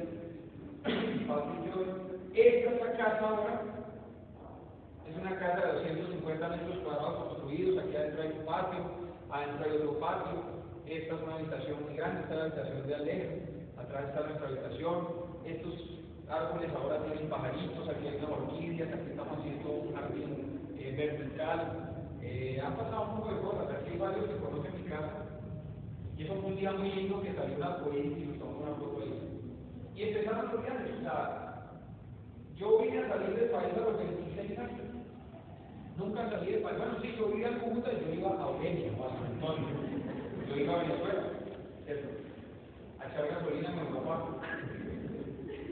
Paco 1.27 1.53
y 1.63 1.69
yo. 1.69 1.85
Esta 2.33 2.71
es 2.71 2.81
la 2.81 2.97
casa 2.97 3.29
ahora. 3.29 3.76
Una 5.19 5.39
casa 5.39 5.65
de 5.65 5.73
250 5.73 6.47
metros 6.49 6.77
cuadrados 6.83 7.25
construidos. 7.25 7.83
Aquí 7.83 7.95
adentro 7.95 8.21
hay 8.21 8.35
un 8.39 8.45
patio, 8.45 8.79
adentro 9.31 9.65
hay 9.65 9.77
otro 9.77 9.99
patio. 9.99 10.57
Esta 10.85 11.15
es 11.15 11.21
una 11.21 11.35
habitación 11.35 11.83
muy 11.83 11.95
grande, 11.95 12.21
esta 12.21 12.33
es 12.33 12.37
la 12.37 12.45
habitación 12.45 12.87
de 12.87 12.95
Alejo. 12.95 13.35
Atrás 13.77 14.05
está 14.07 14.21
nuestra 14.21 14.47
habitación. 14.47 15.07
Estos 15.45 15.73
árboles 16.29 16.71
ahora 16.75 17.03
tienen 17.03 17.29
pajaritos, 17.29 17.89
aquí 17.89 18.07
hay 18.07 18.17
una 18.17 18.35
orquídea, 18.35 18.85
aquí 18.87 19.09
estamos 19.09 19.39
haciendo 19.39 19.69
un 19.71 19.95
jardín 19.95 20.75
eh, 20.77 20.93
vertical. 20.95 21.59
Eh, 22.21 22.61
han 22.63 22.75
pasado 22.75 23.03
un 23.03 23.17
poco 23.17 23.33
de 23.33 23.41
cosas, 23.41 23.75
aquí 23.75 23.91
hay 23.91 23.97
varios 23.97 24.25
que 24.25 24.37
conocen 24.37 24.83
mi 24.83 24.89
casa. 24.89 25.27
Y 26.17 26.23
eso 26.23 26.35
fue 26.35 26.51
un 26.51 26.55
día 26.57 26.71
muy 26.73 26.91
lindo 26.91 27.21
que 27.21 27.33
salió 27.33 27.55
una 27.57 27.77
poesía 27.77 28.17
y 28.17 28.25
nos 28.25 28.39
tomamos 28.39 28.61
una 28.61 28.75
foto. 28.75 29.03
Y 29.95 30.03
empezaron 30.03 30.45
o 30.47 31.01
sea, 31.01 31.47
yo 32.55 32.79
vine 32.79 32.99
a 32.99 33.09
salir 33.09 33.35
del 33.35 33.49
país 33.49 33.73
a 33.73 33.79
los 33.79 33.97
26 33.97 34.59
años. 34.59 34.86
Nunca 35.97 36.29
salí 36.29 36.51
de 36.51 36.59
país. 36.59 36.77
Bueno, 36.77 36.93
sí, 37.01 37.15
yo 37.17 37.25
vivía 37.27 37.47
en 37.47 37.59
Cúcuta 37.59 37.91
y 37.91 38.05
yo 38.05 38.13
iba 38.13 38.29
a 38.29 38.49
Eugenia 38.49 38.91
o 38.99 39.05
a 39.05 39.13
San 39.17 39.25
Antonio. 39.25 39.67
Yo 40.47 40.55
iba 40.55 40.73
a 40.73 40.83
Venezuela. 40.83 41.23
A 42.99 43.07
echar 43.07 43.27
gasolina 43.27 43.73
con 43.73 43.83
mi 43.83 43.99
papá. 43.99 44.25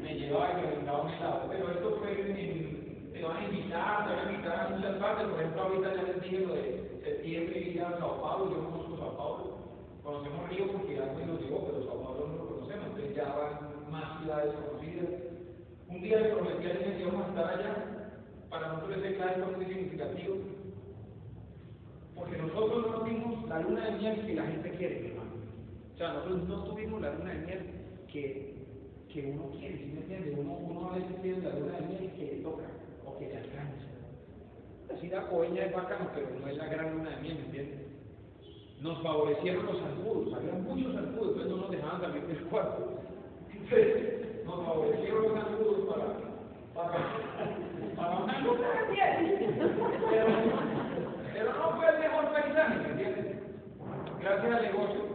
Me 0.02 0.16
llevaba 0.16 0.52
y 0.52 0.62
me 0.62 0.72
brindaba 0.72 1.04
un 1.04 1.10
helado. 1.12 1.42
Pero 1.50 1.70
esto 1.70 1.98
fue 2.00 2.12
en, 2.22 3.12
te 3.14 3.22
van 3.22 3.38
a 3.38 3.46
invitar, 3.46 4.08
te 4.08 4.16
van 4.16 4.28
a 4.28 4.32
invitar 4.32 4.60
a 4.60 4.70
muchas 4.70 4.96
partes. 4.96 5.28
Por 5.28 5.40
ejemplo, 5.40 5.62
ahorita 5.62 5.96
ya 5.96 6.04
les 6.04 6.22
dije 6.24 6.40
lo 6.40 6.54
de 6.56 7.02
septiembre 7.04 7.60
ir 7.60 7.82
a 7.84 7.98
Sao 8.00 8.22
Paulo. 8.22 8.52
Yo 8.52 8.66
conozco 8.66 8.98
Sao 8.98 9.18
Paulo. 9.18 9.58
Conocemos 10.04 10.50
Río 10.50 10.72
porque 10.72 11.00
alguien 11.00 11.28
nos 11.28 11.42
llegó, 11.42 11.68
pero 11.68 11.86
Sao 11.86 12.02
Paulo 12.02 12.28
no 12.28 12.34
lo 12.34 12.50
conocemos. 12.50 12.88
Entonces 12.88 13.16
ya 13.16 13.26
van 13.30 13.92
más 13.92 14.20
ciudades 14.22 14.54
conocidas. 14.56 15.06
Un 15.88 16.02
día 16.02 16.20
le 16.20 16.30
prometí 16.30 16.66
a 16.66 16.72
alguien 16.72 16.98
que 16.98 17.02
íbamos 17.04 17.26
a 17.26 17.30
estar 17.30 17.46
allá. 17.46 17.95
Para 18.50 18.74
nosotros 18.74 18.98
ese 18.98 19.16
fue 19.16 19.56
muy 19.56 19.66
significativo. 19.66 20.36
Porque 22.16 22.38
nosotros 22.38 22.88
no 22.88 23.00
tuvimos 23.00 23.50
la 23.50 23.60
luna 23.60 23.86
de 23.86 23.92
miel 23.98 24.26
que 24.26 24.36
la 24.36 24.46
gente 24.46 24.70
quiere, 24.72 25.08
hermano. 25.10 25.32
O 25.94 25.98
sea, 25.98 26.14
nosotros 26.14 26.48
no 26.48 26.64
tuvimos 26.64 27.02
la 27.02 27.14
luna 27.14 27.34
de 27.34 27.40
miel 27.40 27.60
que, 28.12 28.56
que 29.12 29.32
uno 29.32 29.52
quiere, 29.60 29.78
¿sí 29.78 29.92
me 29.94 30.02
entiende? 30.02 30.36
Uno, 30.40 30.54
uno 30.54 30.92
a 30.92 30.96
veces 30.96 31.22
tiene 31.22 31.42
la 31.42 31.60
luna 31.60 31.80
de 31.80 31.88
miel 31.88 32.12
que 32.18 32.26
le 32.26 32.44
toca 32.44 32.64
o 33.06 33.18
que 33.18 33.28
le 33.28 33.38
alcanza. 33.38 33.86
Así 34.94 35.08
la 35.10 35.28
coña 35.28 35.66
es 35.66 35.74
bacano, 35.74 36.10
pero 36.14 36.28
no 36.40 36.48
es 36.48 36.58
la 36.58 36.68
gran 36.68 36.98
luna 36.98 37.10
de 37.10 37.22
miel, 37.22 37.36
¿me 37.40 37.46
entiendes? 37.46 37.80
Nos 38.82 39.02
favorecieron 39.02 39.66
los 39.66 39.80
zancudos, 39.80 40.34
había 40.34 40.54
muchos 40.54 40.94
zancudos, 40.94 41.32
entonces 41.32 41.52
no 41.52 41.58
nos 41.58 41.72
dejaban 41.72 42.02
salir 42.02 42.28
del 42.28 42.44
cuarto. 42.46 43.00
Entonces, 43.52 44.46
nos 44.46 44.66
favorecieron 44.66 45.24
los 45.24 45.34
zancudos 45.34 45.80
para, 46.76 47.06
luna 47.96 48.68
de 48.74 48.92
miel. 48.92 49.56
Pero, 50.10 50.28
pero 51.34 51.54
no 51.54 51.78
fue 51.78 51.90
el 51.90 52.00
mejor 52.00 52.34
paisaje, 52.34 52.76
¿me 52.78 52.90
entiendes? 52.92 53.36
Gracias 54.22 54.56
al 54.56 54.62
negocio, 54.64 55.06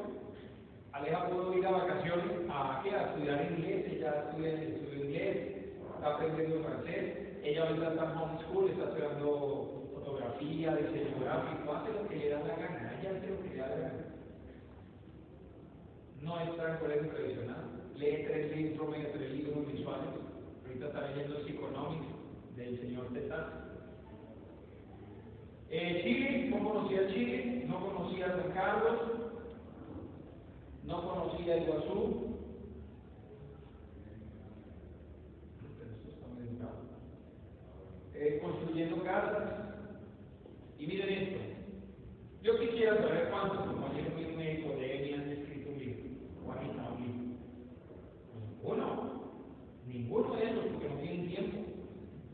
Aleja 0.92 1.28
pudo 1.28 1.54
ir 1.58 1.66
a 1.66 1.70
vacaciones 1.70 2.26
a, 2.50 2.80
¿qué? 2.82 2.94
a 2.94 3.02
estudiar 3.08 3.52
inglés, 3.52 3.86
ella 3.90 4.24
estudia, 4.28 4.52
estudia 4.52 5.04
inglés, 5.04 5.36
está 5.94 6.14
aprendiendo 6.14 6.62
francés, 6.62 7.40
ella 7.42 7.62
ahorita 7.62 7.88
está 7.88 8.04
en 8.04 8.18
homeschool, 8.18 8.70
está 8.70 8.84
estudiando 8.84 9.90
fotografía, 9.94 10.76
diseño 10.76 11.20
gráfico, 11.20 11.72
hace 11.72 11.92
lo 11.92 12.08
que 12.08 12.16
le 12.16 12.28
da 12.30 12.38
la 12.40 12.56
gana, 12.56 12.94
ella 13.00 13.10
hace 13.16 13.30
lo 13.30 13.42
que 13.42 13.48
le 13.48 13.56
da 13.56 13.68
la 13.68 13.76
gana. 13.76 14.04
No 16.22 16.40
está 16.40 16.70
en 16.70 16.78
colegio 16.78 17.10
tradicional, 17.10 17.64
lee 17.96 18.24
tres 18.26 18.56
libros, 18.56 18.76
promedio 18.78 19.08
tres 19.12 19.30
libros 19.32 19.66
mensuales, 19.66 20.10
ahorita 20.66 20.86
está 20.86 21.00
leyendo 21.08 21.38
Economics 21.48 22.19
del 22.60 22.78
señor 22.78 23.06
Tetaz. 23.12 23.46
Eh, 25.70 26.00
Chile, 26.02 26.50
no 26.50 26.68
conocía 26.68 27.08
Chile, 27.08 27.64
no 27.66 27.86
conocía 27.86 28.28
San 28.28 28.52
Carlos, 28.52 29.00
no 30.84 31.08
conocía 31.08 31.56
Iguazú. 31.56 32.36
Eh, 38.14 38.38
construyendo 38.42 39.02
casas. 39.02 39.50
Y 40.78 40.86
miren 40.86 41.08
esto. 41.08 41.38
Yo 42.42 42.58
quisiera 42.58 42.96
saber 42.98 43.30
cuántos 43.30 43.66
compañeros 43.66 44.14
míos 44.14 44.36
médicos 44.36 44.76
de 44.76 44.98
ENI 44.98 45.14
han 45.14 45.30
escrito 45.30 45.70
un 45.70 45.78
libro. 45.78 46.04
O 46.44 46.50
un 46.50 47.02
libro. 47.02 47.24
Ninguno. 48.36 49.20
Ninguno 49.86 50.34
de 50.36 50.50
ellos 50.50 50.64
porque 50.70 50.88
no 50.90 51.00
tienen 51.00 51.28
tiempo. 51.28 51.59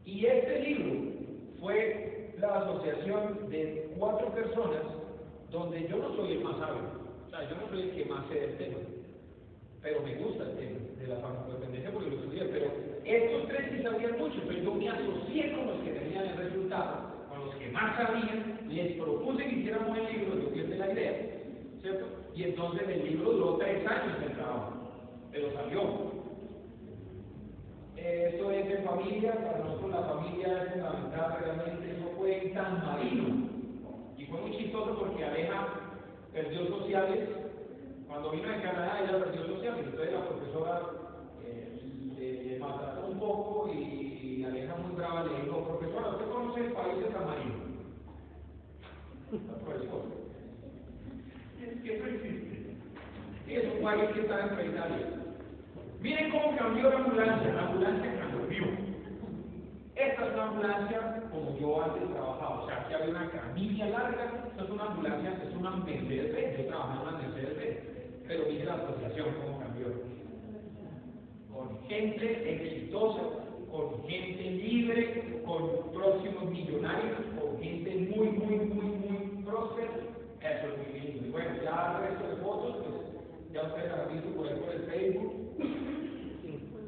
Y 0.06 0.24
este 0.24 0.60
libro 0.60 1.10
fue 1.58 2.32
la 2.38 2.60
asociación 2.60 3.50
de 3.50 3.90
cuatro 3.98 4.32
personas 4.32 4.82
donde 5.50 5.88
yo 5.88 5.96
no 5.96 6.14
soy 6.14 6.32
el 6.32 6.44
más 6.44 6.58
sabio. 6.58 6.82
O 7.26 7.30
sea, 7.30 7.42
yo 7.50 7.56
no 7.56 7.68
soy 7.68 7.82
el 7.82 7.90
que 7.90 8.04
más 8.04 8.24
sé 8.28 8.34
del 8.34 8.56
tema, 8.56 8.78
pero 9.82 10.00
me 10.02 10.14
gusta 10.14 10.44
el 10.44 10.56
tema 10.56 10.78
de 11.00 11.06
la 11.08 11.16
farmacodependencia 11.16 11.90
porque 11.90 12.10
lo 12.10 12.16
estudié. 12.16 12.44
Pero 12.44 12.66
estos 13.04 13.48
tres 13.48 13.72
sí 13.72 13.82
sabían 13.82 14.18
mucho, 14.18 14.40
pero 14.46 14.62
yo 14.62 14.74
me 14.74 14.88
asocié 14.88 15.52
con 15.56 15.66
los 15.66 15.80
que 15.80 15.90
tenían 15.90 16.24
el 16.24 16.36
resultado, 16.36 17.26
con 17.28 17.46
los 17.46 17.54
que 17.56 17.68
más 17.70 17.96
sabían, 17.96 18.60
les 18.68 18.92
propuse 18.96 19.44
que 19.44 19.56
hiciéramos 19.56 19.98
el 19.98 20.06
libro, 20.06 20.38
yo 20.38 20.50
fui 20.50 20.76
la 20.76 20.92
idea, 20.92 21.14
¿cierto? 21.82 22.06
Y 22.36 22.44
entonces 22.44 22.88
el 22.88 23.04
libro 23.10 23.32
duró 23.32 23.56
tres 23.56 23.84
años 23.84 24.20
de 24.20 24.28
trabajo, 24.36 24.72
pero 25.32 25.52
salió. 25.52 26.15
Esto 27.96 28.50
es 28.50 28.68
de 28.68 28.76
familia, 28.78 29.34
para 29.34 29.58
nosotros 29.58 29.90
la 29.90 30.02
familia 30.02 30.62
es 30.62 30.72
fundamental, 30.72 31.38
realmente 31.40 31.92
eso 31.92 32.12
fue 32.16 32.46
en 32.46 32.54
San 32.54 32.84
Marino. 32.84 33.48
Y 34.18 34.26
fue 34.26 34.40
muy 34.40 34.56
chistoso 34.56 34.98
porque 34.98 35.24
Aleja 35.24 35.68
perdió 36.32 36.66
sociales. 36.66 37.28
Cuando 38.06 38.30
vino 38.30 38.48
de 38.48 38.62
Canadá, 38.62 39.00
ella 39.02 39.24
perdió 39.24 39.46
sociales. 39.46 39.84
Entonces 39.86 40.12
la 40.12 40.28
profesora 40.28 40.82
eh, 41.42 42.44
le, 42.44 42.58
maltrató 42.58 43.06
un 43.06 43.18
poco 43.18 43.72
y, 43.72 44.44
Aleja 44.44 44.76
muy 44.76 44.94
brava 44.94 45.24
le 45.24 45.42
dijo, 45.42 45.64
profesora, 45.64 46.10
¿usted 46.10 46.28
conoce 46.30 46.60
el 46.60 46.72
país 46.72 46.98
de 46.98 47.12
San 47.12 47.26
Marino? 47.26 47.54
La 49.32 49.58
profesora. 49.64 50.04
Existe. 51.82 52.76
Es 53.48 53.74
un 53.74 53.82
país 53.82 54.10
que 54.12 54.20
está 54.20 54.60
en 54.60 54.70
Italia. 54.70 55.25
Miren 56.00 56.30
cómo 56.30 56.56
cambió 56.56 56.90
la 56.90 56.96
ambulancia. 56.96 57.52
La 57.52 57.62
ambulancia 57.68 58.18
cambió. 58.18 58.36
Esta 59.96 60.26
es 60.26 60.34
una 60.34 60.42
ambulancia 60.44 61.22
como 61.30 61.58
yo 61.58 61.82
antes 61.82 62.06
trabajaba, 62.12 62.62
o 62.62 62.66
sea, 62.66 62.82
aquí 62.82 62.92
había 62.92 63.10
una 63.10 63.30
camilla 63.30 63.86
larga, 63.86 64.44
esta 64.46 64.64
es 64.64 64.70
una 64.70 64.84
ambulancia, 64.84 65.38
es 65.42 65.56
una 65.56 65.70
Mercedes-Benz, 65.70 66.58
yo 66.58 66.66
trabajaba 66.66 66.94
en 66.94 67.08
una 67.08 67.18
Mercedes-Benz, 67.18 67.78
pero 68.28 68.44
mire 68.46 68.64
la 68.66 68.74
asociación 68.74 69.26
cómo 69.40 69.58
cambió. 69.58 69.86
Con 71.50 71.82
gente 71.88 72.52
exitosa, 72.52 73.22
con 73.70 74.06
gente 74.06 74.42
libre, 74.42 75.42
con 75.46 75.92
próximos 75.94 76.44
millonarios, 76.50 77.16
con 77.40 77.58
gente 77.62 77.96
muy, 78.14 78.28
muy, 78.28 78.56
muy, 78.66 78.84
muy 78.84 79.44
próspera, 79.44 79.92
eso 80.40 80.66
es 80.72 80.92
muy 80.92 81.00
lindo. 81.00 81.26
Y 81.26 81.30
bueno, 81.30 81.50
ya 81.64 81.96
el 81.96 82.10
resto 82.10 82.28
de 82.28 82.36
fotos, 82.42 82.76
pues 82.84 83.52
ya 83.54 83.62
ustedes 83.62 83.92
han 83.92 84.12
visto 84.12 84.28
por 84.36 84.46
ahí 84.46 84.60
por 84.60 84.74
el 84.74 84.82
Facebook. 84.82 85.45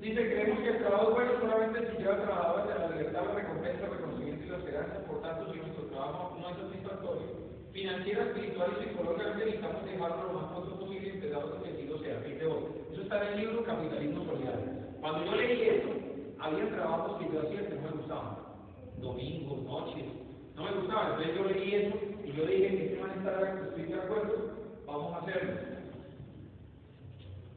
Dice, 0.00 0.30
creemos 0.30 0.60
que 0.60 0.68
el 0.68 0.78
trabajo 0.78 1.10
bueno 1.12 1.32
solamente 1.40 1.90
si 1.90 1.98
lleva 1.98 2.22
trabajadores 2.22 2.68
de 2.68 2.78
la 2.78 2.88
libertad, 2.88 3.22
la 3.26 3.34
recompensa, 3.34 3.84
el 3.84 3.90
reconocimiento 3.90 4.44
y 4.44 4.48
la 4.48 4.58
esperanza. 4.58 5.04
Por 5.06 5.22
tanto, 5.22 5.52
si 5.52 5.58
nuestro 5.58 5.84
trabajo 5.86 6.36
no 6.40 6.48
es 6.50 6.56
satisfactorio, 6.56 7.28
financiera, 7.72 8.24
espiritual 8.24 8.70
y 8.72 8.84
psicológicamente 8.84 9.44
necesitamos 9.44 9.84
dejarlo 9.84 10.22
lo 10.24 10.32
más 10.32 10.52
pronto 10.52 10.80
posible 10.80 11.06
y 11.08 11.10
empezar 11.10 11.44
otro 11.44 11.62
sentido 11.62 11.98
sea 11.98 12.20
fin 12.20 12.38
de 12.38 12.46
hoy. 12.46 12.62
Eso 12.92 13.02
está 13.02 13.22
en 13.22 13.32
el 13.32 13.40
libro 13.40 13.64
Capitalismo 13.64 14.24
Solidario. 14.24 14.78
Cuando 15.00 15.24
yo 15.24 15.34
leí 15.36 15.62
esto, 15.62 15.90
había 16.38 16.68
trabajos 16.70 17.18
que 17.18 17.32
yo 17.32 17.40
hacía 17.40 17.68
que 17.68 17.74
no 17.74 17.82
me 17.82 17.96
gustaban. 17.96 18.36
Domingos, 18.98 19.62
noches, 19.62 20.04
no 20.56 20.64
me 20.64 20.72
gustaban. 20.72 21.06
Entonces 21.12 21.36
yo 21.36 21.44
leí 21.44 21.74
eso 21.74 21.96
y 22.24 22.32
yo 22.32 22.46
dije 22.46 22.84
este 22.84 23.00
man 23.00 23.18
estará, 23.18 23.60
estoy 23.62 23.82
de 23.84 23.94
acuerdo, 23.94 24.34
vamos 24.86 25.14
a 25.14 25.18
hacerlo. 25.18 25.77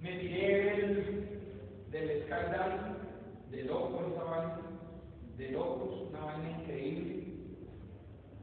Me 0.02 0.18
tiré 0.18 0.76
el 0.76 1.22
del 1.92 2.24
skydive, 2.24 2.92
de 3.52 3.64
locos 3.64 4.02
esa 4.14 4.24
vaina, 4.24 4.60
de 5.38 5.52
locos, 5.52 6.02
una 6.10 6.20
vaina 6.26 6.52
increíble. 6.62 7.24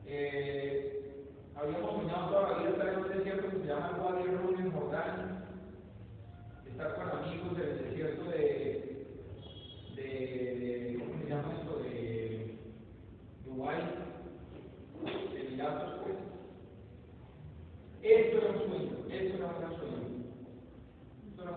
Eh, 0.06 1.24
habíamos 1.56 1.90
soñado 1.92 2.28
toda 2.30 2.50
la 2.50 2.58
vida 2.58 2.70
estar 2.70 2.88
en 2.88 2.98
un 2.98 3.08
desierto 3.08 3.48
que 3.50 3.58
se 3.58 3.66
llama 3.66 3.98
Wadi 4.02 4.24
Rum 4.24 4.60
en 4.60 4.72
Jordania, 4.72 5.44
estar 6.70 6.94
con 6.94 7.08
amigos 7.24 7.56
del 7.56 7.78
desierto 7.78 8.24
de, 8.24 8.36
de, 9.96 10.04
de 10.04 10.96
¿cómo 10.98 11.14
se 11.22 11.28
llama 11.28 11.54
esto? 11.58 11.72
De 11.78 12.54
Dubái, 13.46 13.80
de 15.02 15.08
pues. 16.04 16.18
Esto 18.02 18.36
era 18.36 18.48
un 18.48 18.54
gran 18.54 18.68
sueño. 18.68 18.96
Esto 19.10 19.32
era 19.36 19.46
un 19.46 19.52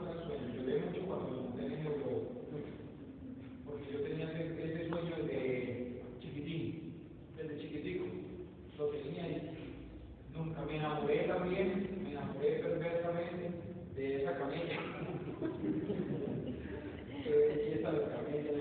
gran 0.06 0.19
sueño. 0.26 0.48
Lloré 0.56 0.73
mucho 0.86 1.02
cuando 1.06 1.41
porque 3.65 3.91
yo 3.91 3.99
tenía 4.02 4.32
ese, 4.32 4.64
ese, 4.64 4.90
sueño 4.90 5.15
desde 5.18 6.02
chiquitín, 6.19 6.94
desde 7.38 7.57
chiquitico, 7.60 8.06
lo 8.78 8.86
tenía 8.88 9.28
y 9.28 9.41
nunca 10.34 10.61
me 10.64 10.78
enamoré 10.78 11.28
también, 11.28 11.99
me 12.03 12.11
enamoré 12.11 12.60
perversamente 12.60 13.52
de 13.95 14.22
esa 14.22 14.38
camella. 14.38 14.80
Qué 17.23 17.30
belleza 17.30 17.91
de 17.91 18.02
camella, 18.02 18.52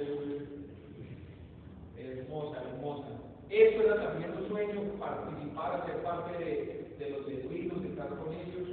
hermosa, 1.99 2.63
hermosa. 2.63 3.09
Eso 3.49 3.83
era 3.83 3.97
también 4.05 4.31
un 4.37 4.49
sueño, 4.49 4.81
participar, 4.99 5.87
ser 5.87 6.03
parte 6.03 6.45
de, 6.45 6.95
de 6.99 7.11
los 7.11 7.27
beduinos, 7.27 7.85
estar 7.85 8.09
con 8.09 8.33
ellos. 8.33 8.69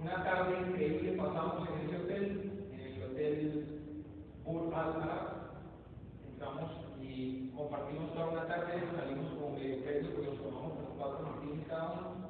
Una 0.00 0.22
tarde 0.22 0.68
increíble 0.68 1.12
pasamos 1.12 1.66
en 1.68 1.74
ese 1.88 1.96
hotel, 2.02 2.22
en 2.72 2.80
el 2.80 3.02
hotel 3.04 3.64
Bur 4.44 4.74
Al 4.74 5.02
Arab. 5.02 5.28
Entramos 6.28 6.70
y 7.00 7.48
compartimos 7.56 8.12
toda 8.12 8.26
una 8.26 8.46
tarde, 8.46 8.82
salimos 8.94 9.32
con 9.38 9.56
eh, 9.56 9.80
Pedro, 9.82 10.14
que 10.14 10.22
los 10.26 10.38
conocemos 10.40 10.72
con 10.74 10.98
cuatro 10.98 11.26
Martínez 11.26 11.66
cada 11.66 11.92
uno, 11.92 12.28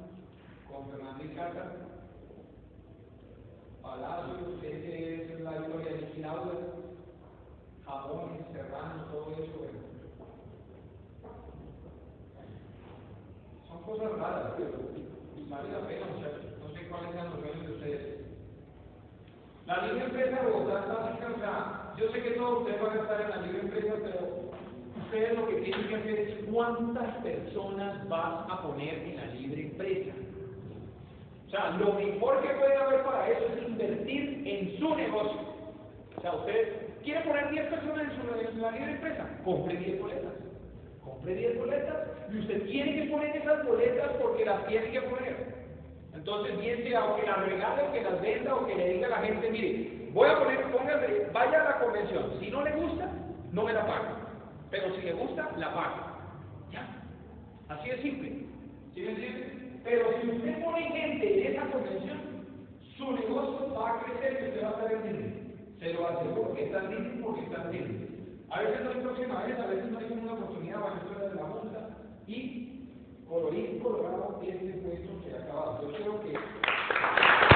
con 0.71 0.89
Fernando 0.89 1.23
y 1.25 1.27
Cata, 1.35 1.75
Palacios, 3.81 4.63
ese 4.63 5.33
es 5.33 5.39
la 5.41 5.57
historia 5.57 5.91
de 5.91 6.01
Niquilauda, 6.01 6.53
Jamones, 7.85 8.47
Serrano, 8.53 9.03
todo 9.11 9.31
eso, 9.33 9.51
bueno. 9.57 9.79
Son 13.67 13.83
cosas 13.83 14.17
raras, 14.17 14.53
pero 14.57 14.71
vale 15.49 15.69
la 15.71 15.87
pena, 15.87 16.05
muchachos. 16.15 16.45
No 16.59 16.69
sé 16.73 16.87
cuáles 16.87 17.11
sean 17.11 17.29
los 17.29 17.39
sueños 17.41 17.67
de 17.67 17.73
ustedes. 17.73 18.15
La 19.75 19.87
libre 19.87 20.05
empresa 20.05 20.41
de 20.41 20.51
Bogotá 20.51 20.79
está 20.79 21.27
o 21.27 21.39
sea, 21.39 21.93
yo 21.97 22.09
sé 22.11 22.21
que 22.21 22.31
todos 22.31 22.59
ustedes 22.59 22.81
van 22.81 22.97
a 22.97 23.01
estar 23.01 23.21
en 23.21 23.29
la 23.29 23.37
libre 23.41 23.59
empresa, 23.59 23.93
pero 24.03 24.51
ustedes 25.03 25.37
lo 25.37 25.47
que 25.47 25.55
tienen 25.55 25.87
que 25.89 25.95
hacer 25.95 26.19
es 26.19 26.45
cuántas 26.49 27.15
personas 27.15 28.07
vas 28.07 28.49
a 28.49 28.61
poner 28.61 28.93
en 28.99 29.17
la 29.17 29.25
libre 29.33 29.61
empresa. 29.63 30.11
O 31.47 31.49
sea, 31.49 31.71
lo 31.71 31.93
mejor 31.93 32.41
que 32.41 32.53
puede 32.53 32.75
haber 32.77 33.03
para 33.03 33.29
eso 33.29 33.45
es 33.53 33.67
invertir 33.67 34.43
en 34.45 34.79
su 34.79 34.95
negocio. 34.95 35.41
O 36.17 36.21
sea, 36.21 36.33
usted 36.35 37.01
quiere 37.03 37.21
poner 37.21 37.49
10 37.51 37.65
personas 37.67 38.03
en, 38.03 38.15
su, 38.15 38.55
en 38.55 38.61
la 38.61 38.71
libre 38.71 38.91
empresa, 38.91 39.29
compre 39.43 39.75
10 39.75 40.01
boletas. 40.01 40.33
Compre 41.03 41.35
10 41.35 41.59
boletas 41.59 42.07
y 42.31 42.39
usted 42.39 42.65
tiene 42.67 42.95
que 42.95 43.11
poner 43.11 43.35
esas 43.35 43.65
boletas 43.65 44.11
porque 44.21 44.45
las 44.45 44.65
tiene 44.67 44.91
que 44.91 45.01
poner. 45.01 45.54
Entonces, 46.15 46.59
bien 46.59 46.83
sea 46.83 47.05
o 47.05 47.15
que 47.17 47.25
las 47.25 47.45
regale 47.45 47.83
o 47.83 47.91
que 47.91 48.01
las 48.01 48.21
venda 48.21 48.55
o 48.55 48.65
que 48.65 48.75
le 48.75 48.93
diga 48.93 49.07
a 49.07 49.09
la 49.11 49.17
gente, 49.17 49.51
mire, 49.51 50.09
voy 50.11 50.29
a 50.29 50.39
poner, 50.39 50.63
póngase, 50.71 51.29
vaya 51.33 51.61
a 51.61 51.69
la 51.69 51.79
convención. 51.79 52.31
Si 52.39 52.49
no 52.49 52.63
le 52.63 52.71
gusta, 52.71 53.09
no 53.51 53.63
me 53.63 53.73
la 53.73 53.85
paga. 53.85 54.15
Pero 54.71 54.95
si 54.95 55.01
le 55.01 55.13
gusta, 55.13 55.51
la 55.57 55.73
paga. 55.73 56.17
Ya. 56.71 56.87
Así 57.69 57.89
de 57.89 58.01
simple. 58.01 58.29
¿Sí 58.93 59.01
me 59.01 59.09
entiende? 59.11 59.79
Pero 59.83 60.05
si 60.19 60.29
usted 60.29 60.63
pone 60.63 60.81
gente 60.81 61.47
en 61.47 61.53
esa 61.53 61.71
convención, 61.71 62.17
su 62.97 63.11
negocio 63.11 63.73
va 63.73 63.91
a 63.91 64.03
crecer 64.03 64.39
y 64.41 64.47
usted 64.49 64.63
va 64.63 64.67
a 64.67 64.71
estar 64.71 64.89
vendiendo. 64.89 65.45
Se 65.79 65.93
lo 65.93 66.07
aseguro 66.07 66.53
que 66.55 66.65
está 66.65 66.81
libre 66.83 67.19
porque 67.21 67.41
está 67.41 67.65
libre. 67.69 68.07
A 68.49 68.61
veces 68.61 68.81
no 68.83 68.89
hay 68.89 69.01
próxima 69.01 69.43
vez, 69.43 69.59
a 69.59 69.67
veces 69.67 69.91
no 69.91 69.99
hay 69.99 70.05
una 70.11 70.33
oportunidad 70.33 70.81
para 70.81 70.95
la 70.95 71.29
de 71.29 71.35
la 71.35 71.43
multa 71.43 71.89
y 72.27 72.74
por 73.27 73.41
colorín 73.41 73.79
colorado, 73.79 74.39
este 74.41 74.65
encuentro 74.65 75.21
se 75.23 75.35
acaba. 75.35 75.81
Yo 75.81 75.91
creo 75.93 76.21
que... 76.23 77.54